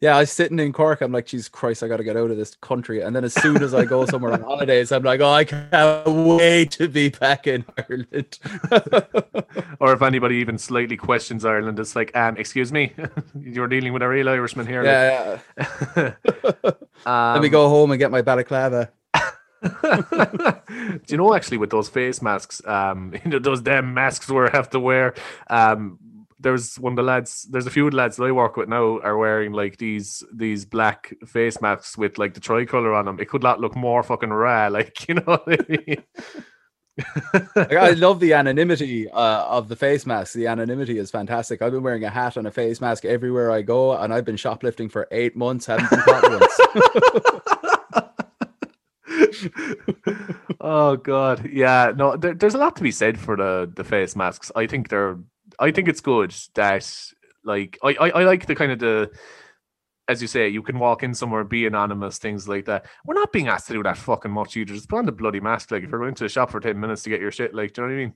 yeah, 0.00 0.16
I 0.16 0.20
was 0.20 0.32
sitting 0.32 0.58
in 0.58 0.72
Cork. 0.72 1.02
I'm 1.02 1.12
like, 1.12 1.26
Jesus 1.26 1.50
Christ, 1.50 1.82
I 1.82 1.88
got 1.88 1.98
to 1.98 2.04
get 2.04 2.16
out 2.16 2.30
of 2.30 2.38
this 2.38 2.54
country. 2.56 3.02
And 3.02 3.14
then 3.14 3.22
as 3.22 3.34
soon 3.34 3.62
as 3.62 3.74
I 3.74 3.84
go 3.84 4.06
somewhere 4.06 4.32
on 4.32 4.40
holidays, 4.40 4.92
I'm 4.92 5.02
like, 5.02 5.20
oh, 5.20 5.30
I 5.30 5.44
can't 5.44 6.06
wait 6.06 6.70
to 6.72 6.88
be 6.88 7.10
back 7.10 7.46
in 7.46 7.66
Ireland. 7.76 8.38
or 9.78 9.92
if 9.92 10.00
anybody 10.00 10.36
even 10.36 10.56
slightly 10.56 10.96
questions 10.96 11.44
Ireland, 11.44 11.78
it's 11.78 11.94
like, 11.94 12.16
um, 12.16 12.38
excuse 12.38 12.72
me, 12.72 12.94
you're 13.38 13.68
dealing 13.68 13.92
with 13.92 14.00
a 14.00 14.08
real 14.08 14.30
Irishman 14.30 14.66
here. 14.66 14.82
Yeah. 14.84 15.38
yeah. 15.58 16.12
um, 17.04 17.34
Let 17.34 17.42
me 17.42 17.50
go 17.50 17.68
home 17.68 17.90
and 17.90 17.98
get 17.98 18.10
my 18.10 18.22
balaclava. 18.22 18.90
Do 19.62 21.02
you 21.08 21.18
know 21.18 21.34
actually 21.34 21.58
with 21.58 21.68
those 21.68 21.90
face 21.90 22.22
masks, 22.22 22.62
um, 22.64 23.12
you 23.22 23.32
know, 23.32 23.38
those 23.38 23.60
damn 23.60 23.92
masks 23.92 24.30
we 24.30 24.48
have 24.50 24.70
to 24.70 24.80
wear, 24.80 25.14
um, 25.50 25.98
there's 26.40 26.78
one 26.78 26.94
of 26.94 26.96
the 26.96 27.02
lads 27.02 27.46
there's 27.50 27.66
a 27.66 27.70
few 27.70 27.86
of 27.86 27.92
the 27.92 27.96
lads 27.98 28.16
that 28.16 28.24
I 28.24 28.32
work 28.32 28.56
with 28.56 28.68
now 28.68 28.98
are 29.00 29.16
wearing 29.18 29.52
like 29.52 29.76
these 29.76 30.24
these 30.32 30.64
black 30.64 31.14
face 31.26 31.60
masks 31.60 31.96
with 31.96 32.18
like 32.18 32.34
the 32.34 32.40
tricolor 32.40 32.94
on 32.94 33.04
them. 33.04 33.20
It 33.20 33.28
could 33.28 33.42
not 33.42 33.60
look 33.60 33.76
more 33.76 34.02
fucking 34.02 34.30
raw, 34.30 34.68
like 34.72 35.08
you 35.08 35.14
know 35.14 35.22
what 35.22 35.44
I 35.46 35.58
mean. 35.68 36.02
like, 37.54 37.72
I 37.72 37.90
love 37.90 38.20
the 38.20 38.34
anonymity 38.34 39.08
uh, 39.10 39.44
of 39.46 39.68
the 39.68 39.76
face 39.76 40.04
mask. 40.06 40.34
The 40.34 40.48
anonymity 40.48 40.98
is 40.98 41.10
fantastic. 41.10 41.62
I've 41.62 41.72
been 41.72 41.82
wearing 41.82 42.04
a 42.04 42.10
hat 42.10 42.36
and 42.36 42.46
a 42.46 42.50
face 42.50 42.80
mask 42.80 43.04
everywhere 43.04 43.50
I 43.50 43.62
go, 43.62 43.96
and 43.96 44.12
I've 44.12 44.24
been 44.24 44.36
shoplifting 44.36 44.88
for 44.88 45.08
eight 45.10 45.36
months. 45.36 45.66
Haven't 45.66 45.90
been 45.90 46.00
caught 46.00 46.30
once. 46.30 46.60
oh 50.60 50.96
god, 50.96 51.48
yeah. 51.50 51.92
No, 51.94 52.16
there, 52.16 52.34
there's 52.34 52.54
a 52.54 52.58
lot 52.58 52.76
to 52.76 52.82
be 52.82 52.90
said 52.90 53.18
for 53.18 53.36
the 53.36 53.70
the 53.74 53.84
face 53.84 54.16
masks. 54.16 54.50
I 54.56 54.66
think 54.66 54.88
they're 54.88 55.18
I 55.60 55.70
think 55.70 55.88
it's 55.88 56.00
good 56.00 56.34
that 56.54 56.90
like 57.44 57.78
I, 57.82 57.88
I, 58.00 58.10
I 58.10 58.24
like 58.24 58.46
the 58.46 58.54
kind 58.54 58.72
of 58.72 58.78
the 58.78 59.10
as 60.08 60.20
you 60.20 60.26
say, 60.26 60.48
you 60.48 60.62
can 60.62 60.80
walk 60.80 61.04
in 61.04 61.14
somewhere, 61.14 61.44
be 61.44 61.66
anonymous, 61.66 62.18
things 62.18 62.48
like 62.48 62.64
that. 62.64 62.86
We're 63.04 63.14
not 63.14 63.30
being 63.30 63.46
asked 63.46 63.68
to 63.68 63.74
do 63.74 63.82
that 63.84 63.96
fucking 63.96 64.32
much 64.32 64.56
either. 64.56 64.74
Just 64.74 64.88
put 64.88 64.98
on 64.98 65.06
the 65.06 65.12
bloody 65.12 65.38
mask. 65.38 65.70
Like 65.70 65.84
if 65.84 65.90
you're 65.90 66.00
going 66.00 66.16
to 66.16 66.24
a 66.24 66.28
shop 66.28 66.50
for 66.50 66.58
10 66.58 66.78
minutes 66.80 67.04
to 67.04 67.10
get 67.10 67.20
your 67.20 67.30
shit, 67.30 67.54
like, 67.54 67.74
do 67.74 67.82
you 67.82 67.86
know 67.86 67.94
what 67.94 68.00
I 68.00 68.04
mean? 68.04 68.14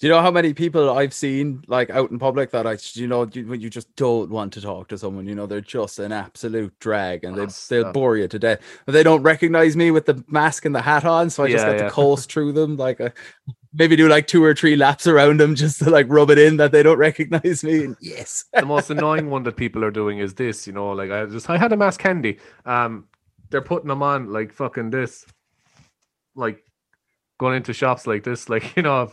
Do 0.00 0.08
you 0.08 0.12
know 0.12 0.20
how 0.20 0.30
many 0.30 0.52
people 0.52 0.90
I've 0.90 1.14
seen 1.14 1.62
like 1.68 1.88
out 1.88 2.10
in 2.10 2.18
public 2.18 2.50
that 2.50 2.66
I, 2.66 2.76
you 2.94 3.06
know, 3.06 3.28
you, 3.32 3.54
you 3.54 3.70
just 3.70 3.94
don't 3.94 4.28
want 4.28 4.52
to 4.54 4.60
talk 4.60 4.88
to 4.88 4.98
someone, 4.98 5.26
you 5.26 5.36
know, 5.36 5.46
they're 5.46 5.60
just 5.60 6.00
an 6.00 6.10
absolute 6.10 6.76
drag 6.80 7.22
and 7.22 7.36
they, 7.36 7.46
they'll 7.68 7.92
bore 7.92 8.16
you 8.16 8.26
to 8.26 8.38
death. 8.38 8.60
But 8.86 8.92
they 8.92 9.04
don't 9.04 9.22
recognize 9.22 9.76
me 9.76 9.92
with 9.92 10.06
the 10.06 10.24
mask 10.26 10.64
and 10.64 10.74
the 10.74 10.82
hat 10.82 11.04
on. 11.04 11.30
So 11.30 11.44
I 11.44 11.50
just 11.50 11.64
yeah, 11.64 11.72
get 11.72 11.80
yeah. 11.80 11.84
to 11.86 11.90
coast 11.90 12.30
through 12.32 12.52
them 12.52 12.76
like 12.76 12.98
a, 12.98 13.12
maybe 13.72 13.94
do 13.94 14.08
like 14.08 14.26
two 14.26 14.42
or 14.42 14.52
three 14.52 14.74
laps 14.74 15.06
around 15.06 15.38
them 15.38 15.54
just 15.54 15.78
to 15.78 15.90
like 15.90 16.06
rub 16.08 16.30
it 16.30 16.38
in 16.38 16.56
that 16.56 16.72
they 16.72 16.82
don't 16.82 16.98
recognize 16.98 17.62
me. 17.62 17.84
And 17.84 17.96
yes. 18.00 18.46
the 18.52 18.66
most 18.66 18.90
annoying 18.90 19.30
one 19.30 19.44
that 19.44 19.56
people 19.56 19.84
are 19.84 19.92
doing 19.92 20.18
is 20.18 20.34
this, 20.34 20.66
you 20.66 20.72
know, 20.72 20.90
like 20.90 21.12
I 21.12 21.24
just 21.26 21.48
I 21.48 21.56
had 21.56 21.72
a 21.72 21.76
mask 21.76 22.02
handy. 22.02 22.38
Um 22.66 23.06
they're 23.50 23.62
putting 23.62 23.88
them 23.88 24.02
on 24.02 24.32
like 24.32 24.52
fucking 24.52 24.90
this. 24.90 25.24
Like 26.34 26.64
going 27.38 27.56
into 27.56 27.72
shops 27.72 28.06
like 28.06 28.24
this, 28.24 28.48
like 28.48 28.74
you 28.76 28.82
know, 28.82 29.12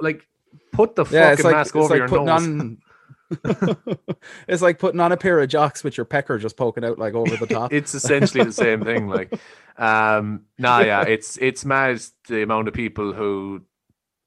like 0.00 0.26
put 0.72 0.96
the 0.96 1.04
yeah, 1.10 1.30
fucking 1.30 1.44
like, 1.44 1.54
mask 1.54 1.76
over 1.76 1.98
like 1.98 2.10
your 2.10 2.24
nose. 2.24 2.42
On, 2.42 2.78
it's 4.48 4.62
like 4.62 4.78
putting 4.78 5.00
on 5.00 5.12
a 5.12 5.16
pair 5.16 5.38
of 5.40 5.48
jocks 5.48 5.84
with 5.84 5.96
your 5.96 6.06
pecker 6.06 6.38
just 6.38 6.56
poking 6.56 6.84
out 6.84 6.98
like 6.98 7.14
over 7.14 7.36
the 7.36 7.46
top. 7.54 7.72
it's 7.72 7.94
essentially 7.94 8.44
the 8.44 8.52
same 8.52 8.82
thing. 8.82 9.08
Like, 9.08 9.32
um, 9.76 10.44
nah, 10.58 10.80
yeah, 10.80 11.02
it's 11.02 11.36
it's 11.38 11.64
mad 11.64 12.00
the 12.28 12.42
amount 12.42 12.68
of 12.68 12.74
people 12.74 13.12
who 13.12 13.62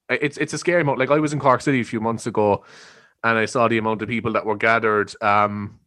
it's 0.08 0.36
it's 0.38 0.52
a 0.52 0.58
scary 0.58 0.82
amount. 0.82 0.98
Like 0.98 1.10
I 1.10 1.18
was 1.18 1.32
in 1.32 1.40
Cork 1.40 1.62
City 1.62 1.80
a 1.80 1.84
few 1.84 2.00
months 2.00 2.26
ago, 2.26 2.64
and 3.24 3.38
I 3.38 3.46
saw 3.46 3.68
the 3.68 3.78
amount 3.78 4.02
of 4.02 4.08
people 4.08 4.32
that 4.32 4.46
were 4.46 4.56
gathered, 4.56 5.12
um, 5.22 5.80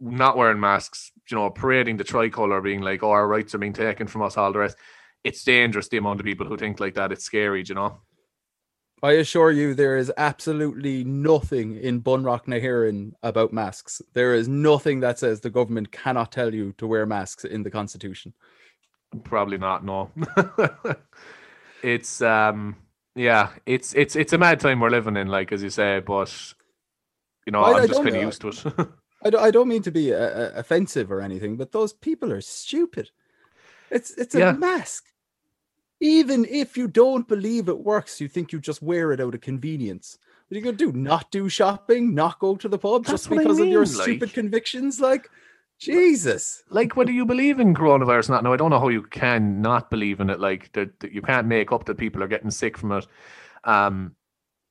not 0.00 0.36
wearing 0.36 0.60
masks, 0.60 1.12
you 1.30 1.36
know, 1.36 1.50
parading 1.50 1.96
the 1.96 2.04
tricolour, 2.04 2.60
being 2.60 2.82
like, 2.82 3.02
"Oh, 3.02 3.10
our 3.10 3.26
rights 3.26 3.54
are 3.54 3.58
being 3.58 3.72
taken 3.72 4.06
from 4.06 4.22
us," 4.22 4.36
all 4.36 4.52
the 4.52 4.58
rest. 4.58 4.76
It's 5.24 5.44
dangerous 5.44 5.88
the 5.88 5.96
amount 5.96 6.20
of 6.20 6.26
people 6.26 6.46
who 6.46 6.56
think 6.56 6.80
like 6.80 6.94
that. 6.94 7.12
It's 7.12 7.24
scary, 7.24 7.64
you 7.66 7.74
know. 7.74 8.00
I 9.02 9.12
assure 9.12 9.50
you, 9.50 9.74
there 9.74 9.96
is 9.96 10.12
absolutely 10.16 11.04
nothing 11.04 11.76
in 11.76 12.00
Bunreacht 12.00 12.48
na 12.48 12.56
hÉireann 12.56 13.12
about 13.22 13.52
masks. 13.52 14.02
There 14.14 14.34
is 14.34 14.48
nothing 14.48 15.00
that 15.00 15.18
says 15.18 15.40
the 15.40 15.50
government 15.50 15.92
cannot 15.92 16.32
tell 16.32 16.52
you 16.52 16.72
to 16.78 16.86
wear 16.86 17.06
masks 17.06 17.44
in 17.44 17.62
the 17.62 17.70
constitution. 17.70 18.34
Probably 19.24 19.58
not. 19.58 19.84
No. 19.84 20.10
it's 21.82 22.20
um, 22.20 22.76
yeah, 23.14 23.50
it's 23.66 23.94
it's 23.94 24.16
it's 24.16 24.32
a 24.32 24.38
mad 24.38 24.60
time 24.60 24.80
we're 24.80 24.90
living 24.90 25.16
in, 25.16 25.28
like 25.28 25.52
as 25.52 25.62
you 25.62 25.70
say. 25.70 26.00
But 26.00 26.54
you 27.46 27.52
know, 27.52 27.62
I, 27.62 27.82
am 27.82 27.88
just 27.88 28.02
kind 28.02 28.16
of 28.16 28.22
used 28.22 28.40
to 28.42 28.48
it. 28.48 28.64
I 29.24 29.30
don't, 29.30 29.42
I 29.42 29.50
don't 29.50 29.68
mean 29.68 29.82
to 29.82 29.90
be 29.90 30.12
uh, 30.12 30.18
uh, 30.18 30.52
offensive 30.54 31.10
or 31.10 31.20
anything, 31.20 31.56
but 31.56 31.72
those 31.72 31.92
people 31.92 32.32
are 32.32 32.40
stupid. 32.40 33.10
It's 33.90 34.10
it's 34.12 34.34
a 34.34 34.38
yeah. 34.38 34.52
mask. 34.52 35.06
Even 36.00 36.44
if 36.44 36.76
you 36.76 36.88
don't 36.88 37.26
believe 37.26 37.68
it 37.68 37.78
works, 37.78 38.20
you 38.20 38.28
think 38.28 38.52
you 38.52 38.60
just 38.60 38.82
wear 38.82 39.12
it 39.12 39.20
out 39.20 39.34
of 39.34 39.40
convenience. 39.40 40.18
What 40.48 40.56
are 40.56 40.58
you 40.58 40.64
gonna 40.64 40.76
do? 40.76 40.92
Not 40.92 41.30
do 41.30 41.48
shopping? 41.48 42.14
Not 42.14 42.38
go 42.38 42.56
to 42.56 42.68
the 42.68 42.78
pub 42.78 43.04
That's 43.04 43.24
just 43.24 43.30
because 43.30 43.58
I 43.58 43.62
mean, 43.62 43.68
of 43.68 43.72
your 43.72 43.84
like, 43.84 44.02
stupid 44.02 44.32
convictions? 44.32 45.00
Like, 45.00 45.28
Jesus. 45.78 46.64
Like 46.70 46.96
whether 46.96 47.12
you 47.12 47.24
believe 47.24 47.60
in 47.60 47.74
coronavirus 47.74 48.30
or 48.30 48.32
not. 48.32 48.44
Now 48.44 48.52
I 48.52 48.56
don't 48.56 48.70
know 48.70 48.80
how 48.80 48.88
you 48.88 49.02
can 49.02 49.60
not 49.60 49.90
believe 49.90 50.20
in 50.20 50.30
it. 50.30 50.40
Like 50.40 50.72
that, 50.72 50.98
that 51.00 51.12
you 51.12 51.22
can't 51.22 51.46
make 51.46 51.72
up 51.72 51.84
that 51.86 51.98
people 51.98 52.22
are 52.22 52.28
getting 52.28 52.50
sick 52.50 52.76
from 52.76 52.92
it. 52.92 53.06
Um, 53.64 54.14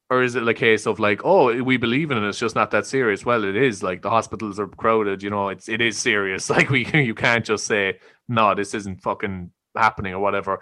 or 0.10 0.24
is 0.24 0.36
it 0.36 0.48
a 0.48 0.54
case 0.54 0.86
of 0.86 1.00
like, 1.00 1.22
oh, 1.26 1.62
we 1.64 1.78
believe 1.78 2.12
in 2.12 2.18
it, 2.18 2.28
it's 2.28 2.40
just 2.40 2.56
not 2.56 2.72
that 2.72 2.86
serious? 2.86 3.26
Well, 3.26 3.44
it 3.44 3.56
is. 3.56 3.84
Like 3.84 4.02
the 4.02 4.10
hospitals 4.10 4.60
are 4.60 4.68
crowded, 4.68 5.22
you 5.22 5.30
know, 5.30 5.50
it's 5.50 5.68
it 5.70 5.82
is 5.82 5.98
serious. 5.98 6.50
Like 6.58 6.70
we 6.70 6.86
you 6.94 7.16
can't 7.16 7.46
just 7.46 7.66
say, 7.66 8.00
no, 8.28 8.56
this 8.56 8.74
isn't 8.74 9.02
fucking 9.02 9.52
happening 9.76 10.14
or 10.14 10.20
whatever. 10.20 10.60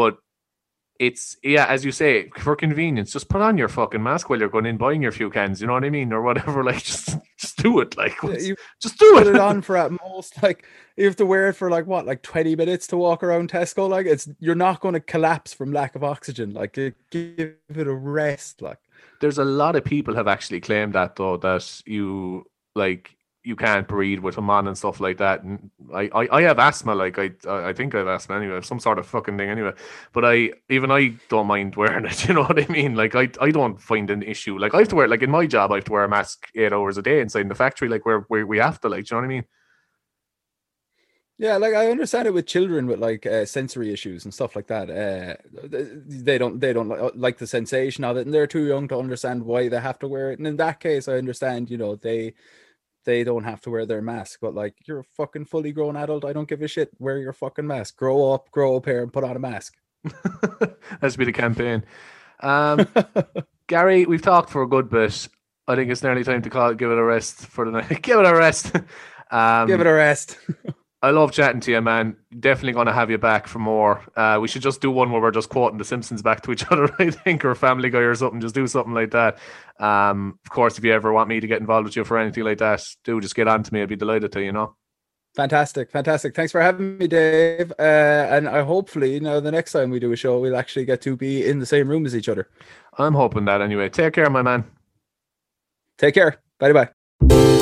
But 0.00 0.16
it's 0.98 1.36
yeah, 1.42 1.66
as 1.66 1.84
you 1.84 1.92
say, 1.92 2.30
for 2.38 2.56
convenience, 2.56 3.12
just 3.12 3.28
put 3.28 3.42
on 3.42 3.58
your 3.58 3.68
fucking 3.68 4.02
mask 4.02 4.30
while 4.30 4.38
you're 4.38 4.48
going 4.48 4.64
in 4.64 4.78
buying 4.78 5.02
your 5.02 5.12
few 5.12 5.28
cans. 5.28 5.60
You 5.60 5.66
know 5.66 5.74
what 5.74 5.84
I 5.84 5.90
mean, 5.90 6.10
or 6.10 6.22
whatever. 6.22 6.64
Like 6.70 6.82
just 6.82 7.18
just 7.36 7.58
do 7.58 7.80
it. 7.80 7.98
Like 7.98 8.16
you 8.22 8.56
just 8.80 8.98
do 8.98 9.12
put 9.12 9.26
it. 9.26 9.34
it 9.34 9.40
on 9.48 9.60
for 9.60 9.76
at 9.76 9.92
most 9.92 10.42
like 10.42 10.64
you 10.96 11.04
have 11.04 11.16
to 11.16 11.26
wear 11.26 11.50
it 11.50 11.52
for 11.52 11.68
like 11.68 11.86
what 11.86 12.06
like 12.06 12.22
20 12.22 12.56
minutes 12.56 12.86
to 12.86 12.96
walk 12.96 13.22
around 13.22 13.50
Tesco 13.50 13.90
like 13.90 14.06
it's 14.06 14.26
you're 14.38 14.54
not 14.54 14.80
going 14.80 14.94
to 14.94 15.00
collapse 15.00 15.52
from 15.52 15.70
lack 15.70 15.94
of 15.94 16.02
oxygen 16.02 16.54
like 16.54 16.72
give 16.72 16.94
it 17.68 17.86
a 17.86 17.94
rest 17.94 18.62
like 18.62 18.78
There's 19.20 19.38
a 19.38 19.44
lot 19.44 19.76
of 19.76 19.84
people 19.84 20.14
have 20.14 20.28
actually 20.28 20.62
claimed 20.62 20.94
that 20.94 21.16
though 21.16 21.36
that 21.36 21.82
you 21.84 22.46
like 22.74 23.16
you 23.42 23.56
can't 23.56 23.88
breathe 23.88 24.18
with 24.18 24.34
them 24.34 24.50
on 24.50 24.68
and 24.68 24.76
stuff 24.76 25.00
like 25.00 25.18
that. 25.18 25.42
And 25.42 25.70
I, 25.94 26.10
I, 26.14 26.38
I 26.38 26.42
have 26.42 26.58
asthma, 26.58 26.94
like 26.94 27.18
I 27.18 27.30
I 27.48 27.72
think 27.72 27.94
I 27.94 27.98
have 27.98 28.08
asthma 28.08 28.36
anyway, 28.36 28.60
some 28.60 28.80
sort 28.80 28.98
of 28.98 29.06
fucking 29.06 29.38
thing 29.38 29.48
anyway. 29.48 29.72
But 30.12 30.24
I 30.24 30.50
even 30.68 30.90
I 30.90 31.14
don't 31.28 31.46
mind 31.46 31.76
wearing 31.76 32.04
it. 32.04 32.24
You 32.28 32.34
know 32.34 32.42
what 32.42 32.62
I 32.62 32.70
mean? 32.70 32.94
Like 32.94 33.14
I, 33.14 33.28
I 33.40 33.50
don't 33.50 33.80
find 33.80 34.10
an 34.10 34.22
issue. 34.22 34.58
Like 34.58 34.74
I 34.74 34.78
have 34.78 34.88
to 34.88 34.96
wear 34.96 35.08
like 35.08 35.22
in 35.22 35.30
my 35.30 35.46
job 35.46 35.72
I 35.72 35.76
have 35.76 35.84
to 35.84 35.92
wear 35.92 36.04
a 36.04 36.08
mask 36.08 36.48
eight 36.54 36.72
hours 36.72 36.98
a 36.98 37.02
day 37.02 37.20
inside 37.20 37.48
the 37.48 37.54
factory, 37.54 37.88
like 37.88 38.04
where, 38.04 38.20
where 38.28 38.46
we 38.46 38.58
have 38.58 38.80
to, 38.82 38.88
like, 38.88 39.10
you 39.10 39.14
know 39.16 39.20
what 39.22 39.24
I 39.24 39.28
mean? 39.28 39.44
yeah 41.40 41.56
like 41.56 41.74
i 41.74 41.90
understand 41.90 42.28
it 42.28 42.34
with 42.34 42.46
children 42.46 42.86
with 42.86 43.00
like 43.00 43.24
uh, 43.24 43.46
sensory 43.46 43.90
issues 43.90 44.24
and 44.24 44.34
stuff 44.34 44.54
like 44.54 44.66
that 44.66 44.90
uh 44.90 45.34
they 46.06 46.36
don't 46.36 46.60
they 46.60 46.72
don't 46.72 47.18
like 47.18 47.38
the 47.38 47.46
sensation 47.46 48.04
of 48.04 48.18
it 48.18 48.26
and 48.26 48.34
they're 48.34 48.46
too 48.46 48.66
young 48.66 48.86
to 48.86 48.98
understand 48.98 49.42
why 49.42 49.66
they 49.66 49.80
have 49.80 49.98
to 49.98 50.06
wear 50.06 50.30
it 50.30 50.38
and 50.38 50.46
in 50.46 50.56
that 50.56 50.78
case 50.80 51.08
i 51.08 51.14
understand 51.14 51.70
you 51.70 51.78
know 51.78 51.96
they 51.96 52.34
they 53.04 53.24
don't 53.24 53.44
have 53.44 53.60
to 53.60 53.70
wear 53.70 53.86
their 53.86 54.02
mask 54.02 54.38
but 54.40 54.54
like 54.54 54.74
you're 54.86 55.00
a 55.00 55.04
fucking 55.16 55.44
fully 55.44 55.72
grown 55.72 55.96
adult 55.96 56.24
i 56.24 56.32
don't 56.32 56.48
give 56.48 56.62
a 56.62 56.68
shit 56.68 56.90
wear 56.98 57.18
your 57.18 57.32
fucking 57.32 57.66
mask 57.66 57.96
grow 57.96 58.32
up 58.32 58.50
grow 58.50 58.76
up 58.76 58.84
here 58.84 59.02
and 59.02 59.12
put 59.12 59.24
on 59.24 59.36
a 59.36 59.40
mask 59.40 59.74
That's 61.00 61.16
be 61.16 61.24
the 61.24 61.32
campaign. 61.32 61.84
Um 62.42 62.88
Gary, 63.66 64.06
we've 64.06 64.22
talked 64.22 64.48
for 64.48 64.62
a 64.62 64.66
good 64.66 64.88
bit. 64.88 65.28
I 65.68 65.76
think 65.76 65.90
it's 65.90 66.02
nearly 66.02 66.24
time 66.24 66.40
to 66.40 66.48
call 66.48 66.70
it 66.70 66.78
give 66.78 66.90
it 66.90 66.96
a 66.96 67.04
rest 67.04 67.36
for 67.36 67.66
the 67.66 67.70
night. 67.70 68.00
give 68.02 68.18
it 68.18 68.24
a 68.24 68.34
rest. 68.34 68.74
Um, 69.30 69.66
give 69.66 69.78
it 69.78 69.86
a 69.86 69.92
rest 69.92 70.38
I 71.02 71.10
love 71.10 71.32
chatting 71.32 71.60
to 71.62 71.70
you, 71.70 71.80
man. 71.80 72.16
Definitely 72.40 72.74
going 72.74 72.86
to 72.86 72.92
have 72.92 73.10
you 73.10 73.16
back 73.16 73.46
for 73.46 73.58
more. 73.58 74.02
Uh, 74.16 74.38
we 74.40 74.48
should 74.48 74.60
just 74.60 74.82
do 74.82 74.90
one 74.90 75.10
where 75.10 75.20
we're 75.20 75.30
just 75.30 75.48
quoting 75.48 75.78
The 75.78 75.84
Simpsons 75.84 76.20
back 76.20 76.42
to 76.42 76.52
each 76.52 76.64
other, 76.70 76.94
I 76.98 77.10
think, 77.10 77.44
or 77.44 77.54
Family 77.54 77.88
Guy 77.88 78.00
or 78.00 78.14
something. 78.14 78.40
Just 78.40 78.54
do 78.54 78.66
something 78.66 78.92
like 78.92 79.12
that. 79.12 79.38
Um, 79.78 80.38
of 80.44 80.50
course, 80.50 80.76
if 80.76 80.84
you 80.84 80.92
ever 80.92 81.12
want 81.12 81.28
me 81.28 81.40
to 81.40 81.46
get 81.46 81.60
involved 81.60 81.86
with 81.86 81.96
you 81.96 82.04
for 82.04 82.18
anything 82.18 82.44
like 82.44 82.58
that, 82.58 82.86
do 83.04 83.18
just 83.20 83.34
get 83.34 83.48
on 83.48 83.62
to 83.62 83.72
me. 83.72 83.80
I'd 83.80 83.88
be 83.88 83.96
delighted 83.96 84.32
to, 84.32 84.42
you 84.42 84.52
know. 84.52 84.76
Fantastic, 85.36 85.90
fantastic. 85.90 86.34
Thanks 86.34 86.52
for 86.52 86.60
having 86.60 86.98
me, 86.98 87.06
Dave. 87.06 87.72
Uh, 87.78 87.82
and 87.82 88.48
I 88.48 88.62
hopefully, 88.62 89.14
you 89.14 89.20
know, 89.20 89.40
the 89.40 89.52
next 89.52 89.72
time 89.72 89.90
we 89.90 90.00
do 90.00 90.12
a 90.12 90.16
show, 90.16 90.38
we'll 90.38 90.56
actually 90.56 90.84
get 90.84 91.00
to 91.02 91.16
be 91.16 91.46
in 91.46 91.60
the 91.60 91.66
same 91.66 91.88
room 91.88 92.04
as 92.04 92.16
each 92.16 92.28
other. 92.28 92.48
I'm 92.98 93.14
hoping 93.14 93.44
that 93.46 93.62
anyway. 93.62 93.88
Take 93.88 94.14
care, 94.14 94.28
my 94.28 94.42
man. 94.42 94.64
Take 95.96 96.14
care. 96.14 96.36
Bye 96.58 96.72
bye. 96.72 97.59